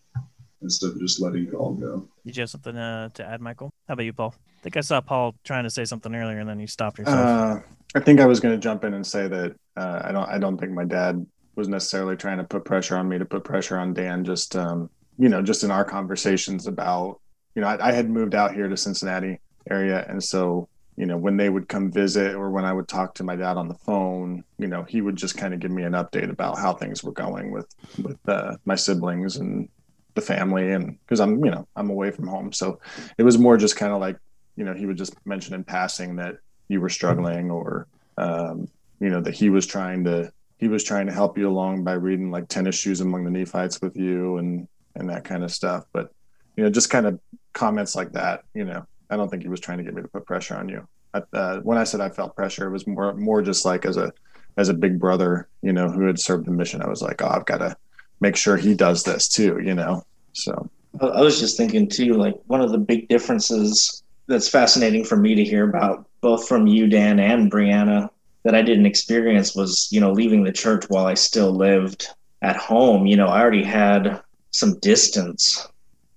instead 0.62 0.90
of 0.90 1.00
just 1.00 1.20
letting 1.20 1.46
it 1.46 1.54
all 1.54 1.74
go. 1.74 2.08
Did 2.24 2.36
you 2.36 2.42
have 2.42 2.50
something 2.50 2.76
uh, 2.76 3.10
to 3.10 3.24
add, 3.24 3.40
Michael? 3.40 3.72
How 3.88 3.94
about 3.94 4.04
you, 4.04 4.12
Paul? 4.12 4.34
I 4.38 4.62
think 4.62 4.76
I 4.76 4.80
saw 4.80 5.00
Paul 5.00 5.34
trying 5.44 5.64
to 5.64 5.70
say 5.70 5.84
something 5.84 6.14
earlier, 6.14 6.38
and 6.38 6.48
then 6.48 6.58
you 6.58 6.66
stopped 6.66 6.98
yourself. 6.98 7.18
Uh, 7.18 7.60
I 7.94 8.00
think 8.00 8.20
I 8.20 8.26
was 8.26 8.40
going 8.40 8.54
to 8.54 8.60
jump 8.60 8.84
in 8.84 8.94
and 8.94 9.06
say 9.06 9.28
that 9.28 9.54
uh, 9.76 10.02
I 10.04 10.12
don't. 10.12 10.28
I 10.28 10.38
don't 10.38 10.58
think 10.58 10.72
my 10.72 10.84
dad 10.84 11.24
was 11.54 11.68
necessarily 11.68 12.16
trying 12.16 12.38
to 12.38 12.44
put 12.44 12.64
pressure 12.64 12.96
on 12.96 13.08
me 13.08 13.18
to 13.18 13.24
put 13.24 13.44
pressure 13.44 13.78
on 13.78 13.94
Dan. 13.94 14.24
Just 14.24 14.56
um, 14.56 14.90
you 15.18 15.28
know, 15.28 15.42
just 15.42 15.64
in 15.64 15.70
our 15.70 15.84
conversations 15.84 16.66
about 16.66 17.20
you 17.54 17.62
know, 17.62 17.68
I, 17.68 17.88
I 17.88 17.92
had 17.92 18.10
moved 18.10 18.34
out 18.34 18.54
here 18.54 18.68
to 18.68 18.76
Cincinnati 18.76 19.38
area, 19.70 20.04
and 20.08 20.22
so 20.22 20.68
you 20.96 21.04
know, 21.04 21.16
when 21.16 21.36
they 21.36 21.50
would 21.50 21.68
come 21.68 21.92
visit 21.92 22.34
or 22.34 22.50
when 22.50 22.64
I 22.64 22.72
would 22.72 22.88
talk 22.88 23.14
to 23.14 23.24
my 23.24 23.36
dad 23.36 23.58
on 23.58 23.68
the 23.68 23.74
phone, 23.74 24.42
you 24.58 24.66
know, 24.66 24.82
he 24.82 25.02
would 25.02 25.16
just 25.16 25.36
kind 25.36 25.52
of 25.52 25.60
give 25.60 25.70
me 25.70 25.82
an 25.82 25.92
update 25.92 26.30
about 26.30 26.58
how 26.58 26.72
things 26.72 27.04
were 27.04 27.12
going 27.12 27.52
with 27.52 27.66
with 28.02 28.18
uh, 28.28 28.56
my 28.64 28.74
siblings 28.74 29.36
and 29.36 29.68
the 30.16 30.20
family, 30.20 30.72
and 30.72 30.98
because 31.00 31.20
I'm, 31.20 31.44
you 31.44 31.50
know, 31.50 31.68
I'm 31.76 31.90
away 31.90 32.10
from 32.10 32.26
home, 32.26 32.52
so 32.52 32.80
it 33.16 33.22
was 33.22 33.38
more 33.38 33.56
just 33.56 33.76
kind 33.76 33.92
of 33.92 34.00
like, 34.00 34.16
you 34.56 34.64
know, 34.64 34.74
he 34.74 34.86
would 34.86 34.96
just 34.96 35.14
mention 35.24 35.54
in 35.54 35.62
passing 35.62 36.16
that 36.16 36.38
you 36.68 36.80
were 36.80 36.88
struggling, 36.88 37.50
or 37.50 37.86
um, 38.18 38.68
you 38.98 39.10
know, 39.10 39.20
that 39.20 39.34
he 39.34 39.50
was 39.50 39.66
trying 39.66 40.02
to 40.04 40.32
he 40.58 40.68
was 40.68 40.82
trying 40.82 41.06
to 41.06 41.12
help 41.12 41.38
you 41.38 41.48
along 41.48 41.84
by 41.84 41.92
reading 41.92 42.30
like 42.30 42.48
tennis 42.48 42.74
shoes 42.74 43.00
among 43.00 43.24
the 43.24 43.30
Nephites 43.30 43.80
with 43.80 43.96
you 43.96 44.38
and 44.38 44.66
and 44.96 45.08
that 45.10 45.24
kind 45.24 45.44
of 45.44 45.52
stuff, 45.52 45.84
but 45.92 46.10
you 46.56 46.64
know, 46.64 46.70
just 46.70 46.90
kind 46.90 47.06
of 47.06 47.20
comments 47.52 47.94
like 47.94 48.12
that, 48.12 48.44
you 48.54 48.64
know, 48.64 48.86
I 49.10 49.16
don't 49.16 49.28
think 49.28 49.42
he 49.42 49.48
was 49.48 49.60
trying 49.60 49.78
to 49.78 49.84
get 49.84 49.94
me 49.94 50.02
to 50.02 50.08
put 50.08 50.26
pressure 50.26 50.56
on 50.56 50.68
you. 50.68 50.88
Uh, 51.32 51.60
when 51.60 51.78
I 51.78 51.84
said 51.84 52.00
I 52.00 52.08
felt 52.08 52.36
pressure, 52.36 52.66
it 52.66 52.72
was 52.72 52.86
more 52.86 53.14
more 53.14 53.42
just 53.42 53.64
like 53.64 53.86
as 53.86 53.96
a 53.96 54.12
as 54.56 54.68
a 54.68 54.74
big 54.74 54.98
brother, 54.98 55.48
you 55.62 55.72
know, 55.72 55.90
who 55.90 56.06
had 56.06 56.18
served 56.18 56.46
the 56.46 56.50
mission. 56.50 56.82
I 56.82 56.88
was 56.88 57.02
like, 57.02 57.22
oh, 57.22 57.28
I've 57.28 57.46
got 57.46 57.58
to 57.58 57.76
make 58.20 58.36
sure 58.36 58.56
he 58.56 58.74
does 58.74 59.02
this 59.02 59.28
too, 59.28 59.60
you 59.62 59.74
know. 59.74 60.04
So 60.32 60.70
I 61.00 61.20
was 61.20 61.38
just 61.38 61.56
thinking 61.56 61.88
too, 61.88 62.14
like 62.14 62.34
one 62.46 62.60
of 62.60 62.70
the 62.70 62.78
big 62.78 63.08
differences 63.08 64.02
that's 64.26 64.48
fascinating 64.48 65.04
for 65.04 65.16
me 65.16 65.34
to 65.34 65.44
hear 65.44 65.68
about, 65.68 66.06
both 66.20 66.48
from 66.48 66.66
you, 66.66 66.86
Dan, 66.86 67.20
and 67.20 67.50
Brianna, 67.50 68.08
that 68.44 68.54
I 68.54 68.62
didn't 68.62 68.86
experience 68.86 69.54
was, 69.54 69.88
you 69.90 70.00
know, 70.00 70.12
leaving 70.12 70.44
the 70.44 70.52
church 70.52 70.84
while 70.88 71.06
I 71.06 71.14
still 71.14 71.52
lived 71.52 72.08
at 72.42 72.56
home. 72.56 73.06
You 73.06 73.16
know, 73.16 73.26
I 73.26 73.40
already 73.40 73.64
had 73.64 74.22
some 74.50 74.78
distance, 74.80 75.68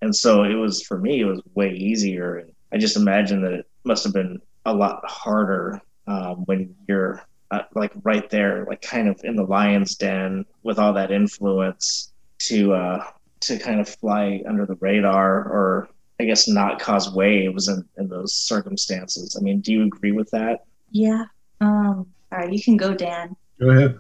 and 0.02 0.16
so 0.16 0.44
it 0.44 0.54
was 0.54 0.82
for 0.82 0.98
me, 0.98 1.22
it 1.22 1.26
was 1.26 1.42
way 1.56 1.72
easier. 1.74 2.38
And 2.38 2.52
I 2.72 2.78
just 2.78 2.98
imagine 2.98 3.42
that 3.42 3.54
it 3.54 3.68
must 3.84 4.04
have 4.04 4.14
been 4.14 4.40
a 4.66 4.74
lot 4.74 5.02
harder 5.06 5.82
um, 6.08 6.46
when 6.46 6.76
you're 6.88 7.24
uh, 7.52 7.62
like 7.76 7.92
right 8.04 8.30
there, 8.30 8.66
like 8.66 8.82
kind 8.82 9.08
of 9.08 9.20
in 9.24 9.36
the 9.36 9.44
lion's 9.44 9.96
den 9.96 10.46
with 10.64 10.80
all 10.80 10.94
that 10.94 11.12
influence 11.12 12.12
to 12.40 12.74
uh, 12.74 13.04
to 13.42 13.58
kind 13.58 13.80
of 13.80 13.90
fly 13.90 14.42
under 14.48 14.66
the 14.66 14.76
radar 14.76 15.38
or 15.38 15.90
I 16.20 16.26
guess 16.26 16.48
not 16.48 16.80
cause 16.80 17.14
waves 17.14 17.68
in, 17.70 17.86
in 17.98 18.10
those 18.10 18.34
circumstances. 18.34 19.38
I 19.40 19.44
mean, 19.44 19.62
do 19.62 19.72
you 19.72 19.84
agree 19.84 20.12
with 20.12 20.30
that? 20.32 20.66
Yeah. 20.92 21.26
Um, 21.62 22.06
all 22.32 22.40
right, 22.40 22.52
you 22.52 22.62
can 22.62 22.78
go, 22.78 22.94
Dan. 22.94 23.36
Go 23.60 23.70
ahead. 23.70 24.00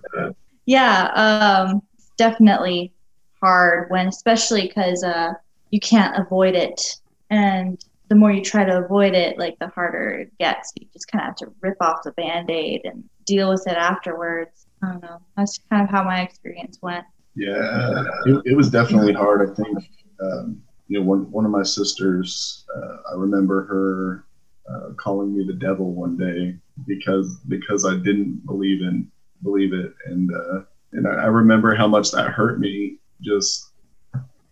Yeah, 0.66 1.06
um, 1.16 1.82
definitely 2.18 2.94
hard 3.42 3.90
when, 3.90 4.08
especially 4.08 4.68
because 4.68 5.04
uh, 5.04 5.34
you 5.72 5.80
can't 5.80 6.18
avoid 6.18 6.56
it, 6.56 6.98
and 7.30 7.84
the 8.10 8.16
more 8.16 8.32
you 8.32 8.44
try 8.44 8.66
to 8.66 8.84
avoid 8.84 9.14
it, 9.14 9.38
like 9.38 9.58
the 9.60 9.68
harder 9.68 10.12
it 10.12 10.38
gets. 10.38 10.74
You 10.76 10.88
just 10.94 11.12
kind 11.12 11.22
of 11.22 11.28
have 11.28 11.36
to 11.38 11.54
rip 11.62 11.78
off 11.82 12.04
the 12.04 12.12
band 12.12 12.50
aid 12.50 12.82
and 12.84 13.04
deal 13.30 13.50
with 13.50 13.64
it 13.68 13.78
afterwards. 13.78 14.66
I 14.84 14.92
don't 14.92 15.04
know. 15.04 15.22
That's 15.38 15.60
kind 15.70 15.84
of 15.84 15.90
how 15.90 16.04
my 16.04 16.22
experience 16.22 16.80
went. 16.82 17.06
Yeah, 17.36 18.04
it, 18.26 18.42
it 18.46 18.58
was 18.58 18.70
definitely 18.70 19.14
hard. 19.14 19.50
I 19.50 19.54
think, 19.54 19.78
um, 20.22 20.62
you 20.88 21.00
know, 21.00 21.06
one, 21.06 21.32
one 21.32 21.46
of 21.46 21.52
my 21.52 21.64
sisters, 21.64 22.66
uh, 22.76 22.98
I 23.12 23.16
remember 23.16 23.66
her 23.66 24.26
uh, 24.70 24.94
calling 24.94 25.36
me 25.36 25.46
the 25.46 25.54
devil 25.54 25.94
one 25.94 26.18
day 26.18 26.56
because 26.88 27.40
because 27.48 27.86
I 27.86 27.96
didn't 27.96 28.46
believe 28.46 28.82
in 28.82 29.10
believe 29.44 29.74
it, 29.74 29.94
and 30.06 30.30
uh, 30.32 30.62
and 30.94 31.08
I, 31.08 31.12
I 31.12 31.26
remember 31.26 31.76
how 31.76 31.88
much 31.88 32.12
that 32.12 32.32
hurt 32.32 32.60
me 32.60 32.98
just 33.22 33.72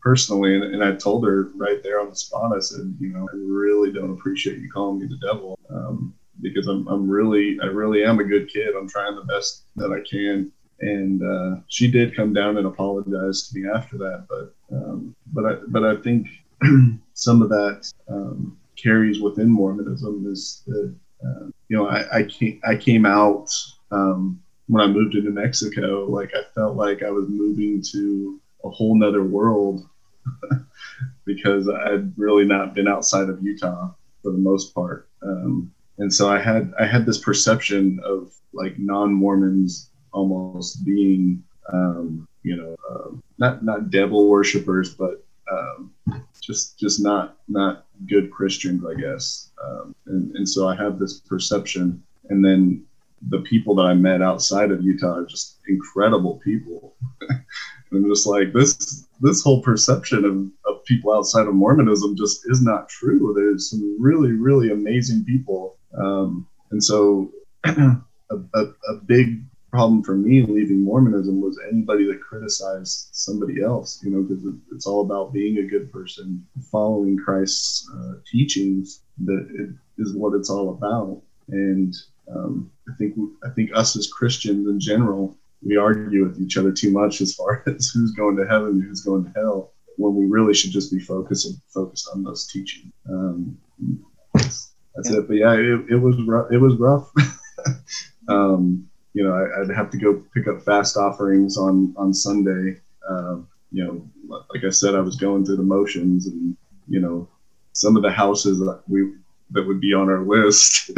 personally, 0.02 0.56
and, 0.56 0.64
and, 0.64 0.84
I 0.84 0.94
told 0.94 1.26
her 1.26 1.52
right 1.56 1.84
there 1.84 2.00
on 2.00 2.10
the 2.10 2.16
spot, 2.16 2.56
I 2.56 2.60
said, 2.60 2.96
you 3.00 3.10
know, 3.10 3.28
I 3.34 3.36
really 3.36 3.92
don't 3.92 4.12
appreciate 4.12 4.60
you 4.60 4.72
calling 4.72 5.00
me 5.00 5.08
the 5.08 5.18
devil 5.28 5.60
um, 5.70 6.14
because 6.42 6.68
I'm, 6.68 6.88
I'm 6.88 7.10
really, 7.10 7.58
I 7.62 7.68
really 7.68 8.04
am 8.04 8.20
a 8.20 8.24
good 8.24 8.50
kid. 8.52 8.76
I'm 8.76 8.90
trying 8.90 9.16
the 9.16 9.24
best 9.24 9.64
that 9.76 9.92
I 9.92 10.08
can. 10.08 10.52
And 10.80 11.24
uh, 11.24 11.62
she 11.68 11.90
did 11.90 12.16
come 12.16 12.34
down 12.34 12.58
and 12.58 12.68
apologize 12.68 13.50
to 13.50 13.60
me 13.60 13.68
after 13.68 13.98
that, 13.98 14.28
but 14.30 14.54
um, 14.72 15.16
but 15.34 15.46
I 15.46 15.56
but 15.70 15.84
I 15.84 15.96
think 15.96 16.28
some 17.14 17.42
of 17.42 17.50
that 17.50 17.92
um, 18.08 18.58
carries 18.76 19.20
within 19.20 19.50
Mormonism 19.50 20.26
is 20.32 20.62
that 20.68 20.96
uh, 21.26 21.46
you 21.70 21.78
know 21.78 21.88
I, 21.88 22.20
I 22.20 22.24
came 22.24 22.62
I 22.68 22.76
came 22.76 23.08
out 23.08 23.50
um, 23.92 24.40
when 24.68 24.84
I 24.84 24.88
moved 24.88 25.14
to 25.14 25.22
New 25.22 25.32
Mexico 25.32 26.06
like 26.06 26.32
I 26.36 26.44
felt 26.54 26.76
like 26.76 27.02
I 27.02 27.10
was 27.10 27.28
moving 27.28 27.82
to 27.94 28.40
a 28.64 28.70
whole 28.70 28.96
nother 28.96 29.24
world 29.24 29.88
because 31.26 31.68
I'd 31.70 32.18
really 32.18 32.46
not 32.46 32.76
been 32.76 32.88
outside 32.88 33.30
of 33.30 33.42
Utah 33.42 33.92
for 34.22 34.32
the 34.32 34.38
most 34.38 34.76
part. 34.76 35.10
Um, 35.24 35.72
and 35.98 36.14
so 36.14 36.30
I 36.30 36.40
had 36.40 36.74
I 36.80 36.86
had 36.86 37.06
this 37.06 37.18
perception 37.18 38.00
of 38.04 38.32
like 38.54 38.78
non-Mormons 38.78 39.90
almost 40.12 40.86
being 40.86 41.44
um, 41.72 42.28
you 42.44 42.56
know 42.56 42.76
uh, 42.90 43.12
not 43.38 43.64
not 43.64 43.90
devil 43.90 44.30
worshippers, 44.30 44.94
but 44.94 45.24
um, 45.52 45.92
just 46.42 46.78
just 46.80 47.02
not 47.02 47.38
not 47.48 47.86
good 48.08 48.32
Christians, 48.32 48.84
I 48.86 49.00
guess. 49.00 49.52
Um, 49.64 49.96
and 50.06 50.36
and 50.36 50.48
so 50.48 50.68
I 50.68 50.76
have 50.76 51.00
this 51.00 51.20
perception, 51.20 52.04
and 52.30 52.44
then 52.44 52.84
the 53.30 53.40
people 53.42 53.76
that 53.76 53.84
I 53.84 53.94
met 53.94 54.22
outside 54.22 54.72
of 54.72 54.84
Utah 54.84 55.16
are 55.16 55.26
just 55.26 55.58
incredible 55.68 56.40
people. 56.44 56.96
and 57.30 57.42
I'm 57.92 58.10
just 58.10 58.28
like 58.28 58.54
this 58.54 59.08
this 59.22 59.42
whole 59.42 59.62
perception 59.62 60.26
of, 60.26 60.72
of 60.72 60.84
people 60.86 61.14
outside 61.14 61.48
of 61.48 61.56
Mormonism 61.56 62.16
just 62.16 62.42
is 62.46 62.62
not 62.62 62.90
true. 62.90 63.34
There's 63.36 63.70
some 63.72 63.98
really, 64.00 64.32
really 64.32 64.72
amazing 64.72 65.26
people. 65.26 65.77
Um, 65.98 66.48
and 66.72 66.84
so 66.84 67.32
a, 67.66 67.98
a, 68.32 68.64
a, 68.90 68.96
big 69.06 69.44
problem 69.72 70.04
for 70.04 70.16
me 70.16 70.42
leaving 70.44 70.84
Mormonism 70.84 71.42
was 71.42 71.60
anybody 71.72 72.06
that 72.06 72.22
criticized 72.22 73.10
somebody 73.12 73.62
else, 73.62 74.02
you 74.04 74.12
know, 74.12 74.22
because 74.22 74.44
it, 74.46 74.54
it's 74.74 74.86
all 74.86 75.02
about 75.02 75.34
being 75.34 75.58
a 75.58 75.68
good 75.68 75.92
person, 75.92 76.46
following 76.72 77.18
Christ's 77.18 77.90
uh, 77.96 78.14
teachings 78.30 79.02
that 79.26 79.48
it 79.54 79.70
is 80.02 80.16
what 80.16 80.34
it's 80.36 80.50
all 80.50 80.70
about. 80.70 81.22
And 81.50 81.96
um, 82.34 82.72
I 82.90 82.96
think 82.98 83.16
I 83.46 83.50
think 83.50 83.72
us 83.74 83.96
as 83.96 84.08
Christians 84.08 84.68
in 84.68 84.80
general 84.80 85.38
we 85.64 85.76
argue 85.76 86.26
with 86.26 86.40
each 86.40 86.58
other 86.58 86.72
too 86.72 86.92
much 86.92 87.22
as 87.22 87.34
far 87.34 87.64
as 87.68 87.90
who's 87.90 88.12
going 88.12 88.38
to 88.38 88.48
heaven 88.48 88.82
who's 88.82 89.02
going 89.02 89.26
to 89.26 89.32
hell 89.36 89.74
when 89.98 90.16
we 90.16 90.26
really 90.26 90.54
should 90.54 90.72
just 90.72 90.92
be 90.92 91.00
focused 91.00 91.52
focused 91.74 92.10
on 92.14 92.24
those 92.24 92.48
teachings. 92.48 92.92
Um, 93.10 93.58
that's, 94.98 95.10
yeah. 95.10 95.20
it. 95.20 95.28
But 95.28 95.38
yeah, 95.38 95.54
it, 95.54 95.92
it 95.92 96.02
was 96.02 96.22
rough. 96.24 96.52
It 96.52 96.58
was 96.58 96.76
rough 96.76 97.10
Um, 98.28 98.90
you 99.14 99.24
know, 99.24 99.34
I, 99.34 99.60
would 99.60 99.76
have 99.76 99.90
to 99.92 99.98
go 99.98 100.22
pick 100.34 100.48
up 100.48 100.62
fast 100.62 100.98
offerings 100.98 101.58
on 101.58 101.94
on 101.98 102.14
Sunday. 102.14 102.80
Uh, 103.10 103.38
you 103.72 103.84
know, 103.84 104.08
like 104.54 104.64
I 104.64 104.70
said, 104.70 104.96
I 104.96 105.00
was 105.00 105.16
going 105.16 105.46
through 105.46 105.58
the 105.58 105.64
motions, 105.64 106.28
and 106.28 106.56
you 106.88 107.00
know, 107.00 107.28
some 107.74 107.96
of 107.96 108.04
the 108.04 108.12
houses 108.12 108.60
that 108.60 108.82
we 108.88 109.14
that 109.52 109.66
would 109.66 109.80
be 109.80 109.94
on 109.94 110.10
our 110.10 110.22
list, 110.22 110.92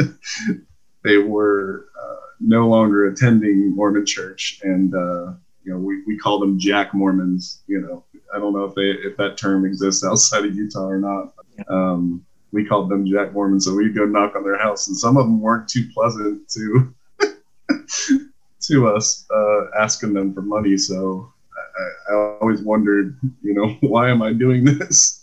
they 1.04 1.18
were 1.18 1.86
uh, 2.00 2.16
no 2.40 2.68
longer 2.68 3.06
attending 3.06 3.74
Mormon 3.74 4.04
church, 4.04 4.60
and 4.64 4.94
uh, 4.94 5.32
you 5.64 5.72
know, 5.72 5.78
we, 5.78 6.02
we 6.06 6.18
call 6.18 6.40
them 6.40 6.58
Jack 6.58 6.92
Mormons. 6.92 7.62
You 7.68 7.80
know, 7.80 8.04
I 8.34 8.38
don't 8.38 8.52
know 8.52 8.64
if 8.64 8.74
they 8.74 8.90
if 9.08 9.16
that 9.16 9.36
term 9.36 9.64
exists 9.64 10.04
outside 10.04 10.44
of 10.44 10.54
Utah 10.54 10.86
or 10.86 10.98
not. 10.98 11.32
Um, 11.68 12.26
we 12.52 12.64
called 12.64 12.88
them 12.88 13.06
Jack 13.06 13.32
Mormons, 13.32 13.64
so 13.64 13.74
we'd 13.74 13.94
go 13.94 14.04
knock 14.04 14.34
on 14.36 14.44
their 14.44 14.58
house, 14.58 14.88
and 14.88 14.96
some 14.96 15.16
of 15.16 15.26
them 15.26 15.40
weren't 15.40 15.68
too 15.68 15.88
pleasant 15.94 16.48
to 16.50 16.94
to 18.60 18.88
us, 18.88 19.26
uh, 19.34 19.66
asking 19.78 20.12
them 20.12 20.34
for 20.34 20.42
money. 20.42 20.76
So 20.76 21.32
I, 22.08 22.12
I 22.12 22.36
always 22.40 22.62
wondered, 22.62 23.18
you 23.42 23.54
know, 23.54 23.68
why 23.88 24.10
am 24.10 24.22
I 24.22 24.32
doing 24.32 24.64
this? 24.64 25.16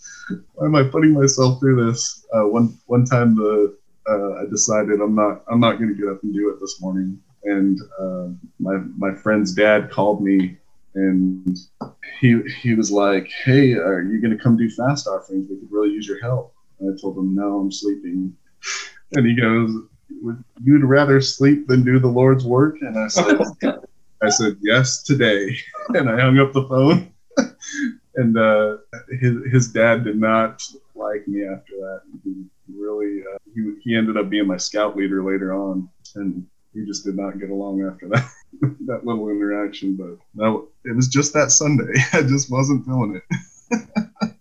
Why 0.54 0.66
am 0.66 0.74
I 0.74 0.84
putting 0.84 1.12
myself 1.12 1.60
through 1.60 1.86
this? 1.86 2.26
Uh, 2.34 2.46
one 2.46 2.78
one 2.86 3.04
time, 3.04 3.34
the 3.36 3.76
uh, 4.08 4.34
I 4.34 4.46
decided 4.50 5.00
I'm 5.00 5.14
not 5.14 5.42
I'm 5.50 5.60
not 5.60 5.78
going 5.78 5.88
to 5.88 6.00
get 6.00 6.08
up 6.08 6.22
and 6.22 6.34
do 6.34 6.50
it 6.50 6.60
this 6.60 6.80
morning, 6.80 7.20
and 7.44 7.78
uh, 8.00 8.28
my 8.58 8.76
my 8.96 9.14
friend's 9.14 9.52
dad 9.52 9.90
called 9.90 10.22
me 10.22 10.58
and 10.94 11.58
he 12.20 12.40
he 12.60 12.74
was 12.74 12.90
like, 12.90 13.28
"Hey, 13.44 13.74
are 13.74 14.02
you 14.02 14.20
going 14.20 14.36
to 14.36 14.42
come 14.42 14.56
do 14.56 14.70
fast 14.70 15.06
offerings? 15.06 15.48
We 15.48 15.56
could 15.56 15.70
really 15.70 15.90
use 15.90 16.06
your 16.06 16.20
help." 16.20 16.54
I 16.80 17.00
told 17.00 17.18
him, 17.18 17.34
"No, 17.34 17.60
I'm 17.60 17.72
sleeping." 17.72 18.36
And 19.14 19.26
he 19.26 19.34
goes, 19.34 19.70
"You'd 20.62 20.84
rather 20.84 21.20
sleep 21.20 21.66
than 21.66 21.84
do 21.84 21.98
the 21.98 22.08
Lord's 22.08 22.44
work?" 22.44 22.76
And 22.80 22.98
I 22.98 23.08
said, 23.08 23.40
"I 24.22 24.28
said 24.28 24.56
yes 24.60 25.02
today." 25.02 25.56
And 25.90 26.08
I 26.10 26.20
hung 26.20 26.38
up 26.38 26.52
the 26.52 26.66
phone. 26.68 27.12
and 28.16 28.36
uh, 28.36 28.76
his 29.20 29.34
his 29.50 29.68
dad 29.72 30.04
did 30.04 30.18
not 30.20 30.62
like 30.94 31.26
me 31.28 31.44
after 31.44 31.72
that. 31.76 32.02
He 32.24 32.44
really 32.72 33.22
uh, 33.22 33.38
he 33.54 33.74
he 33.82 33.96
ended 33.96 34.16
up 34.16 34.28
being 34.28 34.46
my 34.46 34.56
scout 34.56 34.96
leader 34.96 35.22
later 35.22 35.54
on, 35.54 35.88
and 36.16 36.46
we 36.74 36.84
just 36.84 37.04
did 37.04 37.16
not 37.16 37.38
get 37.38 37.50
along 37.50 37.82
after 37.82 38.08
that 38.08 38.28
that 38.86 39.04
little 39.04 39.28
interaction. 39.30 39.96
But 39.96 40.18
no, 40.34 40.68
it 40.84 40.94
was 40.94 41.08
just 41.08 41.32
that 41.34 41.50
Sunday. 41.50 41.92
I 42.12 42.22
just 42.22 42.50
wasn't 42.50 42.84
feeling 42.84 43.20
it. 43.20 44.32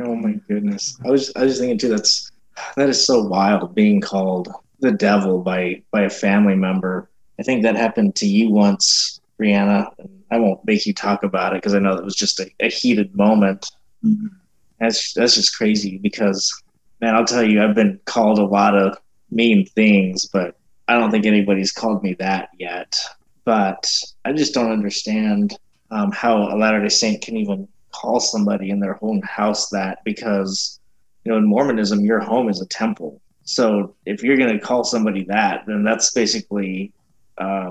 Oh 0.00 0.14
my 0.14 0.32
goodness! 0.48 0.98
I 1.04 1.10
was 1.10 1.32
I 1.36 1.44
was 1.44 1.58
thinking 1.58 1.78
too. 1.78 1.88
That's 1.88 2.30
that 2.76 2.88
is 2.88 3.04
so 3.04 3.22
wild 3.22 3.74
being 3.74 4.00
called 4.00 4.52
the 4.80 4.92
devil 4.92 5.40
by 5.40 5.82
by 5.90 6.02
a 6.02 6.10
family 6.10 6.54
member. 6.54 7.08
I 7.38 7.42
think 7.42 7.62
that 7.62 7.76
happened 7.76 8.14
to 8.16 8.26
you 8.26 8.50
once, 8.50 9.20
Brianna. 9.40 9.88
I 10.30 10.38
won't 10.38 10.64
make 10.64 10.86
you 10.86 10.94
talk 10.94 11.22
about 11.22 11.52
it 11.52 11.62
because 11.62 11.74
I 11.74 11.78
know 11.78 11.96
that 11.96 12.04
was 12.04 12.16
just 12.16 12.40
a, 12.40 12.50
a 12.60 12.68
heated 12.68 13.14
moment. 13.14 13.70
Mm-hmm. 14.04 14.28
That's 14.80 15.12
that's 15.14 15.34
just 15.34 15.56
crazy 15.56 15.98
because 15.98 16.52
man, 17.00 17.14
I'll 17.14 17.24
tell 17.24 17.44
you, 17.44 17.62
I've 17.62 17.74
been 17.74 18.00
called 18.04 18.38
a 18.38 18.44
lot 18.44 18.76
of 18.76 18.96
mean 19.30 19.66
things, 19.66 20.26
but 20.26 20.56
I 20.88 20.98
don't 20.98 21.10
think 21.10 21.26
anybody's 21.26 21.72
called 21.72 22.02
me 22.02 22.14
that 22.14 22.50
yet, 22.58 22.98
but 23.44 23.86
I 24.24 24.32
just 24.32 24.54
don't 24.54 24.70
understand 24.70 25.56
um, 25.90 26.12
how 26.12 26.36
a 26.36 26.56
Latter 26.56 26.80
day 26.80 26.88
Saint 26.88 27.22
can 27.22 27.36
even 27.36 27.68
call 28.00 28.20
somebody 28.20 28.70
in 28.70 28.80
their 28.80 28.98
own 29.02 29.22
house 29.22 29.68
that 29.70 29.98
because, 30.04 30.80
you 31.24 31.32
know, 31.32 31.38
in 31.38 31.46
Mormonism, 31.46 32.04
your 32.04 32.20
home 32.20 32.48
is 32.48 32.60
a 32.60 32.66
temple. 32.66 33.20
So 33.44 33.94
if 34.06 34.22
you're 34.22 34.36
going 34.36 34.52
to 34.52 34.58
call 34.58 34.84
somebody 34.84 35.24
that, 35.24 35.64
then 35.66 35.84
that's 35.84 36.12
basically 36.12 36.92
uh, 37.38 37.70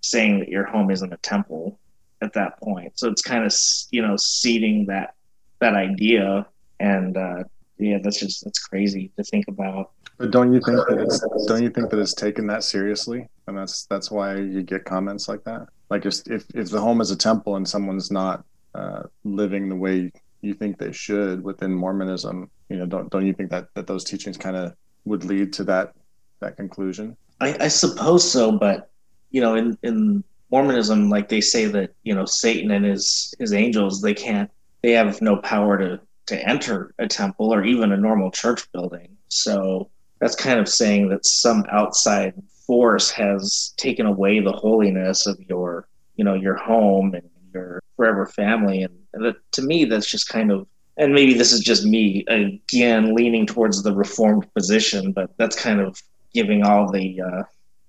saying 0.00 0.40
that 0.40 0.48
your 0.48 0.64
home 0.64 0.90
isn't 0.90 1.12
a 1.12 1.18
temple 1.18 1.78
at 2.22 2.32
that 2.34 2.58
point. 2.60 2.98
So 2.98 3.08
it's 3.08 3.22
kind 3.22 3.44
of, 3.44 3.54
you 3.90 4.02
know, 4.02 4.16
seeding 4.16 4.86
that 4.86 5.14
that 5.60 5.74
idea. 5.74 6.46
And 6.80 7.16
uh, 7.16 7.44
yeah, 7.78 7.98
that's 8.02 8.18
just 8.18 8.44
that's 8.44 8.58
crazy 8.58 9.12
to 9.16 9.24
think 9.24 9.46
about. 9.48 9.92
But 10.18 10.30
don't 10.30 10.52
you 10.52 10.60
think 10.60 10.78
that 10.88 10.98
it's 11.00 11.20
don't 11.46 11.62
you 11.62 11.70
think 11.70 11.90
that 11.90 11.98
it's 11.98 12.14
taken 12.14 12.46
that 12.48 12.64
seriously, 12.64 13.28
and 13.46 13.56
that's 13.56 13.86
that's 13.86 14.10
why 14.10 14.36
you 14.36 14.62
get 14.62 14.84
comments 14.84 15.28
like 15.28 15.44
that? 15.44 15.68
Like 15.88 16.06
if 16.06 16.26
if, 16.26 16.44
if 16.54 16.70
the 16.70 16.80
home 16.80 17.00
is 17.00 17.10
a 17.10 17.16
temple 17.16 17.56
and 17.56 17.68
someone's 17.68 18.10
not 18.10 18.44
uh, 18.74 19.02
living 19.24 19.68
the 19.68 19.76
way 19.76 20.12
you 20.42 20.54
think 20.54 20.78
they 20.78 20.92
should 20.92 21.42
within 21.42 21.74
Mormonism, 21.74 22.50
you 22.68 22.76
know, 22.76 22.86
don't 22.86 23.10
don't 23.10 23.26
you 23.26 23.32
think 23.32 23.50
that 23.50 23.68
that 23.74 23.86
those 23.86 24.04
teachings 24.04 24.36
kind 24.36 24.56
of 24.56 24.74
would 25.04 25.24
lead 25.24 25.52
to 25.54 25.64
that 25.64 25.92
that 26.40 26.56
conclusion? 26.56 27.16
I, 27.40 27.56
I 27.60 27.68
suppose 27.68 28.30
so, 28.30 28.52
but 28.52 28.90
you 29.30 29.40
know, 29.40 29.54
in 29.54 29.76
in 29.82 30.24
Mormonism, 30.50 31.10
like 31.10 31.28
they 31.28 31.40
say 31.40 31.66
that 31.66 31.94
you 32.02 32.14
know 32.14 32.24
Satan 32.24 32.70
and 32.70 32.84
his 32.84 33.34
his 33.38 33.52
angels, 33.52 34.00
they 34.00 34.14
can't, 34.14 34.50
they 34.82 34.92
have 34.92 35.20
no 35.22 35.36
power 35.36 35.78
to 35.78 36.00
to 36.26 36.48
enter 36.48 36.94
a 36.98 37.08
temple 37.08 37.52
or 37.52 37.64
even 37.64 37.92
a 37.92 37.96
normal 37.96 38.30
church 38.30 38.70
building. 38.72 39.16
So 39.28 39.90
that's 40.20 40.36
kind 40.36 40.60
of 40.60 40.68
saying 40.68 41.08
that 41.08 41.26
some 41.26 41.64
outside 41.72 42.34
force 42.66 43.10
has 43.10 43.74
taken 43.76 44.06
away 44.06 44.38
the 44.40 44.52
holiness 44.52 45.26
of 45.26 45.40
your 45.48 45.88
you 46.16 46.24
know 46.24 46.34
your 46.34 46.56
home 46.56 47.14
and 47.14 47.29
your 47.52 47.82
forever 47.96 48.26
family 48.26 48.82
and, 48.82 48.96
and 49.12 49.24
that, 49.24 49.36
to 49.52 49.62
me 49.62 49.84
that's 49.84 50.06
just 50.06 50.28
kind 50.28 50.50
of 50.50 50.66
and 50.96 51.14
maybe 51.14 51.34
this 51.34 51.52
is 51.52 51.60
just 51.60 51.84
me 51.84 52.24
again 52.28 53.14
leaning 53.14 53.46
towards 53.46 53.82
the 53.82 53.94
reformed 53.94 54.46
position 54.54 55.12
but 55.12 55.30
that's 55.36 55.60
kind 55.60 55.80
of 55.80 56.00
giving 56.32 56.62
all 56.62 56.90
the 56.90 57.20
uh, 57.20 57.42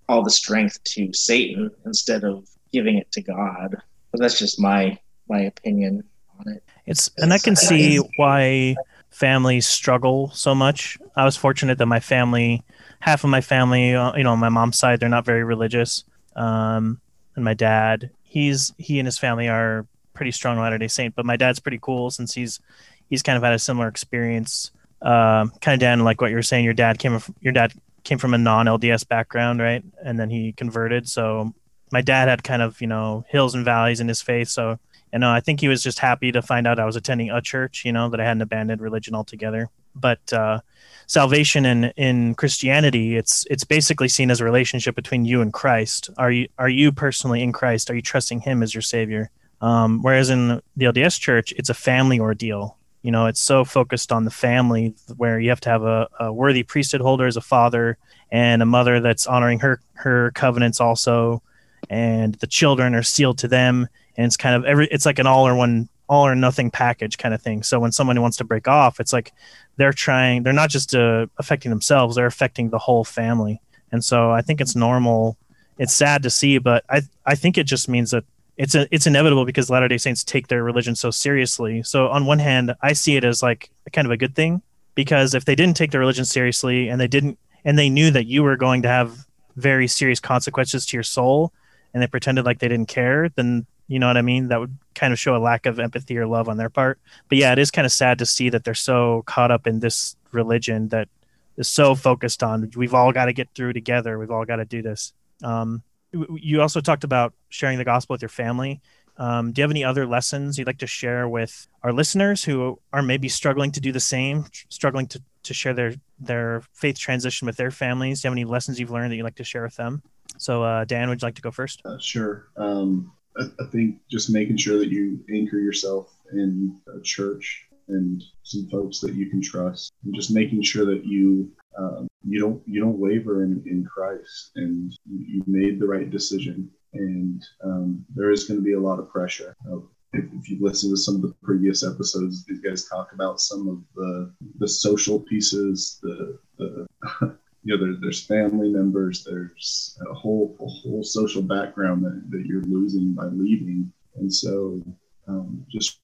all 0.09 0.23
the 0.23 0.31
strength 0.31 0.83
to 0.83 1.11
satan 1.13 1.69
instead 1.85 2.23
of 2.23 2.47
giving 2.71 2.97
it 2.97 3.11
to 3.11 3.21
god 3.21 3.75
but 4.11 4.19
that's 4.19 4.39
just 4.39 4.59
my 4.59 4.97
my 5.29 5.41
opinion 5.41 6.03
on 6.39 6.53
it 6.53 6.63
it's 6.85 7.09
and 7.17 7.33
i 7.33 7.37
can 7.37 7.55
see 7.55 7.97
why 8.17 8.75
families 9.11 9.67
struggle 9.67 10.31
so 10.33 10.55
much. 10.55 10.97
I 11.15 11.25
was 11.25 11.37
fortunate 11.37 11.77
that 11.77 11.85
my 11.85 11.99
family, 11.99 12.63
half 13.01 13.23
of 13.23 13.29
my 13.29 13.41
family, 13.41 13.93
uh, 13.93 14.15
you 14.15 14.23
know, 14.23 14.31
on 14.31 14.39
my 14.39 14.49
mom's 14.49 14.79
side, 14.79 14.99
they're 14.99 15.09
not 15.09 15.25
very 15.25 15.43
religious. 15.43 16.05
Um, 16.35 16.99
and 17.35 17.45
my 17.45 17.53
dad, 17.53 18.09
he's 18.31 18.73
he 18.77 18.97
and 18.97 19.05
his 19.05 19.19
family 19.19 19.49
are 19.49 19.85
pretty 20.13 20.31
strong 20.31 20.57
Latter 20.57 20.77
Day 20.77 20.87
Saint, 20.87 21.15
but 21.15 21.25
my 21.25 21.35
dad's 21.35 21.59
pretty 21.59 21.79
cool 21.81 22.09
since 22.09 22.33
he's 22.33 22.61
he's 23.09 23.21
kind 23.21 23.35
of 23.35 23.43
had 23.43 23.53
a 23.53 23.59
similar 23.59 23.89
experience. 23.89 24.71
Um, 25.01 25.51
kind 25.59 25.73
of 25.73 25.79
Dan, 25.81 25.99
like 25.99 26.21
what 26.21 26.29
you 26.29 26.37
were 26.37 26.41
saying, 26.41 26.63
your 26.63 26.73
dad 26.73 26.97
came 26.97 27.19
your 27.41 27.51
dad 27.51 27.73
came 28.05 28.17
from 28.17 28.33
a 28.33 28.37
non 28.37 28.67
LDS 28.67 29.05
background, 29.05 29.59
right? 29.59 29.83
And 30.01 30.17
then 30.17 30.29
he 30.29 30.53
converted. 30.53 31.09
So 31.09 31.53
my 31.91 31.99
dad 31.99 32.29
had 32.29 32.41
kind 32.41 32.61
of 32.61 32.79
you 32.79 32.87
know 32.87 33.25
hills 33.27 33.53
and 33.53 33.65
valleys 33.65 33.99
in 33.99 34.07
his 34.07 34.21
faith. 34.21 34.47
So 34.47 34.79
you 35.11 35.19
know 35.19 35.29
I 35.29 35.41
think 35.41 35.59
he 35.59 35.67
was 35.67 35.83
just 35.83 35.99
happy 35.99 36.31
to 36.31 36.41
find 36.41 36.65
out 36.65 36.79
I 36.79 36.85
was 36.85 36.95
attending 36.95 37.31
a 37.31 37.41
church, 37.41 37.83
you 37.83 37.91
know, 37.91 38.07
that 38.09 38.21
I 38.21 38.23
hadn't 38.23 38.43
abandoned 38.43 38.79
religion 38.79 39.13
altogether. 39.13 39.69
But 39.95 40.31
uh, 40.33 40.59
salvation 41.07 41.65
in 41.65 41.85
in 41.97 42.35
Christianity, 42.35 43.17
it's 43.17 43.45
it's 43.49 43.63
basically 43.63 44.07
seen 44.07 44.31
as 44.31 44.41
a 44.41 44.45
relationship 44.45 44.95
between 44.95 45.25
you 45.25 45.41
and 45.41 45.51
Christ. 45.51 46.09
Are 46.17 46.31
you 46.31 46.47
are 46.57 46.69
you 46.69 46.91
personally 46.91 47.41
in 47.43 47.51
Christ? 47.51 47.89
Are 47.89 47.95
you 47.95 48.01
trusting 48.01 48.41
Him 48.41 48.63
as 48.63 48.73
your 48.73 48.81
Savior? 48.81 49.29
Um, 49.61 50.01
whereas 50.01 50.29
in 50.29 50.61
the 50.75 50.85
LDS 50.85 51.19
Church, 51.19 51.53
it's 51.57 51.69
a 51.69 51.75
family 51.75 52.19
ordeal. 52.19 52.77
You 53.03 53.11
know, 53.11 53.27
it's 53.27 53.41
so 53.41 53.63
focused 53.63 54.11
on 54.11 54.25
the 54.25 54.31
family 54.31 54.95
where 55.17 55.39
you 55.39 55.49
have 55.49 55.61
to 55.61 55.69
have 55.69 55.83
a, 55.83 56.07
a 56.19 56.33
worthy 56.33 56.63
priesthood 56.63 57.01
holder 57.01 57.25
as 57.25 57.37
a 57.37 57.41
father 57.41 57.97
and 58.31 58.61
a 58.61 58.65
mother 58.65 58.99
that's 58.99 59.27
honoring 59.27 59.59
her 59.59 59.81
her 59.93 60.31
covenants 60.31 60.79
also, 60.79 61.41
and 61.89 62.35
the 62.35 62.47
children 62.47 62.95
are 62.95 63.03
sealed 63.03 63.39
to 63.39 63.47
them 63.47 63.87
and 64.17 64.25
it's 64.25 64.37
kind 64.37 64.55
of 64.55 64.65
every 64.65 64.87
it's 64.87 65.05
like 65.05 65.19
an 65.19 65.27
all 65.27 65.47
or 65.47 65.55
one 65.55 65.89
all 66.11 66.27
or 66.27 66.35
nothing 66.35 66.69
package 66.69 67.17
kind 67.17 67.33
of 67.33 67.41
thing. 67.41 67.63
So 67.63 67.79
when 67.79 67.93
someone 67.93 68.21
wants 68.21 68.35
to 68.37 68.43
break 68.43 68.67
off 68.67 68.99
it's 68.99 69.13
like 69.13 69.31
they're 69.77 69.93
trying 69.93 70.43
they're 70.43 70.51
not 70.51 70.69
just 70.69 70.93
uh, 70.93 71.27
affecting 71.37 71.69
themselves 71.71 72.17
they're 72.17 72.25
affecting 72.25 72.69
the 72.69 72.77
whole 72.77 73.05
family. 73.05 73.61
And 73.93 74.03
so 74.03 74.29
i 74.29 74.41
think 74.41 74.59
it's 74.59 74.75
normal. 74.75 75.37
It's 75.77 75.95
sad 75.95 76.21
to 76.23 76.29
see 76.29 76.57
but 76.57 76.83
i 76.89 77.01
i 77.25 77.33
think 77.33 77.57
it 77.57 77.63
just 77.65 77.87
means 77.87 78.11
that 78.11 78.25
it's 78.57 78.75
a, 78.75 78.87
it's 78.91 79.07
inevitable 79.07 79.45
because 79.45 79.69
latter 79.69 79.87
day 79.87 79.97
saints 79.97 80.25
take 80.25 80.49
their 80.49 80.65
religion 80.65 80.95
so 80.95 81.11
seriously. 81.11 81.81
So 81.81 82.09
on 82.09 82.25
one 82.25 82.39
hand 82.39 82.75
i 82.81 82.91
see 82.91 83.15
it 83.15 83.23
as 83.23 83.41
like 83.41 83.71
kind 83.93 84.05
of 84.05 84.11
a 84.11 84.17
good 84.17 84.35
thing 84.35 84.61
because 84.95 85.33
if 85.33 85.45
they 85.45 85.55
didn't 85.55 85.77
take 85.77 85.91
their 85.91 86.01
religion 86.01 86.25
seriously 86.25 86.89
and 86.89 86.99
they 86.99 87.07
didn't 87.07 87.39
and 87.63 87.79
they 87.79 87.89
knew 87.89 88.11
that 88.11 88.25
you 88.25 88.43
were 88.43 88.57
going 88.57 88.81
to 88.81 88.89
have 88.89 89.25
very 89.55 89.87
serious 89.87 90.19
consequences 90.19 90.85
to 90.87 90.97
your 90.97 91.03
soul 91.03 91.53
and 91.93 92.03
they 92.03 92.07
pretended 92.07 92.43
like 92.43 92.59
they 92.59 92.67
didn't 92.67 92.89
care 92.89 93.29
then 93.29 93.65
you 93.91 93.99
know 93.99 94.07
what 94.07 94.15
I 94.15 94.21
mean? 94.21 94.47
That 94.47 94.61
would 94.61 94.77
kind 94.95 95.11
of 95.11 95.19
show 95.19 95.35
a 95.35 95.37
lack 95.37 95.65
of 95.65 95.77
empathy 95.77 96.17
or 96.17 96.25
love 96.25 96.47
on 96.47 96.55
their 96.55 96.69
part. 96.69 96.97
But 97.27 97.37
yeah, 97.37 97.51
it 97.51 97.59
is 97.59 97.71
kind 97.71 97.85
of 97.85 97.91
sad 97.91 98.19
to 98.19 98.25
see 98.25 98.47
that 98.47 98.63
they're 98.63 98.73
so 98.73 99.23
caught 99.25 99.51
up 99.51 99.67
in 99.67 99.81
this 99.81 100.15
religion 100.31 100.87
that 100.89 101.09
is 101.57 101.67
so 101.67 101.93
focused 101.93 102.41
on 102.41 102.71
we've 102.77 102.93
all 102.93 103.11
got 103.11 103.25
to 103.25 103.33
get 103.33 103.49
through 103.53 103.73
together. 103.73 104.17
We've 104.17 104.31
all 104.31 104.45
got 104.45 104.55
to 104.55 104.65
do 104.65 104.81
this. 104.81 105.11
Um, 105.43 105.83
you 106.13 106.61
also 106.61 106.79
talked 106.79 107.03
about 107.03 107.33
sharing 107.49 107.77
the 107.77 107.83
gospel 107.83 108.13
with 108.13 108.21
your 108.21 108.29
family. 108.29 108.79
Um, 109.17 109.51
do 109.51 109.59
you 109.59 109.63
have 109.63 109.71
any 109.71 109.83
other 109.83 110.07
lessons 110.07 110.57
you'd 110.57 110.67
like 110.67 110.77
to 110.77 110.87
share 110.87 111.27
with 111.27 111.67
our 111.83 111.91
listeners 111.91 112.45
who 112.45 112.79
are 112.93 113.01
maybe 113.01 113.27
struggling 113.27 113.73
to 113.73 113.81
do 113.81 113.91
the 113.91 113.99
same, 113.99 114.45
struggling 114.69 115.07
to, 115.07 115.21
to 115.43 115.53
share 115.53 115.73
their, 115.73 115.95
their 116.17 116.63
faith 116.71 116.97
transition 116.97 117.45
with 117.45 117.57
their 117.57 117.71
families? 117.71 118.21
Do 118.21 118.27
you 118.27 118.29
have 118.29 118.35
any 118.35 118.45
lessons 118.45 118.79
you've 118.79 118.89
learned 118.89 119.11
that 119.11 119.17
you'd 119.17 119.25
like 119.25 119.35
to 119.35 119.43
share 119.43 119.63
with 119.63 119.75
them? 119.75 120.01
So, 120.37 120.63
uh, 120.63 120.85
Dan, 120.85 121.09
would 121.09 121.21
you 121.21 121.25
like 121.25 121.35
to 121.35 121.41
go 121.41 121.51
first? 121.51 121.81
Uh, 121.83 121.97
sure. 121.99 122.47
Um, 122.55 123.11
I, 123.37 123.65
think 123.71 123.97
just 124.09 124.29
making 124.29 124.57
sure 124.57 124.77
that 124.77 124.89
you 124.89 125.23
anchor 125.33 125.59
yourself 125.59 126.13
in 126.33 126.79
a 126.95 127.01
church 127.01 127.65
and 127.87 128.23
some 128.43 128.67
folks 128.69 128.99
that 128.99 129.13
you 129.13 129.29
can 129.29 129.41
trust, 129.41 129.91
and 130.03 130.13
just 130.13 130.31
making 130.31 130.63
sure 130.63 130.85
that 130.85 131.05
you 131.05 131.51
um, 131.77 132.07
you 132.23 132.39
don't 132.39 132.61
you 132.65 132.79
don't 132.79 132.99
waver 132.99 133.43
in, 133.43 133.63
in 133.65 133.85
Christ, 133.85 134.51
and 134.55 134.93
you, 135.09 135.25
you 135.27 135.43
made 135.47 135.79
the 135.79 135.87
right 135.87 136.09
decision. 136.09 136.69
And 136.93 137.41
um, 137.63 138.05
there 138.13 138.31
is 138.31 138.45
going 138.45 138.59
to 138.59 138.63
be 138.63 138.73
a 138.73 138.79
lot 138.79 138.99
of 138.99 139.09
pressure. 139.09 139.55
Uh, 139.71 139.77
if, 140.13 140.25
if 140.33 140.49
you 140.49 140.57
listen 140.59 140.89
to 140.89 140.97
some 140.97 141.15
of 141.15 141.21
the 141.21 141.33
previous 141.41 141.83
episodes, 141.83 142.43
these 142.45 142.59
guys 142.59 142.85
talk 142.85 143.13
about 143.13 143.39
some 143.39 143.67
of 143.69 143.81
the 143.95 144.33
the 144.59 144.67
social 144.67 145.19
pieces, 145.19 145.99
the 146.01 146.37
the 146.57 146.87
you 147.63 147.77
know, 147.77 147.83
there, 147.83 147.95
there's 147.99 148.25
family 148.25 148.69
members, 148.69 149.23
there's 149.23 149.97
a 150.09 150.13
whole 150.13 150.55
a 150.59 150.67
whole 150.67 151.03
social 151.03 151.41
background 151.41 152.03
that, 152.03 152.23
that 152.31 152.45
you're 152.45 152.63
losing 152.63 153.13
by 153.13 153.25
leaving, 153.25 153.91
and 154.15 154.33
so 154.33 154.81
um, 155.27 155.65
just 155.69 155.99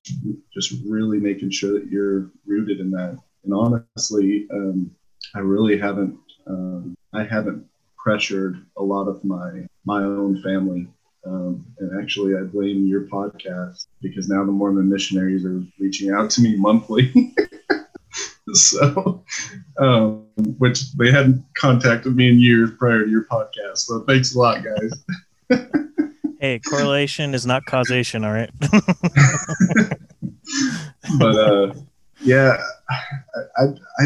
just 0.54 0.74
really 0.86 1.20
making 1.20 1.50
sure 1.50 1.74
that 1.74 1.88
you're 1.88 2.30
rooted 2.46 2.80
in 2.80 2.92
that. 2.92 3.18
And 3.44 3.54
honestly, 3.54 4.48
um, 4.52 4.92
I 5.36 5.40
really 5.40 5.78
haven't 5.78 6.18
um, 6.46 6.96
I 7.14 7.24
haven't 7.24 7.66
pressured 7.98 8.66
a 8.78 8.84
lot 8.84 9.08
of 9.08 9.24
my 9.24 9.68
my 9.86 10.04
own 10.04 10.42
family. 10.44 10.88
Um, 11.26 11.66
and 11.80 12.02
actually, 12.02 12.38
I 12.38 12.44
blame 12.44 12.86
your 12.86 13.02
podcast 13.02 13.88
because 14.02 14.30
now 14.30 14.46
the 14.46 14.52
Mormon 14.52 14.88
missionaries 14.88 15.44
are 15.44 15.62
reaching 15.80 16.12
out 16.12 16.30
to 16.32 16.42
me 16.42 16.56
monthly. 16.56 17.12
so, 18.54 19.24
um, 19.80 20.26
which 20.58 20.94
they 20.94 21.12
hadn't 21.12 21.44
contacted 21.58 22.16
me 22.16 22.30
in 22.30 22.40
years 22.40 22.72
prior 22.78 23.04
to 23.04 23.10
your 23.10 23.26
podcast. 23.26 23.80
So, 23.80 24.02
thanks 24.02 24.36
a 24.36 24.40
lot, 24.40 24.64
guys. 24.64 25.04
hey, 26.40 26.60
correlation 26.60 27.34
is 27.34 27.46
not 27.46 27.66
causation, 27.66 28.24
all 28.24 28.32
right? 28.32 28.52
but 31.20 31.36
uh, 31.36 31.74
yeah, 32.22 32.58
I, 32.90 33.66
I, 33.98 34.06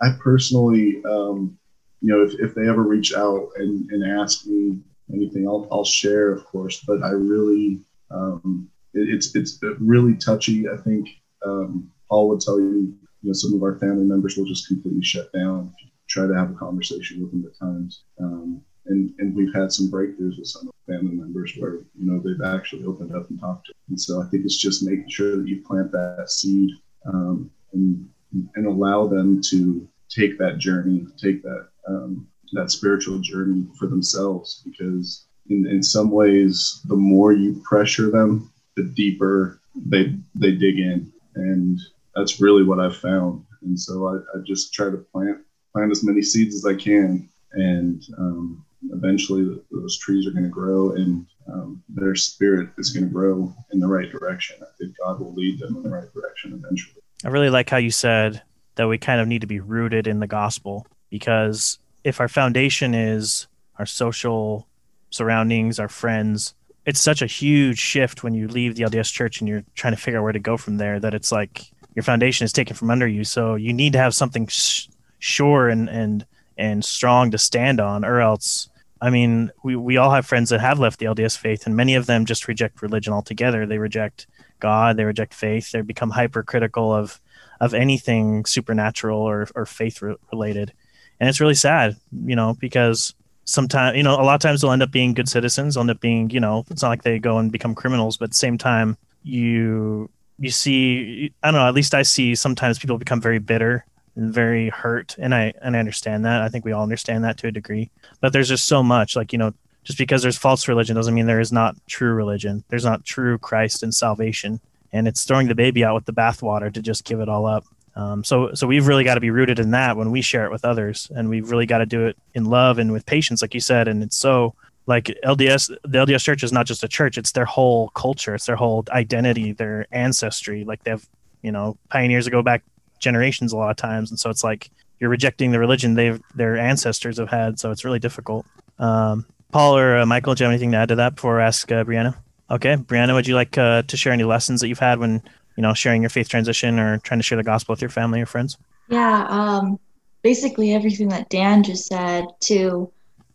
I 0.00 0.10
personally, 0.20 1.02
um, 1.04 1.58
you 2.00 2.12
know, 2.12 2.22
if, 2.22 2.34
if 2.38 2.54
they 2.54 2.68
ever 2.68 2.82
reach 2.82 3.14
out 3.14 3.48
and, 3.56 3.90
and 3.90 4.20
ask 4.20 4.46
me 4.46 4.78
anything, 5.12 5.46
I'll, 5.48 5.66
I'll 5.72 5.84
share, 5.84 6.32
of 6.32 6.44
course. 6.44 6.82
But 6.86 7.02
I 7.02 7.10
really, 7.10 7.80
um, 8.10 8.70
it, 8.94 9.08
it's 9.08 9.34
it's 9.34 9.58
really 9.78 10.14
touchy. 10.14 10.68
I 10.68 10.76
think 10.76 11.08
um, 11.44 11.90
Paul 12.08 12.28
would 12.28 12.40
tell 12.40 12.60
you 12.60 12.94
you 13.22 13.28
know, 13.28 13.32
some 13.32 13.54
of 13.54 13.62
our 13.62 13.78
family 13.78 14.04
members 14.04 14.36
will 14.36 14.46
just 14.46 14.68
completely 14.68 15.02
shut 15.02 15.32
down 15.32 15.72
try 16.10 16.26
to 16.26 16.34
have 16.34 16.50
a 16.50 16.54
conversation 16.54 17.22
with 17.22 17.30
them 17.30 17.46
at 17.46 17.58
times. 17.58 18.02
Um, 18.20 18.60
and, 18.86 19.14
and 19.18 19.34
we've 19.34 19.54
had 19.54 19.72
some 19.72 19.90
breakthroughs 19.90 20.38
with 20.38 20.48
some 20.48 20.70
family 20.86 21.14
members 21.14 21.54
where, 21.56 21.74
you 21.74 22.10
know, 22.10 22.18
they've 22.18 22.44
actually 22.44 22.84
opened 22.84 23.14
up 23.14 23.30
and 23.30 23.38
talked 23.38 23.66
to. 23.66 23.72
Them. 23.72 23.90
And 23.90 24.00
so 24.00 24.20
I 24.20 24.26
think 24.26 24.44
it's 24.44 24.56
just 24.56 24.82
making 24.82 25.08
sure 25.08 25.36
that 25.36 25.46
you 25.46 25.62
plant 25.62 25.92
that 25.92 26.24
seed 26.28 26.70
um, 27.06 27.50
and, 27.72 28.08
and 28.56 28.66
allow 28.66 29.06
them 29.06 29.40
to 29.50 29.88
take 30.08 30.36
that 30.38 30.58
journey, 30.58 31.06
take 31.16 31.42
that, 31.42 31.68
um, 31.86 32.26
that 32.52 32.72
spiritual 32.72 33.20
journey 33.20 33.66
for 33.78 33.86
themselves. 33.86 34.62
Because 34.64 35.26
in, 35.48 35.66
in 35.66 35.82
some 35.82 36.10
ways, 36.10 36.80
the 36.86 36.96
more 36.96 37.32
you 37.32 37.62
pressure 37.64 38.10
them, 38.10 38.52
the 38.76 38.82
deeper 38.82 39.60
they, 39.76 40.16
they 40.34 40.52
dig 40.52 40.80
in. 40.80 41.12
And 41.36 41.78
that's 42.14 42.40
really 42.40 42.62
what 42.62 42.80
I've 42.80 42.96
found. 42.96 43.44
And 43.62 43.78
so 43.78 44.06
I, 44.06 44.16
I 44.36 44.42
just 44.44 44.72
try 44.72 44.90
to 44.90 44.96
plant 44.96 45.38
plant 45.72 45.92
as 45.92 46.02
many 46.02 46.22
seeds 46.22 46.54
as 46.54 46.66
I 46.66 46.74
can, 46.74 47.28
and 47.52 48.02
um, 48.18 48.64
eventually 48.90 49.60
those 49.70 49.98
trees 49.98 50.26
are 50.26 50.32
going 50.32 50.44
to 50.44 50.48
grow, 50.48 50.92
and 50.92 51.26
um, 51.52 51.82
their 51.88 52.14
spirit 52.14 52.70
is 52.78 52.90
going 52.90 53.06
to 53.06 53.12
grow 53.12 53.54
in 53.72 53.80
the 53.80 53.86
right 53.86 54.10
direction. 54.10 54.56
I 54.62 54.66
think 54.78 54.96
God 55.02 55.20
will 55.20 55.34
lead 55.34 55.58
them 55.58 55.76
in 55.76 55.82
the 55.82 55.90
right 55.90 56.12
direction 56.12 56.52
eventually. 56.52 57.02
I 57.24 57.28
really 57.28 57.50
like 57.50 57.68
how 57.70 57.76
you 57.76 57.90
said 57.90 58.42
that 58.76 58.88
we 58.88 58.98
kind 58.98 59.20
of 59.20 59.28
need 59.28 59.42
to 59.42 59.46
be 59.46 59.60
rooted 59.60 60.06
in 60.06 60.20
the 60.20 60.26
gospel 60.26 60.86
because 61.10 61.78
if 62.04 62.20
our 62.20 62.28
foundation 62.28 62.94
is 62.94 63.46
our 63.78 63.86
social 63.86 64.66
surroundings, 65.10 65.78
our 65.78 65.88
friends, 65.88 66.54
it's 66.86 67.00
such 67.00 67.20
a 67.20 67.26
huge 67.26 67.78
shift 67.78 68.22
when 68.24 68.34
you 68.34 68.48
leave 68.48 68.76
the 68.76 68.84
LDS 68.84 69.12
church 69.12 69.40
and 69.40 69.48
you're 69.48 69.64
trying 69.74 69.94
to 69.94 70.00
figure 70.00 70.18
out 70.18 70.22
where 70.22 70.32
to 70.32 70.38
go 70.38 70.56
from 70.56 70.78
there 70.78 70.98
that 70.98 71.14
it's 71.14 71.30
like 71.30 71.70
your 71.94 72.02
foundation 72.02 72.44
is 72.44 72.52
taken 72.52 72.76
from 72.76 72.90
under 72.90 73.06
you. 73.06 73.24
So 73.24 73.54
you 73.54 73.72
need 73.72 73.92
to 73.94 73.98
have 73.98 74.14
something 74.14 74.46
sh- 74.46 74.88
sure 75.18 75.68
and 75.68 75.88
and 75.88 76.26
and 76.56 76.84
strong 76.84 77.30
to 77.30 77.38
stand 77.38 77.80
on, 77.80 78.04
or 78.04 78.20
else. 78.20 78.68
I 79.02 79.08
mean, 79.08 79.50
we, 79.64 79.76
we 79.76 79.96
all 79.96 80.10
have 80.10 80.26
friends 80.26 80.50
that 80.50 80.60
have 80.60 80.78
left 80.78 80.98
the 80.98 81.06
LDS 81.06 81.38
faith, 81.38 81.64
and 81.64 81.74
many 81.74 81.94
of 81.94 82.04
them 82.04 82.26
just 82.26 82.46
reject 82.46 82.82
religion 82.82 83.14
altogether. 83.14 83.64
They 83.64 83.78
reject 83.78 84.26
God, 84.58 84.98
they 84.98 85.04
reject 85.04 85.32
faith, 85.32 85.72
they 85.72 85.80
become 85.80 86.10
hypercritical 86.10 86.94
of 86.94 87.18
of 87.60 87.74
anything 87.74 88.44
supernatural 88.46 89.18
or, 89.20 89.48
or 89.54 89.66
faith 89.66 90.00
re- 90.00 90.16
related. 90.32 90.72
And 91.18 91.28
it's 91.28 91.40
really 91.40 91.54
sad, 91.54 91.96
you 92.24 92.34
know, 92.34 92.54
because 92.58 93.14
sometimes, 93.44 93.96
you 93.96 94.02
know, 94.02 94.14
a 94.14 94.22
lot 94.22 94.34
of 94.34 94.40
times 94.40 94.62
they'll 94.62 94.72
end 94.72 94.82
up 94.82 94.90
being 94.90 95.12
good 95.12 95.28
citizens, 95.28 95.74
they'll 95.74 95.82
end 95.82 95.90
up 95.90 96.00
being, 96.00 96.30
you 96.30 96.40
know, 96.40 96.64
it's 96.70 96.82
not 96.82 96.88
like 96.88 97.02
they 97.02 97.18
go 97.18 97.38
and 97.38 97.52
become 97.52 97.74
criminals, 97.74 98.16
but 98.16 98.24
at 98.24 98.30
the 98.30 98.36
same 98.36 98.56
time, 98.56 98.96
you 99.22 100.08
you 100.40 100.50
see 100.50 101.32
i 101.42 101.50
don't 101.50 101.60
know 101.60 101.68
at 101.68 101.74
least 101.74 101.94
i 101.94 102.02
see 102.02 102.34
sometimes 102.34 102.78
people 102.78 102.98
become 102.98 103.20
very 103.20 103.38
bitter 103.38 103.84
and 104.16 104.34
very 104.34 104.68
hurt 104.70 105.14
and 105.18 105.34
i 105.34 105.52
and 105.62 105.76
i 105.76 105.78
understand 105.78 106.24
that. 106.24 106.42
I 106.42 106.48
think 106.48 106.64
we 106.64 106.72
all 106.72 106.82
understand 106.82 107.24
that 107.24 107.36
to 107.38 107.48
a 107.48 107.52
degree. 107.52 107.90
But 108.20 108.32
there's 108.32 108.48
just 108.48 108.66
so 108.66 108.82
much 108.82 109.16
like 109.16 109.32
you 109.32 109.38
know 109.38 109.52
just 109.84 109.98
because 109.98 110.22
there's 110.22 110.36
false 110.36 110.68
religion 110.68 110.96
doesn't 110.96 111.14
mean 111.14 111.26
there 111.26 111.40
is 111.40 111.52
not 111.52 111.76
true 111.86 112.12
religion. 112.12 112.64
There's 112.68 112.84
not 112.84 113.04
true 113.04 113.38
christ 113.38 113.82
and 113.82 113.94
salvation. 113.94 114.60
And 114.92 115.08
it's 115.08 115.24
throwing 115.24 115.48
the 115.48 115.54
baby 115.54 115.84
out 115.84 115.94
with 115.94 116.04
the 116.04 116.12
bathwater 116.12 116.72
to 116.72 116.82
just 116.82 117.04
give 117.04 117.20
it 117.20 117.28
all 117.28 117.46
up. 117.46 117.64
Um, 117.96 118.22
so 118.24 118.52
so 118.54 118.66
we've 118.66 118.86
really 118.86 119.04
got 119.04 119.14
to 119.14 119.20
be 119.20 119.30
rooted 119.30 119.58
in 119.58 119.70
that 119.70 119.96
when 119.96 120.10
we 120.10 120.20
share 120.22 120.44
it 120.44 120.50
with 120.50 120.64
others. 120.64 121.10
And 121.14 121.28
we've 121.28 121.50
really 121.50 121.66
got 121.66 121.78
to 121.78 121.86
do 121.86 122.06
it 122.06 122.16
in 122.34 122.44
love 122.44 122.78
and 122.78 122.92
with 122.92 123.06
patience 123.06 123.42
like 123.42 123.54
you 123.54 123.60
said. 123.60 123.88
And 123.88 124.02
it's 124.02 124.16
so 124.16 124.54
like 124.90 125.16
LDS, 125.24 125.68
the 125.84 125.98
LDS 125.98 126.24
church 126.24 126.42
is 126.42 126.52
not 126.52 126.66
just 126.66 126.82
a 126.82 126.88
church; 126.88 127.16
it's 127.16 127.32
their 127.32 127.44
whole 127.46 127.88
culture, 127.90 128.34
it's 128.34 128.46
their 128.46 128.56
whole 128.56 128.84
identity, 128.90 129.52
their 129.52 129.86
ancestry. 129.92 130.64
Like 130.64 130.82
they 130.82 130.90
have, 130.90 131.08
you 131.42 131.52
know, 131.52 131.78
pioneers 131.88 132.24
that 132.24 132.32
go 132.32 132.42
back 132.42 132.62
generations 132.98 133.52
a 133.52 133.56
lot 133.56 133.70
of 133.70 133.76
times, 133.76 134.10
and 134.10 134.18
so 134.18 134.28
it's 134.28 134.42
like 134.42 134.68
you're 134.98 135.08
rejecting 135.08 135.52
the 135.52 135.60
religion 135.60 135.94
they've 135.94 136.20
their 136.34 136.58
ancestors 136.58 137.18
have 137.18 137.30
had. 137.30 137.60
So 137.60 137.70
it's 137.70 137.84
really 137.84 138.00
difficult. 138.00 138.44
Um, 138.80 139.24
Paul 139.52 139.78
or 139.78 139.98
uh, 139.98 140.06
Michael, 140.06 140.34
do 140.34 140.42
you 140.42 140.46
have 140.46 140.52
anything 140.52 140.72
to 140.72 140.78
add 140.78 140.88
to 140.88 140.96
that 140.96 141.14
before 141.14 141.40
I 141.40 141.46
ask 141.46 141.70
uh, 141.70 141.84
Brianna? 141.84 142.16
Okay, 142.50 142.76
Brianna, 142.76 143.14
would 143.14 143.28
you 143.28 143.36
like 143.36 143.56
uh, 143.56 143.82
to 143.82 143.96
share 143.96 144.12
any 144.12 144.24
lessons 144.24 144.60
that 144.60 144.68
you've 144.68 144.80
had 144.80 144.98
when 144.98 145.22
you 145.56 145.62
know 145.62 145.72
sharing 145.72 146.02
your 146.02 146.10
faith 146.10 146.28
transition 146.28 146.80
or 146.80 146.98
trying 146.98 147.20
to 147.20 147.24
share 147.24 147.38
the 147.38 147.44
gospel 147.44 147.72
with 147.72 147.80
your 147.80 147.90
family 147.90 148.20
or 148.20 148.26
friends? 148.26 148.58
Yeah, 148.88 149.24
um, 149.30 149.78
basically 150.22 150.74
everything 150.74 151.08
that 151.10 151.30
Dan 151.30 151.62
just 151.62 151.86
said 151.86 152.26
too. 152.40 152.92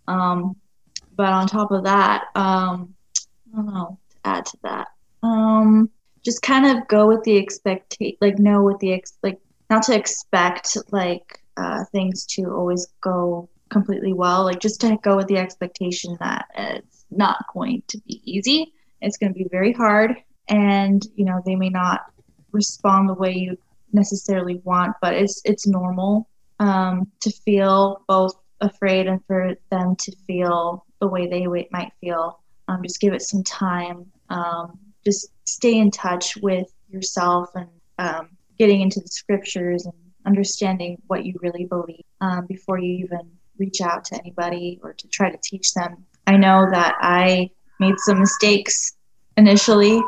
Um, 0.10 0.58
but 1.16 1.32
on 1.32 1.48
top 1.48 1.72
of 1.72 1.84
that, 1.84 2.26
um, 2.36 2.94
I 3.54 3.56
don't 3.56 3.74
know 3.74 4.00
to 4.12 4.18
add 4.26 4.46
to 4.48 4.58
that. 4.64 4.88
Um, 5.24 5.90
just 6.24 6.42
kind 6.42 6.66
of 6.66 6.88
go 6.88 7.08
with 7.08 7.24
the 7.24 7.36
expect, 7.36 7.98
like 8.22 8.40
know 8.40 8.64
what 8.64 8.80
the 8.80 8.94
ex, 8.94 9.14
like 9.24 9.40
not 9.70 9.84
to 9.84 9.96
expect 9.96 10.78
like 10.92 11.42
uh, 11.58 11.86
things 11.92 12.26
to 12.26 12.52
always 12.52 12.88
go 13.02 13.50
completely 13.70 14.14
well. 14.14 14.44
Like 14.44 14.60
just 14.60 14.82
to 14.82 14.98
go 15.02 15.16
with 15.18 15.28
the 15.28 15.38
expectation 15.38 16.18
that 16.20 16.46
it's 16.56 17.06
not 17.12 17.46
going 17.54 17.84
to 17.88 17.98
be 18.00 18.22
easy. 18.26 18.74
It's 19.02 19.18
going 19.18 19.34
to 19.34 19.38
be 19.38 19.48
very 19.50 19.74
hard, 19.74 20.16
and 20.48 21.06
you 21.16 21.26
know 21.26 21.42
they 21.46 21.56
may 21.56 21.70
not 21.70 22.06
respond 22.52 23.10
the 23.10 23.14
way 23.14 23.34
you 23.34 23.58
necessarily 23.94 24.62
want, 24.64 24.96
but 25.02 25.14
it's 25.14 25.42
it's 25.46 25.68
normal 25.68 26.28
um, 26.60 27.12
to 27.22 27.32
feel 27.32 28.04
both 28.08 28.34
afraid 28.62 29.08
and 29.08 29.24
for 29.28 29.56
them 29.70 29.96
to 29.98 30.12
feel 30.28 30.86
the 31.06 31.12
way 31.12 31.28
they 31.28 31.46
might 31.72 31.92
feel. 32.02 32.40
Um, 32.68 32.82
just 32.82 33.00
give 33.00 33.14
it 33.14 33.22
some 33.22 33.44
time. 33.44 34.06
Um, 34.30 34.80
just 35.04 35.30
stay 35.46 35.78
in 35.78 35.92
touch 35.92 36.36
with 36.38 36.68
yourself 36.90 37.50
and 37.54 37.70
um, 38.00 38.30
getting 38.58 38.82
into 38.82 39.00
the 39.00 39.08
scriptures 39.08 39.86
and 39.86 39.94
understanding 40.26 41.00
what 41.06 41.24
you 41.26 41.36
really 41.42 41.66
believe 41.66 42.04
um, 42.22 42.48
before 42.48 42.80
you 42.80 43.06
even 43.06 43.30
reach 43.60 43.82
out 43.82 44.04
to 44.06 44.16
anybody 44.16 44.80
or 44.84 44.94
to 44.94 45.08
try 45.10 45.30
to 45.30 45.38
teach 45.44 45.74
them. 45.76 46.04
I 46.26 46.38
know 46.38 46.68
that 46.72 46.96
I 47.00 47.52
made 47.80 48.00
some 48.00 48.20
mistakes 48.20 48.98
initially. 49.38 50.02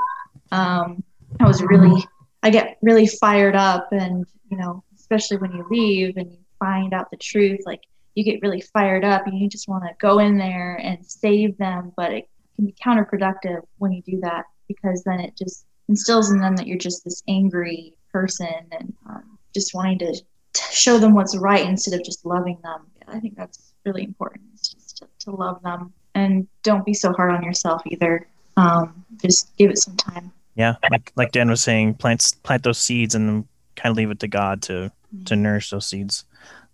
Um, 0.52 1.04
I 1.40 1.46
was 1.46 1.62
really, 1.62 2.04
I 2.42 2.50
get 2.50 2.78
really 2.82 3.06
fired 3.06 3.56
up, 3.56 3.90
and 3.92 4.26
you 4.50 4.58
know, 4.58 4.84
especially 4.96 5.38
when 5.38 5.52
you 5.52 5.66
leave 5.70 6.18
and 6.18 6.32
you 6.32 6.40
find 6.58 6.94
out 6.94 7.12
the 7.12 7.18
truth, 7.18 7.60
like 7.66 7.82
you 8.18 8.24
get 8.24 8.42
really 8.42 8.62
fired 8.62 9.06
up 9.06 9.28
and 9.28 9.38
you 9.38 9.48
just 9.48 9.68
want 9.68 9.84
to 9.84 9.92
go 10.00 10.18
in 10.18 10.40
there 10.40 10.76
and 10.82 11.06
save 11.06 11.56
them, 11.60 11.94
but 11.96 12.12
it 12.12 12.28
can 12.56 12.66
be 12.66 12.74
counterproductive 12.84 13.62
when 13.78 13.92
you 13.92 14.02
do 14.02 14.20
that 14.22 14.46
because 14.68 15.04
then 15.04 15.20
it 15.20 15.38
just 15.38 15.66
instills 15.88 16.32
in 16.32 16.40
them 16.40 16.56
that 16.56 16.66
you're 16.66 16.80
just 16.80 17.04
this 17.04 17.22
angry 17.28 17.94
person 18.12 18.50
and 18.72 18.92
um, 19.08 19.38
just 19.54 19.76
wanting 19.76 20.00
to 20.00 20.14
t- 20.14 20.24
show 20.72 20.98
them 20.98 21.14
what's 21.14 21.38
right 21.38 21.64
instead 21.64 21.94
of 21.94 22.04
just 22.04 22.26
loving 22.26 22.58
them. 22.64 22.88
I 23.08 23.20
think 23.20 23.38
that's 23.38 23.74
really 23.86 24.04
important. 24.04 24.42
Just 24.56 24.98
to, 24.98 25.08
to 25.20 25.32
love 25.32 25.62
them 25.62 25.94
and 26.16 26.48
don't 26.64 26.84
be 26.84 26.96
so 26.96 27.14
hard 27.14 27.30
on 27.30 27.44
yourself 27.44 27.84
either. 27.86 28.28
Um, 28.58 29.06
just 29.22 29.56
give 29.58 29.70
it 29.70 29.78
some 29.78 29.96
time. 29.96 30.32
Yeah, 30.56 30.78
like 30.90 31.12
like 31.16 31.32
Dan 31.34 31.52
was 31.52 31.62
saying, 31.62 31.94
plant 31.94 32.34
plant 32.42 32.64
those 32.64 32.80
seeds 32.80 33.14
and 33.14 33.48
kind 33.76 33.92
of 33.92 33.98
leave 33.98 34.10
it 34.10 34.20
to 34.22 34.28
God 34.28 34.64
to 34.64 34.92
to 35.26 35.36
nourish 35.36 35.70
those 35.70 35.86
seeds. 35.86 36.26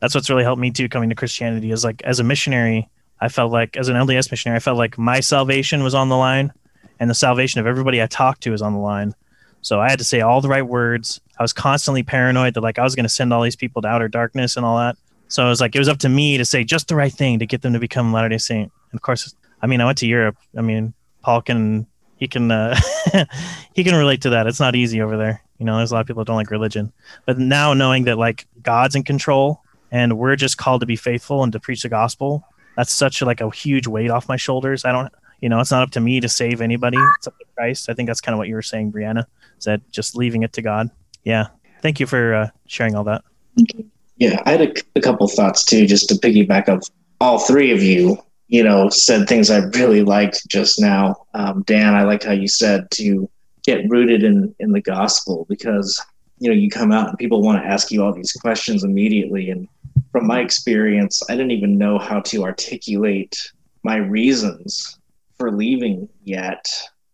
That's 0.04 0.14
what's 0.14 0.30
really 0.30 0.44
helped 0.44 0.60
me 0.60 0.70
too 0.70 0.90
coming 0.90 1.08
to 1.08 1.16
Christianity 1.16 1.72
is 1.72 1.86
like 1.86 2.02
as 2.02 2.20
a 2.20 2.26
missionary, 2.26 2.90
I 3.22 3.30
felt 3.30 3.54
like 3.54 3.78
as 3.78 3.88
an 3.88 3.96
LDS 3.96 4.32
missionary, 4.32 4.58
I 4.58 4.60
felt 4.60 4.78
like 4.78 4.98
my 4.98 5.22
salvation 5.22 5.82
was 5.82 5.96
on 5.96 6.10
the 6.10 6.18
line 6.18 6.52
and 7.00 7.10
the 7.10 7.16
salvation 7.16 7.62
of 7.62 7.68
everybody 7.68 8.02
I 8.02 8.08
talked 8.08 8.44
to 8.44 8.54
is 8.54 8.62
on 8.62 8.74
the 8.74 8.80
line. 8.80 9.16
So 9.62 9.80
I 9.80 9.90
had 9.90 10.00
to 10.00 10.04
say 10.04 10.20
all 10.20 10.42
the 10.42 10.50
right 10.50 10.68
words. 10.68 11.22
I 11.40 11.42
was 11.42 11.54
constantly 11.54 12.04
paranoid 12.04 12.54
that 12.56 12.60
like 12.60 12.80
I 12.80 12.84
was 12.84 12.96
going 12.96 13.06
to 13.06 13.10
send 13.10 13.32
all 13.32 13.42
these 13.42 13.56
people 13.56 13.82
to 13.82 13.88
outer 13.88 14.10
darkness 14.10 14.58
and 14.58 14.66
all 14.66 14.78
that. 14.78 14.98
So 15.30 15.46
it 15.46 15.48
was 15.48 15.62
like 15.62 15.74
it 15.74 15.80
was 15.80 15.88
up 15.88 16.00
to 16.00 16.10
me 16.10 16.38
to 16.38 16.44
say 16.44 16.66
just 16.66 16.90
the 16.90 16.98
right 16.98 17.14
thing 17.14 17.40
to 17.40 17.46
get 17.46 17.62
them 17.62 17.72
to 17.72 17.80
become 17.80 18.12
Latter 18.12 18.28
Day 18.28 18.40
Saint. 18.40 18.74
And 18.92 18.98
of 18.98 19.04
course, 19.04 19.34
I 19.62 19.68
mean, 19.68 19.80
I 19.80 19.86
went 19.86 20.00
to 20.00 20.06
Europe. 20.06 20.36
I 20.58 20.62
mean, 20.64 20.94
Paul 21.22 21.42
can 21.42 21.88
he 22.18 22.28
can 22.28 22.52
uh, 22.52 22.78
he 23.74 23.86
can 23.86 23.96
relate 23.96 24.22
to 24.24 24.32
that. 24.32 24.48
It's 24.48 24.60
not 24.60 24.76
easy 24.76 25.02
over 25.02 25.16
there. 25.16 25.42
You 25.60 25.66
know, 25.66 25.78
there's 25.78 25.92
a 25.92 25.94
lot 25.94 26.02
of 26.02 26.08
people 26.08 26.26
that 26.26 26.28
don't 26.28 26.36
like 26.36 26.52
religion. 26.52 26.92
But 27.26 27.40
now 27.40 27.74
knowing 27.74 28.04
that 28.04 28.18
like 28.18 28.48
God's 28.62 28.96
in 28.96 29.04
control 29.04 29.62
and 29.94 30.18
we're 30.18 30.36
just 30.36 30.58
called 30.58 30.82
to 30.82 30.88
be 30.88 30.98
faithful 30.98 31.44
and 31.44 31.54
to 31.54 31.60
preach 31.60 31.84
the 31.84 31.90
gospel, 31.90 32.46
that's 32.76 32.92
such 32.92 33.22
like 33.22 33.40
a 33.40 33.50
huge 33.52 33.88
weight 33.88 34.10
off 34.10 34.28
my 34.28 34.36
shoulders. 34.36 34.84
I 34.84 34.92
don't 34.92 35.14
you 35.40 35.50
know, 35.50 35.60
it's 35.60 35.72
not 35.72 35.84
up 35.84 35.92
to 35.92 36.00
me 36.00 36.22
to 36.22 36.30
save 36.30 36.62
anybody. 36.62 36.98
It's 37.18 37.28
up 37.28 37.38
to 37.38 37.44
Christ. 37.58 37.90
I 37.90 37.94
think 37.94 38.08
that's 38.08 38.22
kind 38.22 38.34
of 38.34 38.38
what 38.38 38.48
you 38.48 38.56
were 38.56 38.62
saying, 38.62 38.94
Brianna. 38.94 39.26
Is 39.58 39.66
that 39.66 39.82
just 39.92 40.16
leaving 40.16 40.44
it 40.44 40.54
to 40.54 40.62
God? 40.62 40.90
Yeah. 41.26 41.48
Thank 41.82 42.00
you 42.00 42.06
for 42.08 42.34
uh, 42.34 42.48
sharing 42.66 42.96
all 42.96 43.04
that. 43.04 43.26
Yeah, 44.16 44.42
I 44.46 44.52
had 44.52 44.62
a, 44.62 44.74
a 44.96 45.02
couple 45.02 45.28
thoughts 45.28 45.66
too, 45.66 45.86
just 45.86 46.08
to 46.08 46.16
piggyback 46.16 46.70
of 46.70 46.90
all 47.20 47.40
three 47.40 47.72
of 47.72 47.84
you. 47.84 48.18
You 48.48 48.64
know, 48.64 48.88
said 48.88 49.28
things 49.28 49.50
I 49.50 49.66
really 49.78 50.02
liked 50.02 50.48
just 50.48 50.80
now. 50.80 51.26
Um, 51.34 51.64
Dan, 51.64 51.94
I 51.94 52.04
liked 52.04 52.24
how 52.24 52.32
you 52.32 52.48
said 52.48 52.90
to 52.92 53.30
get 53.66 53.90
rooted 53.90 54.24
in 54.24 54.56
in 54.60 54.72
the 54.72 54.82
gospel 54.82 55.46
because 55.50 56.02
you 56.40 56.50
know 56.50 56.56
you 56.56 56.70
come 56.70 56.94
out 56.94 57.10
and 57.10 57.18
people 57.18 57.42
want 57.42 57.62
to 57.62 57.68
ask 57.68 57.92
you 57.92 58.02
all 58.02 58.14
these 58.14 58.32
questions 58.32 58.86
immediately 58.86 59.50
and 59.50 59.68
from 60.14 60.26
my 60.26 60.40
experience 60.40 61.22
i 61.30 61.34
didn't 61.34 61.52
even 61.52 61.78
know 61.78 61.98
how 61.98 62.22
to 62.22 62.44
articulate 62.44 63.36
my 63.84 63.98
reasons 63.98 64.98
for 65.38 65.52
leaving 65.52 66.08
yet 66.24 66.66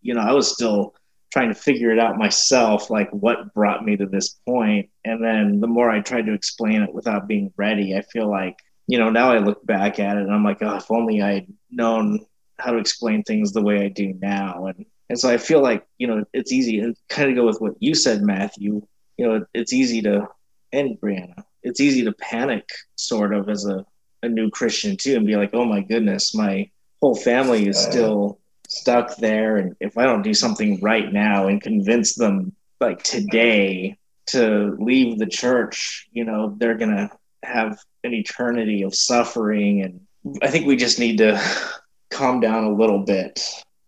you 0.02 0.14
know 0.14 0.20
i 0.20 0.32
was 0.32 0.52
still 0.52 0.94
trying 1.32 1.48
to 1.48 1.54
figure 1.54 1.90
it 1.90 1.98
out 1.98 2.18
myself 2.18 2.90
like 2.90 3.10
what 3.10 3.54
brought 3.54 3.84
me 3.84 3.96
to 3.96 4.06
this 4.06 4.40
point. 4.46 4.88
and 5.04 5.24
then 5.24 5.60
the 5.60 5.66
more 5.66 5.90
i 5.90 6.00
tried 6.00 6.26
to 6.26 6.34
explain 6.34 6.82
it 6.82 6.94
without 6.94 7.26
being 7.26 7.52
ready 7.56 7.96
i 7.96 8.02
feel 8.02 8.30
like 8.30 8.56
you 8.86 8.98
know 8.98 9.10
now 9.10 9.32
i 9.32 9.38
look 9.38 9.64
back 9.66 9.98
at 9.98 10.16
it 10.16 10.22
and 10.22 10.32
i'm 10.32 10.44
like 10.44 10.62
oh 10.62 10.76
if 10.76 10.90
only 10.90 11.20
i'd 11.22 11.52
known 11.70 12.24
how 12.60 12.70
to 12.70 12.78
explain 12.78 13.22
things 13.24 13.52
the 13.52 13.62
way 13.62 13.84
i 13.84 13.88
do 13.88 14.14
now 14.20 14.66
and 14.66 14.84
and 15.10 15.18
so 15.18 15.28
I 15.28 15.38
feel 15.38 15.60
like, 15.60 15.84
you 15.98 16.06
know, 16.06 16.24
it's 16.32 16.52
easy 16.52 16.78
and 16.78 16.96
kind 17.08 17.28
of 17.28 17.34
go 17.34 17.44
with 17.44 17.60
what 17.60 17.74
you 17.80 17.96
said, 17.96 18.22
Matthew. 18.22 18.86
You 19.16 19.26
know, 19.26 19.44
it's 19.52 19.72
easy 19.72 20.00
to, 20.02 20.28
and 20.72 21.00
Brianna, 21.00 21.42
it's 21.62 21.80
easy 21.80 22.04
to 22.04 22.12
panic 22.12 22.68
sort 22.96 23.34
of 23.34 23.48
as 23.48 23.66
a, 23.66 23.84
a 24.22 24.28
new 24.28 24.50
Christian 24.50 24.96
too 24.96 25.16
and 25.16 25.26
be 25.26 25.36
like, 25.36 25.50
oh 25.52 25.64
my 25.64 25.80
goodness, 25.80 26.34
my 26.34 26.70
whole 27.00 27.14
family 27.14 27.66
is 27.66 27.78
still 27.78 28.38
stuck 28.68 29.16
there. 29.16 29.56
And 29.56 29.76
if 29.80 29.98
I 29.98 30.04
don't 30.04 30.22
do 30.22 30.34
something 30.34 30.80
right 30.80 31.12
now 31.12 31.48
and 31.48 31.60
convince 31.60 32.14
them 32.14 32.54
like 32.80 33.02
today 33.02 33.98
to 34.26 34.76
leave 34.78 35.18
the 35.18 35.26
church, 35.26 36.08
you 36.12 36.24
know, 36.24 36.54
they're 36.58 36.76
going 36.76 36.96
to 36.96 37.10
have 37.42 37.78
an 38.04 38.14
eternity 38.14 38.82
of 38.82 38.94
suffering. 38.94 39.82
And 39.82 40.40
I 40.42 40.48
think 40.48 40.66
we 40.66 40.76
just 40.76 40.98
need 40.98 41.18
to 41.18 41.40
calm 42.10 42.40
down 42.40 42.64
a 42.64 42.72
little 42.72 43.00
bit 43.00 43.40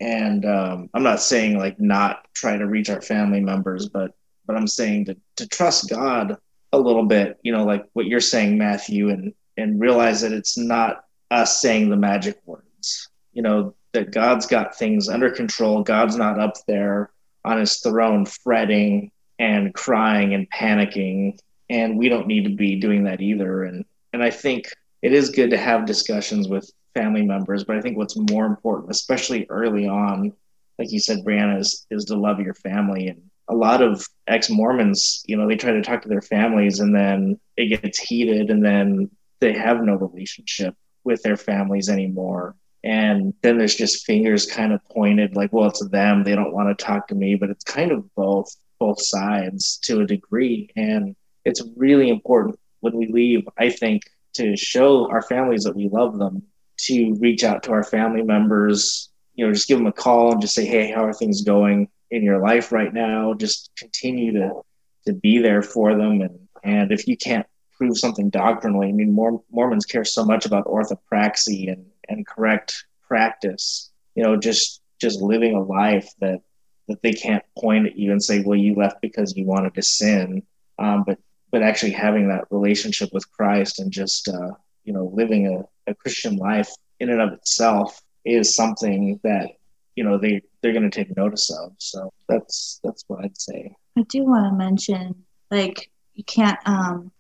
and 0.03 0.45
um, 0.45 0.91
i'm 0.95 1.03
not 1.03 1.23
saying 1.23 1.57
like 1.57 1.81
not 1.81 2.27
try 2.35 2.57
to 2.57 2.67
reach 2.67 2.91
our 2.91 3.01
family 3.01 3.41
members 3.41 3.89
but 3.89 4.13
but 4.47 4.57
i'm 4.57 4.67
saying 4.67 5.05
to, 5.05 5.17
to 5.37 5.47
trust 5.47 5.89
god 5.89 6.37
a 6.73 6.79
little 6.79 7.05
bit 7.05 7.39
you 7.43 7.53
know 7.53 7.65
like 7.65 7.85
what 7.93 8.07
you're 8.07 8.21
saying 8.21 8.57
matthew 8.57 9.11
and 9.11 9.35
and 9.57 9.81
realize 9.81 10.21
that 10.23 10.33
it's 10.33 10.57
not 10.57 11.05
us 11.31 11.61
saying 11.61 11.89
the 11.89 11.97
magic 11.97 12.39
words 12.47 13.09
you 13.33 13.43
know 13.43 13.75
that 13.93 14.13
god's 14.13 14.47
got 14.47 14.77
things 14.77 15.09
under 15.09 15.31
control 15.31 15.83
god's 15.83 16.17
not 16.17 16.41
up 16.41 16.55
there 16.67 17.11
on 17.45 17.59
his 17.59 17.79
throne 17.79 18.25
fretting 18.25 19.11
and 19.39 19.75
crying 19.75 20.35
and 20.35 20.51
panicking 20.51 21.39
and 21.69 21.99
we 21.99 22.09
don't 22.09 22.27
need 22.27 22.45
to 22.45 22.55
be 22.55 22.77
doing 22.77 23.05
that 23.05 23.21
either 23.21 23.65
and 23.65 23.85
and 24.13 24.23
i 24.23 24.31
think 24.31 24.67
it 25.03 25.13
is 25.13 25.31
good 25.31 25.51
to 25.51 25.59
have 25.59 25.85
discussions 25.85 26.49
with 26.49 26.71
family 26.95 27.23
members, 27.23 27.65
but 27.65 27.77
I 27.77 27.81
think 27.81 27.97
what's 27.97 28.17
more 28.17 28.47
important, 28.47 28.91
especially 28.91 29.47
early 29.49 29.87
on, 29.87 30.33
like 30.79 30.93
you 30.93 31.01
said, 31.01 31.25
Brianna, 31.25 31.59
is, 31.61 31.87
is 31.91 32.05
to 32.07 32.17
love 32.17 32.41
your 32.41 32.55
family. 32.55 33.09
And 33.09 33.23
a 33.49 33.55
lot 33.55 33.83
of 33.83 34.07
ex 34.27 34.49
Mormons, 34.49 35.23
you 35.27 35.37
know, 35.37 35.49
they 35.49 35.57
try 35.57 35.73
to 35.73 35.83
talk 35.83 36.03
to 36.03 36.09
their 36.09 36.23
families 36.23 36.81
and 36.81 36.95
then 36.95 37.39
it 37.57 37.81
gets 37.81 37.99
heated 37.99 38.51
and 38.51 38.65
then 38.65 39.11
they 39.41 39.53
have 39.53 39.83
no 39.83 39.95
relationship 39.95 40.75
with 41.05 41.23
their 41.23 41.37
families 41.37 41.89
anymore. 41.89 42.57
And 42.85 43.35
then 43.43 43.59
there's 43.59 43.75
just 43.75 44.07
fingers 44.07 44.47
kind 44.47 44.73
of 44.73 44.85
pointed 44.87 45.37
like, 45.37 45.53
well, 45.53 45.69
it's 45.69 45.87
them. 45.89 46.25
They 46.25 46.35
don't 46.35 46.53
want 46.53 46.77
to 46.77 46.85
talk 46.85 47.09
to 47.09 47.15
me, 47.15 47.37
but 47.37 47.51
it's 47.51 47.65
kind 47.65 47.93
of 47.93 48.13
both, 48.15 48.55
both 48.79 49.01
sides 49.01 49.79
to 49.85 50.01
a 50.01 50.07
degree. 50.07 50.71
And 50.77 51.15
it's 51.45 51.63
really 51.77 52.09
important 52.09 52.59
when 52.81 52.97
we 52.97 53.07
leave, 53.07 53.49
I 53.59 53.71
think, 53.71 54.03
to 54.35 54.57
show 54.57 55.11
our 55.11 55.23
families 55.23 55.65
that 55.65 55.77
we 55.77 55.89
love 55.89 56.19
them 56.19 56.43
to 56.79 57.15
reach 57.21 57.45
out 57.45 57.63
to 57.65 57.73
our 57.73 57.85
family 57.85 58.23
members, 58.23 59.11
you 59.35 59.47
know, 59.47 59.53
just 59.53 59.69
give 59.69 59.79
them 59.79 59.87
a 59.87 59.93
call 59.93 60.33
and 60.33 60.41
just 60.41 60.55
say, 60.55 60.65
hey, 60.65 60.91
how 60.91 61.05
are 61.05 61.13
things 61.13 61.43
going 61.43 61.89
in 62.13 62.23
your 62.23 62.39
life 62.39 62.71
right 62.73 62.93
now? 62.93 63.35
Just 63.35 63.71
continue 63.77 64.33
to 64.35 64.63
to 65.07 65.13
be 65.13 65.39
there 65.39 65.63
for 65.63 65.97
them. 65.97 66.21
And 66.21 66.39
and 66.63 66.93
if 66.93 67.09
you 67.09 67.17
can't 67.17 67.47
prove 67.77 67.99
something 67.99 68.31
doctrinally, 68.31 68.89
I 68.89 68.93
mean, 68.93 69.13
Mormons 69.51 69.87
care 69.87 70.05
so 70.05 70.25
much 70.25 70.47
about 70.47 70.67
orthopraxy 70.67 71.73
and 71.73 71.87
and 72.09 72.27
correct 72.27 72.85
practice. 73.09 73.91
You 74.15 74.23
know, 74.23 74.37
just 74.37 74.81
just 75.01 75.21
living 75.21 75.55
a 75.55 75.63
life 75.63 76.09
that 76.21 76.43
that 76.89 77.03
they 77.03 77.13
can't 77.13 77.45
point 77.59 77.87
at 77.87 77.97
you 77.97 78.13
and 78.13 78.23
say, 78.23 78.43
well, 78.45 78.59
you 78.59 78.75
left 78.75 79.01
because 79.01 79.37
you 79.37 79.47
wanted 79.47 79.75
to 79.75 79.83
sin. 79.83 80.43
Um, 80.79 81.05
but 81.07 81.19
but 81.51 81.63
actually 81.63 81.93
having 81.93 82.29
that 82.29 82.45
relationship 82.51 83.11
with 83.13 83.31
Christ 83.33 83.81
and 83.81 83.91
just 83.91 84.29
uh, 84.29 84.53
you 84.85 84.93
know 84.93 85.11
living 85.15 85.47
a 85.49 85.91
a 85.91 85.95
Christian 85.95 86.37
life 86.37 86.71
in 87.01 87.11
and 87.11 87.21
of 87.21 87.33
itself 87.33 88.01
is 88.25 88.55
something 88.55 89.19
that 89.25 89.51
you 89.97 90.05
know 90.05 90.19
they 90.19 90.41
they're 90.61 90.73
going 90.73 90.89
to 90.89 90.91
take 90.91 91.17
notice 91.17 91.51
of. 91.51 91.73
So 91.79 92.13
that's 92.29 92.81
that's 92.83 93.05
what 93.07 93.25
I'd 93.25 93.41
say. 93.41 93.75
I 93.99 94.03
do 94.09 94.25
want 94.25 94.51
to 94.51 94.57
mention 94.57 95.25
like 95.51 95.91
you 96.15 96.25
can't 96.25 96.59
um 96.67 97.11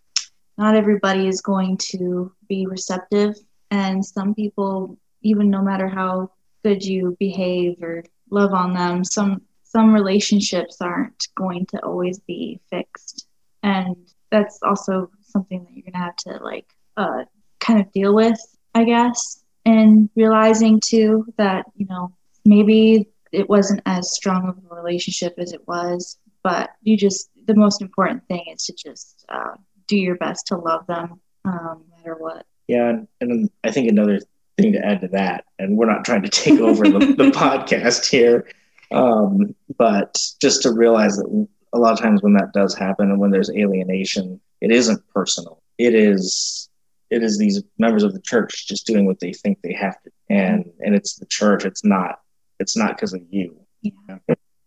not 0.58 0.76
everybody 0.76 1.26
is 1.26 1.40
going 1.40 1.76
to 1.78 2.32
be 2.48 2.66
receptive 2.66 3.34
and 3.70 4.04
some 4.04 4.34
people 4.34 4.98
even 5.22 5.50
no 5.50 5.62
matter 5.62 5.88
how 5.88 6.30
good 6.62 6.84
you 6.84 7.16
behave 7.18 7.82
or 7.82 8.04
love 8.30 8.52
on 8.52 8.72
them 8.74 9.04
some 9.04 9.42
some 9.64 9.92
relationships 9.94 10.78
aren't 10.80 11.28
going 11.34 11.66
to 11.66 11.78
always 11.82 12.18
be 12.20 12.60
fixed 12.70 13.26
and 13.62 13.96
that's 14.30 14.58
also 14.62 15.10
something 15.22 15.64
that 15.64 15.72
you're 15.72 15.82
going 15.82 15.92
to 15.92 15.98
have 15.98 16.16
to 16.16 16.42
like 16.42 16.66
uh, 16.96 17.24
kind 17.60 17.80
of 17.80 17.90
deal 17.92 18.14
with 18.14 18.38
I 18.74 18.84
guess, 18.84 19.42
and 19.64 20.08
realizing 20.16 20.80
too 20.84 21.26
that, 21.36 21.66
you 21.76 21.86
know, 21.86 22.14
maybe 22.44 23.08
it 23.32 23.48
wasn't 23.48 23.80
as 23.86 24.14
strong 24.14 24.48
of 24.48 24.58
a 24.70 24.74
relationship 24.74 25.34
as 25.38 25.52
it 25.52 25.66
was, 25.66 26.18
but 26.42 26.70
you 26.82 26.96
just, 26.96 27.30
the 27.46 27.54
most 27.54 27.80
important 27.80 28.26
thing 28.28 28.44
is 28.52 28.64
to 28.64 28.74
just 28.74 29.24
uh, 29.28 29.54
do 29.88 29.96
your 29.96 30.16
best 30.16 30.46
to 30.48 30.56
love 30.56 30.86
them 30.86 31.20
um, 31.44 31.84
no 31.90 31.96
matter 31.96 32.16
what. 32.18 32.46
Yeah. 32.68 32.88
And, 32.88 33.08
and 33.20 33.50
I 33.64 33.70
think 33.70 33.88
another 33.88 34.20
thing 34.58 34.72
to 34.72 34.84
add 34.84 35.00
to 35.00 35.08
that, 35.08 35.44
and 35.58 35.76
we're 35.76 35.86
not 35.86 36.04
trying 36.04 36.22
to 36.22 36.28
take 36.28 36.60
over 36.60 36.84
the, 36.84 36.98
the 36.98 37.30
podcast 37.34 38.08
here, 38.08 38.48
um, 38.90 39.54
but 39.78 40.16
just 40.40 40.62
to 40.62 40.72
realize 40.72 41.16
that 41.16 41.46
a 41.72 41.78
lot 41.78 41.92
of 41.92 42.00
times 42.00 42.22
when 42.22 42.34
that 42.34 42.52
does 42.52 42.74
happen 42.74 43.10
and 43.10 43.18
when 43.18 43.30
there's 43.30 43.50
alienation, 43.50 44.40
it 44.60 44.70
isn't 44.70 45.02
personal. 45.08 45.62
It 45.78 45.94
is 45.94 46.68
it 47.12 47.22
is 47.22 47.36
these 47.36 47.62
members 47.78 48.02
of 48.04 48.14
the 48.14 48.20
church 48.20 48.66
just 48.66 48.86
doing 48.86 49.04
what 49.04 49.20
they 49.20 49.32
think 49.32 49.60
they 49.60 49.74
have 49.74 50.00
to 50.02 50.10
and 50.30 50.70
and 50.80 50.94
it's 50.94 51.16
the 51.16 51.26
church 51.26 51.64
it's 51.64 51.84
not 51.84 52.20
it's 52.62 52.76
not 52.76 52.96
because 52.96 53.12
of 53.12 53.22
you. 53.30 53.56
Yeah. 53.82 54.18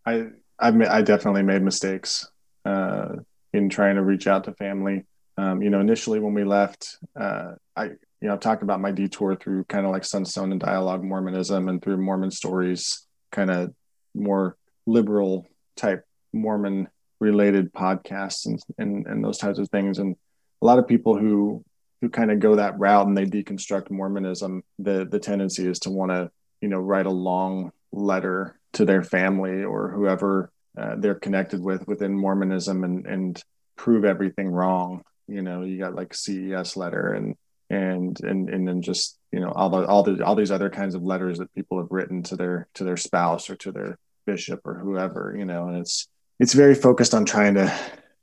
i 0.06 0.28
I, 0.58 0.98
I 0.98 1.02
definitely 1.02 1.44
made 1.44 1.62
mistakes 1.62 2.30
uh, 2.64 3.16
in 3.52 3.70
trying 3.70 3.96
to 3.96 4.04
reach 4.04 4.28
out 4.28 4.46
to 4.46 4.54
family. 4.54 5.04
Um, 5.38 5.62
you 5.62 5.70
know 5.70 5.82
initially 5.82 6.22
when 6.22 6.34
we 6.34 6.46
left 6.46 6.98
uh, 7.20 7.56
i 7.76 7.84
you 7.84 7.98
know 8.22 8.32
i've 8.32 8.40
talked 8.40 8.64
about 8.64 8.80
my 8.80 8.92
detour 8.92 9.36
through 9.36 9.66
kind 9.66 9.86
of 9.86 9.92
like 9.92 10.06
sunstone 10.06 10.54
and 10.54 10.62
dialogue 10.62 11.04
mormonism 11.04 11.68
and 11.68 11.82
through 11.82 11.98
mormon 11.98 12.32
stories 12.32 13.06
kind 13.34 13.52
of 13.52 13.74
more 14.14 14.56
liberal 14.86 15.46
type 15.76 16.06
mormon 16.32 16.88
related 17.20 17.74
podcasts 17.74 18.46
and, 18.46 18.60
and 18.78 19.08
and 19.08 19.24
those 19.24 19.38
types 19.38 19.60
of 19.60 19.70
things. 19.70 20.00
And 20.00 20.16
a 20.62 20.66
lot 20.66 20.80
of 20.80 20.88
people 20.88 21.18
who 21.18 21.64
who 22.02 22.10
kind 22.10 22.32
of 22.32 22.40
go 22.40 22.56
that 22.56 22.78
route 22.78 23.08
and 23.08 23.18
they 23.18 23.26
deconstruct 23.26 23.90
Mormonism, 23.92 24.64
the 24.80 25.06
the 25.10 25.20
tendency 25.20 25.68
is 25.68 25.80
to 25.80 25.90
want 25.90 26.12
to 26.12 26.32
you 26.62 26.70
know, 26.70 26.80
write 26.80 27.06
a 27.06 27.12
long 27.12 27.72
letter 27.92 28.60
to 28.74 28.86
their 28.86 29.04
family 29.04 29.64
or 29.64 29.90
whoever 29.90 30.52
uh, 30.78 30.96
they're 30.98 31.16
connected 31.16 31.62
with 31.62 31.88
within 31.88 32.18
Mormonism 32.18 32.84
and 32.84 33.06
and 33.06 33.44
prove 33.78 34.06
everything 34.06 34.50
wrong. 34.50 35.04
You 35.28 35.42
know, 35.42 35.64
you 35.64 35.80
got 35.80 35.96
like 35.96 36.14
CES 36.14 36.76
letter 36.76 37.14
and 37.14 37.36
and 37.70 38.20
and 38.22 38.50
and 38.50 38.68
then 38.68 38.82
just 38.82 39.18
you 39.32 39.40
know 39.40 39.52
all 39.52 39.70
the 39.70 39.86
all 39.86 40.04
the 40.04 40.24
all 40.24 40.36
these 40.36 40.52
other 40.52 40.70
kinds 40.70 40.96
of 40.96 41.04
letters 41.04 41.40
that 41.40 41.54
people 41.56 41.80
have 41.80 41.92
written 41.92 42.24
to 42.24 42.36
their 42.36 42.68
to 42.76 42.84
their 42.84 42.98
spouse 42.98 43.50
or 43.50 43.56
to 43.58 43.72
their 43.72 43.98
bishop 44.26 44.62
or 44.66 44.76
whoever. 44.76 45.36
You 45.38 45.46
know, 45.46 45.68
and 45.68 45.78
it's 45.78 46.08
it's 46.40 46.54
very 46.54 46.76
focused 46.76 47.14
on 47.14 47.26
trying 47.26 47.56
to 47.56 47.74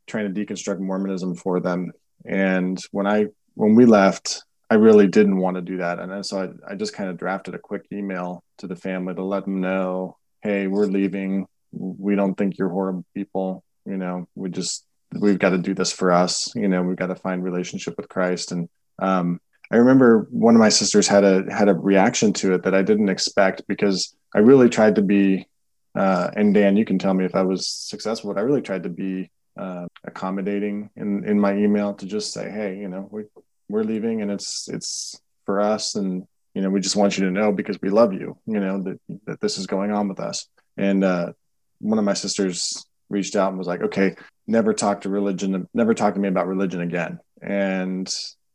trying 0.06 0.32
to 0.32 0.44
deconstruct 0.44 0.78
Mormonism 0.78 1.34
for 1.34 1.60
them. 1.60 1.92
And 2.24 2.78
when 2.90 3.06
I 3.06 3.26
when 3.54 3.74
we 3.74 3.86
left, 3.86 4.44
I 4.72 4.76
really 4.76 5.06
didn't 5.06 5.36
want 5.36 5.56
to 5.56 5.60
do 5.60 5.76
that, 5.76 5.98
and 5.98 6.24
so 6.24 6.40
I, 6.40 6.72
I 6.72 6.74
just 6.76 6.94
kind 6.94 7.10
of 7.10 7.18
drafted 7.18 7.54
a 7.54 7.58
quick 7.58 7.84
email 7.92 8.42
to 8.56 8.66
the 8.66 8.74
family 8.74 9.14
to 9.14 9.22
let 9.22 9.44
them 9.44 9.60
know, 9.60 10.16
hey, 10.40 10.66
we're 10.66 10.86
leaving. 10.86 11.46
We 11.72 12.14
don't 12.14 12.34
think 12.36 12.56
you're 12.56 12.70
horrible 12.70 13.04
people. 13.14 13.64
You 13.84 13.98
know, 13.98 14.28
we 14.34 14.48
just 14.48 14.86
we've 15.20 15.38
got 15.38 15.50
to 15.50 15.58
do 15.58 15.74
this 15.74 15.92
for 15.92 16.10
us. 16.10 16.50
You 16.54 16.68
know, 16.68 16.82
we've 16.82 16.96
got 16.96 17.08
to 17.08 17.14
find 17.14 17.44
relationship 17.44 17.98
with 17.98 18.08
Christ. 18.08 18.50
And 18.50 18.70
um, 18.98 19.42
I 19.70 19.76
remember 19.76 20.26
one 20.30 20.54
of 20.54 20.60
my 20.60 20.70
sisters 20.70 21.06
had 21.06 21.22
a 21.22 21.44
had 21.52 21.68
a 21.68 21.74
reaction 21.74 22.32
to 22.40 22.54
it 22.54 22.62
that 22.62 22.74
I 22.74 22.80
didn't 22.80 23.10
expect 23.10 23.66
because 23.68 24.16
I 24.34 24.38
really 24.38 24.70
tried 24.70 24.94
to 24.94 25.02
be. 25.02 25.46
Uh, 25.94 26.30
and 26.34 26.54
Dan, 26.54 26.78
you 26.78 26.86
can 26.86 26.98
tell 26.98 27.12
me 27.12 27.26
if 27.26 27.34
I 27.34 27.42
was 27.42 27.68
successful, 27.68 28.32
but 28.32 28.40
I 28.40 28.42
really 28.42 28.62
tried 28.62 28.84
to 28.84 28.88
be 28.88 29.30
uh, 29.58 29.84
accommodating 30.04 30.88
in 30.96 31.28
in 31.28 31.38
my 31.38 31.54
email 31.54 31.92
to 31.92 32.06
just 32.06 32.32
say, 32.32 32.50
hey, 32.50 32.78
you 32.78 32.88
know, 32.88 33.06
we 33.10 33.24
we're 33.72 33.84
leaving, 33.84 34.22
and 34.22 34.30
it's 34.30 34.68
it's 34.68 35.20
for 35.46 35.60
us, 35.60 35.94
and 35.94 36.26
you 36.54 36.62
know, 36.62 36.70
we 36.70 36.80
just 36.80 36.96
want 36.96 37.16
you 37.16 37.24
to 37.24 37.30
know 37.30 37.50
because 37.50 37.78
we 37.80 37.88
love 37.88 38.12
you, 38.12 38.36
you 38.46 38.60
know, 38.60 38.82
that 38.82 39.00
that 39.26 39.40
this 39.40 39.58
is 39.58 39.66
going 39.66 39.90
on 39.90 40.08
with 40.08 40.20
us. 40.20 40.46
And 40.76 41.02
uh, 41.02 41.32
one 41.80 41.98
of 41.98 42.04
my 42.04 42.14
sisters 42.14 42.86
reached 43.08 43.36
out 43.36 43.48
and 43.48 43.58
was 43.58 43.66
like, 43.66 43.82
okay, 43.82 44.14
never 44.46 44.72
talk 44.74 45.02
to 45.02 45.08
religion, 45.08 45.68
never 45.74 45.94
talk 45.94 46.14
to 46.14 46.20
me 46.20 46.28
about 46.28 46.46
religion 46.46 46.80
again. 46.80 47.18
And 47.40 48.12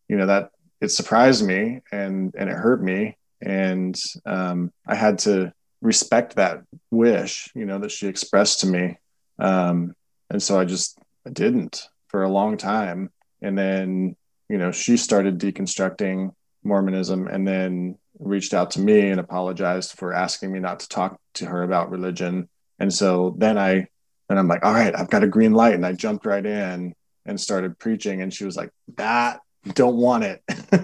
you 0.07 0.17
know 0.17 0.27
that 0.27 0.51
it 0.79 0.89
surprised 0.89 1.45
me 1.45 1.81
and 1.91 2.33
and 2.37 2.49
it 2.49 2.55
hurt 2.55 2.81
me, 2.81 3.17
and 3.41 3.99
um, 4.25 4.71
I 4.85 4.95
had 4.95 5.19
to 5.19 5.51
respect 5.81 6.35
that 6.35 6.61
wish, 6.91 7.49
you 7.55 7.65
know, 7.65 7.79
that 7.79 7.91
she 7.91 8.07
expressed 8.07 8.61
to 8.61 8.67
me. 8.67 8.97
Um, 9.39 9.93
and 10.29 10.41
so 10.41 10.59
I 10.59 10.65
just 10.65 10.99
I 11.25 11.29
didn't 11.29 11.87
for 12.07 12.23
a 12.23 12.29
long 12.29 12.57
time. 12.57 13.11
And 13.41 13.57
then, 13.57 14.15
you 14.49 14.57
know, 14.57 14.71
she 14.71 14.97
started 14.97 15.39
deconstructing 15.39 16.33
Mormonism 16.63 17.27
and 17.27 17.47
then 17.47 17.97
reached 18.19 18.53
out 18.53 18.71
to 18.71 18.81
me 18.81 19.09
and 19.09 19.19
apologized 19.19 19.93
for 19.93 20.13
asking 20.13 20.51
me 20.51 20.59
not 20.59 20.79
to 20.81 20.89
talk 20.89 21.19
to 21.35 21.45
her 21.45 21.63
about 21.63 21.91
religion. 21.91 22.49
And 22.79 22.93
so 22.93 23.35
then 23.37 23.57
I, 23.57 23.87
and 24.29 24.39
I'm 24.39 24.47
like, 24.47 24.65
all 24.65 24.73
right, 24.73 24.95
I've 24.95 25.09
got 25.09 25.23
a 25.23 25.27
green 25.27 25.53
light. 25.53 25.75
And 25.75 25.85
I 25.85 25.93
jumped 25.93 26.25
right 26.25 26.45
in 26.45 26.93
and 27.25 27.39
started 27.39 27.79
preaching. 27.79 28.21
And 28.21 28.33
she 28.33 28.45
was 28.45 28.55
like, 28.55 28.71
that 28.95 29.41
don't 29.73 29.97
want 29.97 30.23
it, 30.23 30.41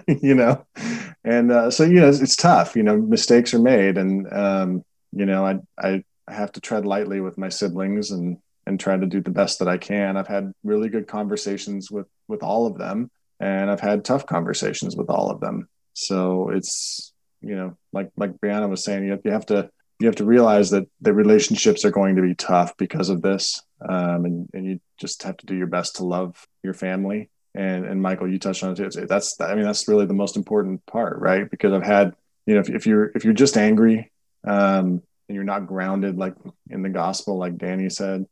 you 0.22 0.36
know? 0.36 0.66
And 1.24 1.52
uh, 1.52 1.72
so, 1.72 1.84
you 1.84 2.02
know, 2.02 2.10
it's, 2.10 2.20
it's, 2.20 2.36
tough, 2.36 2.76
you 2.76 2.84
know, 2.84 2.98
mistakes 2.98 3.54
are 3.54 3.60
made. 3.60 3.98
And, 3.98 4.32
um, 4.32 4.86
you 5.12 5.26
know, 5.26 5.46
I, 5.46 5.60
I, 5.78 6.04
I 6.28 6.34
have 6.34 6.52
to 6.54 6.62
tread 6.62 6.86
lightly 6.86 7.20
with 7.22 7.38
my 7.38 7.50
siblings 7.50 8.12
and 8.12 8.38
and 8.66 8.80
try 8.80 8.96
to 8.96 9.06
do 9.06 9.22
the 9.22 9.30
best 9.30 9.60
that 9.60 9.68
I 9.68 9.78
can. 9.78 10.18
I've 10.18 10.28
had 10.28 10.54
really 10.64 10.90
good 10.90 11.08
conversations 11.08 11.92
with 11.92 12.08
with 12.28 12.44
all 12.44 12.66
of 12.66 12.78
them, 12.78 13.12
and 13.44 13.70
I've 13.70 13.82
had 13.82 14.06
tough 14.06 14.26
conversations 14.26 14.96
with 14.96 15.10
all 15.10 15.30
of 15.30 15.42
them. 15.42 15.68
So 15.94 16.50
it's 16.50 17.14
you 17.42 17.56
know, 17.56 17.78
like 17.92 18.10
like 18.16 18.40
Brianna 18.40 18.70
was 18.70 18.84
saying, 18.84 19.04
you 19.04 19.12
have, 19.12 19.22
you 19.26 19.32
have 19.32 19.46
to 19.48 19.70
you 20.00 20.08
have 20.08 20.16
to 20.16 20.26
realize 20.26 20.70
that 20.70 20.88
the 21.02 21.14
relationships 21.14 21.84
are 21.84 21.92
going 21.92 22.16
to 22.16 22.22
be 22.22 22.36
tough 22.36 22.76
because 22.78 23.10
of 23.10 23.22
this, 23.22 23.62
um, 23.88 24.26
and 24.26 24.50
and 24.54 24.66
you 24.66 24.80
just 24.98 25.24
have 25.24 25.36
to 25.38 25.46
do 25.46 25.56
your 25.56 25.68
best 25.68 25.98
to 25.98 26.06
love 26.06 26.48
your 26.64 26.74
family. 26.74 27.30
And 27.54 27.86
and 27.86 28.02
Michael, 28.02 28.32
you 28.32 28.40
touched 28.40 28.64
on 28.64 28.72
it 28.72 28.94
too. 28.94 29.06
That's 29.06 29.40
I 29.42 29.56
mean 29.56 29.66
that's 29.66 29.90
really 29.90 30.06
the 30.06 30.14
most 30.14 30.38
important 30.38 30.86
part, 30.86 31.20
right? 31.20 31.50
Because 31.50 31.74
I've 31.74 31.84
had 31.84 32.16
you 32.46 32.56
know 32.56 32.62
if, 32.62 32.70
if 32.70 32.88
you're 32.88 33.12
if 33.14 33.26
you're 33.26 33.34
just 33.34 33.58
angry 33.58 34.10
um, 34.46 35.02
and 35.28 35.36
you're 35.36 35.44
not 35.44 35.68
grounded 35.68 36.18
like 36.18 36.36
in 36.70 36.82
the 36.82 36.90
gospel, 36.90 37.38
like 37.38 37.58
Danny 37.58 37.90
said, 37.90 38.26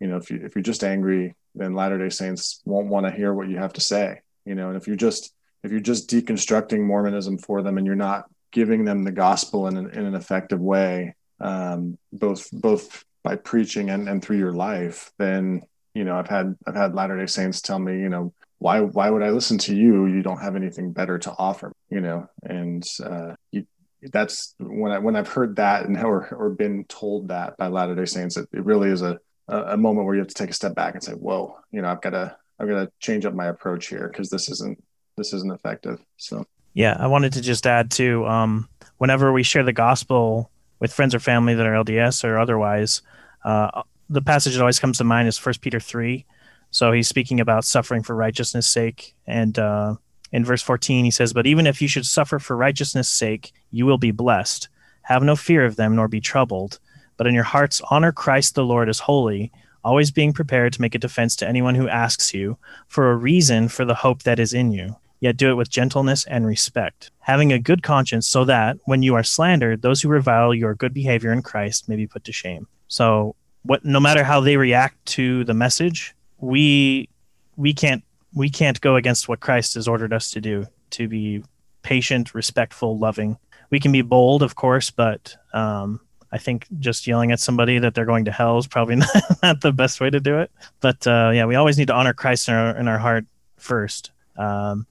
you 0.00 0.08
know 0.08 0.16
if 0.16 0.28
you 0.28 0.40
if 0.42 0.56
you're 0.56 0.62
just 0.62 0.82
angry 0.82 1.36
then 1.54 1.74
latter 1.74 1.96
day 1.96 2.10
saints 2.10 2.60
won't 2.66 2.88
want 2.88 3.06
to 3.06 3.12
hear 3.12 3.32
what 3.32 3.48
you 3.48 3.56
have 3.56 3.72
to 3.72 3.80
say 3.80 4.20
you 4.46 4.54
know 4.54 4.68
and 4.68 4.76
if 4.76 4.86
you're 4.86 4.96
just 4.96 5.32
if 5.62 5.70
you're 5.70 5.80
just 5.80 6.08
deconstructing 6.08 6.80
mormonism 6.80 7.38
for 7.38 7.62
them 7.62 7.76
and 7.76 7.86
you're 7.86 7.96
not 7.96 8.24
giving 8.52 8.84
them 8.84 9.02
the 9.02 9.12
gospel 9.12 9.66
in 9.66 9.76
an, 9.76 9.90
in 9.90 10.06
an 10.06 10.14
effective 10.14 10.60
way 10.60 11.14
um, 11.40 11.98
both 12.12 12.48
both 12.52 13.04
by 13.22 13.36
preaching 13.36 13.90
and, 13.90 14.08
and 14.08 14.24
through 14.24 14.38
your 14.38 14.52
life 14.52 15.10
then 15.18 15.62
you 15.94 16.04
know 16.04 16.16
i've 16.16 16.28
had 16.28 16.56
i've 16.66 16.76
had 16.76 16.94
latter 16.94 17.18
day 17.18 17.26
saints 17.26 17.60
tell 17.60 17.78
me 17.78 17.98
you 17.98 18.08
know 18.08 18.32
why 18.58 18.80
why 18.80 19.10
would 19.10 19.22
i 19.22 19.28
listen 19.28 19.58
to 19.58 19.76
you? 19.76 20.06
You 20.06 20.22
don't 20.22 20.40
have 20.40 20.56
anything 20.56 20.90
better 20.92 21.18
to 21.18 21.34
offer 21.38 21.72
you 21.90 22.00
know? 22.00 22.28
And 22.42 22.86
uh, 23.02 23.34
you, 23.50 23.66
that's 24.02 24.54
when 24.58 24.92
I 24.92 24.98
when 24.98 25.16
I've 25.16 25.28
heard 25.28 25.56
that 25.56 25.86
and 25.86 25.96
or 25.98 26.28
or 26.34 26.50
been 26.50 26.84
told 26.84 27.28
that 27.28 27.56
by 27.56 27.68
Latter 27.68 27.94
Day 27.94 28.04
Saints, 28.04 28.36
it, 28.36 28.48
it 28.52 28.64
really 28.64 28.90
is 28.90 29.02
a 29.02 29.18
a, 29.48 29.76
moment 29.76 30.06
where 30.06 30.14
you 30.14 30.20
have 30.20 30.28
to 30.28 30.34
take 30.34 30.50
a 30.50 30.54
step 30.54 30.74
back 30.74 30.94
and 30.94 31.02
say, 31.02 31.12
"Whoa, 31.12 31.56
you 31.70 31.80
know, 31.80 31.88
I've 31.88 32.00
got 32.00 32.10
to 32.10 32.36
I've 32.58 32.68
going 32.68 32.86
to 32.86 32.92
change 33.00 33.24
up 33.24 33.34
my 33.34 33.46
approach 33.46 33.88
here 33.88 34.08
because 34.08 34.30
this 34.30 34.48
isn't 34.48 34.82
this 35.16 35.32
isn't 35.32 35.52
effective." 35.52 36.00
So 36.16 36.44
yeah, 36.74 36.96
I 36.98 37.06
wanted 37.06 37.32
to 37.34 37.40
just 37.40 37.66
add 37.66 37.90
to 37.92 38.26
um, 38.26 38.68
whenever 38.98 39.32
we 39.32 39.42
share 39.42 39.62
the 39.62 39.72
gospel 39.72 40.50
with 40.78 40.92
friends 40.92 41.14
or 41.14 41.20
family 41.20 41.54
that 41.54 41.66
are 41.66 41.84
LDS 41.84 42.24
or 42.24 42.38
otherwise, 42.38 43.02
uh, 43.44 43.82
the 44.10 44.22
passage 44.22 44.54
that 44.54 44.60
always 44.60 44.78
comes 44.78 44.98
to 44.98 45.04
mind 45.04 45.28
is 45.28 45.38
First 45.38 45.60
Peter 45.60 45.80
three. 45.80 46.24
So 46.70 46.92
he's 46.92 47.08
speaking 47.08 47.40
about 47.40 47.64
suffering 47.64 48.02
for 48.02 48.14
righteousness' 48.14 48.66
sake, 48.66 49.14
and 49.26 49.58
uh, 49.58 49.94
in 50.32 50.44
verse 50.44 50.62
14 50.62 51.04
he 51.04 51.10
says, 51.10 51.32
"But 51.32 51.46
even 51.46 51.66
if 51.66 51.80
you 51.80 51.88
should 51.88 52.06
suffer 52.06 52.38
for 52.38 52.56
righteousness' 52.56 53.08
sake, 53.08 53.52
you 53.70 53.86
will 53.86 53.98
be 53.98 54.10
blessed. 54.10 54.68
Have 55.02 55.22
no 55.22 55.36
fear 55.36 55.64
of 55.64 55.76
them, 55.76 55.96
nor 55.96 56.08
be 56.08 56.20
troubled." 56.20 56.78
but 57.16 57.26
in 57.26 57.34
your 57.34 57.44
hearts 57.44 57.80
honor 57.90 58.12
Christ 58.12 58.54
the 58.54 58.64
Lord 58.64 58.88
as 58.88 58.98
holy, 58.98 59.52
always 59.86 60.10
being 60.10 60.32
prepared 60.32 60.72
to 60.72 60.82
make 60.82 60.96
a 60.96 60.98
defense 60.98 61.36
to 61.36 61.48
anyone 61.48 61.76
who 61.76 61.88
asks 61.88 62.34
you 62.34 62.58
for 62.88 63.10
a 63.10 63.16
reason 63.16 63.68
for 63.68 63.84
the 63.84 63.94
hope 63.94 64.24
that 64.24 64.40
is 64.40 64.52
in 64.52 64.72
you. 64.72 64.96
Yet 65.20 65.36
do 65.36 65.48
it 65.48 65.54
with 65.54 65.70
gentleness 65.70 66.26
and 66.26 66.44
respect, 66.44 67.10
having 67.20 67.52
a 67.52 67.58
good 67.58 67.82
conscience, 67.82 68.28
so 68.28 68.44
that 68.44 68.76
when 68.84 69.02
you 69.02 69.14
are 69.14 69.22
slandered, 69.22 69.80
those 69.80 70.02
who 70.02 70.08
revile 70.08 70.52
your 70.52 70.74
good 70.74 70.92
behavior 70.92 71.32
in 71.32 71.40
Christ 71.40 71.88
may 71.88 71.96
be 71.96 72.06
put 72.06 72.24
to 72.24 72.32
shame. 72.32 72.66
So, 72.88 73.34
what, 73.62 73.84
no 73.84 73.98
matter 73.98 74.24
how 74.24 74.40
they 74.40 74.58
react 74.58 75.04
to 75.16 75.44
the 75.44 75.54
message, 75.54 76.14
we 76.38 77.08
we 77.56 77.72
can't 77.72 78.04
we 78.34 78.50
can't 78.50 78.80
go 78.80 78.96
against 78.96 79.26
what 79.26 79.40
Christ 79.40 79.74
has 79.74 79.88
ordered 79.88 80.12
us 80.12 80.30
to 80.32 80.40
do. 80.40 80.66
To 80.90 81.08
be 81.08 81.42
patient, 81.82 82.34
respectful, 82.34 82.98
loving. 82.98 83.38
We 83.70 83.80
can 83.80 83.92
be 83.92 84.02
bold, 84.02 84.42
of 84.42 84.54
course, 84.54 84.90
but 84.90 85.36
um, 85.54 86.00
I 86.32 86.38
think 86.38 86.66
just 86.78 87.06
yelling 87.06 87.32
at 87.32 87.40
somebody 87.40 87.78
that 87.78 87.94
they're 87.94 88.04
going 88.04 88.24
to 88.26 88.32
hell 88.32 88.58
is 88.58 88.66
probably 88.66 88.96
not, 88.96 89.08
not 89.42 89.60
the 89.60 89.72
best 89.72 90.00
way 90.00 90.10
to 90.10 90.20
do 90.20 90.38
it. 90.38 90.50
But 90.80 91.06
uh, 91.06 91.30
yeah, 91.34 91.46
we 91.46 91.54
always 91.54 91.78
need 91.78 91.88
to 91.88 91.94
honor 91.94 92.12
Christ 92.12 92.48
in 92.48 92.54
our, 92.54 92.76
in 92.76 92.88
our 92.88 92.98
heart 92.98 93.26
first, 93.56 94.10
um, 94.36 94.86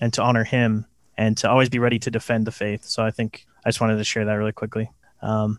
and 0.00 0.12
to 0.14 0.22
honor 0.22 0.44
Him, 0.44 0.86
and 1.16 1.36
to 1.38 1.50
always 1.50 1.68
be 1.68 1.78
ready 1.78 1.98
to 2.00 2.10
defend 2.10 2.46
the 2.46 2.52
faith. 2.52 2.84
So 2.84 3.04
I 3.04 3.10
think 3.10 3.46
I 3.64 3.68
just 3.68 3.80
wanted 3.80 3.96
to 3.96 4.04
share 4.04 4.24
that 4.24 4.34
really 4.34 4.52
quickly. 4.52 4.90
Um, 5.22 5.58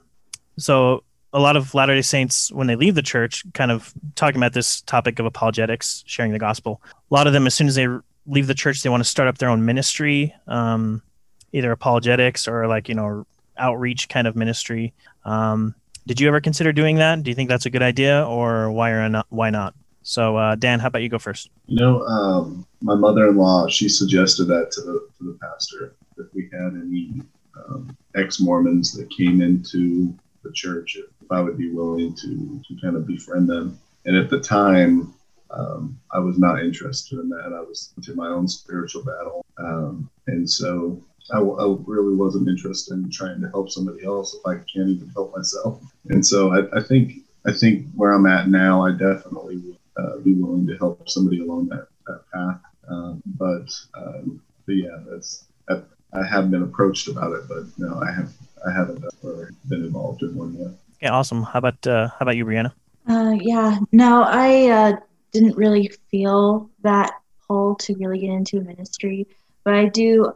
so 0.58 1.04
a 1.34 1.40
lot 1.40 1.58
of 1.58 1.74
Latter 1.74 1.94
Day 1.94 2.02
Saints, 2.02 2.52
when 2.52 2.68
they 2.68 2.76
leave 2.76 2.96
the 2.96 3.02
church, 3.02 3.44
kind 3.54 3.72
of 3.72 3.94
talking 4.16 4.38
about 4.38 4.54
this 4.54 4.82
topic 4.82 5.20
of 5.20 5.26
apologetics, 5.26 6.04
sharing 6.08 6.32
the 6.32 6.40
gospel. 6.40 6.82
A 6.86 7.14
lot 7.14 7.28
of 7.28 7.34
them, 7.34 7.46
as 7.46 7.54
soon 7.54 7.68
as 7.68 7.76
they 7.76 7.88
leave 8.26 8.48
the 8.48 8.54
church, 8.54 8.82
they 8.82 8.90
want 8.90 9.02
to 9.02 9.10
start 9.10 9.28
up 9.28 9.38
their 9.38 9.50
own 9.50 9.66
ministry, 9.66 10.34
um, 10.48 11.02
either 11.54 11.72
apologetics 11.72 12.48
or 12.48 12.68
like 12.68 12.90
you 12.90 12.96
know 12.96 13.26
outreach 13.58 14.10
kind 14.10 14.28
of 14.28 14.36
ministry. 14.36 14.94
Um, 15.26 15.76
did 16.08 16.22
you 16.22 16.28
ever 16.28 16.40
consider 16.40 16.72
doing 16.72 16.96
that? 16.98 17.24
Do 17.24 17.30
you 17.30 17.36
think 17.36 17.50
that's 17.50 17.66
a 17.66 17.70
good 17.70 17.84
idea, 17.84 18.26
or 18.26 18.72
why 18.72 18.92
or 18.92 19.10
not? 19.10 19.28
Why 19.30 19.50
not? 19.50 19.74
So, 20.04 20.38
uh, 20.38 20.56
Dan, 20.56 20.80
how 20.80 20.88
about 20.88 21.02
you 21.02 21.10
go 21.10 21.20
first? 21.20 21.50
You 21.66 21.82
know, 21.82 22.02
um, 22.04 22.66
my 22.82 22.96
mother-in-law 22.96 23.68
she 23.68 23.90
suggested 23.90 24.46
that 24.46 24.72
to 24.72 24.82
the 24.82 25.08
to 25.18 25.24
the 25.26 25.38
pastor 25.42 25.96
if 26.18 26.28
we 26.34 26.50
had 26.54 26.74
any 26.82 27.22
um, 27.58 27.96
ex-Mormons 28.16 28.94
that 28.94 29.10
came 29.10 29.42
into 29.42 30.16
the 30.44 30.52
church, 30.54 30.98
if 30.98 31.32
I 31.32 31.42
would 31.42 31.58
be 31.58 31.72
willing 31.72 32.16
to 32.16 32.62
to 32.66 32.82
kind 32.82 32.96
of 32.96 33.06
befriend 33.06 33.50
them. 33.50 33.78
And 34.06 34.16
at 34.16 34.30
the 34.30 34.40
time, 34.40 35.14
um, 35.52 36.00
I 36.14 36.20
was 36.20 36.40
not 36.40 36.64
interested 36.64 37.20
in 37.20 37.28
that. 37.30 37.54
I 37.54 37.60
was 37.60 37.94
into 37.98 38.16
my 38.16 38.28
own 38.28 38.48
spiritual 38.48 39.04
battle, 39.04 39.46
um, 39.58 40.10
and 40.28 40.50
so 40.50 41.04
I, 41.32 41.40
I, 41.40 41.76
really 41.86 42.16
wasn't 42.16 42.48
interested 42.48 42.94
in 42.94 43.10
trying 43.10 43.42
to 43.42 43.50
help 43.50 43.70
somebody 43.70 44.06
else 44.06 44.34
if 44.34 44.46
I 44.46 44.56
can't 44.56 44.90
even 44.90 45.10
help 45.10 45.36
myself. 45.36 45.82
And 46.10 46.26
so 46.26 46.52
I, 46.52 46.78
I 46.78 46.82
think 46.82 47.14
I 47.46 47.52
think 47.52 47.88
where 47.96 48.12
I'm 48.12 48.26
at 48.26 48.50
now, 48.50 48.86
I 48.86 48.92
definitely 48.92 49.58
would 49.58 49.78
uh, 49.98 50.18
be 50.18 50.34
willing 50.34 50.68
to 50.68 50.78
help 50.78 51.10
somebody 51.10 51.42
along 51.42 51.70
that, 51.70 51.88
that 52.08 52.22
path. 52.34 52.62
Um, 52.90 53.22
but, 53.26 53.68
um, 53.96 54.42
but 54.66 54.74
yeah, 54.74 55.00
that's 55.10 55.46
I, 55.70 55.82
I 56.14 56.26
have 56.26 56.52
been 56.52 56.64
approached 56.64 57.08
about 57.08 57.34
it, 57.34 57.48
but 57.48 57.64
no, 57.78 58.00
I 58.02 58.12
have 58.12 58.34
I 58.66 58.72
haven't 58.72 59.04
or 59.24 59.52
been 59.68 59.84
involved 59.84 60.24
in 60.24 60.36
one 60.36 60.56
yet. 60.58 60.72
Yeah, 61.02 61.12
awesome. 61.12 61.44
How 61.44 61.60
about 61.60 61.86
uh, 61.86 62.08
how 62.10 62.18
about 62.22 62.36
you, 62.36 62.46
Brianna? 62.46 62.74
Uh, 63.08 63.38
yeah, 63.40 63.80
no, 63.92 64.24
I 64.24 64.68
uh, 64.68 64.98
didn't 65.32 65.56
really 65.56 65.92
feel 66.10 66.70
that 66.84 67.14
pull 67.48 67.76
to 67.76 67.96
really 67.96 68.20
get 68.20 68.32
into 68.32 68.62
ministry, 68.62 69.28
but 69.64 69.74
I 69.74 69.86
do 69.86 70.34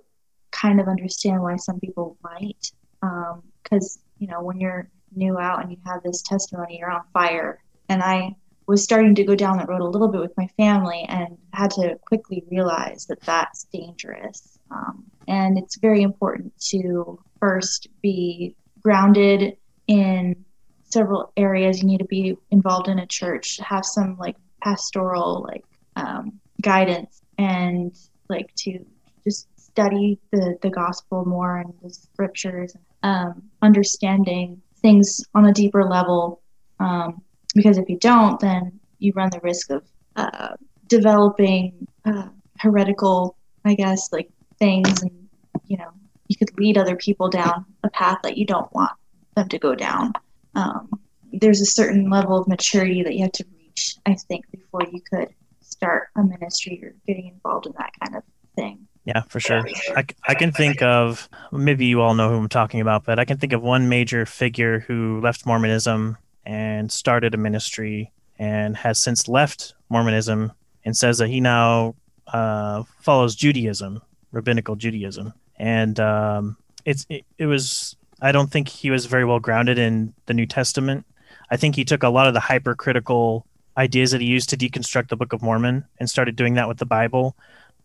kind 0.51 0.79
of 0.79 0.87
understand 0.87 1.41
why 1.41 1.55
some 1.55 1.79
people 1.79 2.17
might. 2.23 2.71
Because, 3.01 3.97
um, 3.97 4.03
you 4.19 4.27
know, 4.27 4.41
when 4.41 4.59
you're 4.59 4.89
new 5.15 5.37
out 5.37 5.61
and 5.61 5.71
you 5.71 5.77
have 5.85 6.03
this 6.03 6.21
testimony, 6.21 6.77
you're 6.79 6.91
on 6.91 7.03
fire. 7.13 7.63
And 7.89 8.01
I 8.01 8.35
was 8.67 8.83
starting 8.83 9.15
to 9.15 9.23
go 9.23 9.35
down 9.35 9.57
that 9.57 9.67
road 9.67 9.81
a 9.81 9.85
little 9.85 10.07
bit 10.07 10.21
with 10.21 10.37
my 10.37 10.47
family 10.57 11.05
and 11.09 11.37
had 11.53 11.71
to 11.71 11.97
quickly 12.05 12.43
realize 12.49 13.05
that 13.07 13.19
that's 13.21 13.65
dangerous. 13.65 14.59
Um, 14.69 15.03
and 15.27 15.57
it's 15.57 15.77
very 15.77 16.01
important 16.01 16.57
to 16.69 17.19
first 17.39 17.87
be 18.01 18.55
grounded 18.81 19.57
in 19.87 20.45
several 20.83 21.33
areas. 21.37 21.81
You 21.81 21.87
need 21.87 21.99
to 21.99 22.05
be 22.05 22.37
involved 22.51 22.87
in 22.87 22.99
a 22.99 23.05
church, 23.05 23.57
have 23.57 23.85
some 23.85 24.17
like 24.17 24.37
pastoral 24.63 25.45
like 25.47 25.65
um, 25.95 26.39
guidance, 26.61 27.21
and 27.37 27.95
like 28.29 28.53
to 28.55 28.85
just 29.23 29.47
study 29.71 30.19
the 30.31 30.57
the 30.61 30.69
gospel 30.69 31.25
more 31.25 31.57
and 31.57 31.73
the 31.81 31.89
scriptures, 31.89 32.75
um, 33.03 33.43
understanding 33.61 34.61
things 34.81 35.23
on 35.33 35.45
a 35.45 35.53
deeper 35.53 35.83
level. 35.83 36.41
Um, 36.79 37.21
because 37.53 37.77
if 37.77 37.89
you 37.89 37.97
don't, 37.97 38.39
then 38.39 38.79
you 38.99 39.13
run 39.15 39.29
the 39.29 39.39
risk 39.41 39.69
of 39.69 39.83
uh, 40.15 40.55
developing 40.87 41.87
uh, 42.05 42.29
heretical, 42.59 43.35
I 43.65 43.75
guess, 43.75 44.11
like 44.11 44.29
things, 44.59 45.01
and 45.01 45.27
you 45.67 45.77
know, 45.77 45.91
you 46.27 46.35
could 46.37 46.57
lead 46.57 46.77
other 46.77 46.95
people 46.95 47.29
down 47.29 47.65
a 47.83 47.89
path 47.89 48.19
that 48.23 48.37
you 48.37 48.45
don't 48.45 48.71
want 48.73 48.91
them 49.35 49.47
to 49.49 49.59
go 49.59 49.75
down. 49.75 50.13
Um, 50.55 50.89
there's 51.33 51.61
a 51.61 51.65
certain 51.65 52.09
level 52.09 52.37
of 52.37 52.47
maturity 52.47 53.03
that 53.03 53.15
you 53.15 53.23
have 53.23 53.31
to 53.33 53.45
reach, 53.57 53.95
I 54.05 54.15
think, 54.15 54.49
before 54.51 54.81
you 54.91 55.01
could 55.01 55.29
start 55.61 56.09
a 56.15 56.23
ministry 56.23 56.79
or 56.83 56.93
getting 57.07 57.27
involved 57.27 57.65
in 57.65 57.73
that 57.77 57.91
kind 58.01 58.15
of 58.17 58.23
thing. 58.55 58.87
Yeah, 59.05 59.21
for 59.29 59.39
sure. 59.39 59.63
I, 59.95 60.05
I 60.27 60.35
can 60.35 60.51
think 60.51 60.81
of 60.81 61.27
maybe 61.51 61.85
you 61.85 62.01
all 62.01 62.13
know 62.13 62.29
who 62.29 62.37
I'm 62.37 62.49
talking 62.49 62.81
about, 62.81 63.03
but 63.03 63.17
I 63.17 63.25
can 63.25 63.37
think 63.37 63.53
of 63.53 63.63
one 63.63 63.89
major 63.89 64.25
figure 64.25 64.79
who 64.81 65.19
left 65.21 65.45
Mormonism 65.45 66.17
and 66.45 66.91
started 66.91 67.33
a 67.33 67.37
ministry 67.37 68.11
and 68.37 68.77
has 68.77 68.99
since 68.99 69.27
left 69.27 69.73
Mormonism 69.89 70.51
and 70.85 70.95
says 70.95 71.17
that 71.17 71.29
he 71.29 71.39
now 71.39 71.95
uh, 72.27 72.83
follows 72.99 73.35
Judaism, 73.35 74.01
rabbinical 74.31 74.75
Judaism, 74.75 75.33
and 75.57 75.99
um, 75.99 76.57
it's 76.85 77.05
it, 77.09 77.25
it 77.37 77.45
was. 77.45 77.95
I 78.21 78.31
don't 78.31 78.51
think 78.51 78.67
he 78.67 78.91
was 78.91 79.07
very 79.07 79.25
well 79.25 79.39
grounded 79.39 79.79
in 79.79 80.13
the 80.27 80.33
New 80.33 80.45
Testament. 80.45 81.05
I 81.49 81.57
think 81.57 81.75
he 81.75 81.83
took 81.83 82.03
a 82.03 82.09
lot 82.09 82.27
of 82.27 82.35
the 82.35 82.39
hypercritical 82.39 83.45
ideas 83.77 84.11
that 84.11 84.21
he 84.21 84.27
used 84.27 84.49
to 84.49 84.57
deconstruct 84.57 85.09
the 85.09 85.15
Book 85.15 85.33
of 85.33 85.41
Mormon 85.41 85.85
and 85.99 86.09
started 86.09 86.35
doing 86.35 86.53
that 86.55 86.67
with 86.67 86.77
the 86.77 86.85
Bible, 86.85 87.35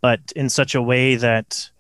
but 0.01 0.21
in 0.35 0.49
such 0.49 0.75
a 0.75 0.83
way 0.83 1.17
that 1.17 1.71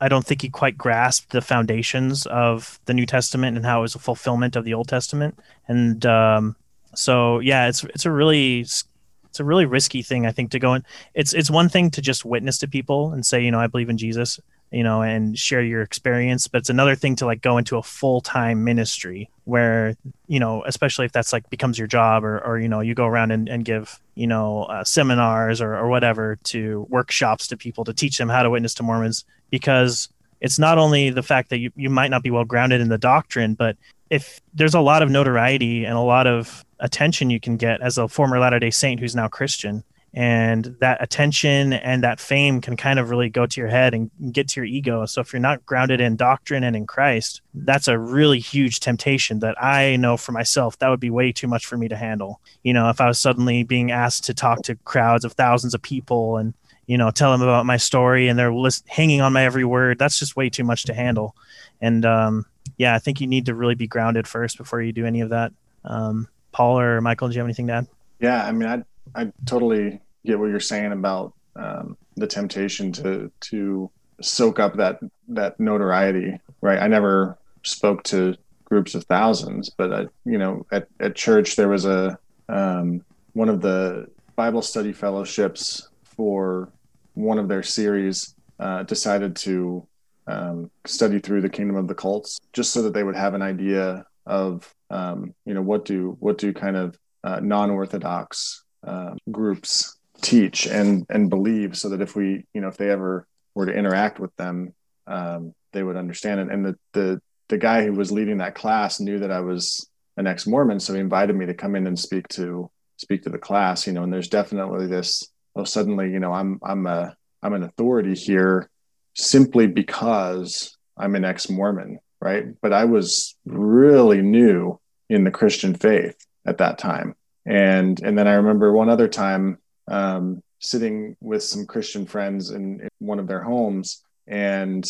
I 0.00 0.08
don't 0.08 0.26
think 0.26 0.42
he 0.42 0.48
quite 0.48 0.76
grasped 0.76 1.30
the 1.30 1.40
foundations 1.40 2.26
of 2.26 2.78
the 2.84 2.94
New 2.94 3.06
Testament 3.06 3.56
and 3.56 3.64
how 3.64 3.78
it 3.78 3.82
was 3.82 3.94
a 3.94 3.98
fulfillment 3.98 4.56
of 4.56 4.64
the 4.64 4.74
Old 4.74 4.88
Testament. 4.88 5.38
And 5.68 6.04
um, 6.04 6.56
so, 6.94 7.40
yeah, 7.40 7.68
it's 7.68 7.82
it's 7.84 8.04
a 8.04 8.10
really 8.10 8.60
it's 8.60 9.40
a 9.40 9.44
really 9.44 9.64
risky 9.64 10.02
thing, 10.02 10.26
I 10.26 10.32
think, 10.32 10.50
to 10.50 10.58
go 10.58 10.74
in. 10.74 10.84
It's 11.14 11.32
it's 11.32 11.50
one 11.50 11.68
thing 11.68 11.90
to 11.92 12.02
just 12.02 12.24
witness 12.24 12.58
to 12.58 12.68
people 12.68 13.12
and 13.12 13.24
say, 13.24 13.42
you 13.42 13.50
know, 13.50 13.60
I 13.60 13.68
believe 13.68 13.88
in 13.88 13.98
Jesus, 13.98 14.38
you 14.70 14.82
know, 14.82 15.02
and 15.02 15.38
share 15.38 15.62
your 15.62 15.82
experience. 15.82 16.48
But 16.48 16.58
it's 16.58 16.70
another 16.70 16.94
thing 16.94 17.16
to 17.16 17.26
like 17.26 17.40
go 17.40 17.58
into 17.58 17.76
a 17.76 17.82
full 17.82 18.20
time 18.20 18.64
ministry 18.64 19.30
where, 19.44 19.96
you 20.26 20.40
know, 20.40 20.64
especially 20.64 21.06
if 21.06 21.12
that's 21.12 21.32
like 21.32 21.48
becomes 21.50 21.78
your 21.78 21.86
job 21.86 22.24
or, 22.24 22.40
or 22.40 22.58
you 22.58 22.68
know, 22.68 22.80
you 22.80 22.94
go 22.94 23.06
around 23.06 23.30
and, 23.30 23.48
and 23.48 23.64
give, 23.64 24.00
you 24.14 24.26
know, 24.26 24.64
uh, 24.64 24.84
seminars 24.84 25.60
or, 25.60 25.74
or 25.76 25.88
whatever 25.88 26.36
to 26.44 26.86
workshops 26.90 27.46
to 27.48 27.56
people 27.56 27.84
to 27.84 27.94
teach 27.94 28.18
them 28.18 28.28
how 28.28 28.42
to 28.42 28.50
witness 28.50 28.74
to 28.74 28.82
Mormons 28.82 29.24
because 29.50 30.08
it's 30.40 30.58
not 30.58 30.78
only 30.78 31.10
the 31.10 31.22
fact 31.22 31.50
that 31.50 31.58
you, 31.58 31.70
you 31.76 31.88
might 31.88 32.10
not 32.10 32.22
be 32.22 32.30
well 32.30 32.44
grounded 32.44 32.80
in 32.80 32.88
the 32.88 32.98
doctrine, 32.98 33.54
but 33.54 33.76
if 34.10 34.40
there's 34.54 34.74
a 34.74 34.80
lot 34.80 35.02
of 35.02 35.10
notoriety 35.10 35.84
and 35.84 35.94
a 35.94 36.00
lot 36.00 36.26
of 36.26 36.64
attention 36.80 37.30
you 37.30 37.40
can 37.40 37.56
get 37.56 37.80
as 37.80 37.98
a 37.98 38.08
former 38.08 38.38
Latter 38.38 38.58
day 38.58 38.70
Saint 38.70 39.00
who's 39.00 39.16
now 39.16 39.28
Christian 39.28 39.82
and 40.16 40.74
that 40.80 41.02
attention 41.02 41.74
and 41.74 42.02
that 42.02 42.18
fame 42.18 42.62
can 42.62 42.74
kind 42.74 42.98
of 42.98 43.10
really 43.10 43.28
go 43.28 43.44
to 43.44 43.60
your 43.60 43.68
head 43.68 43.92
and 43.92 44.10
get 44.32 44.48
to 44.48 44.60
your 44.60 44.64
ego. 44.64 45.04
So 45.04 45.20
if 45.20 45.30
you're 45.30 45.40
not 45.40 45.66
grounded 45.66 46.00
in 46.00 46.16
doctrine 46.16 46.64
and 46.64 46.74
in 46.74 46.86
christ 46.86 47.42
that's 47.52 47.86
a 47.86 47.98
really 47.98 48.38
huge 48.38 48.80
temptation 48.80 49.40
that 49.40 49.62
i 49.62 49.96
know 49.96 50.16
for 50.16 50.32
myself 50.32 50.78
that 50.78 50.88
would 50.88 51.00
be 51.00 51.10
way 51.10 51.32
too 51.32 51.46
much 51.46 51.66
for 51.66 51.76
me 51.76 51.86
to 51.88 51.96
handle. 51.96 52.40
You 52.62 52.72
know 52.72 52.88
if 52.88 53.00
i 53.00 53.06
was 53.06 53.18
suddenly 53.18 53.62
being 53.62 53.90
asked 53.90 54.24
to 54.24 54.34
talk 54.34 54.62
to 54.62 54.76
crowds 54.76 55.24
of 55.24 55.32
thousands 55.32 55.74
of 55.74 55.82
people 55.82 56.38
and 56.38 56.54
you 56.86 56.96
know 56.96 57.10
tell 57.10 57.30
them 57.30 57.42
about 57.42 57.66
my 57.66 57.76
story 57.76 58.28
and 58.28 58.38
they're 58.38 58.52
list- 58.52 58.88
hanging 58.88 59.20
on 59.20 59.34
my 59.34 59.44
every 59.44 59.64
word 59.64 59.98
that's 59.98 60.18
just 60.18 60.36
way 60.36 60.48
too 60.48 60.64
much 60.64 60.84
to 60.84 60.94
handle. 60.94 61.36
And 61.82 62.06
um, 62.06 62.46
yeah 62.78 62.94
i 62.94 62.98
think 62.98 63.20
you 63.20 63.26
need 63.26 63.46
to 63.46 63.54
really 63.54 63.74
be 63.74 63.86
grounded 63.86 64.26
first 64.26 64.56
before 64.56 64.80
you 64.80 64.92
do 64.92 65.04
any 65.04 65.20
of 65.20 65.28
that. 65.30 65.52
Um, 65.84 66.28
paul 66.52 66.80
or 66.80 67.02
michael 67.02 67.28
do 67.28 67.34
you 67.34 67.40
have 67.40 67.46
anything 67.46 67.66
to 67.66 67.74
add? 67.74 67.86
Yeah 68.18 68.46
i 68.46 68.52
mean 68.52 68.68
i 68.68 68.82
I 69.14 69.32
totally 69.44 70.00
get 70.26 70.38
what 70.38 70.50
you're 70.50 70.60
saying 70.60 70.92
about 70.92 71.32
um, 71.56 71.96
the 72.16 72.26
temptation 72.26 72.92
to 72.92 73.30
to 73.40 73.90
soak 74.20 74.58
up 74.58 74.76
that 74.76 75.00
that 75.28 75.58
notoriety, 75.58 76.38
right? 76.60 76.78
I 76.78 76.88
never 76.88 77.38
spoke 77.62 78.02
to 78.04 78.36
groups 78.64 78.94
of 78.94 79.04
thousands, 79.04 79.70
but 79.70 79.92
I, 79.92 80.06
you 80.24 80.38
know, 80.38 80.66
at 80.72 80.88
at 81.00 81.14
church 81.14 81.56
there 81.56 81.68
was 81.68 81.84
a 81.84 82.18
um, 82.48 83.04
one 83.32 83.48
of 83.48 83.60
the 83.60 84.06
Bible 84.36 84.62
study 84.62 84.92
fellowships 84.92 85.88
for 86.04 86.70
one 87.14 87.38
of 87.38 87.48
their 87.48 87.62
series 87.62 88.34
uh, 88.60 88.82
decided 88.84 89.36
to 89.36 89.86
um, 90.26 90.70
study 90.86 91.18
through 91.18 91.40
the 91.40 91.48
kingdom 91.48 91.76
of 91.76 91.88
the 91.88 91.94
cults 91.94 92.38
just 92.52 92.72
so 92.72 92.82
that 92.82 92.92
they 92.92 93.04
would 93.04 93.16
have 93.16 93.34
an 93.34 93.42
idea 93.42 94.04
of 94.26 94.74
um, 94.90 95.34
you 95.44 95.54
know 95.54 95.62
what 95.62 95.84
do 95.84 96.16
what 96.20 96.38
do 96.38 96.52
kind 96.52 96.76
of 96.76 96.98
uh, 97.24 97.40
non-orthodox 97.40 98.64
uh, 98.86 99.14
groups 99.30 99.95
teach 100.20 100.66
and 100.66 101.06
and 101.08 101.30
believe 101.30 101.76
so 101.76 101.88
that 101.90 102.00
if 102.00 102.16
we 102.16 102.44
you 102.54 102.60
know 102.60 102.68
if 102.68 102.76
they 102.76 102.90
ever 102.90 103.26
were 103.54 103.66
to 103.66 103.74
interact 103.74 104.18
with 104.18 104.34
them 104.36 104.74
um, 105.06 105.54
they 105.72 105.82
would 105.82 105.96
understand. 105.96 106.40
It 106.40 106.48
and 106.50 106.64
the 106.64 106.78
the 106.92 107.20
the 107.48 107.58
guy 107.58 107.84
who 107.84 107.92
was 107.92 108.10
leading 108.10 108.38
that 108.38 108.54
class 108.54 108.98
knew 108.98 109.20
that 109.20 109.30
i 109.30 109.40
was 109.40 109.88
an 110.16 110.26
ex-mormon 110.26 110.80
so 110.80 110.94
he 110.94 111.00
invited 111.00 111.36
me 111.36 111.46
to 111.46 111.54
come 111.54 111.76
in 111.76 111.86
and 111.86 111.98
speak 111.98 112.26
to 112.28 112.70
speak 112.96 113.22
to 113.22 113.30
the 113.30 113.38
class 113.38 113.86
you 113.86 113.92
know 113.92 114.02
and 114.02 114.12
there's 114.12 114.28
definitely 114.28 114.86
this 114.86 115.28
oh 115.54 115.64
suddenly 115.64 116.10
you 116.10 116.18
know 116.18 116.32
i'm 116.32 116.58
i'm 116.64 116.86
a 116.86 117.14
i'm 117.42 117.52
an 117.52 117.62
authority 117.62 118.14
here 118.14 118.68
simply 119.14 119.66
because 119.66 120.76
i'm 120.96 121.14
an 121.14 121.24
ex-mormon 121.24 121.98
right? 122.20 122.46
But 122.60 122.72
i 122.72 122.84
was 122.84 123.36
really 123.44 124.22
new 124.22 124.80
in 125.08 125.24
the 125.24 125.30
christian 125.30 125.74
faith 125.74 126.16
at 126.46 126.58
that 126.58 126.78
time. 126.78 127.14
And 127.44 128.00
and 128.02 128.18
then 128.18 128.26
i 128.26 128.34
remember 128.34 128.72
one 128.72 128.88
other 128.88 129.08
time 129.08 129.58
um, 129.88 130.42
sitting 130.58 131.16
with 131.20 131.42
some 131.42 131.66
Christian 131.66 132.06
friends 132.06 132.50
in, 132.50 132.80
in, 132.80 132.88
one 132.98 133.18
of 133.18 133.26
their 133.26 133.42
homes, 133.42 134.02
and 134.26 134.84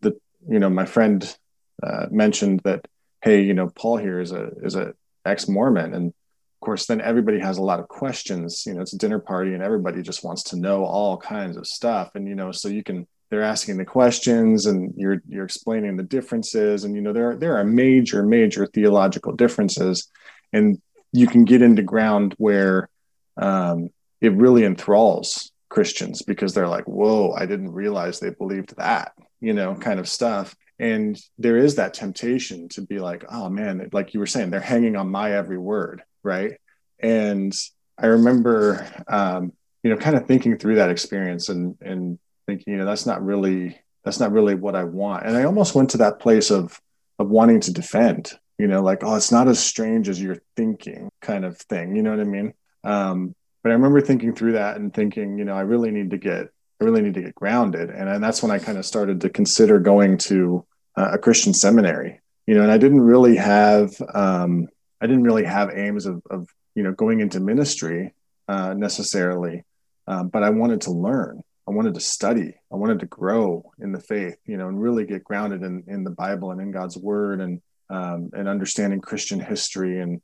the 0.00 0.18
you 0.48 0.58
know 0.58 0.70
my 0.70 0.84
friend 0.84 1.36
uh, 1.82 2.06
mentioned 2.10 2.60
that 2.64 2.86
hey 3.22 3.42
you 3.42 3.54
know 3.54 3.68
Paul 3.68 3.96
here 3.96 4.20
is 4.20 4.32
a 4.32 4.50
is 4.62 4.74
a 4.74 4.94
ex 5.24 5.48
Mormon, 5.48 5.94
and 5.94 6.08
of 6.08 6.60
course 6.60 6.86
then 6.86 7.00
everybody 7.00 7.38
has 7.40 7.58
a 7.58 7.62
lot 7.62 7.80
of 7.80 7.88
questions. 7.88 8.64
You 8.66 8.74
know 8.74 8.80
it's 8.80 8.94
a 8.94 8.98
dinner 8.98 9.18
party, 9.18 9.54
and 9.54 9.62
everybody 9.62 10.02
just 10.02 10.24
wants 10.24 10.42
to 10.44 10.56
know 10.56 10.84
all 10.84 11.16
kinds 11.16 11.56
of 11.56 11.66
stuff, 11.66 12.12
and 12.14 12.28
you 12.28 12.34
know 12.34 12.52
so 12.52 12.68
you 12.68 12.82
can 12.82 13.06
they're 13.30 13.42
asking 13.42 13.76
the 13.76 13.84
questions 13.84 14.66
and 14.66 14.94
you're 14.96 15.22
you're 15.28 15.44
explaining 15.44 15.96
the 15.96 16.02
differences. 16.02 16.84
And 16.84 16.94
you 16.94 17.00
know 17.00 17.12
there 17.12 17.30
are, 17.30 17.36
there 17.36 17.56
are 17.56 17.64
major 17.64 18.22
major 18.22 18.66
theological 18.66 19.32
differences. 19.32 20.08
And 20.52 20.80
you 21.12 21.26
can 21.26 21.44
get 21.44 21.62
into 21.62 21.82
ground 21.82 22.34
where 22.38 22.88
um, 23.36 23.90
it 24.20 24.32
really 24.32 24.64
enthralls 24.64 25.52
Christians 25.68 26.22
because 26.22 26.54
they're 26.54 26.68
like, 26.68 26.86
whoa, 26.86 27.32
I 27.32 27.46
didn't 27.46 27.72
realize 27.72 28.18
they 28.18 28.30
believed 28.30 28.76
that, 28.76 29.12
you 29.40 29.52
know, 29.52 29.74
kind 29.74 30.00
of 30.00 30.08
stuff. 30.08 30.56
And 30.78 31.20
there 31.38 31.56
is 31.56 31.76
that 31.76 31.94
temptation 31.94 32.68
to 32.70 32.82
be 32.82 32.98
like, 32.98 33.24
oh 33.30 33.48
man, 33.48 33.88
like 33.92 34.14
you 34.14 34.20
were 34.20 34.26
saying, 34.26 34.50
they're 34.50 34.60
hanging 34.60 34.96
on 34.96 35.10
my 35.10 35.32
every 35.32 35.58
word. 35.58 36.02
Right. 36.22 36.58
And 36.98 37.52
I 37.98 38.06
remember, 38.06 38.86
um, 39.08 39.52
you 39.82 39.90
know, 39.90 39.96
kind 39.96 40.16
of 40.16 40.26
thinking 40.26 40.58
through 40.58 40.76
that 40.76 40.90
experience 40.90 41.48
and, 41.48 41.76
and 41.80 42.18
thinking, 42.46 42.72
you 42.72 42.78
know, 42.78 42.86
that's 42.86 43.06
not 43.06 43.24
really, 43.24 43.78
that's 44.04 44.20
not 44.20 44.32
really 44.32 44.54
what 44.54 44.74
I 44.74 44.84
want. 44.84 45.26
And 45.26 45.36
I 45.36 45.44
almost 45.44 45.74
went 45.74 45.90
to 45.90 45.98
that 45.98 46.18
place 46.18 46.50
of, 46.50 46.80
of 47.18 47.28
wanting 47.28 47.60
to 47.60 47.72
defend, 47.72 48.32
you 48.58 48.66
know, 48.68 48.82
like, 48.82 49.04
oh, 49.04 49.16
it's 49.16 49.32
not 49.32 49.48
as 49.48 49.58
strange 49.58 50.08
as 50.08 50.20
you're 50.20 50.42
thinking 50.56 51.10
kind 51.20 51.44
of 51.44 51.58
thing. 51.58 51.94
You 51.94 52.02
know 52.02 52.10
what 52.10 52.20
I 52.20 52.24
mean? 52.24 52.54
Um, 52.84 53.34
but 53.68 53.72
I 53.72 53.74
remember 53.74 54.00
thinking 54.00 54.34
through 54.34 54.52
that 54.52 54.78
and 54.78 54.94
thinking, 54.94 55.36
you 55.36 55.44
know, 55.44 55.52
I 55.52 55.60
really 55.60 55.90
need 55.90 56.08
to 56.12 56.16
get, 56.16 56.48
I 56.80 56.84
really 56.84 57.02
need 57.02 57.12
to 57.12 57.20
get 57.20 57.34
grounded. 57.34 57.90
And, 57.90 58.08
and 58.08 58.24
that's 58.24 58.42
when 58.42 58.50
I 58.50 58.58
kind 58.58 58.78
of 58.78 58.86
started 58.86 59.20
to 59.20 59.28
consider 59.28 59.78
going 59.78 60.16
to 60.18 60.64
uh, 60.96 61.10
a 61.12 61.18
Christian 61.18 61.52
seminary. 61.52 62.22
you 62.48 62.54
know, 62.54 62.62
and 62.62 62.72
I 62.72 62.78
didn't 62.78 63.02
really 63.02 63.36
have, 63.36 63.92
um, 64.14 64.68
I 65.02 65.06
didn't 65.06 65.24
really 65.24 65.44
have 65.44 65.68
aims 65.70 66.06
of, 66.06 66.22
of 66.30 66.48
you 66.74 66.82
know, 66.82 66.92
going 66.92 67.20
into 67.20 67.40
ministry 67.40 68.14
uh, 68.48 68.72
necessarily, 68.72 69.64
um, 70.06 70.28
but 70.28 70.42
I 70.42 70.48
wanted 70.48 70.80
to 70.82 70.90
learn. 70.90 71.42
I 71.68 71.72
wanted 71.72 71.92
to 71.92 72.00
study. 72.00 72.54
I 72.72 72.76
wanted 72.76 73.00
to 73.00 73.06
grow 73.06 73.70
in 73.78 73.92
the 73.92 74.00
faith, 74.00 74.38
you 74.46 74.56
know, 74.56 74.68
and 74.68 74.80
really 74.80 75.04
get 75.04 75.24
grounded 75.24 75.62
in, 75.62 75.84
in 75.88 76.04
the 76.04 76.10
Bible 76.10 76.50
and 76.50 76.58
in 76.58 76.70
God's 76.70 76.96
word 76.96 77.42
and, 77.42 77.60
um, 77.90 78.30
and 78.32 78.48
understanding 78.48 79.02
Christian 79.02 79.40
history. 79.40 80.00
And, 80.00 80.22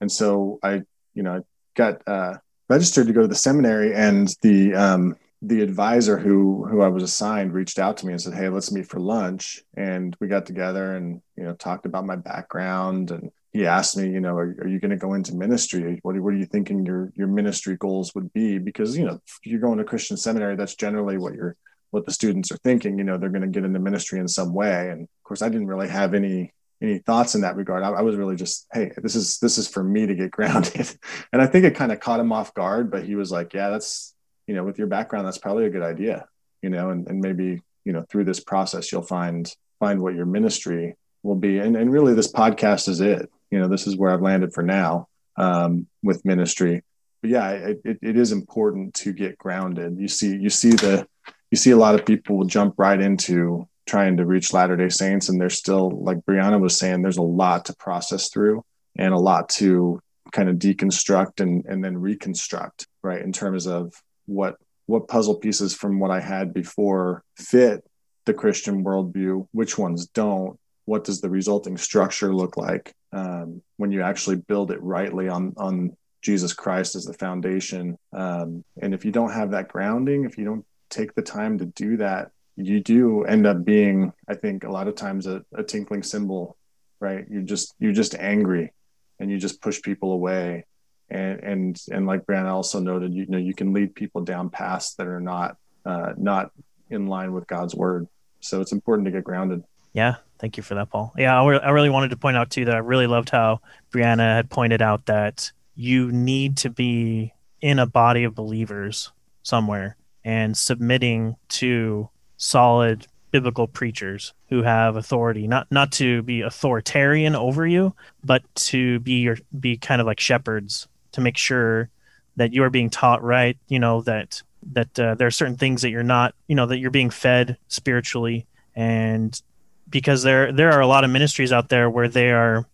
and 0.00 0.10
so 0.10 0.58
I, 0.62 0.80
you 1.12 1.22
know, 1.22 1.44
got 1.74 2.00
uh, 2.08 2.36
registered 2.68 3.06
to 3.06 3.12
go 3.12 3.22
to 3.22 3.28
the 3.28 3.34
seminary 3.34 3.94
and 3.94 4.34
the, 4.42 4.74
um, 4.74 5.16
the 5.42 5.62
advisor 5.62 6.18
who 6.18 6.64
who 6.64 6.80
I 6.82 6.88
was 6.88 7.02
assigned 7.02 7.52
reached 7.52 7.78
out 7.78 7.98
to 7.98 8.06
me 8.06 8.12
and 8.12 8.20
said, 8.20 8.34
"Hey, 8.34 8.48
let's 8.48 8.72
meet 8.72 8.88
for 8.88 8.98
lunch." 8.98 9.62
And 9.76 10.16
we 10.20 10.28
got 10.28 10.46
together 10.46 10.96
and 10.96 11.20
you 11.36 11.44
know 11.44 11.54
talked 11.54 11.86
about 11.86 12.06
my 12.06 12.16
background. 12.16 13.10
And 13.10 13.30
he 13.52 13.66
asked 13.66 13.96
me, 13.96 14.08
you 14.08 14.20
know, 14.20 14.36
are, 14.36 14.56
are 14.60 14.68
you 14.68 14.80
going 14.80 14.90
to 14.90 14.96
go 14.96 15.14
into 15.14 15.34
ministry? 15.34 16.00
What, 16.02 16.18
what 16.20 16.34
are 16.34 16.38
you 16.38 16.46
thinking 16.46 16.86
your 16.86 17.12
your 17.14 17.28
ministry 17.28 17.76
goals 17.76 18.14
would 18.14 18.32
be? 18.32 18.58
Because 18.58 18.96
you 18.96 19.04
know, 19.04 19.20
if 19.26 19.38
you're 19.44 19.60
going 19.60 19.78
to 19.78 19.84
Christian 19.84 20.16
seminary, 20.16 20.56
that's 20.56 20.74
generally 20.74 21.18
what 21.18 21.34
you're 21.34 21.56
what 21.90 22.06
the 22.06 22.12
students 22.12 22.50
are 22.50 22.58
thinking. 22.58 22.98
You 22.98 23.04
know, 23.04 23.18
they're 23.18 23.28
going 23.28 23.42
to 23.42 23.48
get 23.48 23.64
into 23.64 23.78
ministry 23.78 24.18
in 24.18 24.28
some 24.28 24.54
way. 24.54 24.88
And 24.90 25.02
of 25.02 25.22
course, 25.24 25.42
I 25.42 25.48
didn't 25.48 25.68
really 25.68 25.88
have 25.88 26.14
any 26.14 26.52
any 26.82 26.98
thoughts 26.98 27.34
in 27.34 27.40
that 27.40 27.56
regard. 27.56 27.82
I, 27.82 27.90
I, 27.90 28.02
was 28.02 28.16
really 28.16 28.36
just, 28.36 28.66
hey, 28.72 28.92
this 29.02 29.14
is 29.14 29.38
this 29.38 29.56
is 29.56 29.66
for 29.66 29.82
me 29.82 30.06
to 30.06 30.14
get 30.14 30.30
grounded. 30.32 30.88
and 31.32 31.40
I 31.40 31.46
think 31.46 31.64
it 31.64 31.74
kind 31.74 31.92
of 31.92 32.00
caught 32.00 32.20
him 32.20 32.32
off 32.32 32.54
guard, 32.54 32.90
but 32.90 33.04
he 33.04 33.14
was 33.14 33.30
like, 33.32 33.54
yeah, 33.54 33.70
that's 33.70 34.14
you 34.46 34.54
know, 34.54 34.64
with 34.64 34.78
your 34.78 34.86
background, 34.86 35.26
that's 35.26 35.38
probably 35.38 35.66
a 35.66 35.70
good 35.70 35.82
idea, 35.82 36.26
you 36.62 36.70
know, 36.70 36.90
and, 36.90 37.06
and 37.08 37.20
maybe, 37.20 37.62
you 37.84 37.92
know, 37.92 38.04
through 38.08 38.24
this 38.24 38.40
process, 38.40 38.90
you'll 38.90 39.02
find, 39.02 39.52
find 39.80 40.00
what 40.00 40.14
your 40.14 40.26
ministry 40.26 40.94
will 41.22 41.34
be. 41.34 41.58
And, 41.58 41.76
and 41.76 41.92
really 41.92 42.14
this 42.14 42.30
podcast 42.30 42.88
is 42.88 43.00
it, 43.00 43.28
you 43.50 43.58
know, 43.58 43.68
this 43.68 43.86
is 43.86 43.96
where 43.96 44.10
I've 44.10 44.22
landed 44.22 44.52
for 44.52 44.62
now 44.62 45.08
um, 45.36 45.86
with 46.02 46.24
ministry. 46.24 46.82
But 47.22 47.30
yeah, 47.30 47.50
it, 47.50 47.80
it, 47.84 47.98
it 48.02 48.16
is 48.16 48.32
important 48.32 48.94
to 48.94 49.12
get 49.12 49.38
grounded. 49.38 49.98
You 49.98 50.08
see, 50.08 50.36
you 50.36 50.50
see 50.50 50.70
the, 50.70 51.06
you 51.50 51.58
see 51.58 51.72
a 51.72 51.76
lot 51.76 51.94
of 51.94 52.06
people 52.06 52.44
jump 52.44 52.74
right 52.78 53.00
into 53.00 53.68
trying 53.86 54.16
to 54.16 54.26
reach 54.26 54.52
Latter 54.52 54.76
day 54.76 54.88
Saints, 54.88 55.28
and 55.28 55.40
there's 55.40 55.56
still, 55.56 55.90
like 55.90 56.18
Brianna 56.18 56.60
was 56.60 56.76
saying, 56.76 57.02
there's 57.02 57.16
a 57.16 57.22
lot 57.22 57.66
to 57.66 57.76
process 57.76 58.28
through 58.28 58.64
and 58.96 59.14
a 59.14 59.18
lot 59.18 59.48
to 59.50 60.00
kind 60.32 60.48
of 60.48 60.56
deconstruct 60.56 61.40
and, 61.40 61.64
and 61.66 61.84
then 61.84 61.96
reconstruct, 61.96 62.86
right? 63.02 63.22
In 63.22 63.32
terms 63.32 63.66
of 63.66 63.92
what 64.26 64.56
what 64.86 65.08
puzzle 65.08 65.34
pieces 65.34 65.74
from 65.74 65.98
what 65.98 66.12
I 66.12 66.20
had 66.20 66.54
before 66.54 67.24
fit 67.36 67.84
the 68.24 68.34
Christian 68.34 68.84
worldview, 68.84 69.46
which 69.52 69.78
ones 69.78 70.06
don't. 70.06 70.58
What 70.84 71.04
does 71.04 71.20
the 71.20 71.30
resulting 71.30 71.76
structure 71.76 72.32
look 72.32 72.56
like 72.56 72.92
um, 73.12 73.62
when 73.76 73.90
you 73.90 74.02
actually 74.02 74.36
build 74.36 74.70
it 74.70 74.82
rightly 74.82 75.28
on 75.28 75.54
on 75.56 75.96
Jesus 76.22 76.52
Christ 76.52 76.94
as 76.94 77.04
the 77.04 77.14
foundation? 77.14 77.96
Um, 78.12 78.64
and 78.80 78.94
if 78.94 79.04
you 79.04 79.12
don't 79.12 79.32
have 79.32 79.52
that 79.52 79.68
grounding, 79.68 80.24
if 80.24 80.38
you 80.38 80.44
don't 80.44 80.64
take 80.90 81.14
the 81.14 81.22
time 81.22 81.58
to 81.58 81.66
do 81.66 81.96
that, 81.96 82.30
you 82.56 82.80
do 82.80 83.24
end 83.24 83.46
up 83.46 83.64
being, 83.64 84.12
I 84.28 84.34
think, 84.34 84.64
a 84.64 84.70
lot 84.70 84.88
of 84.88 84.94
times 84.94 85.26
a, 85.26 85.44
a 85.54 85.62
tinkling 85.62 86.02
cymbal, 86.02 86.56
right? 87.00 87.24
You 87.30 87.42
just 87.42 87.74
you're 87.78 87.92
just 87.92 88.14
angry, 88.14 88.72
and 89.18 89.30
you 89.30 89.38
just 89.38 89.60
push 89.60 89.80
people 89.82 90.12
away 90.12 90.64
and 91.08 91.40
and 91.40 91.82
and 91.90 92.06
like 92.06 92.26
Brianna 92.26 92.52
also 92.52 92.80
noted, 92.80 93.14
you 93.14 93.26
know, 93.26 93.38
you 93.38 93.54
can 93.54 93.72
lead 93.72 93.94
people 93.94 94.22
down 94.22 94.50
paths 94.50 94.94
that 94.94 95.06
are 95.06 95.20
not 95.20 95.56
uh, 95.84 96.12
not 96.16 96.50
in 96.90 97.06
line 97.06 97.32
with 97.32 97.46
God's 97.46 97.74
word. 97.74 98.08
So 98.40 98.60
it's 98.60 98.72
important 98.72 99.06
to 99.06 99.12
get 99.12 99.24
grounded. 99.24 99.62
Yeah, 99.92 100.16
thank 100.38 100.56
you 100.56 100.62
for 100.62 100.74
that, 100.74 100.90
Paul. 100.90 101.12
Yeah, 101.16 101.40
I, 101.40 101.46
re- 101.46 101.60
I 101.60 101.70
really 101.70 101.90
wanted 101.90 102.10
to 102.10 102.16
point 102.16 102.36
out 102.36 102.50
too 102.50 102.66
that 102.66 102.74
I 102.74 102.78
really 102.78 103.06
loved 103.06 103.30
how 103.30 103.60
Brianna 103.92 104.36
had 104.36 104.50
pointed 104.50 104.82
out 104.82 105.06
that 105.06 105.52
you 105.74 106.12
need 106.12 106.58
to 106.58 106.70
be 106.70 107.32
in 107.60 107.78
a 107.78 107.86
body 107.86 108.24
of 108.24 108.34
believers 108.34 109.12
somewhere 109.42 109.96
and 110.24 110.56
submitting 110.56 111.36
to 111.48 112.10
solid 112.36 113.06
biblical 113.30 113.66
preachers 113.66 114.32
who 114.48 114.62
have 114.62 114.96
authority 114.96 115.46
not 115.46 115.66
not 115.70 115.92
to 115.92 116.22
be 116.22 116.40
authoritarian 116.40 117.34
over 117.34 117.66
you 117.66 117.94
but 118.24 118.42
to 118.54 118.98
be 119.00 119.14
your 119.14 119.36
be 119.58 119.76
kind 119.76 120.00
of 120.00 120.06
like 120.06 120.20
shepherds 120.20 120.88
to 121.12 121.20
make 121.20 121.36
sure 121.36 121.90
that 122.36 122.52
you 122.52 122.62
are 122.62 122.70
being 122.70 122.88
taught 122.88 123.22
right 123.22 123.58
you 123.68 123.78
know 123.78 124.00
that 124.02 124.42
that 124.72 124.98
uh, 124.98 125.14
there 125.14 125.26
are 125.26 125.32
certain 125.32 125.56
things 125.56 125.82
that 125.82 125.90
you're 125.90 126.02
not 126.02 126.34
you 126.48 126.54
know 126.54 126.66
that 126.66 126.78
you're 126.78 126.90
being 126.90 127.10
fed 127.10 127.56
spiritually. 127.68 128.46
And 128.74 129.40
because 129.88 130.22
there 130.22 130.52
there 130.52 130.72
are 130.72 130.80
a 130.80 130.86
lot 130.86 131.04
of 131.04 131.10
ministries 131.10 131.52
out 131.52 131.68
there 131.68 131.88
where 131.88 132.08
they 132.08 132.30
are 132.32 132.66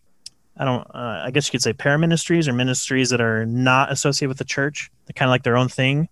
i 0.57 0.65
don't 0.65 0.87
uh, 0.95 1.23
i 1.25 1.31
guess 1.31 1.47
you 1.47 1.53
could 1.53 1.63
say 1.63 1.73
paraministries 1.73 2.49
or 2.49 2.53
ministries 2.53 3.11
that 3.11 3.21
are 3.21 3.45
not 3.47 3.93
associated 3.93 4.29
with 4.29 4.39
the 4.39 4.45
church. 4.45 4.91
They're 5.07 5.15
kind 5.15 5.29
of 5.29 5.33
like 5.33 5.43
their 5.43 5.57
own 5.57 5.69
thing. 5.69 6.09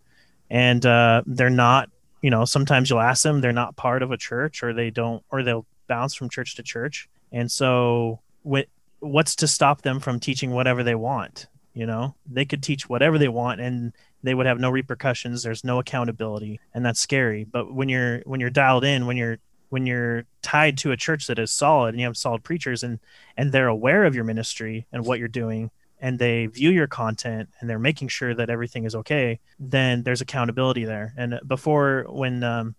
And 0.51 0.85
uh, 0.85 1.23
they're 1.27 1.49
not 1.49 1.91
you 2.23 2.31
know 2.31 2.45
sometimes 2.45 2.91
you'll 2.91 3.01
ask 3.01 3.23
them 3.23 3.41
they're 3.41 3.53
not 3.53 3.77
part 3.77 4.03
of 4.03 4.11
a 4.11 4.17
church 4.17 4.63
or 4.63 4.73
they 4.73 4.91
don't 4.91 5.23
or 5.31 5.43
they'll 5.43 5.67
bounce 5.87 6.15
from 6.15 6.31
church 6.31 6.55
to 6.57 6.63
church. 6.63 7.09
And 7.33 7.51
so 7.51 8.21
what 8.43 8.67
what's 9.01 9.37
to 9.37 9.49
stop 9.49 9.83
them 9.83 10.01
from 10.01 10.21
teaching 10.21 10.51
whatever 10.51 10.83
they 10.83 10.95
want? 10.95 11.47
You 11.75 11.87
know 11.87 12.15
they 12.31 12.45
could 12.45 12.63
teach 12.63 12.89
whatever 12.89 13.19
they 13.19 13.29
want 13.29 13.61
and 13.61 13.93
they 14.23 14.35
would 14.35 14.47
have 14.47 14.61
no 14.61 14.71
repercussions. 14.71 15.43
There's 15.43 15.65
no 15.65 15.79
accountability. 15.79 16.61
And 16.75 16.85
that's 16.85 17.01
scary. 17.01 17.45
But 17.45 17.73
when 17.73 17.89
you're 17.89 18.21
when 18.21 18.41
you're 18.41 18.51
dialed 18.51 18.85
in 18.85 19.07
when 19.07 19.17
you're 19.17 19.39
when 19.71 19.87
you're 19.87 20.25
tied 20.43 20.77
to 20.79 20.93
a 20.93 20.97
church 20.97 21.29
that 21.29 21.39
is 21.39 21.51
solid 21.51 21.91
and 21.91 22.01
you 22.01 22.07
have 22.07 22.17
solid 22.17 22.43
preachers 22.43 22.83
and 22.83 22.99
and 23.37 23.53
they're 23.53 23.69
aware 23.69 24.05
of 24.05 24.15
your 24.15 24.25
ministry 24.25 24.87
and 24.93 25.07
what 25.07 25.19
you're 25.19 25.29
doing 25.29 25.71
and 26.01 26.19
they 26.19 26.47
view 26.47 26.71
your 26.71 26.87
content 26.87 27.49
and 27.61 27.69
they're 27.69 27.79
making 27.79 28.09
sure 28.09 28.35
that 28.35 28.51
everything 28.51 28.85
is 28.85 28.95
okay 28.95 29.39
then 29.59 30.03
there's 30.03 30.21
accountability 30.21 30.85
there 30.85 31.13
and 31.17 31.41
before 31.47 32.07
when 32.09 32.43
um 32.43 32.75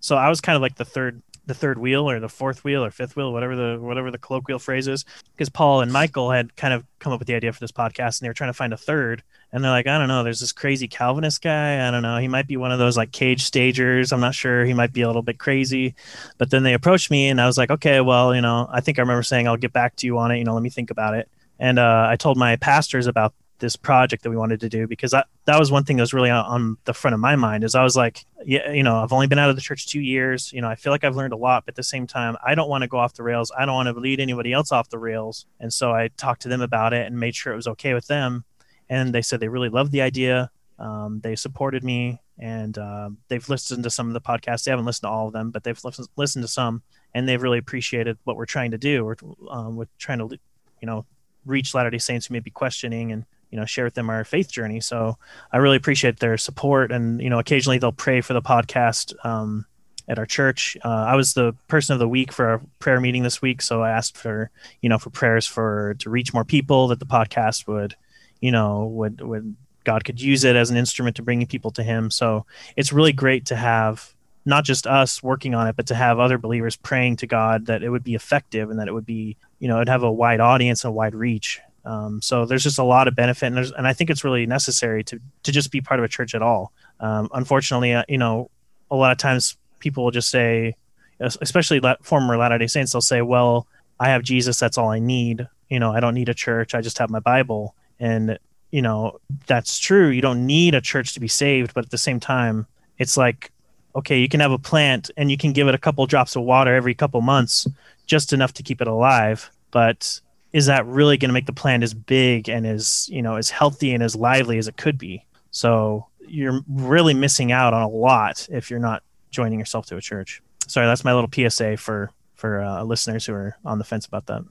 so 0.00 0.16
i 0.16 0.28
was 0.28 0.40
kind 0.40 0.56
of 0.56 0.62
like 0.62 0.76
the 0.76 0.84
third 0.84 1.22
the 1.46 1.54
third 1.54 1.78
wheel 1.78 2.10
or 2.10 2.18
the 2.18 2.28
fourth 2.28 2.64
wheel 2.64 2.84
or 2.84 2.90
fifth 2.90 3.14
wheel, 3.14 3.32
whatever 3.32 3.54
the 3.54 3.78
whatever 3.80 4.10
the 4.10 4.18
colloquial 4.18 4.58
phrase 4.58 4.88
is, 4.88 5.04
because 5.32 5.48
Paul 5.48 5.80
and 5.80 5.92
Michael 5.92 6.30
had 6.30 6.54
kind 6.56 6.74
of 6.74 6.84
come 6.98 7.12
up 7.12 7.20
with 7.20 7.28
the 7.28 7.34
idea 7.34 7.52
for 7.52 7.60
this 7.60 7.72
podcast, 7.72 8.18
and 8.20 8.24
they 8.24 8.28
were 8.28 8.34
trying 8.34 8.50
to 8.50 8.54
find 8.54 8.72
a 8.72 8.76
third. 8.76 9.22
And 9.52 9.62
they're 9.62 9.70
like, 9.70 9.86
I 9.86 9.96
don't 9.96 10.08
know, 10.08 10.24
there's 10.24 10.40
this 10.40 10.52
crazy 10.52 10.88
Calvinist 10.88 11.40
guy. 11.40 11.86
I 11.86 11.90
don't 11.92 12.02
know, 12.02 12.18
he 12.18 12.26
might 12.26 12.48
be 12.48 12.56
one 12.56 12.72
of 12.72 12.80
those 12.80 12.96
like 12.96 13.12
cage 13.12 13.44
stagers. 13.44 14.12
I'm 14.12 14.20
not 14.20 14.34
sure. 14.34 14.64
He 14.64 14.74
might 14.74 14.92
be 14.92 15.02
a 15.02 15.06
little 15.06 15.22
bit 15.22 15.38
crazy. 15.38 15.94
But 16.36 16.50
then 16.50 16.64
they 16.64 16.74
approached 16.74 17.10
me, 17.10 17.28
and 17.28 17.40
I 17.40 17.46
was 17.46 17.56
like, 17.56 17.70
okay, 17.70 18.00
well, 18.00 18.34
you 18.34 18.40
know, 18.40 18.68
I 18.70 18.80
think 18.80 18.98
I 18.98 19.02
remember 19.02 19.22
saying 19.22 19.46
I'll 19.46 19.56
get 19.56 19.72
back 19.72 19.94
to 19.96 20.06
you 20.06 20.18
on 20.18 20.32
it. 20.32 20.38
You 20.38 20.44
know, 20.44 20.54
let 20.54 20.64
me 20.64 20.70
think 20.70 20.90
about 20.90 21.14
it. 21.14 21.28
And 21.58 21.78
uh, 21.78 22.06
I 22.08 22.16
told 22.16 22.36
my 22.36 22.56
pastors 22.56 23.06
about 23.06 23.34
this 23.58 23.76
project 23.76 24.22
that 24.22 24.30
we 24.30 24.36
wanted 24.36 24.60
to 24.60 24.68
do 24.68 24.86
because 24.86 25.12
that 25.12 25.58
was 25.58 25.70
one 25.72 25.84
thing 25.84 25.96
that 25.96 26.02
was 26.02 26.12
really 26.12 26.30
on 26.30 26.76
the 26.84 26.92
front 26.92 27.14
of 27.14 27.20
my 27.20 27.36
mind 27.36 27.64
is 27.64 27.74
I 27.74 27.82
was 27.82 27.96
like, 27.96 28.24
yeah, 28.44 28.70
you 28.70 28.82
know, 28.82 28.96
I've 28.96 29.12
only 29.12 29.26
been 29.26 29.38
out 29.38 29.48
of 29.48 29.56
the 29.56 29.62
church 29.62 29.86
two 29.86 30.00
years. 30.00 30.52
You 30.52 30.60
know, 30.60 30.68
I 30.68 30.74
feel 30.74 30.92
like 30.92 31.04
I've 31.04 31.16
learned 31.16 31.32
a 31.32 31.36
lot, 31.38 31.64
but 31.64 31.72
at 31.72 31.76
the 31.76 31.82
same 31.82 32.06
time, 32.06 32.36
I 32.44 32.54
don't 32.54 32.68
want 32.68 32.82
to 32.82 32.88
go 32.88 32.98
off 32.98 33.14
the 33.14 33.22
rails. 33.22 33.50
I 33.56 33.64
don't 33.64 33.74
want 33.74 33.88
to 33.88 33.98
lead 33.98 34.20
anybody 34.20 34.52
else 34.52 34.72
off 34.72 34.90
the 34.90 34.98
rails. 34.98 35.46
And 35.58 35.72
so 35.72 35.92
I 35.92 36.08
talked 36.16 36.42
to 36.42 36.48
them 36.48 36.60
about 36.60 36.92
it 36.92 37.06
and 37.06 37.18
made 37.18 37.34
sure 37.34 37.52
it 37.52 37.56
was 37.56 37.68
okay 37.68 37.94
with 37.94 38.06
them. 38.06 38.44
And 38.88 39.14
they 39.14 39.22
said 39.22 39.40
they 39.40 39.48
really 39.48 39.68
loved 39.68 39.92
the 39.92 40.02
idea. 40.02 40.50
Um, 40.78 41.20
they 41.22 41.34
supported 41.36 41.82
me 41.82 42.20
and 42.38 42.76
uh, 42.76 43.10
they've 43.28 43.48
listened 43.48 43.84
to 43.84 43.90
some 43.90 44.08
of 44.08 44.12
the 44.12 44.20
podcasts. 44.20 44.64
They 44.64 44.70
haven't 44.70 44.84
listened 44.84 45.08
to 45.08 45.10
all 45.10 45.28
of 45.28 45.32
them, 45.32 45.50
but 45.50 45.64
they've 45.64 45.80
listened, 46.16 46.44
to 46.44 46.48
some 46.48 46.82
and 47.14 47.26
they've 47.26 47.42
really 47.42 47.58
appreciated 47.58 48.18
what 48.24 48.36
we're 48.36 48.44
trying 48.44 48.72
to 48.72 48.78
do. 48.78 49.14
Um, 49.50 49.76
we're 49.76 49.86
trying 49.98 50.18
to, 50.18 50.38
you 50.82 50.86
know, 50.86 51.06
reach 51.46 51.74
Latter 51.74 51.90
day 51.90 51.98
Saints 51.98 52.26
who 52.26 52.34
may 52.34 52.40
be 52.40 52.50
questioning 52.50 53.12
and 53.12 53.24
you 53.50 53.58
know 53.58 53.64
share 53.64 53.84
with 53.84 53.94
them 53.94 54.10
our 54.10 54.24
faith 54.24 54.50
journey. 54.50 54.80
So 54.80 55.16
i 55.52 55.56
really 55.58 55.76
appreciate 55.76 56.18
their 56.18 56.36
support 56.36 56.92
and 56.92 57.20
you 57.20 57.30
know 57.30 57.38
occasionally 57.38 57.78
they'll 57.78 57.92
pray 57.92 58.20
for 58.20 58.32
the 58.32 58.42
podcast 58.42 59.14
um, 59.24 59.66
at 60.08 60.18
our 60.18 60.26
church. 60.26 60.76
Uh, 60.84 60.88
i 61.08 61.14
was 61.14 61.34
the 61.34 61.54
person 61.68 61.94
of 61.94 61.98
the 61.98 62.08
week 62.08 62.32
for 62.32 62.46
our 62.48 62.60
prayer 62.78 63.00
meeting 63.00 63.22
this 63.22 63.40
week. 63.40 63.62
So 63.62 63.82
i 63.82 63.90
asked 63.90 64.16
for 64.16 64.50
you 64.82 64.88
know 64.88 64.98
for 64.98 65.10
prayers 65.10 65.46
for 65.46 65.94
to 66.00 66.10
reach 66.10 66.34
more 66.34 66.44
people 66.44 66.88
that 66.88 66.98
the 66.98 67.06
podcast 67.06 67.66
would 67.66 67.94
you 68.40 68.50
know 68.50 68.86
would 68.86 69.20
would 69.20 69.56
god 69.84 70.04
could 70.04 70.20
use 70.20 70.42
it 70.44 70.56
as 70.56 70.70
an 70.70 70.76
instrument 70.76 71.16
to 71.16 71.22
bringing 71.22 71.46
people 71.46 71.70
to 71.72 71.82
him. 71.82 72.10
So 72.10 72.44
it's 72.76 72.92
really 72.92 73.12
great 73.12 73.46
to 73.46 73.56
have 73.56 74.15
not 74.46 74.64
just 74.64 74.86
us 74.86 75.22
working 75.22 75.54
on 75.54 75.66
it 75.66 75.76
but 75.76 75.86
to 75.86 75.94
have 75.94 76.18
other 76.18 76.38
believers 76.38 76.76
praying 76.76 77.16
to 77.16 77.26
god 77.26 77.66
that 77.66 77.82
it 77.82 77.90
would 77.90 78.04
be 78.04 78.14
effective 78.14 78.70
and 78.70 78.78
that 78.78 78.88
it 78.88 78.94
would 78.94 79.06
be 79.06 79.36
you 79.58 79.68
know 79.68 79.76
it'd 79.76 79.88
have 79.88 80.02
a 80.02 80.12
wide 80.12 80.40
audience 80.40 80.84
and 80.84 80.90
a 80.90 80.92
wide 80.92 81.14
reach 81.14 81.60
um, 81.86 82.20
so 82.20 82.44
there's 82.44 82.64
just 82.64 82.80
a 82.80 82.82
lot 82.82 83.06
of 83.06 83.14
benefit, 83.14 83.46
and, 83.46 83.58
and, 83.58 83.86
I 83.86 83.92
think 83.92 84.10
it's 84.10 84.24
really 84.24 84.44
necessary 84.44 85.04
to 85.04 85.20
to 85.44 85.52
just 85.52 85.70
be 85.70 85.80
part 85.80 86.00
of 86.00 86.04
a 86.04 86.08
church 86.08 86.34
at 86.34 86.42
all. 86.42 86.72
Um, 86.98 87.28
unfortunately, 87.32 87.94
uh, 87.94 88.02
you 88.08 88.18
know, 88.18 88.50
a 88.90 88.96
lot 88.96 89.12
of 89.12 89.18
times 89.18 89.56
people 89.78 90.02
will 90.02 90.10
just 90.10 90.28
say, 90.28 90.74
especially 91.20 91.80
former 92.02 92.36
Latter 92.36 92.58
Day 92.58 92.66
Saints, 92.66 92.90
they'll 92.90 93.00
say, 93.00 93.22
"Well, 93.22 93.68
I 94.00 94.08
have 94.08 94.24
Jesus. 94.24 94.58
That's 94.58 94.76
all 94.76 94.88
I 94.88 94.98
need. 94.98 95.46
You 95.70 95.78
know, 95.78 95.92
I 95.92 96.00
don't 96.00 96.14
need 96.14 96.28
a 96.28 96.34
church. 96.34 96.74
I 96.74 96.80
just 96.80 96.98
have 96.98 97.08
my 97.08 97.20
Bible." 97.20 97.76
And 98.00 98.36
you 98.72 98.82
know, 98.82 99.20
that's 99.46 99.78
true. 99.78 100.08
You 100.08 100.20
don't 100.20 100.44
need 100.44 100.74
a 100.74 100.80
church 100.80 101.14
to 101.14 101.20
be 101.20 101.28
saved, 101.28 101.72
but 101.72 101.84
at 101.84 101.90
the 101.92 101.98
same 101.98 102.18
time, 102.18 102.66
it's 102.98 103.16
like 103.16 103.52
okay, 103.96 104.18
you 104.18 104.28
can 104.28 104.40
have 104.40 104.52
a 104.52 104.58
plant 104.58 105.10
and 105.16 105.30
you 105.30 105.36
can 105.36 105.52
give 105.52 105.68
it 105.68 105.74
a 105.74 105.78
couple 105.78 106.06
drops 106.06 106.36
of 106.36 106.42
water 106.42 106.74
every 106.74 106.94
couple 106.94 107.20
months, 107.22 107.66
just 108.06 108.32
enough 108.32 108.52
to 108.54 108.62
keep 108.62 108.80
it 108.80 108.86
alive. 108.86 109.50
But 109.70 110.20
is 110.52 110.66
that 110.66 110.86
really 110.86 111.16
going 111.16 111.30
to 111.30 111.34
make 111.34 111.46
the 111.46 111.52
plant 111.52 111.82
as 111.82 111.94
big 111.94 112.48
and 112.48 112.66
as 112.66 113.08
you 113.10 113.22
know 113.22 113.36
as 113.36 113.50
healthy 113.50 113.92
and 113.92 114.02
as 114.02 114.14
lively 114.14 114.58
as 114.58 114.68
it 114.68 114.76
could 114.76 114.98
be? 114.98 115.24
So 115.50 116.06
you're 116.28 116.60
really 116.68 117.14
missing 117.14 117.52
out 117.52 117.72
on 117.72 117.82
a 117.82 117.88
lot 117.88 118.46
if 118.50 118.70
you're 118.70 118.80
not 118.80 119.02
joining 119.30 119.58
yourself 119.58 119.86
to 119.86 119.96
a 119.96 120.00
church. 120.00 120.42
Sorry, 120.68 120.86
that's 120.86 121.04
my 121.04 121.14
little 121.14 121.30
PSA 121.32 121.78
for 121.78 122.10
for 122.34 122.60
uh, 122.60 122.82
listeners 122.84 123.24
who 123.24 123.32
are 123.32 123.56
on 123.64 123.78
the 123.78 123.84
fence 123.84 124.06
about 124.06 124.26
that. 124.26 124.42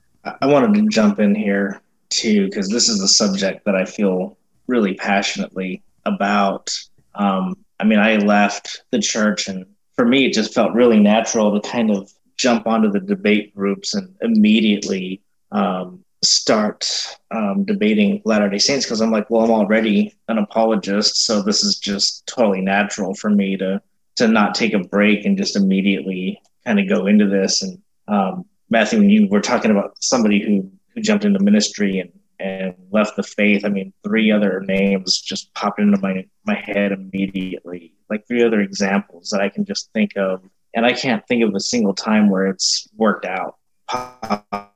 I 0.41 0.47
wanted 0.47 0.73
to 0.73 0.87
jump 0.89 1.19
in 1.19 1.35
here 1.35 1.81
too 2.09 2.45
because 2.45 2.69
this 2.69 2.89
is 2.89 3.01
a 3.01 3.07
subject 3.07 3.65
that 3.65 3.75
I 3.75 3.85
feel 3.85 4.37
really 4.67 4.95
passionately 4.95 5.83
about. 6.05 6.71
Um, 7.13 7.55
I 7.79 7.83
mean, 7.83 7.99
I 7.99 8.17
left 8.17 8.83
the 8.91 8.99
church, 8.99 9.47
and 9.47 9.65
for 9.95 10.05
me, 10.05 10.25
it 10.25 10.33
just 10.33 10.53
felt 10.53 10.73
really 10.73 10.99
natural 10.99 11.59
to 11.59 11.69
kind 11.69 11.91
of 11.91 12.11
jump 12.37 12.67
onto 12.67 12.91
the 12.91 12.99
debate 12.99 13.55
groups 13.55 13.93
and 13.93 14.13
immediately 14.21 15.21
um, 15.51 16.03
start 16.23 17.17
um, 17.31 17.63
debating 17.65 18.21
Latter 18.25 18.49
day 18.49 18.57
Saints 18.57 18.85
because 18.85 19.01
I'm 19.01 19.11
like, 19.11 19.29
well, 19.29 19.45
I'm 19.45 19.51
already 19.51 20.13
an 20.27 20.37
apologist. 20.37 21.25
So 21.25 21.41
this 21.41 21.63
is 21.63 21.77
just 21.77 22.25
totally 22.27 22.61
natural 22.61 23.13
for 23.13 23.29
me 23.29 23.57
to, 23.57 23.81
to 24.17 24.27
not 24.27 24.55
take 24.55 24.73
a 24.73 24.79
break 24.79 25.25
and 25.25 25.37
just 25.37 25.55
immediately 25.55 26.41
kind 26.65 26.79
of 26.79 26.89
go 26.89 27.07
into 27.07 27.27
this. 27.27 27.61
And 27.61 27.81
um, 28.07 28.45
Matthew, 28.69 28.99
when 28.99 29.09
you 29.09 29.27
were 29.27 29.41
talking 29.41 29.71
about 29.71 29.95
somebody 30.03 30.41
who, 30.41 30.69
who 30.93 31.01
jumped 31.01 31.25
into 31.25 31.39
ministry 31.39 31.99
and, 31.99 32.11
and 32.39 32.75
left 32.91 33.15
the 33.15 33.23
faith, 33.23 33.65
I 33.65 33.69
mean, 33.69 33.93
three 34.03 34.31
other 34.31 34.61
names 34.61 35.21
just 35.21 35.53
popped 35.53 35.79
into 35.79 35.99
my, 35.99 36.25
my 36.45 36.55
head 36.55 36.91
immediately, 36.91 37.93
like 38.09 38.27
three 38.27 38.43
other 38.43 38.61
examples 38.61 39.29
that 39.29 39.41
I 39.41 39.49
can 39.49 39.65
just 39.65 39.91
think 39.93 40.11
of. 40.17 40.41
And 40.73 40.85
I 40.85 40.93
can't 40.93 41.25
think 41.27 41.43
of 41.43 41.55
a 41.55 41.59
single 41.59 41.93
time 41.93 42.29
where 42.29 42.47
it's 42.47 42.87
worked 42.95 43.25
out 43.25 43.57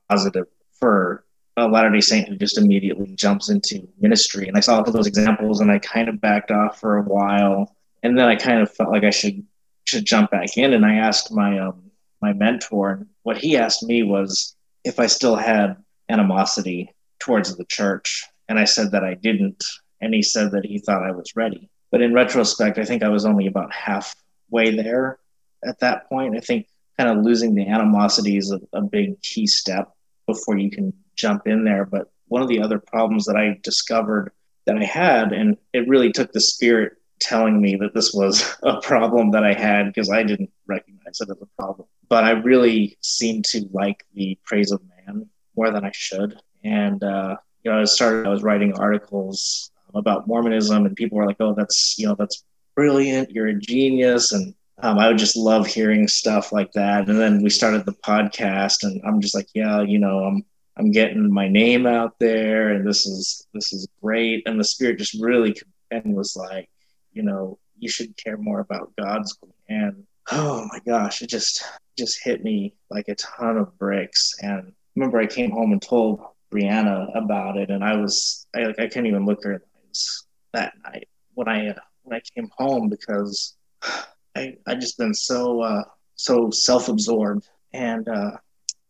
positive 0.07 0.45
for 0.79 1.25
a 1.57 1.67
Latter 1.67 1.89
day 1.89 2.01
Saint 2.01 2.29
who 2.29 2.37
just 2.37 2.57
immediately 2.57 3.13
jumps 3.15 3.49
into 3.49 3.87
ministry. 3.99 4.47
And 4.47 4.55
I 4.55 4.61
saw 4.61 4.77
all 4.77 4.91
those 4.91 5.07
examples 5.07 5.59
and 5.59 5.71
I 5.71 5.79
kind 5.79 6.07
of 6.07 6.21
backed 6.21 6.51
off 6.51 6.79
for 6.79 6.97
a 6.97 7.03
while. 7.03 7.75
And 8.03 8.17
then 8.17 8.27
I 8.27 8.35
kind 8.35 8.61
of 8.61 8.73
felt 8.73 8.91
like 8.91 9.03
I 9.03 9.09
should 9.09 9.45
should 9.85 10.05
jump 10.05 10.31
back 10.31 10.57
in. 10.57 10.73
And 10.73 10.85
I 10.85 10.95
asked 10.95 11.31
my 11.31 11.59
um, 11.59 11.91
my 12.21 12.33
mentor, 12.33 12.91
and 12.91 13.07
what 13.23 13.37
he 13.37 13.57
asked 13.57 13.83
me 13.83 14.03
was 14.03 14.55
if 14.83 14.99
I 14.99 15.07
still 15.07 15.35
had 15.35 15.77
animosity 16.09 16.93
towards 17.19 17.55
the 17.55 17.65
church. 17.65 18.25
And 18.47 18.59
I 18.59 18.65
said 18.65 18.91
that 18.91 19.03
I 19.03 19.13
didn't. 19.15 19.63
And 20.01 20.13
he 20.13 20.21
said 20.21 20.51
that 20.51 20.65
he 20.65 20.79
thought 20.79 21.03
I 21.03 21.11
was 21.11 21.35
ready. 21.35 21.69
But 21.91 22.01
in 22.01 22.13
retrospect, 22.13 22.77
I 22.77 22.85
think 22.85 23.03
I 23.03 23.09
was 23.09 23.25
only 23.25 23.47
about 23.47 23.73
halfway 23.73 24.75
there 24.75 25.19
at 25.63 25.79
that 25.79 26.07
point. 26.07 26.35
I 26.35 26.39
think 26.39 26.67
kind 26.97 27.09
of 27.09 27.23
losing 27.23 27.55
the 27.55 27.67
animosity 27.67 28.37
is 28.37 28.51
a, 28.51 28.59
a 28.73 28.81
big 28.81 29.21
key 29.21 29.47
step 29.47 29.91
before 30.27 30.57
you 30.57 30.69
can 30.69 30.93
jump 31.15 31.47
in 31.47 31.63
there. 31.63 31.85
But 31.85 32.11
one 32.27 32.41
of 32.41 32.47
the 32.47 32.61
other 32.61 32.79
problems 32.79 33.25
that 33.25 33.35
I 33.35 33.59
discovered 33.63 34.31
that 34.65 34.77
I 34.77 34.85
had, 34.85 35.31
and 35.31 35.57
it 35.73 35.87
really 35.87 36.11
took 36.11 36.31
the 36.31 36.41
spirit 36.41 36.93
telling 37.19 37.61
me 37.61 37.75
that 37.75 37.93
this 37.93 38.13
was 38.13 38.55
a 38.63 38.79
problem 38.81 39.31
that 39.31 39.43
I 39.43 39.53
had 39.53 39.87
because 39.87 40.09
I 40.09 40.23
didn't 40.23 40.51
recognize 40.67 41.19
it 41.19 41.29
as 41.29 41.41
a 41.41 41.61
problem. 41.61 41.87
But 42.07 42.23
I 42.23 42.31
really 42.31 42.97
seemed 43.01 43.45
to 43.45 43.67
like 43.71 44.05
the 44.13 44.37
praise 44.43 44.71
of 44.71 44.81
man 45.05 45.29
more 45.55 45.71
than 45.71 45.85
I 45.85 45.91
should. 45.93 46.39
And, 46.63 47.03
uh, 47.03 47.37
you 47.63 47.71
know, 47.71 47.81
I 47.81 47.83
started, 47.85 48.25
I 48.25 48.29
was 48.29 48.43
writing 48.43 48.73
articles 48.77 49.71
about 49.93 50.27
Mormonism, 50.27 50.85
and 50.85 50.95
people 50.95 51.17
were 51.17 51.25
like, 51.25 51.39
oh, 51.39 51.53
that's, 51.53 51.97
you 51.97 52.07
know, 52.07 52.15
that's 52.15 52.43
brilliant. 52.75 53.31
You're 53.31 53.47
a 53.47 53.55
genius. 53.59 54.31
And 54.31 54.53
um, 54.81 54.97
I 54.97 55.07
would 55.07 55.17
just 55.17 55.35
love 55.35 55.67
hearing 55.67 56.07
stuff 56.07 56.51
like 56.51 56.71
that. 56.73 57.09
And 57.09 57.19
then 57.19 57.41
we 57.41 57.49
started 57.49 57.85
the 57.85 57.93
podcast, 57.93 58.83
and 58.83 59.01
I'm 59.05 59.21
just 59.21 59.35
like, 59.35 59.47
yeah, 59.53 59.81
you 59.81 59.99
know, 59.99 60.23
I'm 60.23 60.45
I'm 60.77 60.91
getting 60.91 61.31
my 61.31 61.49
name 61.49 61.85
out 61.85 62.15
there, 62.19 62.69
and 62.69 62.87
this 62.87 63.05
is 63.05 63.45
this 63.53 63.73
is 63.73 63.87
great. 64.01 64.43
And 64.45 64.57
the 64.57 64.63
spirit 64.63 64.97
just 64.97 65.21
really 65.21 65.53
and 65.91 66.15
was 66.15 66.37
like, 66.37 66.69
you 67.11 67.23
know, 67.23 67.59
you 67.77 67.89
should 67.89 68.15
care 68.15 68.37
more 68.37 68.61
about 68.61 68.93
God's. 68.97 69.37
And 69.67 70.05
oh 70.31 70.65
my 70.71 70.79
gosh, 70.85 71.21
it 71.21 71.29
just 71.29 71.63
just 71.97 72.23
hit 72.23 72.43
me 72.43 72.75
like 72.89 73.09
a 73.09 73.15
ton 73.15 73.57
of 73.57 73.77
bricks. 73.77 74.35
And 74.41 74.67
I 74.67 74.71
remember 74.95 75.19
I 75.19 75.27
came 75.27 75.51
home 75.51 75.73
and 75.73 75.81
told 75.81 76.21
Brianna 76.53 77.15
about 77.15 77.57
it, 77.57 77.69
and 77.69 77.83
I 77.83 77.95
was 77.95 78.47
I 78.55 78.63
like 78.63 78.79
I 78.79 78.87
couldn't 78.87 79.07
even 79.07 79.25
look 79.25 79.43
her 79.43 79.53
in 79.53 79.59
the 79.59 79.89
eyes 79.89 80.23
that 80.53 80.73
night 80.83 81.07
when 81.33 81.47
I 81.47 81.69
uh, 81.69 81.79
when 82.03 82.17
I 82.17 82.21
came 82.35 82.49
home 82.57 82.89
because 82.89 83.55
I 84.35 84.55
I 84.67 84.75
just 84.75 84.97
been 84.97 85.13
so 85.13 85.61
uh, 85.61 85.83
so 86.15 86.49
self 86.51 86.89
absorbed 86.89 87.47
and 87.73 88.07
uh, 88.07 88.31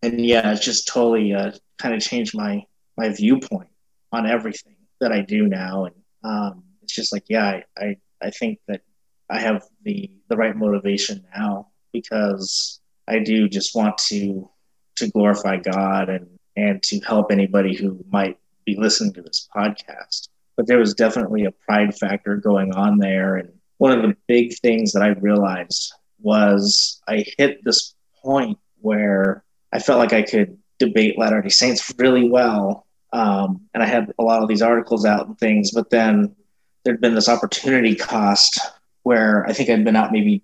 and 0.02 0.26
yeah, 0.26 0.52
it's 0.52 0.64
just 0.64 0.88
totally 0.88 1.34
uh, 1.34 1.52
kind 1.77 1.94
of 1.94 2.02
changed 2.02 2.36
my 2.36 2.64
my 2.98 3.10
viewpoint 3.10 3.69
on 4.11 4.26
everything 4.26 4.76
that 4.99 5.11
I 5.11 5.22
do 5.22 5.48
now, 5.48 5.86
and 5.86 5.95
um, 6.23 6.64
it's 6.81 6.94
just 6.94 7.14
like 7.14 7.26
yeah, 7.30 7.45
I, 7.45 7.64
I 7.77 7.98
I 8.22 8.30
think 8.31 8.60
that 8.68 8.81
I 9.30 9.40
have 9.40 9.64
the 9.84 10.11
the 10.30 10.38
right 10.38 10.56
motivation 10.56 11.26
now 11.36 11.68
because 11.91 12.80
I 13.07 13.19
do 13.19 13.49
just 13.49 13.76
want 13.76 13.98
to 14.10 14.49
to 14.98 15.10
glorify 15.10 15.57
God 15.57 16.10
and 16.10 16.39
and 16.55 16.81
to 16.84 16.99
help 17.01 17.31
anybody 17.31 17.76
who 17.76 18.03
might 18.09 18.38
be 18.65 18.76
listening 18.76 19.13
to 19.13 19.21
this 19.21 19.47
podcast. 19.55 20.30
But 20.55 20.67
there 20.67 20.77
was 20.77 20.93
definitely 20.93 21.45
a 21.45 21.51
pride 21.51 21.95
factor 21.95 22.35
going 22.35 22.73
on 22.73 22.97
there, 22.97 23.35
and 23.38 23.51
one 23.77 23.91
of 23.91 24.01
the 24.01 24.15
big 24.27 24.57
things 24.59 24.91
that 24.91 25.01
I 25.01 25.09
realized 25.09 25.93
was 26.21 27.01
I 27.07 27.26
hit 27.38 27.63
this 27.63 27.95
point 28.21 28.57
where 28.81 29.43
I 29.71 29.80
felt 29.80 29.99
like 29.99 30.13
I 30.13 30.21
could 30.21 30.57
debate 30.77 31.17
Latter 31.17 31.41
day 31.41 31.49
Saints 31.49 31.93
really 31.97 32.30
well. 32.30 32.85
Um, 33.11 33.61
and 33.73 33.81
I 33.81 33.85
had 33.85 34.13
a 34.19 34.23
lot 34.23 34.41
of 34.41 34.49
these 34.49 34.61
articles 34.61 35.05
out 35.05 35.27
and 35.27 35.38
things, 35.38 35.71
but 35.71 35.89
then 35.89 36.35
there'd 36.84 37.01
been 37.01 37.15
this 37.15 37.30
opportunity 37.30 37.95
cost 37.95 38.59
where 39.03 39.45
I 39.47 39.53
think 39.53 39.69
I'd 39.69 39.84
been 39.84 39.95
out 39.95 40.11
maybe 40.11 40.43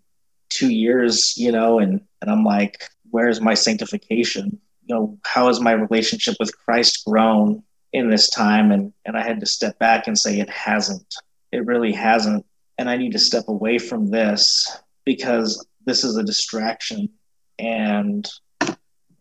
two 0.49 0.69
years, 0.69 1.38
you 1.38 1.52
know, 1.52 1.80
and, 1.80 2.02
and 2.22 2.32
I'm 2.32 2.44
like, 2.44 2.90
where's 3.11 3.41
my 3.41 3.53
sanctification? 3.53 4.60
You 4.86 4.95
know, 4.95 5.18
how 5.24 5.48
has 5.48 5.60
my 5.60 5.72
relationship 5.72 6.36
with 6.40 6.57
Christ 6.57 7.03
grown 7.06 7.64
in 7.94 8.10
this 8.10 8.30
time? 8.30 8.72
And, 8.72 8.94
and 9.06 9.18
I 9.18 9.24
had 9.24 9.40
to 9.40 9.45
step 9.45 9.78
back 9.80 10.07
and 10.07 10.18
say, 10.18 10.40
it 10.40 10.49
hasn't. 10.49 11.14
It 11.52 11.66
really 11.66 11.91
hasn't. 11.91 12.45
And 12.78 12.90
I 12.90 12.98
need 12.98 13.14
to 13.14 13.20
step 13.20 13.48
away 13.48 13.78
from 13.78 14.10
this 14.10 14.80
because 15.06 15.66
this 15.86 16.03
is 16.03 16.18
a 16.18 16.24
distraction. 16.24 17.10
And 17.57 18.30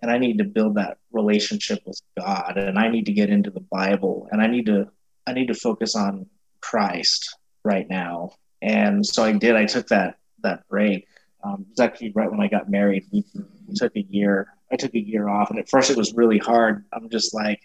and 0.05 0.12
I 0.12 0.19
need 0.19 0.36
to 0.36 0.45
build 0.45 0.74
that 0.74 0.99
relationship 1.12 1.81
with 1.86 1.99
God 2.19 2.59
and 2.59 2.78
I 2.78 2.91
need 2.91 3.07
to 3.07 3.12
get 3.12 3.31
into 3.31 3.51
the 3.51 3.65
Bible 3.73 4.28
and 4.31 4.43
I 4.43 4.47
need 4.47 4.66
to 4.66 4.91
I 5.27 5.32
need 5.32 5.47
to 5.47 5.55
focus 5.55 5.97
on 5.97 6.27
Christ 6.61 7.39
right 7.65 7.89
now. 7.89 8.32
And 8.61 9.05
so 9.07 9.24
I 9.24 9.32
did. 9.32 9.57
I 9.57 9.65
took 9.65 9.86
that 9.89 10.19
that 10.43 10.69
break. 10.69 11.07
Um, 11.43 11.62
it 11.62 11.70
was 11.70 11.81
actually 11.81 12.12
right 12.15 12.31
when 12.31 12.41
I 12.41 12.49
got 12.49 12.70
married. 12.70 13.07
We, 13.12 13.24
we 13.66 13.74
took 13.74 13.97
a 13.97 14.03
year. 14.03 14.49
I 14.73 14.77
took 14.77 14.95
a 14.95 15.01
year 15.01 15.28
off, 15.28 15.51
and 15.51 15.59
at 15.59 15.69
first 15.69 15.91
it 15.91 15.97
was 15.97 16.15
really 16.15 16.39
hard. 16.39 16.85
I'm 16.93 17.09
just 17.11 17.35
like 17.35 17.61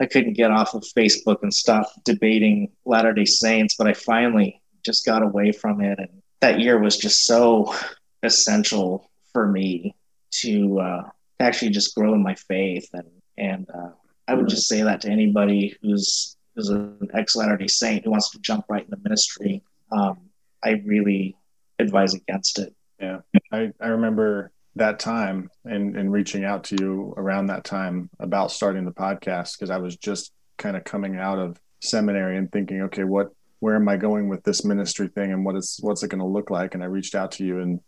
I 0.00 0.06
couldn't 0.06 0.34
get 0.34 0.50
off 0.50 0.74
of 0.74 0.84
Facebook 0.96 1.42
and 1.42 1.52
stop 1.52 1.86
debating 2.04 2.70
Latter 2.84 3.12
Day 3.12 3.24
Saints, 3.24 3.76
but 3.76 3.86
I 3.86 3.92
finally 3.92 4.60
just 4.84 5.06
got 5.06 5.22
away 5.22 5.52
from 5.52 5.80
it, 5.80 5.98
and 5.98 6.22
that 6.40 6.60
year 6.60 6.78
was 6.78 6.96
just 6.96 7.24
so 7.24 7.74
essential 8.22 9.10
for 9.32 9.46
me 9.46 9.94
to 10.30 10.80
uh, 10.80 11.02
actually 11.40 11.70
just 11.70 11.94
grow 11.94 12.14
in 12.14 12.22
my 12.22 12.34
faith 12.34 12.88
and 12.92 13.08
and 13.36 13.68
uh, 13.70 13.90
I 14.28 14.34
would 14.34 14.48
just 14.48 14.68
say 14.68 14.82
that 14.82 15.00
to 15.02 15.10
anybody 15.10 15.76
who's 15.82 16.36
who's 16.54 16.68
an 16.68 17.08
ex 17.14 17.36
Latter 17.36 17.56
Day 17.56 17.66
Saint 17.66 18.04
who 18.04 18.10
wants 18.10 18.30
to 18.30 18.38
jump 18.38 18.66
right 18.68 18.84
into 18.84 18.96
ministry. 19.02 19.62
Um, 19.92 20.30
I 20.62 20.82
really 20.84 21.36
advise 21.78 22.14
against 22.14 22.58
it. 22.58 22.74
Yeah, 23.00 23.20
I, 23.52 23.72
I 23.80 23.88
remember 23.88 24.52
that 24.76 24.98
time 24.98 25.50
and 25.64 25.96
and 25.96 26.12
reaching 26.12 26.44
out 26.44 26.64
to 26.64 26.76
you 26.80 27.14
around 27.16 27.46
that 27.46 27.64
time 27.64 28.10
about 28.18 28.50
starting 28.50 28.84
the 28.84 28.90
podcast 28.90 29.56
because 29.56 29.70
I 29.70 29.78
was 29.78 29.96
just 29.96 30.32
kind 30.58 30.76
of 30.76 30.84
coming 30.84 31.16
out 31.16 31.38
of 31.38 31.58
seminary 31.80 32.36
and 32.36 32.50
thinking, 32.50 32.82
okay, 32.82 33.04
what 33.04 33.30
where 33.60 33.76
am 33.76 33.88
I 33.88 33.96
going 33.96 34.28
with 34.28 34.42
this 34.42 34.64
ministry 34.64 35.08
thing 35.08 35.32
and 35.32 35.44
what 35.44 35.56
is 35.56 35.78
what's 35.80 36.02
it 36.02 36.08
going 36.08 36.20
to 36.20 36.26
look 36.26 36.50
like? 36.50 36.74
And 36.74 36.82
I 36.82 36.86
reached 36.86 37.14
out 37.14 37.32
to 37.32 37.44
you 37.44 37.60
and 37.60 37.80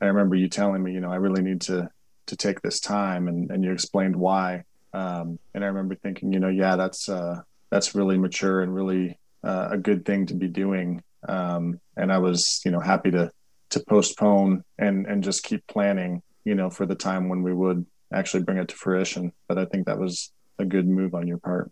I 0.00 0.06
remember 0.06 0.34
you 0.34 0.48
telling 0.48 0.82
me, 0.82 0.92
you 0.92 1.00
know, 1.00 1.12
I 1.12 1.16
really 1.16 1.42
need 1.42 1.60
to 1.62 1.88
to 2.26 2.36
take 2.36 2.60
this 2.60 2.80
time 2.80 3.28
and, 3.28 3.50
and 3.50 3.64
you 3.64 3.72
explained 3.72 4.16
why. 4.16 4.64
Um, 4.94 5.38
and 5.54 5.64
i 5.64 5.68
remember 5.68 5.94
thinking 5.94 6.34
you 6.34 6.38
know 6.38 6.50
yeah 6.50 6.76
that's 6.76 7.08
uh, 7.08 7.40
that's 7.70 7.94
really 7.94 8.18
mature 8.18 8.60
and 8.60 8.74
really 8.74 9.18
uh, 9.42 9.68
a 9.70 9.78
good 9.78 10.04
thing 10.04 10.26
to 10.26 10.34
be 10.34 10.48
doing. 10.48 11.02
Um, 11.26 11.80
and 11.96 12.12
i 12.12 12.18
was 12.18 12.60
you 12.64 12.72
know 12.72 12.80
happy 12.80 13.10
to 13.12 13.30
to 13.70 13.80
postpone 13.80 14.64
and 14.78 15.06
and 15.06 15.24
just 15.24 15.44
keep 15.44 15.66
planning 15.66 16.22
you 16.44 16.54
know 16.54 16.70
for 16.70 16.86
the 16.86 16.94
time 16.94 17.28
when 17.28 17.42
we 17.42 17.52
would 17.52 17.84
actually 18.12 18.42
bring 18.42 18.58
it 18.58 18.68
to 18.68 18.74
fruition 18.74 19.32
but 19.48 19.58
i 19.58 19.64
think 19.64 19.86
that 19.86 19.98
was 19.98 20.32
a 20.58 20.64
good 20.64 20.86
move 20.86 21.14
on 21.14 21.26
your 21.26 21.38
part 21.38 21.70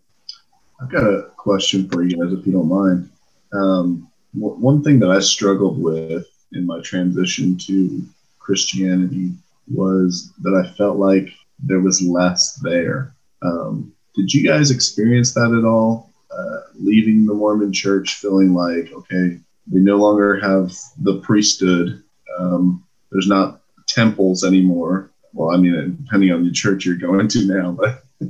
i've 0.81 0.89
got 0.89 1.03
a 1.03 1.29
question 1.37 1.87
for 1.89 2.03
you 2.03 2.17
guys 2.17 2.33
if 2.33 2.45
you 2.45 2.53
don't 2.53 2.69
mind 2.69 3.09
um, 3.53 4.09
one 4.33 4.81
thing 4.81 4.99
that 4.99 5.11
i 5.11 5.19
struggled 5.19 5.81
with 5.81 6.25
in 6.53 6.65
my 6.65 6.81
transition 6.81 7.57
to 7.57 8.01
Christianity 8.41 9.31
was 9.71 10.33
that 10.41 10.53
I 10.53 10.69
felt 10.75 10.97
like 10.97 11.29
there 11.59 11.79
was 11.79 12.01
less 12.01 12.55
there. 12.55 13.15
Um, 13.41 13.93
did 14.15 14.33
you 14.33 14.45
guys 14.45 14.71
experience 14.71 15.33
that 15.33 15.55
at 15.57 15.65
all? 15.65 16.11
Uh, 16.35 16.61
leaving 16.75 17.25
the 17.25 17.33
Mormon 17.33 17.71
church 17.71 18.15
feeling 18.15 18.53
like, 18.53 18.91
okay, 18.91 19.39
we 19.71 19.79
no 19.79 19.97
longer 19.97 20.39
have 20.39 20.73
the 20.99 21.19
priesthood. 21.19 22.03
Um, 22.37 22.83
there's 23.11 23.27
not 23.27 23.60
temples 23.93 24.43
anymore. 24.43 25.11
Well, 25.33 25.51
I 25.51 25.57
mean, 25.57 25.97
depending 26.03 26.31
on 26.31 26.45
the 26.45 26.51
church 26.51 26.85
you're 26.85 26.95
going 26.95 27.27
to 27.29 27.45
now, 27.45 27.71
but 27.71 28.03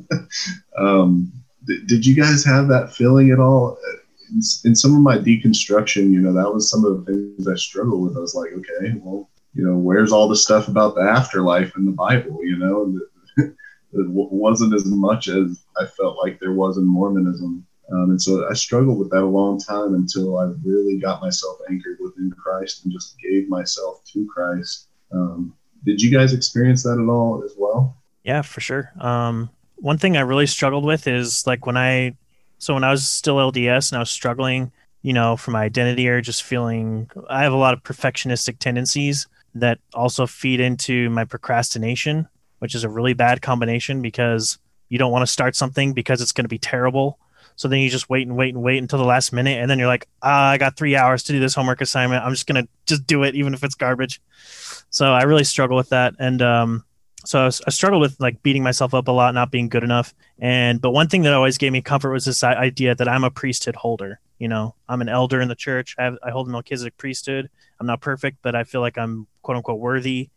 um, 0.77 1.31
th- 1.67 1.85
did 1.87 2.05
you 2.05 2.15
guys 2.15 2.43
have 2.45 2.67
that 2.67 2.93
feeling 2.93 3.31
at 3.31 3.39
all? 3.39 3.77
In, 4.29 4.41
in, 4.65 4.75
some 4.75 4.95
of 4.95 5.01
my 5.01 5.17
deconstruction, 5.17 6.11
you 6.11 6.21
know, 6.21 6.33
that 6.33 6.53
was 6.53 6.69
some 6.69 6.85
of 6.85 7.05
the 7.05 7.11
things 7.11 7.47
I 7.47 7.55
struggled 7.55 8.03
with. 8.03 8.15
I 8.15 8.19
was 8.19 8.35
like, 8.35 8.51
okay, 8.51 8.93
well, 9.01 9.29
you 9.53 9.65
know, 9.65 9.77
where's 9.77 10.11
all 10.11 10.29
the 10.29 10.35
stuff 10.35 10.67
about 10.67 10.95
the 10.95 11.01
afterlife 11.01 11.75
in 11.75 11.85
the 11.85 11.91
Bible? 11.91 12.39
You 12.43 12.57
know, 12.57 12.99
it 13.37 13.53
wasn't 13.93 14.73
as 14.73 14.85
much 14.85 15.27
as 15.27 15.63
I 15.77 15.85
felt 15.85 16.17
like 16.23 16.39
there 16.39 16.53
was 16.53 16.77
in 16.77 16.85
Mormonism. 16.85 17.65
Um, 17.91 18.11
and 18.11 18.21
so 18.21 18.47
I 18.49 18.53
struggled 18.53 18.99
with 18.99 19.09
that 19.11 19.23
a 19.23 19.25
long 19.25 19.59
time 19.59 19.95
until 19.95 20.37
I 20.37 20.53
really 20.63 20.97
got 20.97 21.21
myself 21.21 21.57
anchored 21.69 21.97
within 22.01 22.31
Christ 22.31 22.85
and 22.85 22.93
just 22.93 23.19
gave 23.19 23.49
myself 23.49 24.01
to 24.13 24.25
Christ. 24.33 24.87
Um, 25.11 25.53
did 25.83 26.01
you 26.01 26.11
guys 26.11 26.33
experience 26.33 26.83
that 26.83 26.99
at 26.99 27.09
all 27.09 27.43
as 27.43 27.53
well? 27.57 27.97
Yeah, 28.23 28.41
for 28.41 28.61
sure. 28.61 28.91
Um, 28.99 29.49
one 29.77 29.97
thing 29.97 30.15
I 30.15 30.21
really 30.21 30.47
struggled 30.47 30.85
with 30.85 31.07
is 31.07 31.45
like 31.47 31.65
when 31.65 31.77
I, 31.77 32.15
so 32.59 32.75
when 32.75 32.83
I 32.83 32.91
was 32.91 33.09
still 33.09 33.37
LDS 33.37 33.91
and 33.91 33.97
I 33.97 33.99
was 33.99 34.11
struggling, 34.11 34.71
you 35.01 35.13
know, 35.13 35.35
for 35.35 35.51
my 35.51 35.63
identity 35.63 36.07
or 36.07 36.21
just 36.21 36.43
feeling, 36.43 37.09
I 37.29 37.41
have 37.43 37.53
a 37.53 37.57
lot 37.57 37.73
of 37.73 37.83
perfectionistic 37.83 38.59
tendencies 38.59 39.27
that 39.55 39.79
also 39.93 40.27
feed 40.27 40.59
into 40.59 41.09
my 41.09 41.25
procrastination, 41.25 42.27
which 42.59 42.75
is 42.75 42.83
a 42.83 42.89
really 42.89 43.13
bad 43.13 43.41
combination 43.41 44.01
because 44.01 44.59
you 44.89 44.97
don't 44.99 45.11
want 45.11 45.23
to 45.23 45.31
start 45.31 45.55
something 45.55 45.93
because 45.93 46.21
it's 46.21 46.31
going 46.31 46.45
to 46.45 46.49
be 46.49 46.59
terrible. 46.59 47.17
So 47.55 47.67
then 47.67 47.79
you 47.79 47.89
just 47.89 48.09
wait 48.09 48.27
and 48.27 48.35
wait 48.35 48.53
and 48.53 48.63
wait 48.63 48.77
until 48.77 48.99
the 48.99 49.05
last 49.05 49.33
minute, 49.33 49.59
and 49.59 49.69
then 49.69 49.79
you're 49.79 49.87
like, 49.87 50.07
ah, 50.21 50.49
I 50.49 50.57
got 50.57 50.77
three 50.77 50.95
hours 50.95 51.23
to 51.23 51.31
do 51.31 51.39
this 51.39 51.55
homework 51.55 51.81
assignment. 51.81 52.23
I'm 52.23 52.31
just 52.31 52.47
gonna 52.47 52.67
just 52.85 53.05
do 53.05 53.23
it, 53.23 53.35
even 53.35 53.53
if 53.53 53.63
it's 53.63 53.75
garbage. 53.75 54.21
So 54.89 55.13
I 55.13 55.23
really 55.23 55.43
struggle 55.43 55.77
with 55.77 55.89
that, 55.89 56.15
and 56.19 56.41
um, 56.41 56.85
so 57.25 57.41
I, 57.41 57.45
was, 57.45 57.61
I 57.67 57.69
struggled 57.69 58.01
with 58.01 58.19
like 58.19 58.41
beating 58.43 58.63
myself 58.63 58.93
up 58.93 59.07
a 59.07 59.11
lot, 59.11 59.33
not 59.33 59.51
being 59.51 59.69
good 59.69 59.83
enough. 59.83 60.13
And 60.39 60.81
but 60.81 60.91
one 60.91 61.07
thing 61.07 61.23
that 61.23 61.33
always 61.33 61.57
gave 61.57 61.71
me 61.71 61.81
comfort 61.81 62.11
was 62.11 62.25
this 62.25 62.43
idea 62.43 62.95
that 62.95 63.07
I'm 63.07 63.23
a 63.23 63.31
priesthood 63.31 63.75
holder. 63.75 64.19
You 64.39 64.47
know, 64.47 64.75
I'm 64.89 65.01
an 65.01 65.09
elder 65.09 65.39
in 65.39 65.47
the 65.47 65.55
church. 65.55 65.95
I, 65.99 66.03
have, 66.05 66.17
I 66.23 66.31
hold 66.31 66.47
the 66.47 66.51
Melchizedek 66.51 66.97
priesthood. 66.97 67.49
I'm 67.79 67.85
not 67.85 68.01
perfect, 68.01 68.39
but 68.41 68.55
I 68.55 68.63
feel 68.63 68.81
like 68.81 68.97
I'm 68.97 69.27
quote 69.43 69.57
unquote 69.57 69.79
worthy. 69.79 70.29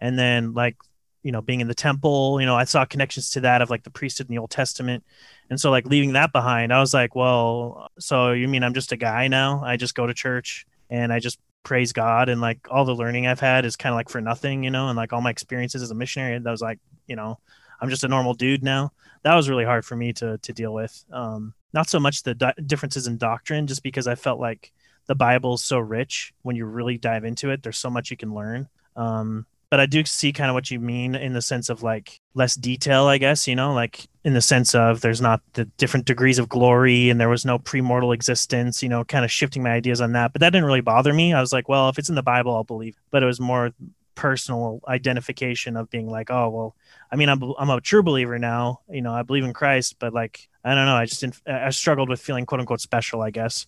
And 0.00 0.18
then 0.18 0.52
like 0.52 0.76
you 1.22 1.32
know 1.32 1.40
being 1.40 1.60
in 1.60 1.68
the 1.68 1.74
temple, 1.74 2.40
you 2.40 2.46
know, 2.46 2.56
I 2.56 2.64
saw 2.64 2.84
connections 2.84 3.30
to 3.30 3.40
that 3.40 3.62
of 3.62 3.70
like 3.70 3.84
the 3.84 3.90
priesthood 3.90 4.28
in 4.28 4.34
the 4.34 4.40
Old 4.40 4.50
Testament. 4.50 5.04
And 5.50 5.60
so 5.60 5.70
like 5.70 5.86
leaving 5.86 6.14
that 6.14 6.32
behind, 6.32 6.72
I 6.72 6.80
was 6.80 6.94
like, 6.94 7.14
well, 7.14 7.88
so 7.98 8.32
you 8.32 8.48
mean 8.48 8.64
I'm 8.64 8.74
just 8.74 8.92
a 8.92 8.96
guy 8.96 9.28
now? 9.28 9.62
I 9.64 9.76
just 9.76 9.94
go 9.94 10.06
to 10.06 10.14
church 10.14 10.66
and 10.90 11.12
I 11.12 11.18
just 11.18 11.38
praise 11.62 11.92
God 11.92 12.28
and 12.28 12.40
like 12.40 12.58
all 12.70 12.84
the 12.84 12.94
learning 12.94 13.26
I've 13.26 13.40
had 13.40 13.64
is 13.64 13.76
kind 13.76 13.92
of 13.92 13.96
like 13.96 14.08
for 14.08 14.20
nothing, 14.20 14.64
you 14.64 14.70
know, 14.70 14.88
and 14.88 14.96
like 14.96 15.12
all 15.12 15.20
my 15.20 15.30
experiences 15.30 15.82
as 15.82 15.90
a 15.90 15.94
missionary, 15.94 16.38
that 16.38 16.50
was 16.50 16.62
like, 16.62 16.78
you 17.06 17.16
know, 17.16 17.38
I'm 17.80 17.90
just 17.90 18.04
a 18.04 18.08
normal 18.08 18.34
dude 18.34 18.62
now. 18.62 18.92
That 19.22 19.34
was 19.34 19.48
really 19.48 19.64
hard 19.64 19.84
for 19.84 19.96
me 19.96 20.12
to 20.14 20.38
to 20.38 20.52
deal 20.52 20.72
with. 20.72 21.04
Um, 21.12 21.54
not 21.72 21.88
so 21.88 21.98
much 21.98 22.22
the 22.22 22.34
di- 22.34 22.54
differences 22.66 23.06
in 23.06 23.16
doctrine, 23.18 23.66
just 23.66 23.82
because 23.82 24.06
I 24.06 24.14
felt 24.14 24.40
like 24.40 24.72
the 25.06 25.14
Bible 25.14 25.54
is 25.54 25.62
so 25.62 25.78
rich 25.78 26.32
when 26.42 26.56
you 26.56 26.64
really 26.64 26.98
dive 26.98 27.24
into 27.24 27.50
it. 27.50 27.62
There's 27.62 27.78
so 27.78 27.90
much 27.90 28.10
you 28.10 28.16
can 28.16 28.34
learn. 28.34 28.68
Um, 28.96 29.46
but 29.72 29.80
I 29.80 29.86
do 29.86 30.04
see 30.04 30.34
kind 30.34 30.50
of 30.50 30.54
what 30.54 30.70
you 30.70 30.78
mean 30.78 31.14
in 31.14 31.32
the 31.32 31.40
sense 31.40 31.70
of 31.70 31.82
like 31.82 32.20
less 32.34 32.56
detail, 32.56 33.06
I 33.06 33.16
guess, 33.16 33.48
you 33.48 33.56
know, 33.56 33.72
like 33.72 34.06
in 34.22 34.34
the 34.34 34.42
sense 34.42 34.74
of 34.74 35.00
there's 35.00 35.22
not 35.22 35.40
the 35.54 35.64
different 35.64 36.04
degrees 36.04 36.38
of 36.38 36.50
glory 36.50 37.08
and 37.08 37.18
there 37.18 37.30
was 37.30 37.46
no 37.46 37.58
premortal 37.58 38.12
existence, 38.12 38.82
you 38.82 38.90
know, 38.90 39.02
kind 39.02 39.24
of 39.24 39.32
shifting 39.32 39.62
my 39.62 39.70
ideas 39.70 40.02
on 40.02 40.12
that. 40.12 40.34
But 40.34 40.40
that 40.40 40.50
didn't 40.50 40.66
really 40.66 40.82
bother 40.82 41.14
me. 41.14 41.32
I 41.32 41.40
was 41.40 41.54
like, 41.54 41.70
well, 41.70 41.88
if 41.88 41.98
it's 41.98 42.10
in 42.10 42.16
the 42.16 42.22
Bible, 42.22 42.54
I'll 42.54 42.64
believe. 42.64 42.96
But 43.10 43.22
it 43.22 43.26
was 43.26 43.40
more 43.40 43.70
personal 44.14 44.82
identification 44.88 45.78
of 45.78 45.88
being 45.88 46.10
like, 46.10 46.30
oh, 46.30 46.50
well, 46.50 46.76
I 47.10 47.16
mean, 47.16 47.30
I'm, 47.30 47.42
I'm 47.58 47.70
a 47.70 47.80
true 47.80 48.02
believer 48.02 48.38
now, 48.38 48.80
you 48.90 49.00
know, 49.00 49.14
I 49.14 49.22
believe 49.22 49.44
in 49.44 49.54
Christ, 49.54 49.96
but 49.98 50.12
like, 50.12 50.50
I 50.62 50.74
don't 50.74 50.84
know. 50.84 50.96
I 50.96 51.06
just 51.06 51.24
I 51.46 51.70
struggled 51.70 52.10
with 52.10 52.20
feeling 52.20 52.44
quote 52.44 52.60
unquote 52.60 52.82
special, 52.82 53.22
I 53.22 53.30
guess. 53.30 53.64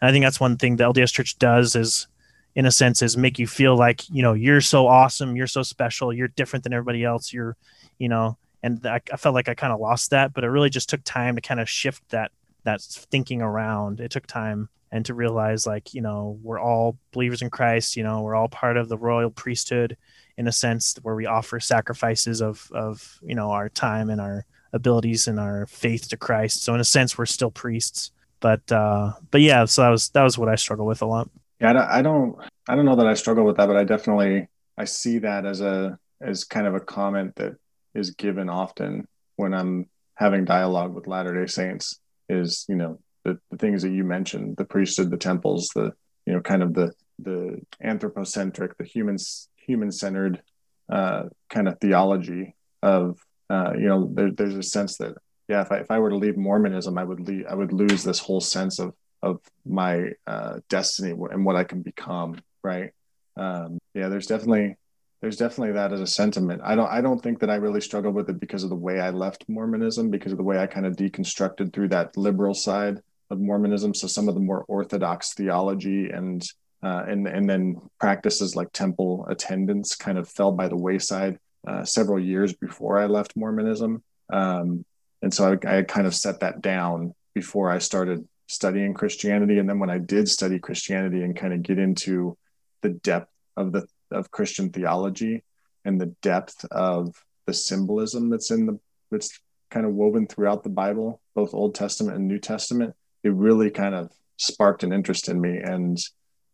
And 0.00 0.08
I 0.08 0.12
think 0.12 0.24
that's 0.24 0.38
one 0.38 0.56
thing 0.56 0.76
the 0.76 0.84
LDS 0.84 1.12
church 1.12 1.36
does 1.40 1.74
is 1.74 2.06
in 2.54 2.66
a 2.66 2.70
sense 2.70 3.02
is 3.02 3.16
make 3.16 3.38
you 3.38 3.46
feel 3.46 3.76
like 3.76 4.08
you 4.10 4.22
know 4.22 4.32
you're 4.32 4.60
so 4.60 4.86
awesome 4.86 5.36
you're 5.36 5.46
so 5.46 5.62
special 5.62 6.12
you're 6.12 6.28
different 6.28 6.64
than 6.64 6.72
everybody 6.72 7.04
else 7.04 7.32
you're 7.32 7.56
you 7.98 8.08
know 8.08 8.36
and 8.62 8.84
I, 8.84 9.00
I 9.12 9.16
felt 9.16 9.34
like 9.34 9.48
i 9.48 9.54
kind 9.54 9.72
of 9.72 9.80
lost 9.80 10.10
that 10.10 10.32
but 10.32 10.44
it 10.44 10.48
really 10.48 10.70
just 10.70 10.88
took 10.88 11.02
time 11.04 11.36
to 11.36 11.40
kind 11.40 11.60
of 11.60 11.68
shift 11.68 12.02
that 12.10 12.32
that 12.68 12.82
thinking 12.82 13.40
around. 13.40 14.00
It 14.00 14.10
took 14.10 14.26
time 14.26 14.68
and 14.90 15.04
to 15.06 15.14
realize 15.14 15.66
like 15.66 15.94
you 15.94 16.00
know 16.00 16.38
we're 16.42 16.60
all 16.60 16.96
believers 17.12 17.42
in 17.42 17.50
christ 17.50 17.94
you 17.94 18.02
know 18.02 18.22
we're 18.22 18.34
all 18.34 18.48
part 18.48 18.78
of 18.78 18.88
the 18.88 18.96
royal 18.96 19.30
priesthood 19.30 19.98
in 20.38 20.48
a 20.48 20.52
sense 20.52 20.96
where 21.02 21.14
we 21.14 21.26
offer 21.26 21.60
sacrifices 21.60 22.40
of 22.40 22.70
of 22.72 23.18
you 23.22 23.34
know 23.34 23.50
our 23.50 23.68
time 23.68 24.08
and 24.08 24.18
our 24.18 24.46
abilities 24.72 25.28
and 25.28 25.40
our 25.40 25.66
faith 25.66 26.08
to 26.08 26.16
christ. 26.16 26.62
So 26.62 26.74
in 26.74 26.80
a 26.80 26.84
sense 26.84 27.16
we're 27.16 27.26
still 27.26 27.50
priests. 27.50 28.12
But 28.40 28.70
uh 28.70 29.12
but 29.30 29.40
yeah 29.40 29.64
so 29.64 29.82
that 29.82 29.88
was 29.88 30.10
that 30.10 30.22
was 30.22 30.38
what 30.38 30.48
i 30.48 30.54
struggle 30.54 30.86
with 30.86 31.02
a 31.02 31.06
lot 31.06 31.28
yeah, 31.60 31.86
I 31.90 32.02
don't, 32.02 32.36
I 32.68 32.76
don't, 32.76 32.84
know 32.84 32.96
that 32.96 33.06
I 33.06 33.14
struggle 33.14 33.44
with 33.44 33.56
that, 33.56 33.66
but 33.66 33.76
I 33.76 33.84
definitely 33.84 34.48
I 34.76 34.84
see 34.84 35.18
that 35.18 35.44
as 35.44 35.60
a 35.60 35.98
as 36.20 36.44
kind 36.44 36.66
of 36.66 36.74
a 36.74 36.80
comment 36.80 37.34
that 37.36 37.56
is 37.94 38.10
given 38.12 38.48
often 38.48 39.06
when 39.36 39.54
I'm 39.54 39.86
having 40.14 40.44
dialogue 40.44 40.94
with 40.94 41.06
Latter 41.06 41.34
Day 41.34 41.50
Saints. 41.50 42.00
Is 42.28 42.66
you 42.68 42.76
know 42.76 43.00
the, 43.24 43.38
the 43.50 43.56
things 43.56 43.82
that 43.82 43.92
you 43.92 44.04
mentioned, 44.04 44.56
the 44.56 44.64
priesthood, 44.64 45.10
the 45.10 45.16
temples, 45.16 45.70
the 45.74 45.92
you 46.26 46.32
know 46.32 46.40
kind 46.40 46.62
of 46.62 46.74
the 46.74 46.92
the 47.18 47.60
anthropocentric, 47.82 48.76
the 48.76 48.84
humans 48.84 49.48
human 49.56 49.90
centered 49.90 50.42
uh, 50.88 51.24
kind 51.50 51.68
of 51.68 51.78
theology 51.80 52.54
of 52.82 53.18
uh, 53.50 53.72
you 53.74 53.86
know 53.86 54.10
there, 54.14 54.30
there's 54.30 54.56
a 54.56 54.62
sense 54.62 54.96
that 54.98 55.14
yeah 55.48 55.62
if 55.62 55.72
I, 55.72 55.76
if 55.78 55.90
I 55.90 55.98
were 55.98 56.10
to 56.10 56.16
leave 56.16 56.36
Mormonism 56.36 56.96
I 56.96 57.04
would 57.04 57.20
leave 57.20 57.44
I 57.48 57.54
would 57.54 57.72
lose 57.72 58.02
this 58.02 58.18
whole 58.18 58.40
sense 58.40 58.78
of 58.78 58.94
of 59.22 59.40
my 59.64 60.12
uh, 60.26 60.60
destiny 60.68 61.10
and 61.10 61.44
what 61.44 61.56
I 61.56 61.64
can 61.64 61.82
become. 61.82 62.40
Right. 62.62 62.92
Um, 63.36 63.78
yeah, 63.94 64.08
there's 64.08 64.26
definitely 64.26 64.76
there's 65.20 65.36
definitely 65.36 65.72
that 65.72 65.92
as 65.92 66.00
a 66.00 66.06
sentiment. 66.06 66.62
I 66.64 66.74
don't 66.74 66.88
I 66.88 67.00
don't 67.00 67.22
think 67.22 67.40
that 67.40 67.50
I 67.50 67.56
really 67.56 67.80
struggled 67.80 68.14
with 68.14 68.28
it 68.30 68.40
because 68.40 68.62
of 68.62 68.70
the 68.70 68.76
way 68.76 69.00
I 69.00 69.10
left 69.10 69.48
Mormonism, 69.48 70.10
because 70.10 70.32
of 70.32 70.38
the 70.38 70.44
way 70.44 70.58
I 70.58 70.66
kind 70.66 70.86
of 70.86 70.96
deconstructed 70.96 71.72
through 71.72 71.88
that 71.88 72.16
liberal 72.16 72.54
side 72.54 73.00
of 73.30 73.40
Mormonism. 73.40 73.94
So 73.94 74.06
some 74.06 74.28
of 74.28 74.34
the 74.34 74.40
more 74.40 74.64
orthodox 74.68 75.34
theology 75.34 76.10
and 76.10 76.42
uh, 76.82 77.04
and 77.08 77.26
and 77.26 77.48
then 77.50 77.80
practices 77.98 78.54
like 78.54 78.72
temple 78.72 79.26
attendance 79.28 79.96
kind 79.96 80.18
of 80.18 80.28
fell 80.28 80.52
by 80.52 80.68
the 80.68 80.76
wayside 80.76 81.38
uh, 81.66 81.84
several 81.84 82.20
years 82.20 82.52
before 82.52 82.98
I 82.98 83.06
left 83.06 83.36
Mormonism. 83.36 84.02
Um, 84.30 84.84
and 85.22 85.34
so 85.34 85.58
I, 85.64 85.78
I 85.78 85.82
kind 85.82 86.06
of 86.06 86.14
set 86.14 86.40
that 86.40 86.60
down 86.60 87.14
before 87.34 87.70
I 87.70 87.78
started 87.78 88.26
studying 88.48 88.94
Christianity. 88.94 89.58
And 89.58 89.68
then 89.68 89.78
when 89.78 89.90
I 89.90 89.98
did 89.98 90.28
study 90.28 90.58
Christianity 90.58 91.22
and 91.22 91.36
kind 91.36 91.52
of 91.52 91.62
get 91.62 91.78
into 91.78 92.36
the 92.82 92.90
depth 92.90 93.30
of 93.56 93.72
the 93.72 93.86
of 94.10 94.30
Christian 94.30 94.70
theology 94.70 95.44
and 95.84 96.00
the 96.00 96.14
depth 96.22 96.64
of 96.70 97.14
the 97.46 97.52
symbolism 97.52 98.30
that's 98.30 98.50
in 98.50 98.66
the 98.66 98.80
that's 99.10 99.38
kind 99.70 99.86
of 99.86 99.92
woven 99.92 100.26
throughout 100.26 100.62
the 100.62 100.70
Bible, 100.70 101.20
both 101.34 101.54
Old 101.54 101.74
Testament 101.74 102.16
and 102.16 102.26
New 102.26 102.38
Testament, 102.38 102.94
it 103.22 103.32
really 103.32 103.70
kind 103.70 103.94
of 103.94 104.10
sparked 104.38 104.82
an 104.82 104.92
interest 104.92 105.28
in 105.28 105.40
me. 105.40 105.58
And 105.58 105.98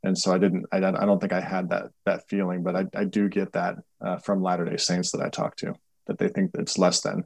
and 0.03 0.19
so 0.19 0.35
I 0.35 0.39
didn't 0.39 0.67
I, 0.73 0.79
I 0.79 1.07
don't 1.07 1.21
think 1.21 1.33
I 1.33 1.41
had 1.41 1.71
that 1.71 1.91
that 2.07 2.29
feeling, 2.29 2.63
but 2.63 2.77
I, 2.77 2.87
I 2.95 3.05
do 3.05 3.29
get 3.29 3.53
that 3.53 3.77
uh, 4.01 4.19
from 4.19 4.43
Latter 4.43 4.65
Day 4.65 4.77
Saints 4.77 5.13
that 5.13 5.21
I 5.21 5.29
talk 5.29 5.57
to 5.57 5.75
that 6.07 6.19
they 6.19 6.29
think 6.29 6.51
it's 6.55 6.77
less 6.77 7.01
than. 7.01 7.25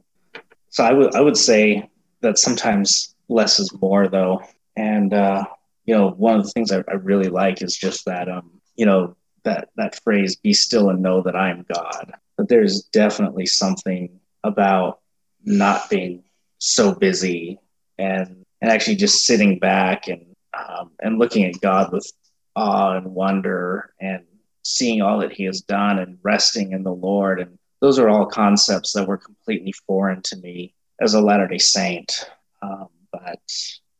So 0.69 0.83
I 0.83 0.93
would 0.93 1.15
I 1.15 1.21
would 1.21 1.37
say 1.37 1.89
that 2.21 2.37
sometimes 2.37 3.15
less 3.27 3.59
is 3.59 3.73
more 3.81 4.07
though 4.07 4.41
and 4.75 5.13
uh, 5.13 5.45
you 5.85 5.95
know, 5.95 6.09
one 6.11 6.39
of 6.39 6.45
the 6.45 6.51
things 6.51 6.71
I, 6.71 6.83
I 6.87 6.93
really 6.93 7.29
like 7.29 7.61
is 7.61 7.75
just 7.75 8.05
that 8.05 8.29
um, 8.29 8.61
you 8.75 8.85
know, 8.85 9.15
that 9.43 9.69
that 9.75 10.01
phrase 10.03 10.35
"Be 10.35 10.53
still 10.53 10.89
and 10.89 11.01
know 11.01 11.21
that 11.23 11.35
I 11.35 11.49
am 11.49 11.65
God." 11.73 12.13
But 12.37 12.47
there's 12.47 12.83
definitely 12.83 13.45
something 13.45 14.19
about 14.43 14.99
not 15.43 15.89
being 15.89 16.23
so 16.59 16.93
busy 16.93 17.59
and 17.97 18.45
and 18.61 18.71
actually 18.71 18.95
just 18.95 19.25
sitting 19.25 19.59
back 19.59 20.07
and 20.07 20.25
um, 20.57 20.91
and 21.01 21.19
looking 21.19 21.45
at 21.45 21.61
God 21.61 21.91
with 21.91 22.11
awe 22.55 22.97
and 22.97 23.13
wonder 23.13 23.93
and 23.99 24.23
seeing 24.63 25.01
all 25.01 25.19
that 25.19 25.33
He 25.33 25.43
has 25.45 25.61
done 25.61 25.99
and 25.99 26.17
resting 26.23 26.71
in 26.73 26.83
the 26.83 26.93
Lord. 26.93 27.39
And 27.39 27.57
those 27.81 27.99
are 27.99 28.09
all 28.09 28.25
concepts 28.25 28.93
that 28.93 29.07
were 29.07 29.17
completely 29.17 29.71
foreign 29.71 30.21
to 30.23 30.37
me 30.37 30.73
as 31.01 31.13
a 31.13 31.21
Latter 31.21 31.47
Day 31.47 31.57
Saint. 31.57 32.29
Um, 32.61 32.89
but 33.11 33.39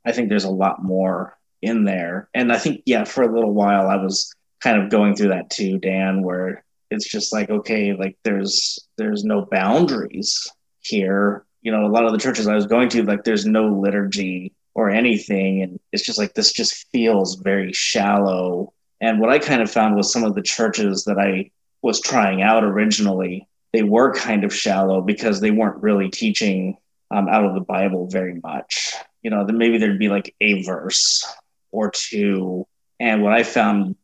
I 0.09 0.11
think 0.11 0.29
there's 0.29 0.43
a 0.43 0.49
lot 0.49 0.83
more 0.83 1.37
in 1.61 1.85
there. 1.85 2.29
And 2.33 2.51
I 2.51 2.57
think, 2.57 2.81
yeah, 2.85 3.03
for 3.03 3.23
a 3.23 3.33
little 3.33 3.53
while 3.53 3.87
I 3.87 3.95
was 3.95 4.33
kind 4.59 4.81
of 4.81 4.89
going 4.89 5.15
through 5.15 5.29
that 5.29 5.49
too, 5.49 5.77
Dan, 5.77 6.23
where 6.23 6.63
it's 6.89 7.07
just 7.07 7.31
like, 7.31 7.49
okay, 7.49 7.93
like 7.93 8.17
there's 8.23 8.79
there's 8.97 9.23
no 9.23 9.45
boundaries 9.45 10.51
here. 10.79 11.45
You 11.61 11.71
know, 11.71 11.85
a 11.85 11.91
lot 11.91 12.05
of 12.05 12.11
the 12.11 12.17
churches 12.17 12.47
I 12.47 12.55
was 12.55 12.65
going 12.65 12.89
to, 12.89 13.03
like 13.03 13.23
there's 13.23 13.45
no 13.45 13.67
liturgy 13.67 14.53
or 14.73 14.89
anything. 14.89 15.61
And 15.61 15.79
it's 15.91 16.03
just 16.03 16.17
like 16.17 16.33
this 16.33 16.51
just 16.51 16.87
feels 16.91 17.35
very 17.35 17.71
shallow. 17.73 18.73
And 19.01 19.19
what 19.19 19.29
I 19.29 19.39
kind 19.39 19.61
of 19.61 19.69
found 19.69 19.95
was 19.95 20.11
some 20.11 20.23
of 20.23 20.35
the 20.35 20.41
churches 20.41 21.03
that 21.05 21.19
I 21.19 21.51
was 21.81 22.01
trying 22.01 22.41
out 22.41 22.63
originally, 22.63 23.47
they 23.73 23.83
were 23.83 24.13
kind 24.13 24.43
of 24.43 24.53
shallow 24.53 25.01
because 25.01 25.39
they 25.39 25.51
weren't 25.51 25.83
really 25.83 26.09
teaching 26.09 26.77
um, 27.11 27.27
out 27.27 27.45
of 27.45 27.53
the 27.53 27.61
Bible 27.61 28.07
very 28.07 28.39
much. 28.43 28.93
You 29.21 29.31
know, 29.31 29.45
then 29.45 29.57
maybe 29.57 29.77
there'd 29.77 29.99
be 29.99 30.09
like 30.09 30.35
a 30.41 30.63
verse 30.63 31.25
or 31.71 31.91
two. 31.91 32.67
And 32.99 33.23
what 33.23 33.33
I 33.33 33.43
found 33.43 33.95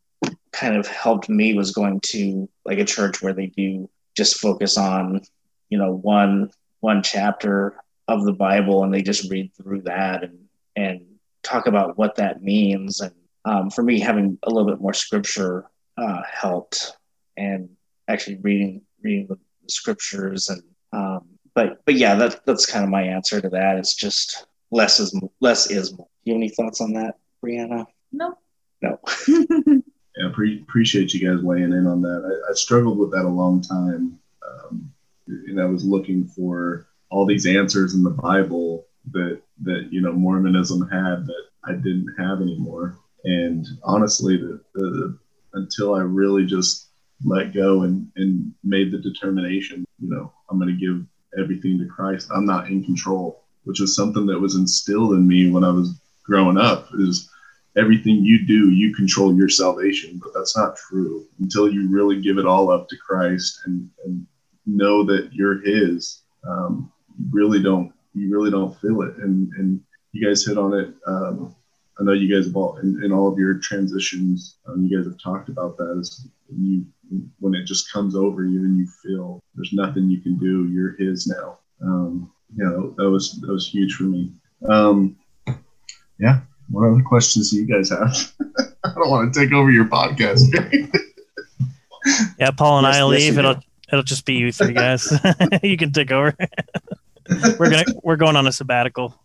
kind 0.51 0.75
of 0.75 0.87
helped 0.87 1.29
me 1.29 1.53
was 1.53 1.71
going 1.71 1.99
to 2.01 2.49
like 2.63 2.79
a 2.79 2.85
church 2.85 3.21
where 3.21 3.33
they 3.33 3.47
do 3.47 3.89
just 4.15 4.39
focus 4.39 4.77
on, 4.77 5.21
you 5.69 5.77
know, 5.77 5.93
one 5.93 6.51
one 6.79 7.01
chapter 7.03 7.75
of 8.07 8.23
the 8.23 8.33
Bible 8.33 8.83
and 8.83 8.93
they 8.93 9.01
just 9.01 9.29
read 9.29 9.51
through 9.55 9.81
that 9.83 10.23
and 10.23 10.45
and 10.75 11.01
talk 11.43 11.67
about 11.67 11.97
what 11.97 12.15
that 12.15 12.41
means. 12.43 13.01
And 13.01 13.13
um, 13.45 13.69
for 13.69 13.83
me, 13.83 13.99
having 13.99 14.37
a 14.43 14.49
little 14.49 14.69
bit 14.69 14.81
more 14.81 14.93
scripture 14.93 15.65
uh, 15.97 16.21
helped, 16.29 16.97
and 17.37 17.69
actually 18.07 18.37
reading 18.37 18.81
reading 19.01 19.27
the, 19.27 19.37
scriptures 19.67 20.49
and 20.49 20.61
um, 20.93 21.25
but 21.55 21.83
but 21.85 21.95
yeah, 21.95 22.13
that 22.13 22.45
that's 22.45 22.67
kind 22.67 22.83
of 22.83 22.89
my 22.91 23.01
answer 23.01 23.41
to 23.41 23.49
that. 23.49 23.77
It's 23.77 23.95
just 23.95 24.45
less 24.71 24.99
is 24.99 25.19
less 25.41 25.69
is 25.69 25.97
more. 25.97 26.07
Do 26.23 26.31
you 26.31 26.33
have 26.33 26.39
any 26.39 26.49
thoughts 26.49 26.81
on 26.81 26.93
that, 26.93 27.15
Brianna? 27.43 27.85
No. 28.11 28.37
No. 28.81 28.99
yeah, 30.17 30.29
pre- 30.33 30.61
appreciate 30.61 31.13
you 31.13 31.27
guys 31.27 31.43
weighing 31.43 31.73
in 31.73 31.87
on 31.87 32.01
that. 32.01 32.23
I, 32.25 32.51
I 32.51 32.53
struggled 32.53 32.97
with 32.97 33.11
that 33.11 33.25
a 33.25 33.29
long 33.29 33.61
time, 33.61 34.19
um, 34.47 34.91
and 35.27 35.61
I 35.61 35.65
was 35.65 35.85
looking 35.85 36.25
for 36.27 36.87
all 37.09 37.25
these 37.25 37.45
answers 37.45 37.93
in 37.93 38.03
the 38.03 38.09
Bible 38.09 38.85
that 39.11 39.41
that 39.63 39.87
you 39.91 40.01
know 40.01 40.11
Mormonism 40.11 40.89
had 40.89 41.25
that 41.25 41.43
I 41.63 41.73
didn't 41.73 42.15
have 42.17 42.41
anymore. 42.41 42.97
And 43.23 43.65
honestly, 43.83 44.37
the, 44.37 44.61
the, 44.75 45.17
until 45.53 45.95
I 45.95 46.01
really 46.01 46.45
just 46.45 46.89
let 47.23 47.53
go 47.53 47.83
and, 47.83 48.07
and 48.15 48.53
made 48.63 48.91
the 48.91 48.99
determination, 48.99 49.85
you 49.99 50.09
know, 50.09 50.31
I'm 50.49 50.59
going 50.59 50.77
to 50.77 50.79
give 50.79 51.05
everything 51.41 51.79
to 51.79 51.87
Christ. 51.87 52.29
I'm 52.33 52.45
not 52.45 52.67
in 52.67 52.83
control, 52.83 53.44
which 53.65 53.81
is 53.81 53.95
something 53.95 54.25
that 54.25 54.39
was 54.39 54.55
instilled 54.55 55.13
in 55.13 55.27
me 55.27 55.51
when 55.51 55.63
I 55.63 55.71
was 55.71 55.99
growing 56.23 56.57
up. 56.57 56.87
Is 56.97 57.29
everything 57.77 58.23
you 58.23 58.45
do, 58.45 58.71
you 58.71 58.93
control 58.95 59.35
your 59.35 59.49
salvation, 59.49 60.19
but 60.23 60.33
that's 60.33 60.55
not 60.55 60.77
true 60.77 61.25
until 61.39 61.71
you 61.71 61.89
really 61.89 62.21
give 62.21 62.37
it 62.37 62.45
all 62.45 62.71
up 62.71 62.87
to 62.89 62.97
Christ 62.97 63.61
and, 63.65 63.89
and 64.05 64.25
know 64.65 65.03
that 65.03 65.29
you're 65.33 65.61
His. 65.61 66.21
Um, 66.47 66.91
you 67.17 67.25
really 67.31 67.61
don't 67.61 67.91
you 68.13 68.31
really 68.31 68.51
don't 68.51 68.79
feel 68.79 69.01
it. 69.01 69.17
And 69.17 69.51
and 69.53 69.81
you 70.13 70.25
guys 70.25 70.45
hit 70.45 70.57
on 70.57 70.73
it. 70.73 70.93
Um, 71.05 71.55
I 71.99 72.03
know 72.03 72.13
you 72.13 72.33
guys 72.33 72.45
have 72.45 72.55
all 72.55 72.77
in, 72.77 73.03
in 73.03 73.11
all 73.11 73.31
of 73.31 73.37
your 73.37 73.55
transitions. 73.59 74.57
Um, 74.67 74.85
you 74.85 74.97
guys 74.97 75.05
have 75.05 75.21
talked 75.21 75.49
about 75.49 75.77
that. 75.77 75.97
Is 75.99 76.27
you 76.49 76.85
when 77.39 77.53
it 77.53 77.65
just 77.65 77.91
comes 77.91 78.15
over 78.15 78.45
you 78.45 78.61
and 78.61 78.77
you 78.77 78.87
feel 79.03 79.41
there's 79.55 79.73
nothing 79.73 80.09
you 80.09 80.21
can 80.21 80.37
do. 80.37 80.67
You're 80.67 80.95
His 80.97 81.27
now. 81.27 81.59
Um, 81.81 82.31
yeah, 82.55 82.69
that 82.97 83.09
was 83.09 83.39
that 83.41 83.51
was 83.51 83.67
huge 83.67 83.95
for 83.95 84.03
me. 84.03 84.31
Um, 84.67 85.15
yeah. 86.19 86.41
What 86.69 86.89
other 86.89 87.03
questions 87.03 87.51
do 87.51 87.57
you 87.57 87.65
guys 87.67 87.89
have? 87.89 88.33
I 88.83 88.93
don't 88.95 89.09
want 89.09 89.33
to 89.33 89.39
take 89.39 89.53
over 89.53 89.69
your 89.69 89.85
podcast. 89.85 90.41
yeah, 92.39 92.51
Paul 92.51 92.79
and 92.79 92.87
yes, 92.87 92.95
I 92.95 93.03
leave. 93.03 93.21
Yes, 93.21 93.37
it'll 93.37 93.59
it'll 93.91 94.03
just 94.03 94.25
be 94.25 94.33
you 94.33 94.51
three 94.51 94.73
guys. 94.73 95.11
you 95.63 95.77
can 95.77 95.91
take 95.91 96.11
over 96.11 96.35
we're 97.59 97.69
gonna 97.69 97.85
we're 98.03 98.15
going 98.15 98.35
on 98.35 98.47
a 98.47 98.51
sabbatical. 98.51 99.19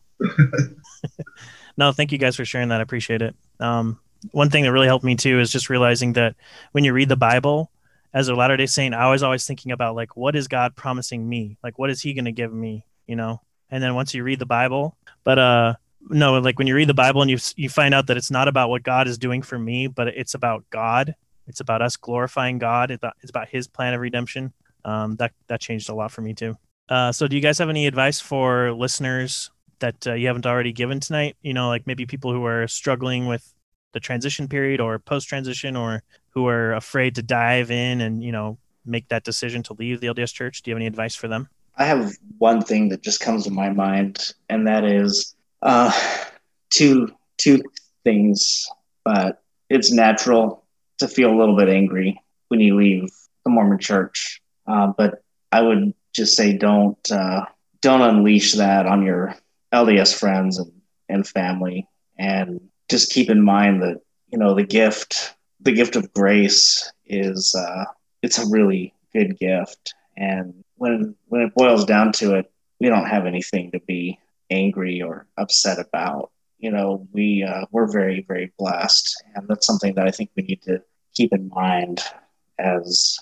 no, 1.76 1.92
thank 1.92 2.12
you 2.12 2.18
guys 2.18 2.36
for 2.36 2.44
sharing 2.44 2.68
that. 2.68 2.80
I 2.80 2.82
appreciate 2.82 3.22
it. 3.22 3.34
Um, 3.58 3.98
one 4.32 4.50
thing 4.50 4.64
that 4.64 4.72
really 4.72 4.86
helped 4.86 5.04
me 5.04 5.16
too 5.16 5.40
is 5.40 5.50
just 5.50 5.70
realizing 5.70 6.14
that 6.14 6.34
when 6.72 6.84
you 6.84 6.92
read 6.92 7.08
the 7.08 7.16
Bible, 7.16 7.70
as 8.12 8.28
a 8.28 8.34
Latter 8.34 8.56
Day 8.56 8.66
Saint, 8.66 8.94
I 8.94 9.10
was 9.10 9.22
always 9.22 9.46
thinking 9.46 9.72
about 9.72 9.94
like, 9.94 10.16
what 10.16 10.36
is 10.36 10.48
God 10.48 10.76
promising 10.76 11.28
me? 11.28 11.56
Like, 11.62 11.78
what 11.78 11.90
is 11.90 12.00
He 12.00 12.12
going 12.12 12.24
to 12.26 12.32
give 12.32 12.52
me? 12.52 12.84
You 13.10 13.16
know. 13.16 13.40
And 13.72 13.82
then 13.82 13.94
once 13.94 14.14
you 14.14 14.24
read 14.24 14.38
the 14.38 14.46
Bible, 14.46 14.96
but 15.22 15.38
uh, 15.38 15.74
no, 16.08 16.38
like 16.38 16.58
when 16.58 16.66
you 16.66 16.74
read 16.74 16.88
the 16.88 16.94
Bible 16.94 17.22
and 17.22 17.30
you 17.30 17.38
you 17.56 17.68
find 17.68 17.94
out 17.94 18.06
that 18.06 18.16
it's 18.16 18.30
not 18.30 18.48
about 18.48 18.70
what 18.70 18.82
God 18.82 19.06
is 19.06 19.18
doing 19.18 19.42
for 19.42 19.58
me, 19.58 19.86
but 19.86 20.08
it's 20.08 20.34
about 20.34 20.64
God. 20.70 21.14
It's 21.46 21.60
about 21.60 21.82
us 21.82 21.96
glorifying 21.96 22.58
God. 22.58 22.90
It's 22.90 23.30
about 23.30 23.48
His 23.48 23.68
plan 23.68 23.94
of 23.94 24.00
redemption. 24.00 24.52
Um, 24.84 25.16
that 25.16 25.32
that 25.48 25.60
changed 25.60 25.90
a 25.90 25.94
lot 25.94 26.10
for 26.10 26.22
me 26.22 26.34
too. 26.34 26.56
Uh, 26.88 27.12
so, 27.12 27.28
do 27.28 27.36
you 27.36 27.42
guys 27.42 27.58
have 27.58 27.68
any 27.68 27.86
advice 27.86 28.18
for 28.18 28.72
listeners 28.72 29.50
that 29.78 30.06
uh, 30.06 30.14
you 30.14 30.26
haven't 30.26 30.46
already 30.46 30.72
given 30.72 31.00
tonight? 31.00 31.36
You 31.42 31.54
know, 31.54 31.68
like 31.68 31.86
maybe 31.86 32.06
people 32.06 32.32
who 32.32 32.44
are 32.44 32.66
struggling 32.66 33.26
with 33.26 33.52
the 33.92 34.00
transition 34.00 34.48
period 34.48 34.80
or 34.80 34.98
post 34.98 35.28
transition 35.28 35.76
or 35.76 36.02
who 36.30 36.46
are 36.46 36.72
afraid 36.74 37.14
to 37.16 37.22
dive 37.22 37.70
in 37.70 38.00
and, 38.00 38.22
you 38.22 38.32
know, 38.32 38.58
make 38.84 39.08
that 39.08 39.24
decision 39.24 39.62
to 39.64 39.74
leave 39.74 40.00
the 40.00 40.06
LDS 40.06 40.32
church. 40.32 40.62
Do 40.62 40.70
you 40.70 40.74
have 40.74 40.78
any 40.78 40.86
advice 40.86 41.14
for 41.14 41.28
them? 41.28 41.48
I 41.80 41.86
have 41.86 42.12
one 42.38 42.62
thing 42.62 42.90
that 42.90 43.02
just 43.02 43.20
comes 43.20 43.44
to 43.44 43.50
my 43.50 43.70
mind, 43.70 44.34
and 44.50 44.66
that 44.68 44.84
is 44.84 45.34
uh, 45.62 45.90
two 46.70 47.08
two 47.38 47.62
things. 48.04 48.68
But 49.04 49.42
it's 49.70 49.90
natural 49.90 50.64
to 50.98 51.08
feel 51.08 51.30
a 51.32 51.38
little 51.38 51.56
bit 51.56 51.70
angry 51.70 52.20
when 52.48 52.60
you 52.60 52.76
leave 52.76 53.08
the 53.44 53.50
Mormon 53.50 53.78
Church. 53.78 54.42
Uh, 54.66 54.92
but 54.96 55.22
I 55.52 55.62
would 55.62 55.94
just 56.14 56.36
say 56.36 56.56
don't 56.56 56.98
uh, 57.10 57.46
don't 57.80 58.02
unleash 58.02 58.54
that 58.56 58.86
on 58.86 59.02
your 59.02 59.34
LDS 59.72 60.18
friends 60.18 60.58
and, 60.58 60.72
and 61.08 61.26
family, 61.26 61.88
and 62.18 62.60
just 62.90 63.10
keep 63.10 63.30
in 63.30 63.42
mind 63.42 63.82
that 63.82 64.02
you 64.28 64.38
know 64.38 64.54
the 64.54 64.64
gift 64.64 65.34
the 65.60 65.72
gift 65.72 65.96
of 65.96 66.12
grace 66.12 66.92
is 67.06 67.54
uh, 67.54 67.84
it's 68.22 68.38
a 68.38 68.50
really 68.50 68.92
good 69.14 69.38
gift, 69.38 69.94
and 70.18 70.59
when 70.80 71.14
when 71.28 71.42
it 71.42 71.54
boils 71.54 71.84
down 71.84 72.10
to 72.10 72.34
it, 72.36 72.50
we 72.80 72.88
don't 72.88 73.06
have 73.06 73.26
anything 73.26 73.70
to 73.72 73.80
be 73.80 74.18
angry 74.50 75.02
or 75.02 75.26
upset 75.36 75.78
about. 75.78 76.30
You 76.58 76.70
know, 76.70 77.06
we 77.12 77.44
uh, 77.44 77.66
we're 77.70 77.92
very 77.92 78.24
very 78.26 78.52
blessed, 78.58 79.22
and 79.34 79.46
that's 79.46 79.66
something 79.66 79.94
that 79.94 80.06
I 80.06 80.10
think 80.10 80.30
we 80.34 80.42
need 80.42 80.62
to 80.62 80.82
keep 81.14 81.34
in 81.34 81.48
mind 81.48 82.00
as 82.58 83.18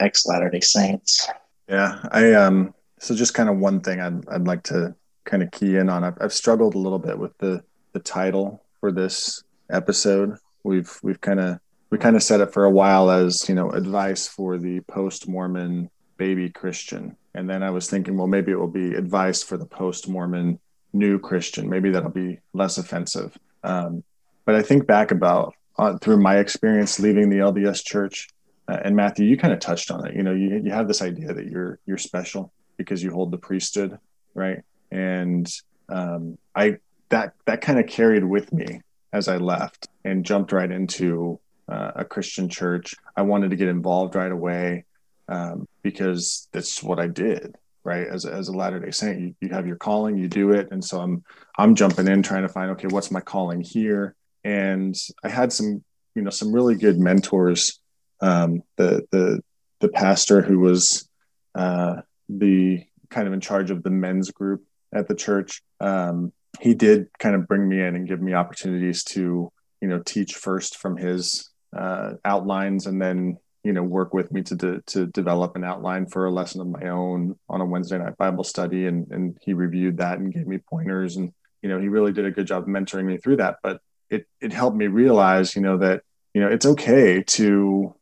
ex 0.00 0.26
Latter 0.26 0.50
Day 0.50 0.60
Saints. 0.60 1.28
Yeah, 1.68 2.00
I 2.10 2.34
um. 2.34 2.74
So 2.98 3.14
just 3.14 3.34
kind 3.34 3.48
of 3.48 3.58
one 3.58 3.80
thing 3.80 4.00
I'd 4.00 4.28
I'd 4.28 4.46
like 4.46 4.64
to 4.64 4.94
kind 5.24 5.44
of 5.44 5.52
key 5.52 5.76
in 5.76 5.88
on. 5.88 6.02
I've, 6.02 6.18
I've 6.20 6.32
struggled 6.32 6.74
a 6.74 6.78
little 6.78 6.98
bit 6.98 7.18
with 7.18 7.38
the 7.38 7.62
the 7.92 8.00
title 8.00 8.64
for 8.80 8.90
this 8.90 9.44
episode. 9.70 10.38
We've 10.64 10.98
we've 11.04 11.20
kind 11.20 11.38
of 11.38 11.60
we 11.90 11.98
kind 11.98 12.16
of 12.16 12.22
set 12.24 12.40
it 12.40 12.52
for 12.52 12.64
a 12.64 12.70
while 12.70 13.12
as 13.12 13.48
you 13.48 13.54
know 13.54 13.70
advice 13.70 14.26
for 14.26 14.58
the 14.58 14.80
post 14.80 15.28
Mormon 15.28 15.88
baby 16.16 16.50
Christian, 16.50 17.16
and 17.34 17.48
then 17.48 17.62
I 17.62 17.70
was 17.70 17.88
thinking, 17.88 18.16
well, 18.16 18.26
maybe 18.26 18.52
it 18.52 18.58
will 18.58 18.68
be 18.68 18.94
advice 18.94 19.42
for 19.42 19.56
the 19.56 19.66
post 19.66 20.08
Mormon 20.08 20.58
new 20.92 21.18
Christian. 21.18 21.68
Maybe 21.68 21.90
that'll 21.90 22.10
be 22.10 22.40
less 22.52 22.78
offensive. 22.78 23.36
Um, 23.62 24.02
but 24.44 24.54
I 24.54 24.62
think 24.62 24.86
back 24.86 25.10
about 25.10 25.54
uh, 25.78 25.98
through 25.98 26.18
my 26.18 26.38
experience 26.38 26.98
leaving 26.98 27.28
the 27.28 27.38
LDS 27.38 27.84
Church, 27.84 28.28
uh, 28.68 28.78
and 28.84 28.96
Matthew, 28.96 29.26
you 29.26 29.36
kind 29.36 29.52
of 29.52 29.60
touched 29.60 29.90
on 29.90 30.06
it. 30.06 30.14
You 30.14 30.22
know, 30.22 30.32
you 30.32 30.60
you 30.64 30.72
have 30.72 30.88
this 30.88 31.02
idea 31.02 31.32
that 31.34 31.46
you're 31.46 31.78
you're 31.86 31.98
special 31.98 32.52
because 32.76 33.02
you 33.02 33.10
hold 33.10 33.30
the 33.30 33.38
priesthood, 33.38 33.98
right? 34.34 34.62
And 34.90 35.50
um, 35.88 36.38
I 36.54 36.78
that 37.10 37.34
that 37.44 37.60
kind 37.60 37.78
of 37.78 37.86
carried 37.86 38.24
with 38.24 38.52
me 38.52 38.80
as 39.12 39.28
I 39.28 39.36
left 39.36 39.88
and 40.04 40.24
jumped 40.24 40.52
right 40.52 40.70
into 40.70 41.38
uh, 41.68 41.92
a 41.96 42.04
Christian 42.04 42.48
church. 42.48 42.94
I 43.16 43.22
wanted 43.22 43.50
to 43.50 43.56
get 43.56 43.68
involved 43.68 44.14
right 44.14 44.32
away 44.32 44.84
um, 45.28 45.66
because 45.82 46.48
that's 46.52 46.82
what 46.82 46.98
I 46.98 47.06
did. 47.08 47.56
Right, 47.84 48.08
as 48.08 48.24
a, 48.24 48.32
as 48.32 48.48
a 48.48 48.52
Latter 48.52 48.80
Day 48.80 48.90
Saint, 48.90 49.20
you, 49.20 49.34
you 49.40 49.48
have 49.50 49.64
your 49.64 49.76
calling, 49.76 50.18
you 50.18 50.26
do 50.26 50.50
it, 50.50 50.72
and 50.72 50.84
so 50.84 51.00
I'm 51.00 51.22
I'm 51.56 51.76
jumping 51.76 52.08
in 52.08 52.20
trying 52.20 52.42
to 52.42 52.48
find 52.48 52.72
okay, 52.72 52.88
what's 52.88 53.12
my 53.12 53.20
calling 53.20 53.60
here? 53.60 54.16
And 54.42 54.92
I 55.22 55.28
had 55.28 55.52
some 55.52 55.84
you 56.16 56.22
know 56.22 56.30
some 56.30 56.52
really 56.52 56.74
good 56.74 56.98
mentors 56.98 57.78
um, 58.20 58.62
the 58.76 59.06
the 59.10 59.40
the 59.80 59.88
pastor 59.88 60.42
who 60.42 60.58
was 60.60 61.08
uh, 61.54 61.96
the 62.28 62.84
kind 63.10 63.26
of 63.26 63.34
in 63.34 63.40
charge 63.40 63.70
of 63.70 63.82
the 63.82 63.90
men's 63.90 64.30
group 64.30 64.64
at 64.92 65.08
the 65.08 65.14
church. 65.14 65.62
Um, 65.80 66.32
he 66.60 66.74
did 66.74 67.08
kind 67.18 67.34
of 67.34 67.46
bring 67.46 67.68
me 67.68 67.80
in 67.80 67.94
and 67.94 68.08
give 68.08 68.20
me 68.20 68.34
opportunities 68.34 69.04
to 69.04 69.52
you 69.80 69.88
know 69.88 70.00
teach 70.04 70.34
first 70.34 70.76
from 70.78 70.96
his 70.96 71.50
uh, 71.76 72.12
outlines 72.24 72.86
and 72.86 73.00
then 73.00 73.38
you 73.66 73.72
know 73.72 73.82
work 73.82 74.14
with 74.14 74.32
me 74.32 74.42
to 74.42 74.54
de- 74.54 74.80
to 74.82 75.06
develop 75.06 75.56
an 75.56 75.64
outline 75.64 76.06
for 76.06 76.26
a 76.26 76.30
lesson 76.30 76.60
of 76.60 76.68
my 76.68 76.88
own 76.88 77.38
on 77.48 77.60
a 77.60 77.64
Wednesday 77.64 77.98
night 77.98 78.16
Bible 78.16 78.44
study 78.44 78.86
and 78.86 79.10
and 79.10 79.38
he 79.42 79.52
reviewed 79.52 79.98
that 79.98 80.18
and 80.18 80.32
gave 80.32 80.46
me 80.46 80.58
pointers 80.58 81.16
and 81.16 81.32
you 81.62 81.68
know 81.68 81.80
he 81.80 81.88
really 81.88 82.12
did 82.12 82.26
a 82.26 82.30
good 82.30 82.46
job 82.46 82.66
mentoring 82.66 83.04
me 83.04 83.16
through 83.16 83.36
that. 83.36 83.56
But 83.62 83.80
it 84.08 84.26
it 84.40 84.52
helped 84.52 84.76
me 84.76 84.86
realize 84.86 85.56
you 85.56 85.62
know 85.62 85.78
that 85.78 86.02
you 86.36 86.42
know, 86.42 86.48
it's 86.48 86.66
okay 86.66 87.22
to, 87.22 87.94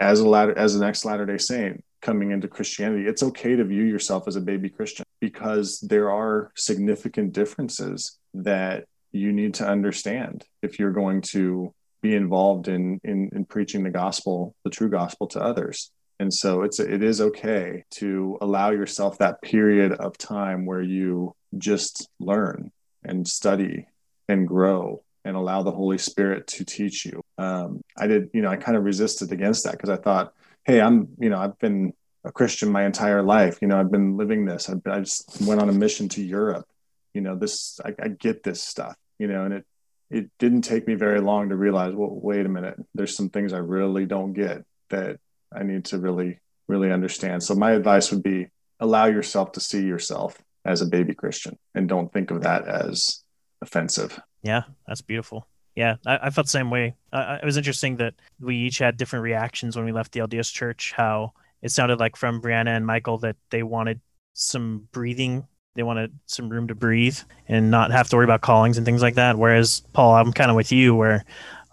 as 0.00 0.18
a 0.18 0.28
latter, 0.28 0.58
as 0.58 0.74
an 0.74 0.82
ex 0.82 1.04
Latter 1.04 1.24
Day 1.24 1.38
Saint 1.38 1.84
coming 2.02 2.32
into 2.32 2.48
Christianity, 2.48 3.06
it's 3.06 3.22
okay 3.22 3.54
to 3.54 3.62
view 3.62 3.84
yourself 3.84 4.26
as 4.26 4.34
a 4.34 4.40
baby 4.40 4.68
Christian 4.68 5.04
because 5.20 5.78
there 5.78 6.10
are 6.10 6.50
significant 6.56 7.32
differences 7.32 8.18
that 8.34 8.86
you 9.12 9.32
need 9.32 9.54
to 9.54 9.68
understand 9.68 10.44
if 10.62 10.80
you're 10.80 10.90
going 10.90 11.20
to 11.20 11.72
be 12.04 12.14
involved 12.14 12.68
in, 12.68 13.00
in 13.02 13.30
in 13.34 13.46
preaching 13.46 13.82
the 13.82 13.90
gospel, 13.90 14.54
the 14.62 14.70
true 14.70 14.90
gospel 14.90 15.26
to 15.26 15.40
others. 15.40 15.90
And 16.20 16.32
so 16.32 16.62
it's 16.62 16.78
it 16.78 17.02
is 17.02 17.20
okay 17.20 17.84
to 17.92 18.36
allow 18.42 18.70
yourself 18.70 19.18
that 19.18 19.40
period 19.40 19.92
of 19.92 20.18
time 20.18 20.66
where 20.66 20.82
you 20.82 21.34
just 21.56 22.08
learn 22.20 22.70
and 23.02 23.26
study 23.26 23.86
and 24.28 24.46
grow 24.46 25.02
and 25.24 25.34
allow 25.34 25.62
the 25.62 25.72
Holy 25.72 25.96
Spirit 25.96 26.46
to 26.48 26.64
teach 26.64 27.06
you. 27.06 27.22
Um, 27.38 27.80
I 27.96 28.06
did, 28.06 28.28
you 28.34 28.42
know, 28.42 28.50
I 28.50 28.56
kind 28.56 28.76
of 28.76 28.84
resisted 28.84 29.32
against 29.32 29.64
that 29.64 29.72
because 29.72 29.88
I 29.88 29.96
thought, 29.96 30.34
hey, 30.64 30.82
I'm, 30.82 31.08
you 31.18 31.30
know, 31.30 31.38
I've 31.38 31.58
been 31.58 31.94
a 32.24 32.32
Christian 32.32 32.70
my 32.70 32.84
entire 32.84 33.22
life. 33.22 33.58
You 33.62 33.68
know, 33.68 33.80
I've 33.80 33.90
been 33.90 34.18
living 34.18 34.44
this. 34.44 34.68
I've, 34.68 34.82
I 34.86 35.00
just 35.00 35.40
went 35.48 35.62
on 35.62 35.70
a 35.70 35.72
mission 35.72 36.10
to 36.10 36.22
Europe. 36.22 36.66
You 37.14 37.22
know, 37.22 37.34
this 37.34 37.80
I, 37.82 37.94
I 38.02 38.08
get 38.08 38.42
this 38.42 38.60
stuff. 38.62 38.96
You 39.18 39.28
know, 39.28 39.44
and 39.46 39.54
it 39.54 39.64
it 40.10 40.30
didn't 40.38 40.62
take 40.62 40.86
me 40.86 40.94
very 40.94 41.20
long 41.20 41.48
to 41.48 41.56
realize, 41.56 41.94
well, 41.94 42.10
wait 42.10 42.46
a 42.46 42.48
minute, 42.48 42.76
there's 42.94 43.16
some 43.16 43.30
things 43.30 43.52
I 43.52 43.58
really 43.58 44.06
don't 44.06 44.32
get 44.32 44.64
that 44.90 45.18
I 45.52 45.62
need 45.62 45.86
to 45.86 45.98
really, 45.98 46.40
really 46.68 46.92
understand. 46.92 47.42
So 47.42 47.54
my 47.54 47.72
advice 47.72 48.10
would 48.10 48.22
be 48.22 48.48
allow 48.80 49.06
yourself 49.06 49.52
to 49.52 49.60
see 49.60 49.82
yourself 49.82 50.40
as 50.64 50.80
a 50.80 50.86
baby 50.86 51.14
Christian 51.14 51.58
and 51.74 51.88
don't 51.88 52.12
think 52.12 52.30
of 52.30 52.42
that 52.42 52.66
as 52.66 53.22
offensive. 53.60 54.20
Yeah, 54.42 54.62
that's 54.86 55.02
beautiful. 55.02 55.46
Yeah, 55.74 55.96
I, 56.06 56.18
I 56.24 56.30
felt 56.30 56.46
the 56.46 56.52
same 56.52 56.70
way. 56.70 56.94
Uh, 57.12 57.38
it 57.42 57.44
was 57.44 57.56
interesting 57.56 57.96
that 57.96 58.14
we 58.40 58.56
each 58.56 58.78
had 58.78 58.96
different 58.96 59.24
reactions 59.24 59.76
when 59.76 59.84
we 59.84 59.92
left 59.92 60.12
the 60.12 60.20
LDS 60.20 60.52
church. 60.52 60.92
How 60.96 61.32
it 61.62 61.70
sounded 61.70 61.98
like 61.98 62.16
from 62.16 62.40
Brianna 62.40 62.76
and 62.76 62.86
Michael 62.86 63.18
that 63.18 63.36
they 63.50 63.62
wanted 63.62 64.00
some 64.34 64.88
breathing 64.92 65.46
they 65.74 65.82
wanted 65.82 66.12
some 66.26 66.48
room 66.48 66.68
to 66.68 66.74
breathe 66.74 67.18
and 67.48 67.70
not 67.70 67.90
have 67.90 68.08
to 68.08 68.16
worry 68.16 68.24
about 68.24 68.40
callings 68.42 68.76
and 68.76 68.84
things 68.84 69.02
like 69.02 69.14
that. 69.16 69.36
Whereas 69.36 69.82
Paul, 69.92 70.14
I'm 70.14 70.32
kind 70.32 70.50
of 70.50 70.56
with 70.56 70.72
you 70.72 70.94
where 70.94 71.24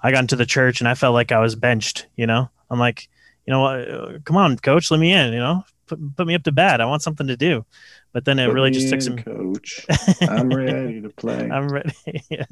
I 0.01 0.11
got 0.11 0.21
into 0.21 0.35
the 0.35 0.45
church 0.45 0.81
and 0.81 0.87
I 0.87 0.95
felt 0.95 1.13
like 1.13 1.31
I 1.31 1.39
was 1.39 1.55
benched. 1.55 2.07
You 2.15 2.27
know, 2.27 2.49
I'm 2.69 2.79
like, 2.79 3.07
you 3.45 3.51
know 3.51 3.61
what? 3.61 4.25
Come 4.25 4.37
on, 4.37 4.57
coach, 4.57 4.91
let 4.91 4.99
me 4.99 5.13
in. 5.13 5.33
You 5.33 5.39
know, 5.39 5.63
put 5.87 6.15
put 6.15 6.27
me 6.27 6.35
up 6.35 6.43
to 6.43 6.51
bat. 6.51 6.81
I 6.81 6.85
want 6.85 7.03
something 7.03 7.27
to 7.27 7.37
do. 7.37 7.65
But 8.13 8.25
then 8.25 8.39
it 8.39 8.47
Put 8.47 8.55
really 8.55 8.71
just 8.71 8.89
took 8.89 8.95
in, 8.95 9.01
some. 9.01 9.17
coach. 9.17 9.85
I'm 10.21 10.49
ready 10.49 11.01
to 11.01 11.09
play. 11.11 11.49
I'm 11.49 11.69
ready. 11.69 11.93
yeah, 12.29 12.43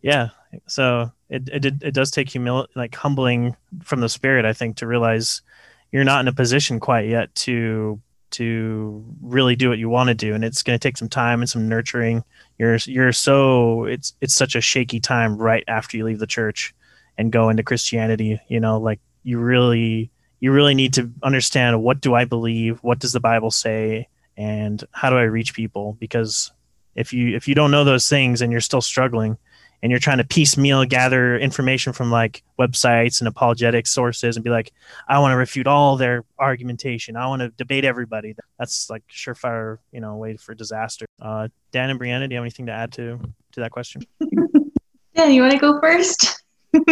yeah. 0.00 0.28
So 0.68 1.10
it 1.28 1.48
it 1.48 1.58
did, 1.60 1.82
it 1.82 1.92
does 1.92 2.12
take 2.12 2.28
humility, 2.28 2.72
like 2.76 2.94
humbling 2.94 3.56
from 3.82 4.00
the 4.00 4.08
spirit, 4.08 4.44
I 4.44 4.52
think, 4.52 4.76
to 4.76 4.86
realize 4.86 5.42
you're 5.90 6.04
not 6.04 6.20
in 6.20 6.28
a 6.28 6.32
position 6.32 6.78
quite 6.78 7.08
yet 7.08 7.34
to 7.34 8.00
to 8.32 9.04
really 9.20 9.56
do 9.56 9.68
what 9.68 9.78
you 9.78 9.88
want 9.88 10.08
to 10.08 10.14
do 10.14 10.34
and 10.34 10.44
it's 10.44 10.62
going 10.62 10.78
to 10.78 10.82
take 10.82 10.96
some 10.96 11.08
time 11.08 11.40
and 11.40 11.48
some 11.48 11.68
nurturing. 11.68 12.24
You're 12.58 12.76
you're 12.84 13.12
so 13.12 13.84
it's 13.84 14.14
it's 14.20 14.34
such 14.34 14.54
a 14.54 14.60
shaky 14.60 15.00
time 15.00 15.36
right 15.36 15.64
after 15.68 15.96
you 15.96 16.04
leave 16.04 16.18
the 16.18 16.26
church 16.26 16.74
and 17.18 17.32
go 17.32 17.48
into 17.48 17.62
christianity 17.62 18.40
you 18.48 18.60
know 18.60 18.78
like 18.78 19.00
you 19.24 19.38
really 19.38 20.10
you 20.38 20.52
really 20.52 20.74
need 20.74 20.94
to 20.94 21.10
understand 21.22 21.82
what 21.82 22.00
do 22.00 22.14
i 22.14 22.24
believe 22.24 22.78
what 22.82 22.98
does 22.98 23.12
the 23.12 23.20
bible 23.20 23.50
say 23.50 24.08
and 24.40 24.82
how 24.92 25.10
do 25.10 25.16
i 25.16 25.22
reach 25.22 25.54
people? 25.54 25.96
Because 26.00 26.50
if 26.94 27.12
you 27.12 27.36
if 27.36 27.46
you 27.46 27.54
don't 27.54 27.70
know 27.70 27.84
those 27.84 28.08
things 28.08 28.40
and 28.40 28.50
you're 28.50 28.60
still 28.62 28.80
struggling 28.80 29.36
and 29.82 29.90
you're 29.90 29.98
trying 29.98 30.18
to 30.18 30.24
piecemeal 30.24 30.84
gather 30.84 31.38
information 31.38 31.92
from 31.92 32.10
like 32.10 32.42
websites 32.58 33.20
and 33.20 33.28
apologetic 33.28 33.86
sources 33.86 34.36
and 34.36 34.44
be 34.44 34.50
like, 34.50 34.72
I 35.08 35.18
want 35.20 35.32
to 35.32 35.36
refute 35.36 35.66
all 35.66 35.96
their 35.96 36.24
argumentation. 36.38 37.16
I 37.16 37.26
want 37.28 37.40
to 37.40 37.48
debate 37.50 37.84
everybody. 37.84 38.34
That's 38.58 38.90
like 38.90 39.02
surefire, 39.08 39.78
you 39.92 40.00
know, 40.00 40.16
way 40.16 40.36
for 40.36 40.54
disaster. 40.54 41.06
Uh, 41.20 41.48
Dan 41.72 41.90
and 41.90 41.98
Brianna, 41.98 42.28
do 42.28 42.34
you 42.34 42.36
have 42.38 42.44
anything 42.44 42.66
to 42.66 42.72
add 42.72 42.92
to 42.92 43.18
to 43.52 43.60
that 43.60 43.70
question? 43.70 44.02
Dan, 45.14 45.32
you 45.32 45.40
want 45.42 45.52
to 45.52 45.58
go 45.58 45.80
first? 45.80 46.42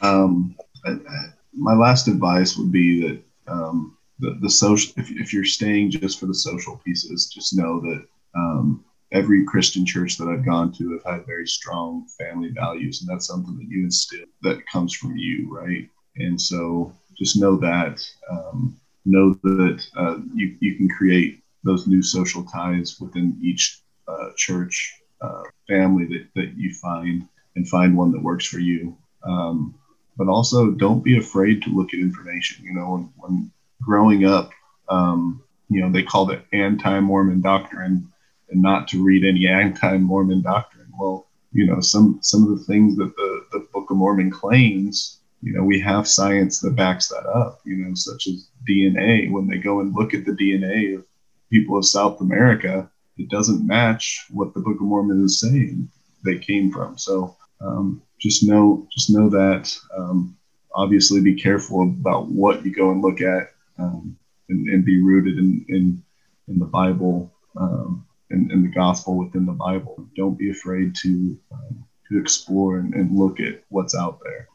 Um, 0.00 0.56
I- 0.84 0.90
I- 0.90 1.32
my 1.54 1.74
last 1.74 2.08
advice 2.08 2.56
would 2.56 2.72
be 2.72 3.00
that 3.06 3.22
um, 3.46 3.96
the, 4.18 4.36
the 4.40 4.50
social, 4.50 4.92
if, 4.96 5.10
if 5.10 5.32
you're 5.32 5.44
staying 5.44 5.90
just 5.90 6.18
for 6.18 6.26
the 6.26 6.34
social 6.34 6.80
pieces, 6.84 7.28
just 7.32 7.54
know 7.56 7.78
that 7.80 8.04
um, 8.34 8.84
every 9.12 9.44
Christian 9.44 9.84
church 9.84 10.16
that 10.16 10.28
I've 10.28 10.44
gone 10.44 10.72
to 10.72 10.92
have 10.92 11.16
had 11.18 11.26
very 11.26 11.46
strong 11.46 12.06
family 12.18 12.50
values, 12.50 13.00
and 13.00 13.10
that's 13.10 13.26
something 13.26 13.56
that 13.58 13.68
you 13.68 13.84
instill 13.84 14.24
that 14.42 14.66
comes 14.66 14.94
from 14.94 15.16
you, 15.16 15.54
right? 15.54 15.88
And 16.16 16.40
so 16.40 16.92
just 17.18 17.36
know 17.36 17.56
that, 17.56 18.04
um, 18.30 18.80
know 19.04 19.34
that 19.42 19.86
uh, 19.96 20.18
you, 20.34 20.56
you 20.60 20.76
can 20.76 20.88
create 20.88 21.42
those 21.64 21.86
new 21.86 22.02
social 22.02 22.44
ties 22.44 23.00
within 23.00 23.38
each 23.42 23.82
uh, 24.08 24.30
church 24.36 24.94
uh, 25.20 25.42
family 25.68 26.06
that, 26.06 26.26
that 26.34 26.56
you 26.56 26.74
find 26.74 27.28
and 27.54 27.68
find 27.68 27.96
one 27.96 28.12
that 28.12 28.22
works 28.22 28.46
for 28.46 28.58
you. 28.58 28.96
Um, 29.24 29.74
but 30.16 30.28
also 30.28 30.70
don't 30.72 31.04
be 31.04 31.18
afraid 31.18 31.62
to 31.62 31.70
look 31.70 31.94
at 31.94 32.00
information. 32.00 32.64
You 32.64 32.74
know, 32.74 32.90
when, 32.90 33.12
when 33.16 33.52
growing 33.80 34.26
up, 34.26 34.50
um, 34.88 35.42
you 35.68 35.80
know, 35.80 35.90
they 35.90 36.02
called 36.02 36.30
it 36.32 36.44
anti-Mormon 36.52 37.40
doctrine 37.40 38.11
and 38.52 38.62
not 38.62 38.86
to 38.88 39.02
read 39.02 39.24
any 39.24 39.48
anti-Mormon 39.48 40.42
doctrine. 40.42 40.92
Well, 40.98 41.26
you 41.52 41.66
know, 41.66 41.80
some 41.80 42.18
some 42.22 42.44
of 42.44 42.58
the 42.58 42.64
things 42.64 42.96
that 42.96 43.14
the, 43.16 43.46
the 43.52 43.66
Book 43.72 43.90
of 43.90 43.96
Mormon 43.96 44.30
claims, 44.30 45.20
you 45.42 45.52
know, 45.52 45.64
we 45.64 45.80
have 45.80 46.06
science 46.08 46.60
that 46.60 46.76
backs 46.76 47.08
that 47.08 47.26
up, 47.26 47.60
you 47.64 47.76
know, 47.76 47.94
such 47.94 48.26
as 48.26 48.48
DNA. 48.68 49.30
When 49.30 49.48
they 49.48 49.58
go 49.58 49.80
and 49.80 49.94
look 49.94 50.14
at 50.14 50.24
the 50.24 50.32
DNA 50.32 50.94
of 50.96 51.04
people 51.50 51.76
of 51.76 51.84
South 51.84 52.20
America, 52.20 52.90
it 53.18 53.28
doesn't 53.28 53.66
match 53.66 54.24
what 54.30 54.54
the 54.54 54.60
Book 54.60 54.76
of 54.76 54.86
Mormon 54.86 55.24
is 55.24 55.40
saying 55.40 55.88
they 56.24 56.38
came 56.38 56.70
from. 56.70 56.96
So 56.96 57.36
um, 57.60 58.02
just 58.18 58.44
know 58.44 58.86
just 58.92 59.10
know 59.10 59.28
that. 59.30 59.76
Um, 59.96 60.36
obviously, 60.74 61.20
be 61.20 61.34
careful 61.34 61.82
about 61.82 62.28
what 62.28 62.64
you 62.64 62.74
go 62.74 62.90
and 62.90 63.02
look 63.02 63.20
at, 63.20 63.52
um, 63.78 64.16
and, 64.48 64.68
and 64.68 64.84
be 64.84 65.02
rooted 65.02 65.38
in 65.38 65.64
in, 65.68 66.02
in 66.48 66.58
the 66.58 66.66
Bible 66.66 67.32
um, 67.56 68.06
and, 68.32 68.50
and 68.50 68.64
the 68.64 68.70
gospel 68.70 69.16
within 69.16 69.46
the 69.46 69.52
Bible. 69.52 70.06
Don't 70.16 70.36
be 70.38 70.50
afraid 70.50 70.94
to 71.02 71.38
um, 71.52 71.84
to 72.10 72.18
explore 72.18 72.78
and, 72.78 72.94
and 72.94 73.16
look 73.16 73.40
at 73.40 73.62
what's 73.68 73.94
out 73.94 74.18
there. 74.24 74.48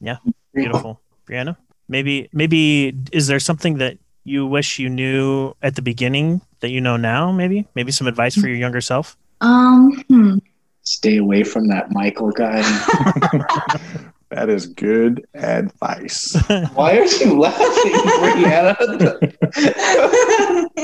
Yeah, 0.00 0.16
beautiful, 0.54 1.00
Brianna. 1.26 1.56
Maybe 1.88 2.28
maybe 2.32 2.96
is 3.12 3.26
there 3.26 3.40
something 3.40 3.78
that 3.78 3.98
you 4.24 4.46
wish 4.46 4.78
you 4.78 4.88
knew 4.88 5.54
at 5.62 5.76
the 5.76 5.82
beginning 5.82 6.40
that 6.60 6.70
you 6.70 6.80
know 6.80 6.96
now? 6.96 7.32
Maybe 7.32 7.66
maybe 7.74 7.92
some 7.92 8.06
advice 8.06 8.34
for 8.34 8.48
your 8.48 8.56
younger 8.56 8.80
self. 8.80 9.16
Um, 9.40 10.02
hmm. 10.08 10.38
Stay 10.82 11.18
away 11.18 11.44
from 11.44 11.68
that 11.68 11.92
Michael 11.92 12.30
guy. 12.30 12.62
That 14.30 14.50
is 14.50 14.66
good 14.66 15.26
advice. 15.34 16.36
Why 16.74 16.98
are 16.98 17.04
you 17.06 17.40
laughing, 17.40 17.92
Brianna? 18.20 18.76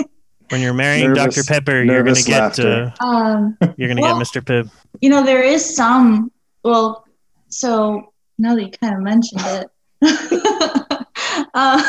When 0.54 0.62
you're 0.62 0.72
marrying 0.72 1.12
Nervous- 1.12 1.34
Dr. 1.34 1.52
Pepper, 1.52 1.82
you're 1.82 2.04
gonna 2.04 2.22
get 2.22 2.60
uh, 2.60 2.92
um, 3.00 3.58
you're 3.76 3.88
gonna 3.88 4.00
Well- 4.00 4.16
get 4.16 4.24
Mr. 4.24 4.40
Pibb. 4.40 4.70
you 5.00 5.10
know, 5.10 5.24
there 5.24 5.42
is 5.42 5.74
some. 5.74 6.30
Well, 6.62 7.04
so 7.48 8.12
now 8.38 8.54
that 8.54 8.62
you 8.62 8.70
kind 8.70 8.94
of 8.94 9.00
mentioned 9.02 9.40
it, 9.44 9.68
uh, 11.54 11.82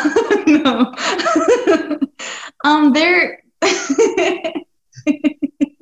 no, 0.48 0.92
um, 2.64 2.92
there. 2.92 3.44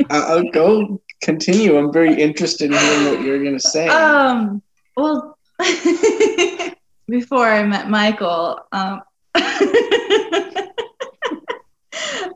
I'll 0.09 0.51
go 0.51 1.01
continue. 1.21 1.77
I'm 1.77 1.93
very 1.93 2.21
interested 2.21 2.65
in 2.69 2.77
hearing 2.77 3.05
what 3.05 3.21
you're 3.21 3.41
going 3.41 3.57
to 3.57 3.65
say. 3.65 3.87
um, 3.87 4.61
well, 4.97 5.37
before 7.07 7.47
I 7.47 7.63
met 7.63 7.89
Michael, 7.89 8.59
um, 8.73 9.03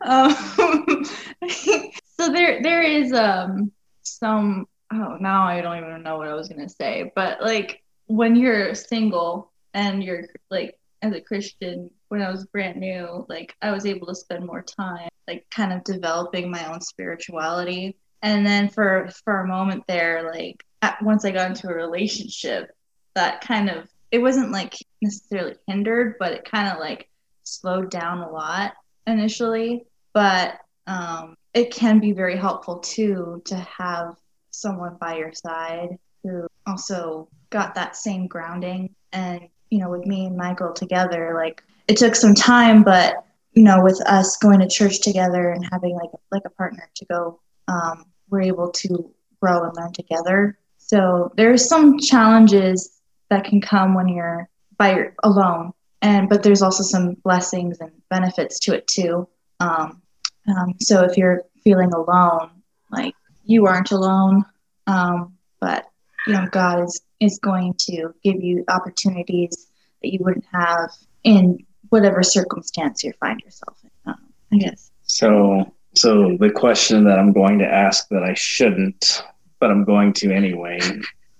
um, 0.08 1.06
so 1.50 2.32
there 2.32 2.62
there 2.64 2.82
is 2.82 3.14
um 3.14 3.72
some 4.04 4.68
oh 4.94 5.18
now 5.20 5.44
I 5.44 5.62
don't 5.62 5.78
even 5.78 6.04
know 6.04 6.18
what 6.18 6.28
I 6.28 6.34
was 6.34 6.50
gonna 6.50 6.70
say, 6.70 7.12
but 7.16 7.42
like 7.42 7.84
when 8.08 8.36
you're 8.36 8.74
single 8.74 9.52
and 9.74 10.04
you're 10.04 10.28
like 10.50 10.80
as 11.02 11.14
a 11.14 11.22
Christian, 11.22 11.92
when 12.08 12.22
I 12.22 12.32
was 12.32 12.46
brand 12.48 12.78
new, 12.78 13.26
like 13.30 13.56
I 13.62 13.72
was 13.72 13.86
able 13.86 14.08
to 14.08 14.16
spend 14.16 14.46
more 14.46 14.64
time 14.64 15.10
like 15.28 15.46
kind 15.52 15.74
of 15.74 15.84
developing 15.84 16.50
my 16.50 16.72
own 16.72 16.82
spirituality. 16.82 17.98
And 18.22 18.46
then 18.46 18.70
for 18.70 19.10
for 19.24 19.42
a 19.42 19.48
moment 19.48 19.84
there, 19.88 20.32
like 20.32 20.64
at, 20.82 21.02
once 21.04 21.26
I 21.26 21.32
got 21.32 21.52
into 21.52 21.68
a 21.68 21.74
relationship, 21.74 22.72
that 23.14 23.42
kind 23.42 23.70
of 23.70 23.90
it 24.12 24.20
wasn't 24.20 24.52
like 24.52 24.74
necessarily 25.02 25.56
hindered, 25.68 26.16
but 26.18 26.32
it 26.32 26.50
kind 26.50 26.70
of 26.70 26.80
like 26.80 27.10
slowed 27.44 27.92
down 27.92 28.20
a 28.20 28.30
lot 28.30 28.74
initially. 29.06 29.86
But 30.18 30.62
um, 30.88 31.38
it 31.54 31.70
can 31.70 32.00
be 32.00 32.12
very 32.12 32.36
helpful 32.36 32.80
too 32.80 33.40
to 33.46 33.56
have 33.56 34.16
someone 34.50 34.98
by 35.00 35.16
your 35.16 35.32
side 35.32 36.00
who 36.24 36.48
also 36.66 37.30
got 37.52 37.76
that 37.76 37.96
same 37.96 38.26
grounding. 38.26 38.96
And, 39.14 39.48
you 39.70 39.78
know, 39.78 39.92
with 39.92 40.08
me 40.08 40.26
and 40.26 40.36
Michael 40.36 40.74
together, 40.74 41.34
like 41.36 41.62
it 41.88 41.98
took 41.98 42.16
some 42.16 42.34
time, 42.34 42.82
but, 42.82 43.26
you 43.52 43.62
know, 43.62 43.84
with 43.84 44.02
us 44.08 44.38
going 44.38 44.60
to 44.60 44.68
church 44.68 45.02
together 45.02 45.52
and 45.52 45.64
having 45.72 45.94
like, 45.94 46.10
like 46.32 46.46
a 46.46 46.50
partner 46.50 46.90
to 46.96 47.06
go, 47.06 47.40
um, 47.68 48.06
we're 48.32 48.42
able 48.42 48.72
to 48.72 49.14
grow 49.40 49.66
and 49.66 49.76
learn 49.78 49.94
together. 49.94 50.58
So 50.80 51.32
there's 51.38 51.70
some 51.70 52.00
challenges 52.00 53.02
that 53.30 53.44
can 53.44 53.62
come 53.62 53.94
when 53.94 54.08
you're 54.08 54.50
by 54.80 54.96
your, 54.96 55.14
alone. 55.24 55.74
And, 56.02 56.28
but 56.28 56.42
there's 56.42 56.64
also 56.64 56.82
some 56.82 57.14
blessings 57.24 57.78
and 57.82 57.92
benefits 58.10 58.58
to 58.62 58.74
it 58.74 58.88
too. 58.88 59.28
Um, 59.60 60.02
um, 60.48 60.76
so 60.80 61.04
if 61.04 61.18
you're 61.18 61.44
feeling 61.64 61.94
alone, 61.94 62.50
like 62.92 63.14
you 63.46 63.66
aren't 63.66 63.92
alone, 63.92 64.46
um, 64.88 65.36
but 65.60 65.86
you 66.26 66.34
know 66.34 66.48
God 66.52 66.84
is 66.84 67.02
is 67.20 67.40
going 67.40 67.74
to 67.80 68.14
give 68.24 68.44
you 68.44 68.64
opportunities 68.68 69.68
that 70.02 70.14
you 70.14 70.20
wouldn't 70.22 70.46
have 70.54 70.92
in 71.24 71.66
whatever 71.90 72.22
circumstance 72.24 73.04
you 73.04 73.12
find 73.20 73.40
yourself 73.42 73.78
in. 73.84 73.90
Um, 74.06 74.34
I 74.52 74.58
guess. 74.58 74.92
So, 75.04 75.74
so 75.96 76.38
the 76.40 76.52
question 76.52 77.06
that 77.06 77.18
I'm 77.18 77.34
going 77.34 77.60
to 77.60 77.66
ask 77.66 78.08
that 78.10 78.24
I 78.24 78.34
shouldn't, 78.36 79.24
but 79.60 79.72
I'm 79.72 79.84
going 79.84 80.14
to 80.14 80.32
anyway. 80.32 80.80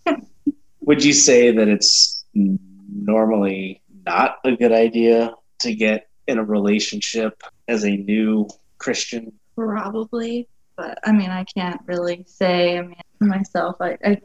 would 0.82 1.04
you 1.04 1.14
say 1.14 1.52
that 1.52 1.68
it's 1.68 2.26
normally 2.34 3.82
not 4.06 4.38
a 4.44 4.56
good 4.56 4.72
idea 4.72 5.34
to 5.60 5.76
get 5.76 6.08
in 6.28 6.38
a 6.38 6.44
relationship 6.44 7.44
as 7.68 7.84
a 7.84 7.92
new 7.92 8.48
Christian? 8.78 9.34
Probably, 9.56 10.48
but 10.76 11.00
I 11.04 11.12
mean, 11.12 11.30
I 11.30 11.44
can't 11.44 11.82
really 11.86 12.24
say. 12.28 12.78
I 12.78 12.82
mean, 12.82 12.96
myself, 13.20 13.78
I, 13.80 13.98
I've 14.04 14.22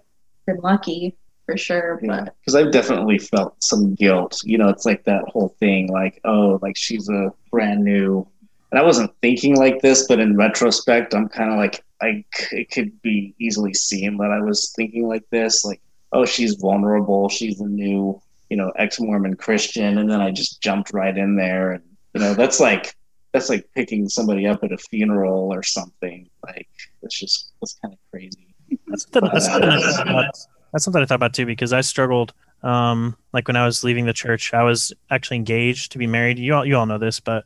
been 0.47 0.59
lucky 0.63 1.17
for 1.47 1.57
sure, 1.57 2.01
but 2.05 2.35
because 2.41 2.55
I've 2.55 2.73
definitely 2.73 3.19
felt 3.19 3.63
some 3.63 3.95
guilt. 3.95 4.41
You 4.45 4.59
know, 4.59 4.69
it's 4.69 4.87
like 4.87 5.05
that 5.05 5.25
whole 5.29 5.55
thing, 5.61 5.93
like, 5.93 6.21
oh, 6.25 6.59
like 6.63 6.77
she's 6.77 7.09
a 7.09 7.33
brand 7.51 7.85
new. 7.85 8.27
And 8.71 8.79
I 8.79 8.85
wasn't 8.85 9.13
thinking 9.21 9.57
like 9.57 9.83
this, 9.83 10.07
but 10.07 10.19
in 10.19 10.37
retrospect, 10.37 11.15
I'm 11.15 11.29
kind 11.29 11.51
of 11.51 11.59
like, 11.59 11.85
I 12.01 12.25
it 12.53 12.71
could 12.71 13.01
be 13.03 13.35
easily 13.39 13.75
seen 13.75 14.17
that 14.19 14.31
I 14.31 14.41
was 14.41 14.73
thinking 14.75 15.07
like 15.07 15.25
this, 15.31 15.65
like, 15.65 15.81
oh, 16.13 16.25
she's 16.25 16.55
vulnerable, 16.55 17.29
she's 17.29 17.61
a 17.61 17.67
new, 17.67 18.21
you 18.51 18.57
know, 18.57 18.73
ex-Mormon 18.77 19.37
Christian, 19.37 19.99
and 19.99 20.11
then 20.11 20.21
I 20.21 20.31
just 20.31 20.61
jumped 20.63 20.93
right 20.93 21.17
in 21.17 21.37
there, 21.37 21.73
and 21.73 21.85
you 22.15 22.21
know, 22.21 22.35
that's 22.35 22.61
like 22.61 22.95
that's 23.33 23.49
like 23.49 23.69
picking 23.75 24.09
somebody 24.09 24.47
up 24.47 24.63
at 24.63 24.73
a 24.73 24.79
funeral 24.79 25.53
or 25.53 25.63
something. 25.63 26.29
Like 26.45 26.69
it's 27.03 27.19
just 27.19 27.53
that's 27.61 27.79
kind 27.83 27.95
of 27.95 28.01
crazy. 28.11 28.55
That's 28.87 29.05
something, 29.05 29.31
that's, 29.33 29.47
something 29.47 29.69
I 29.69 29.81
thought 29.81 30.09
about, 30.09 30.39
that's 30.73 30.85
something 30.85 31.03
I 31.03 31.07
thought 31.07 31.15
about 31.17 31.35
too 31.35 31.47
because 31.47 31.73
I 31.73 31.81
struggled. 31.81 32.33
Um, 32.63 33.17
like 33.33 33.49
when 33.49 33.57
I 33.57 33.67
was 33.67 33.83
leaving 33.83 34.07
the 34.07 34.13
church, 34.13 34.55
I 34.55 34.63
was 34.63 34.93
actually 35.11 35.39
engaged 35.39 35.93
to 35.93 35.99
be 35.99 36.07
married. 36.07 36.39
You 36.39 36.55
all, 36.55 36.65
you 36.65 36.77
all 36.77 36.87
know 36.87 36.99
this, 36.99 37.19
but 37.19 37.45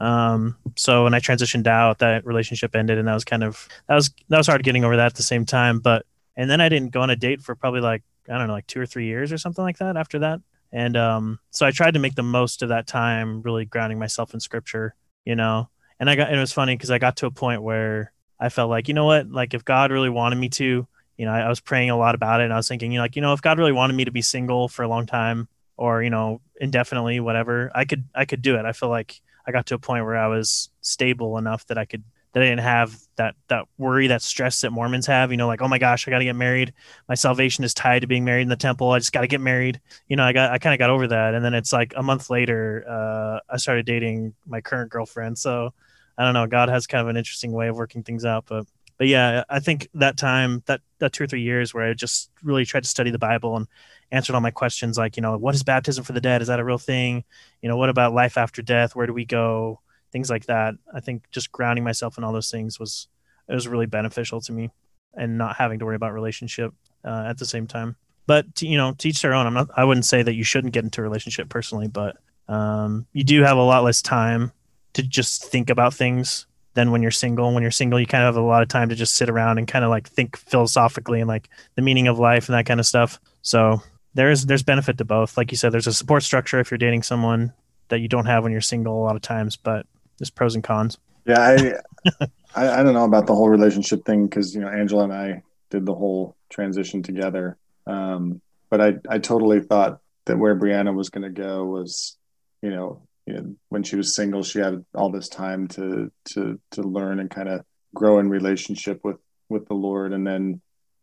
um, 0.00 0.56
so 0.76 1.04
when 1.04 1.12
I 1.12 1.20
transitioned 1.20 1.66
out, 1.66 1.98
that 1.98 2.24
relationship 2.24 2.74
ended, 2.74 2.96
and 2.96 3.06
that 3.06 3.12
was 3.14 3.24
kind 3.24 3.44
of 3.44 3.68
that 3.88 3.94
was 3.94 4.10
that 4.28 4.38
was 4.38 4.46
hard 4.46 4.62
getting 4.62 4.84
over 4.84 4.96
that 4.96 5.06
at 5.06 5.14
the 5.14 5.22
same 5.22 5.44
time. 5.44 5.80
But 5.80 6.06
and 6.36 6.48
then 6.48 6.60
I 6.60 6.68
didn't 6.68 6.92
go 6.92 7.02
on 7.02 7.10
a 7.10 7.16
date 7.16 7.42
for 7.42 7.54
probably 7.54 7.80
like 7.80 8.02
I 8.28 8.38
don't 8.38 8.46
know, 8.46 8.54
like 8.54 8.66
two 8.66 8.80
or 8.80 8.86
three 8.86 9.06
years 9.06 9.32
or 9.32 9.38
something 9.38 9.62
like 9.62 9.78
that 9.78 9.96
after 9.96 10.20
that. 10.20 10.40
And 10.72 10.96
um, 10.96 11.38
so 11.50 11.66
I 11.66 11.70
tried 11.70 11.94
to 11.94 12.00
make 12.00 12.14
the 12.14 12.22
most 12.22 12.62
of 12.62 12.70
that 12.70 12.86
time, 12.86 13.42
really 13.42 13.64
grounding 13.64 13.98
myself 13.98 14.34
in 14.34 14.40
scripture 14.40 14.94
you 15.24 15.36
know? 15.36 15.68
And 16.00 16.10
i 16.10 16.16
got 16.16 16.28
and 16.28 16.36
it 16.36 16.40
was 16.40 16.52
funny 16.52 16.74
because 16.74 16.90
i 16.90 16.98
got 16.98 17.16
to 17.18 17.26
a 17.26 17.30
point 17.30 17.62
where 17.62 18.12
i 18.40 18.48
felt 18.48 18.68
like 18.68 18.88
you 18.88 18.94
know 18.94 19.06
what? 19.06 19.30
Like 19.30 19.54
if 19.54 19.64
god 19.64 19.92
really 19.92 20.10
wanted 20.10 20.36
me 20.36 20.48
to 20.50 20.86
you 21.16 21.24
know 21.24 21.32
I, 21.32 21.42
I, 21.42 21.48
was 21.48 21.60
praying 21.60 21.90
a 21.90 21.96
lot 21.96 22.14
about 22.14 22.40
it 22.40 22.44
and 22.44 22.52
i 22.52 22.56
was 22.56 22.68
thinking 22.68 22.92
you 22.92 22.98
know 22.98 23.04
like 23.04 23.16
you 23.16 23.22
know 23.22 23.32
if 23.32 23.40
god 23.40 23.58
really 23.58 23.72
wanted 23.72 23.94
me 23.94 24.04
to 24.04 24.10
be 24.10 24.22
single 24.22 24.68
for 24.68 24.82
a 24.82 24.88
long 24.88 25.06
time 25.06 25.48
or 25.76 26.02
you 26.02 26.10
know 26.10 26.40
indefinitely 26.60 27.20
whatever 27.20 27.70
i 27.74 27.84
could 27.84 28.04
i 28.14 28.24
could 28.24 28.42
do 28.42 28.56
it. 28.56 28.64
I 28.64 28.72
feel 28.72 28.88
like 28.88 29.20
i 29.46 29.52
got 29.52 29.66
to 29.66 29.74
a 29.74 29.78
point 29.78 30.04
where 30.04 30.16
i 30.16 30.26
was 30.26 30.70
stable 30.80 31.38
enough 31.38 31.66
that 31.66 31.78
i 31.78 31.84
could 31.84 32.02
that 32.34 32.42
I 32.42 32.46
didn't 32.46 32.60
have 32.60 32.96
that 33.16 33.36
that 33.48 33.66
worry, 33.78 34.08
that 34.08 34.20
stress 34.20 34.60
that 34.60 34.72
Mormons 34.72 35.06
have. 35.06 35.30
You 35.30 35.36
know, 35.36 35.46
like 35.46 35.62
oh 35.62 35.68
my 35.68 35.78
gosh, 35.78 36.06
I 36.06 36.10
got 36.10 36.18
to 36.18 36.24
get 36.24 36.36
married. 36.36 36.74
My 37.08 37.14
salvation 37.14 37.64
is 37.64 37.72
tied 37.72 38.00
to 38.00 38.06
being 38.06 38.24
married 38.24 38.42
in 38.42 38.48
the 38.48 38.56
temple. 38.56 38.90
I 38.90 38.98
just 38.98 39.12
got 39.12 39.22
to 39.22 39.26
get 39.26 39.40
married. 39.40 39.80
You 40.08 40.16
know, 40.16 40.24
I 40.24 40.32
got 40.32 40.50
I 40.50 40.58
kind 40.58 40.74
of 40.74 40.78
got 40.78 40.90
over 40.90 41.06
that, 41.08 41.34
and 41.34 41.44
then 41.44 41.54
it's 41.54 41.72
like 41.72 41.94
a 41.96 42.02
month 42.02 42.28
later, 42.30 42.84
uh, 42.88 43.38
I 43.48 43.56
started 43.56 43.86
dating 43.86 44.34
my 44.46 44.60
current 44.60 44.90
girlfriend. 44.90 45.38
So 45.38 45.72
I 46.18 46.24
don't 46.24 46.34
know. 46.34 46.46
God 46.46 46.68
has 46.68 46.86
kind 46.86 47.02
of 47.02 47.08
an 47.08 47.16
interesting 47.16 47.52
way 47.52 47.68
of 47.68 47.76
working 47.76 48.02
things 48.02 48.24
out, 48.24 48.44
but 48.46 48.66
but 48.98 49.08
yeah, 49.08 49.44
I 49.48 49.60
think 49.60 49.88
that 49.94 50.16
time, 50.16 50.62
that 50.66 50.80
that 50.98 51.12
two 51.12 51.24
or 51.24 51.26
three 51.26 51.42
years 51.42 51.74
where 51.74 51.88
I 51.88 51.94
just 51.94 52.30
really 52.42 52.64
tried 52.64 52.84
to 52.84 52.88
study 52.88 53.10
the 53.10 53.18
Bible 53.18 53.56
and 53.56 53.66
answered 54.12 54.34
all 54.34 54.40
my 54.40 54.52
questions, 54.52 54.96
like 54.96 55.16
you 55.16 55.22
know, 55.22 55.36
what 55.36 55.54
is 55.54 55.62
baptism 55.62 56.04
for 56.04 56.12
the 56.12 56.20
dead? 56.20 56.42
Is 56.42 56.48
that 56.48 56.60
a 56.60 56.64
real 56.64 56.78
thing? 56.78 57.24
You 57.60 57.68
know, 57.68 57.76
what 57.76 57.88
about 57.88 58.14
life 58.14 58.36
after 58.38 58.62
death? 58.62 58.94
Where 58.94 59.06
do 59.06 59.12
we 59.12 59.24
go? 59.24 59.80
Things 60.14 60.30
like 60.30 60.46
that. 60.46 60.76
I 60.94 61.00
think 61.00 61.28
just 61.32 61.50
grounding 61.50 61.82
myself 61.82 62.16
in 62.16 62.22
all 62.22 62.32
those 62.32 62.50
things 62.50 62.78
was 62.78 63.08
it 63.48 63.54
was 63.54 63.66
really 63.66 63.86
beneficial 63.86 64.40
to 64.42 64.52
me, 64.52 64.70
and 65.12 65.36
not 65.36 65.56
having 65.56 65.80
to 65.80 65.84
worry 65.84 65.96
about 65.96 66.14
relationship 66.14 66.72
uh, 67.04 67.24
at 67.26 67.36
the 67.36 67.44
same 67.44 67.66
time. 67.66 67.96
But 68.26 68.54
to, 68.56 68.66
you 68.68 68.78
know, 68.78 68.94
teach 68.96 69.20
their 69.20 69.34
own. 69.34 69.44
I'm 69.44 69.54
not. 69.54 69.68
I 69.76 69.84
wouldn't 69.84 70.06
say 70.06 70.22
that 70.22 70.34
you 70.34 70.44
shouldn't 70.44 70.72
get 70.72 70.84
into 70.84 71.00
a 71.00 71.02
relationship 71.04 71.48
personally, 71.48 71.88
but 71.88 72.16
um, 72.48 73.06
you 73.12 73.24
do 73.24 73.42
have 73.42 73.58
a 73.58 73.62
lot 73.62 73.82
less 73.82 74.00
time 74.00 74.52
to 74.92 75.02
just 75.02 75.46
think 75.46 75.68
about 75.68 75.92
things 75.92 76.46
than 76.74 76.92
when 76.92 77.02
you're 77.02 77.10
single. 77.10 77.52
When 77.52 77.62
you're 77.62 77.72
single, 77.72 77.98
you 77.98 78.06
kind 78.06 78.22
of 78.22 78.34
have 78.34 78.42
a 78.42 78.46
lot 78.46 78.62
of 78.62 78.68
time 78.68 78.90
to 78.90 78.94
just 78.94 79.16
sit 79.16 79.28
around 79.28 79.58
and 79.58 79.66
kind 79.66 79.84
of 79.84 79.90
like 79.90 80.08
think 80.08 80.36
philosophically 80.36 81.20
and 81.20 81.28
like 81.28 81.48
the 81.74 81.82
meaning 81.82 82.06
of 82.06 82.20
life 82.20 82.48
and 82.48 82.56
that 82.56 82.66
kind 82.66 82.78
of 82.78 82.86
stuff. 82.86 83.18
So 83.42 83.82
there's 84.14 84.46
there's 84.46 84.62
benefit 84.62 84.96
to 84.98 85.04
both. 85.04 85.36
Like 85.36 85.50
you 85.50 85.56
said, 85.56 85.72
there's 85.72 85.88
a 85.88 85.92
support 85.92 86.22
structure 86.22 86.60
if 86.60 86.70
you're 86.70 86.78
dating 86.78 87.02
someone 87.02 87.52
that 87.88 87.98
you 87.98 88.06
don't 88.06 88.26
have 88.26 88.44
when 88.44 88.52
you're 88.52 88.60
single 88.60 89.02
a 89.02 89.04
lot 89.04 89.16
of 89.16 89.22
times, 89.22 89.56
but 89.56 89.86
there's 90.18 90.30
pros 90.30 90.54
and 90.54 90.64
cons. 90.64 90.98
Yeah, 91.26 91.40
I, 91.40 92.26
I, 92.54 92.80
I 92.80 92.82
don't 92.82 92.94
know 92.94 93.04
about 93.04 93.26
the 93.26 93.34
whole 93.34 93.48
relationship 93.48 94.04
thing 94.04 94.26
because 94.26 94.54
you 94.54 94.60
know 94.60 94.68
Angela 94.68 95.04
and 95.04 95.12
I 95.12 95.42
did 95.70 95.86
the 95.86 95.94
whole 95.94 96.36
transition 96.50 97.02
together. 97.02 97.56
Um, 97.86 98.40
but 98.70 98.80
I 98.80 98.94
I 99.08 99.18
totally 99.18 99.60
thought 99.60 100.00
that 100.26 100.38
where 100.38 100.58
Brianna 100.58 100.94
was 100.94 101.10
going 101.10 101.22
to 101.22 101.42
go 101.42 101.64
was, 101.64 102.16
you 102.62 102.70
know, 102.70 103.02
you 103.26 103.34
know, 103.34 103.54
when 103.68 103.82
she 103.82 103.96
was 103.96 104.14
single, 104.14 104.42
she 104.42 104.58
had 104.58 104.84
all 104.94 105.10
this 105.10 105.28
time 105.28 105.68
to 105.68 106.10
to 106.32 106.60
to 106.72 106.82
learn 106.82 107.20
and 107.20 107.30
kind 107.30 107.48
of 107.48 107.64
grow 107.94 108.18
in 108.18 108.28
relationship 108.28 109.00
with 109.02 109.16
with 109.48 109.66
the 109.66 109.74
Lord, 109.74 110.12
and 110.12 110.26
then 110.26 110.60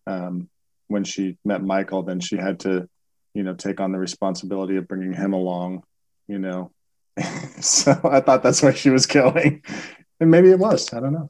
um, 0.07 0.49
when 0.87 1.03
she 1.03 1.37
met 1.45 1.63
Michael, 1.63 2.03
then 2.03 2.19
she 2.19 2.37
had 2.37 2.59
to, 2.61 2.87
you 3.33 3.43
know, 3.43 3.53
take 3.53 3.79
on 3.79 3.91
the 3.91 3.99
responsibility 3.99 4.75
of 4.77 4.87
bringing 4.87 5.13
him 5.13 5.33
along, 5.33 5.83
you 6.27 6.39
know, 6.39 6.71
so 7.59 7.99
I 8.03 8.21
thought 8.21 8.43
that's 8.43 8.61
where 8.61 8.75
she 8.75 8.89
was 8.89 9.05
going. 9.05 9.63
And 10.19 10.31
maybe 10.31 10.51
it 10.51 10.59
was. 10.59 10.93
I 10.93 10.99
don't 10.99 11.13
know. 11.13 11.29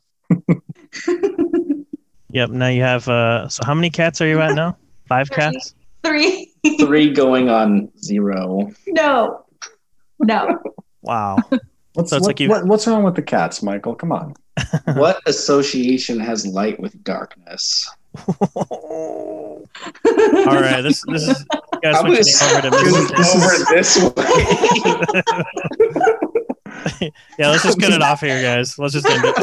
yep. 2.30 2.49
Now 2.49 2.68
you 2.68 2.82
have 2.82 3.08
uh 3.08 3.48
so 3.49 3.64
how 3.66 3.74
many 3.74 3.90
cats 3.90 4.22
are 4.22 4.28
you 4.28 4.41
at 4.41 4.56
now? 4.56 4.78
Five 5.08 5.28
Three. 5.28 5.36
cats? 5.36 5.76
Three. 6.03 6.53
Three 6.80 7.14
going 7.14 7.49
on 7.49 7.90
zero. 8.02 8.72
No. 8.88 9.45
No. 10.20 10.60
Wow. 11.02 11.38
What's, 11.94 12.12
so 12.12 12.20
what, 12.20 12.28
like 12.28 12.40
you... 12.40 12.48
what, 12.48 12.66
what's 12.66 12.88
wrong 12.88 13.03
with 13.03 13.16
the 13.16 13.22
cats, 13.22 13.62
Michael? 13.62 13.95
Come 13.95 14.12
on. 14.14 14.34
what 14.94 15.20
association 15.26 16.20
has 16.20 16.45
light 16.45 16.80
with 16.80 17.03
darkness? 17.03 17.90
All 20.06 20.62
right, 20.62 20.82
this 20.82 21.03
this 21.08 21.28
is 21.28 21.45
you 21.84 21.91
guys 21.91 21.98
over 21.98 22.16
to 22.62 22.70
this, 22.70 23.70
this 23.70 23.98
way. 23.98 24.12
yeah, 27.40 27.49
let's 27.49 27.64
just 27.64 27.80
cut 27.80 27.91
it 27.91 28.02
off 28.02 28.22
here, 28.22 28.41
guys. 28.41 28.78
Let's 28.78 28.94
just 28.94 29.08
end 29.08 29.24
it. 29.26 29.36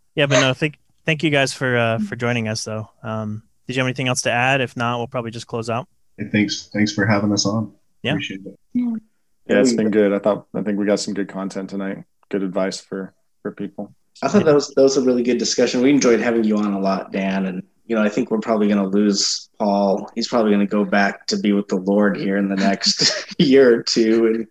yeah, 0.14 0.26
but 0.26 0.40
no, 0.40 0.52
thank 0.54 0.78
thank 1.06 1.22
you 1.22 1.30
guys 1.30 1.52
for 1.52 1.76
uh, 1.76 1.98
for 2.00 2.16
joining 2.16 2.48
us 2.48 2.64
though. 2.64 2.88
Um, 3.02 3.42
did 3.66 3.76
you 3.76 3.80
have 3.80 3.86
anything 3.86 4.08
else 4.08 4.22
to 4.22 4.30
add? 4.30 4.60
If 4.60 4.76
not, 4.76 4.98
we'll 4.98 5.06
probably 5.06 5.30
just 5.30 5.46
close 5.46 5.70
out. 5.70 5.88
Hey, 6.18 6.28
thanks 6.30 6.68
thanks 6.72 6.92
for 6.92 7.06
having 7.06 7.32
us 7.32 7.46
on. 7.46 7.72
Yeah. 8.02 8.12
Appreciate 8.12 8.40
it. 8.46 8.58
Yeah, 8.74 9.60
it's 9.60 9.72
been 9.72 9.90
good. 9.90 10.12
I 10.12 10.18
thought 10.18 10.46
I 10.54 10.62
think 10.62 10.78
we 10.78 10.86
got 10.86 11.00
some 11.00 11.14
good 11.14 11.28
content 11.28 11.70
tonight. 11.70 12.04
Good 12.28 12.42
advice 12.42 12.80
for 12.80 13.14
for 13.42 13.52
people. 13.52 13.94
I 14.22 14.28
thought 14.28 14.44
that 14.44 14.54
was 14.54 14.68
that 14.74 14.82
was 14.82 14.96
a 14.96 15.02
really 15.02 15.22
good 15.22 15.38
discussion. 15.38 15.82
We 15.82 15.90
enjoyed 15.90 16.20
having 16.20 16.44
you 16.44 16.56
on 16.56 16.72
a 16.72 16.78
lot, 16.78 17.10
Dan, 17.10 17.46
and 17.46 17.62
you 17.90 17.96
know 17.96 18.02
I 18.02 18.08
think 18.08 18.30
we're 18.30 18.38
probably 18.38 18.68
going 18.68 18.78
to 18.78 18.86
lose 18.86 19.48
Paul. 19.58 20.08
He's 20.14 20.28
probably 20.28 20.52
going 20.52 20.64
to 20.64 20.70
go 20.70 20.84
back 20.84 21.26
to 21.26 21.36
be 21.36 21.52
with 21.52 21.66
the 21.66 21.74
Lord 21.74 22.16
here 22.16 22.36
in 22.36 22.48
the 22.48 22.54
next 22.54 23.34
year 23.40 23.78
or 23.78 23.82
two, 23.82 24.26
and 24.26 24.46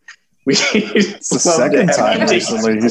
we. 0.45 0.55
It's 0.73 1.29
the 1.29 1.39
second 1.39 1.87
time 1.87 2.27
recently. 2.27 2.81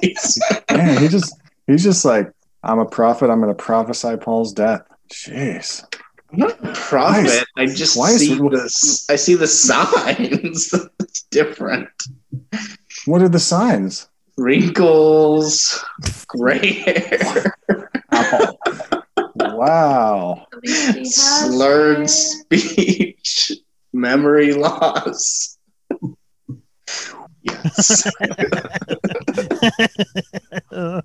He's, 0.00 0.38
man, 0.70 1.02
he 1.02 1.08
just 1.08 1.34
he's 1.66 1.82
just 1.82 2.04
like 2.04 2.32
I'm 2.62 2.78
a 2.78 2.86
prophet. 2.86 3.28
I'm 3.28 3.40
going 3.40 3.54
to 3.54 3.60
prophesy 3.60 4.16
Paul's 4.18 4.52
death. 4.52 4.82
Jeez. 5.12 5.84
I'm 6.32 6.38
not 6.38 6.64
a 6.64 6.72
prophet. 6.74 7.44
I 7.56 7.66
just 7.66 7.94
see 7.94 8.36
the 8.36 9.06
I 9.10 9.16
see 9.16 9.34
the 9.34 9.48
signs. 9.48 10.72
it's 11.00 11.22
different. 11.22 11.88
What 13.04 13.20
are 13.20 13.28
the 13.28 13.40
signs? 13.40 14.06
wrinkles, 14.38 15.84
gray 16.28 16.72
hair. 16.72 17.87
Wow. 19.58 20.46
At 20.52 20.58
least 20.62 20.92
he 20.94 20.98
has 21.00 21.14
Slurred 21.16 22.00
it. 22.02 22.08
speech, 22.08 23.52
memory 23.92 24.52
loss. 24.54 25.58
yes. 27.42 28.10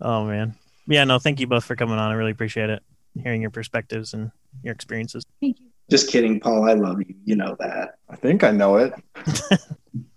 oh 0.00 0.24
man. 0.24 0.54
Yeah, 0.86 1.04
no, 1.04 1.18
thank 1.18 1.40
you 1.40 1.46
both 1.46 1.64
for 1.64 1.76
coming 1.76 1.98
on. 1.98 2.10
I 2.10 2.14
really 2.14 2.30
appreciate 2.30 2.70
it. 2.70 2.82
Hearing 3.22 3.42
your 3.42 3.50
perspectives 3.50 4.14
and 4.14 4.30
your 4.62 4.72
experiences. 4.72 5.24
Thank 5.40 5.60
you. 5.60 5.66
Just 5.90 6.10
kidding, 6.10 6.40
Paul. 6.40 6.68
I 6.68 6.74
love 6.74 7.00
you. 7.00 7.14
You 7.24 7.36
know 7.36 7.56
that. 7.58 7.96
I 8.08 8.16
think 8.16 8.44
I 8.44 8.50
know 8.50 8.76
it. 8.76 8.92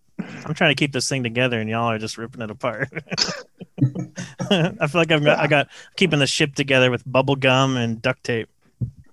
I'm 0.46 0.54
trying 0.54 0.72
to 0.72 0.76
keep 0.76 0.92
this 0.94 1.08
thing 1.10 1.24
together 1.24 1.60
and 1.60 1.70
y'all 1.70 1.90
are 1.90 2.00
just 2.00 2.18
ripping 2.18 2.42
it 2.42 2.52
apart. 2.52 2.90
I 4.52 4.88
feel 4.88 5.02
like 5.02 5.12
I've 5.12 5.24
got 5.24 5.40
I 5.40 5.48
got 5.48 5.70
keeping 5.96 6.20
the 6.20 6.28
ship 6.28 6.56
together 6.56 6.92
with 6.92 7.04
bubble 7.10 7.36
gum 7.36 7.78
and 7.78 8.02
duct 8.02 8.24
tape. 8.24 8.50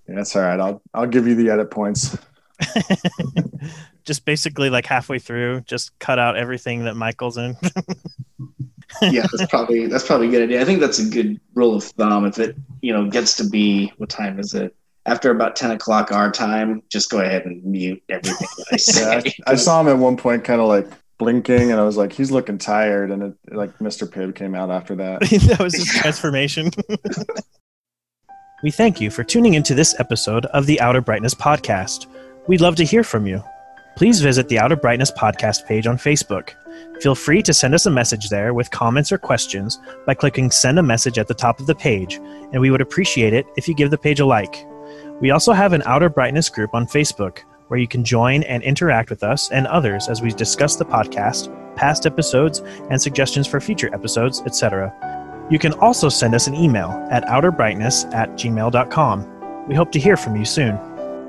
Yeah, 0.08 0.16
that's 0.16 0.34
all 0.36 0.42
right. 0.42 0.58
I'll 0.60 0.82
I'll 0.94 1.06
give 1.06 1.26
you 1.26 1.34
the 1.34 1.50
edit 1.50 1.70
points. 1.70 2.16
just 4.04 4.24
basically 4.24 4.70
like 4.70 4.86
halfway 4.86 5.18
through, 5.18 5.60
just 5.62 5.96
cut 5.98 6.18
out 6.18 6.36
everything 6.36 6.84
that 6.84 6.96
Michael's 6.96 7.36
in. 7.36 7.56
yeah, 9.08 9.26
that's 9.30 9.44
probably 9.46 9.86
that's 9.86 10.06
probably 10.06 10.28
a 10.28 10.30
good 10.30 10.42
idea. 10.42 10.60
I 10.60 10.64
think 10.64 10.80
that's 10.80 10.98
a 10.98 11.08
good 11.08 11.40
rule 11.54 11.74
of 11.76 11.84
thumb. 11.84 12.26
If 12.26 12.38
it 12.38 12.56
you 12.80 12.92
know 12.92 13.08
gets 13.10 13.36
to 13.36 13.48
be 13.48 13.92
what 13.98 14.08
time 14.08 14.38
is 14.38 14.54
it? 14.54 14.74
After 15.06 15.30
about 15.30 15.56
ten 15.56 15.70
o'clock 15.70 16.12
our 16.12 16.30
time, 16.30 16.82
just 16.90 17.10
go 17.10 17.20
ahead 17.20 17.44
and 17.46 17.62
mute 17.64 18.02
everything 18.08 18.48
that 18.56 18.66
I 18.72 18.76
Yeah, 18.86 19.20
say. 19.20 19.34
I, 19.46 19.52
I 19.52 19.54
saw 19.56 19.80
him 19.80 19.88
at 19.88 19.98
one 19.98 20.16
point, 20.16 20.44
kind 20.44 20.60
of 20.60 20.68
like 20.68 20.88
blinking, 21.18 21.70
and 21.70 21.80
I 21.80 21.84
was 21.84 21.96
like, 21.96 22.12
he's 22.12 22.30
looking 22.30 22.58
tired, 22.58 23.10
and 23.10 23.22
it, 23.22 23.34
like 23.54 23.76
Mr. 23.78 24.08
Pibb 24.08 24.34
came 24.34 24.54
out 24.54 24.70
after 24.70 24.94
that. 24.96 25.20
that 25.48 25.60
was 25.60 25.74
his 25.74 25.86
transformation. 25.92 26.70
we 28.62 28.70
thank 28.70 29.00
you 29.00 29.10
for 29.10 29.24
tuning 29.24 29.54
into 29.54 29.74
this 29.74 29.98
episode 30.00 30.46
of 30.46 30.66
the 30.66 30.80
Outer 30.80 31.00
Brightness 31.00 31.34
Podcast. 31.34 32.06
We'd 32.46 32.60
love 32.60 32.76
to 32.76 32.84
hear 32.84 33.04
from 33.04 33.26
you. 33.26 33.42
Please 33.96 34.20
visit 34.20 34.48
the 34.48 34.60
Outer 34.60 34.76
Brightness 34.76 35.10
Podcast 35.10 35.66
page 35.66 35.86
on 35.86 35.98
Facebook. 35.98 36.50
Feel 37.00 37.16
free 37.16 37.42
to 37.42 37.52
send 37.52 37.74
us 37.74 37.86
a 37.86 37.90
message 37.90 38.28
there 38.28 38.54
with 38.54 38.70
comments 38.70 39.10
or 39.10 39.18
questions 39.18 39.80
by 40.06 40.14
clicking 40.14 40.52
Send 40.52 40.78
a 40.78 40.82
Message 40.82 41.18
at 41.18 41.26
the 41.26 41.34
top 41.34 41.58
of 41.58 41.66
the 41.66 41.74
page, 41.74 42.14
and 42.52 42.60
we 42.60 42.70
would 42.70 42.80
appreciate 42.80 43.32
it 43.32 43.44
if 43.56 43.66
you 43.66 43.74
give 43.74 43.90
the 43.90 43.98
page 43.98 44.20
a 44.20 44.26
like. 44.26 44.64
We 45.20 45.32
also 45.32 45.52
have 45.52 45.72
an 45.72 45.82
Outer 45.84 46.08
Brightness 46.08 46.48
group 46.48 46.70
on 46.74 46.86
Facebook 46.86 47.40
where 47.68 47.78
you 47.78 47.88
can 47.88 48.04
join 48.04 48.42
and 48.42 48.62
interact 48.62 49.08
with 49.08 49.22
us 49.22 49.50
and 49.50 49.66
others 49.66 50.08
as 50.08 50.20
we 50.20 50.30
discuss 50.30 50.76
the 50.76 50.84
podcast, 50.84 51.54
past 51.76 52.04
episodes, 52.04 52.58
and 52.90 53.00
suggestions 53.00 53.46
for 53.46 53.60
future 53.60 53.94
episodes, 53.94 54.42
etc. 54.44 54.92
You 55.50 55.58
can 55.58 55.72
also 55.74 56.08
send 56.08 56.34
us 56.34 56.46
an 56.46 56.54
email 56.54 56.90
at 57.10 57.24
outerbrightness 57.24 58.12
at 58.12 58.30
gmail.com. 58.32 59.66
We 59.68 59.74
hope 59.74 59.92
to 59.92 59.98
hear 59.98 60.16
from 60.16 60.36
you 60.36 60.44
soon. 60.44 60.78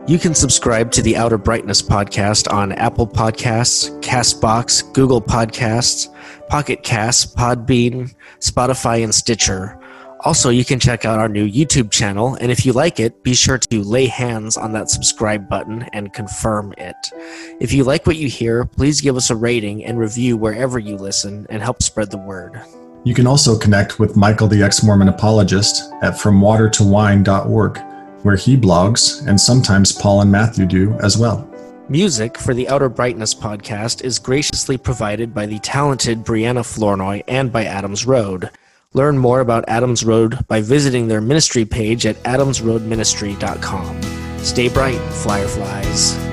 You 0.07 0.17
can 0.17 0.33
subscribe 0.33 0.91
to 0.93 1.03
the 1.03 1.15
Outer 1.15 1.37
Brightness 1.37 1.83
podcast 1.83 2.51
on 2.51 2.71
Apple 2.71 3.05
Podcasts, 3.05 3.91
Castbox, 4.01 4.91
Google 4.93 5.21
Podcasts, 5.21 6.07
Pocket 6.47 6.81
Casts, 6.81 7.31
Podbean, 7.31 8.15
Spotify, 8.39 9.03
and 9.03 9.13
Stitcher. 9.13 9.78
Also, 10.21 10.49
you 10.49 10.65
can 10.65 10.81
check 10.81 11.05
out 11.05 11.17
our 11.17 11.29
new 11.29 11.49
YouTube 11.49 11.91
channel, 11.91 12.35
and 12.41 12.51
if 12.51 12.65
you 12.65 12.73
like 12.73 12.99
it, 12.99 13.23
be 13.23 13.33
sure 13.33 13.57
to 13.57 13.81
lay 13.81 14.05
hands 14.05 14.57
on 14.57 14.73
that 14.73 14.89
subscribe 14.89 15.47
button 15.47 15.83
and 15.93 16.11
confirm 16.11 16.73
it. 16.77 16.95
If 17.61 17.71
you 17.71 17.85
like 17.85 18.05
what 18.05 18.17
you 18.17 18.27
hear, 18.27 18.65
please 18.65 18.99
give 18.99 19.15
us 19.15 19.29
a 19.29 19.35
rating 19.35 19.85
and 19.85 19.97
review 19.97 20.35
wherever 20.35 20.77
you 20.77 20.97
listen 20.97 21.47
and 21.49 21.63
help 21.63 21.81
spread 21.81 22.11
the 22.11 22.17
word. 22.17 22.61
You 23.05 23.13
can 23.13 23.27
also 23.27 23.57
connect 23.57 23.97
with 23.97 24.17
Michael 24.17 24.49
the 24.49 24.61
Ex 24.61 24.83
Mormon 24.83 25.07
Apologist 25.07 25.93
at 26.01 26.15
FromWaterToWine.org, 26.15 27.77
where 28.23 28.35
he 28.35 28.57
blogs, 28.57 29.25
and 29.25 29.39
sometimes 29.39 29.93
Paul 29.93 30.19
and 30.19 30.29
Matthew 30.29 30.65
do 30.65 30.97
as 30.99 31.17
well. 31.17 31.49
Music 31.87 32.37
for 32.37 32.53
the 32.53 32.67
Outer 32.67 32.89
Brightness 32.89 33.33
podcast 33.33 34.03
is 34.03 34.19
graciously 34.19 34.77
provided 34.77 35.33
by 35.33 35.45
the 35.45 35.59
talented 35.59 36.25
Brianna 36.25 36.65
Flournoy 36.65 37.23
and 37.29 37.53
by 37.53 37.63
Adams 37.63 38.05
Road. 38.05 38.49
Learn 38.93 39.17
more 39.19 39.39
about 39.39 39.65
Adams 39.67 40.03
Road 40.03 40.47
by 40.47 40.61
visiting 40.61 41.07
their 41.07 41.21
ministry 41.21 41.63
page 41.63 42.05
at 42.07 42.15
adamsroadministry.com. 42.23 44.01
Stay 44.39 44.69
bright, 44.69 44.99
fireflies. 44.99 46.28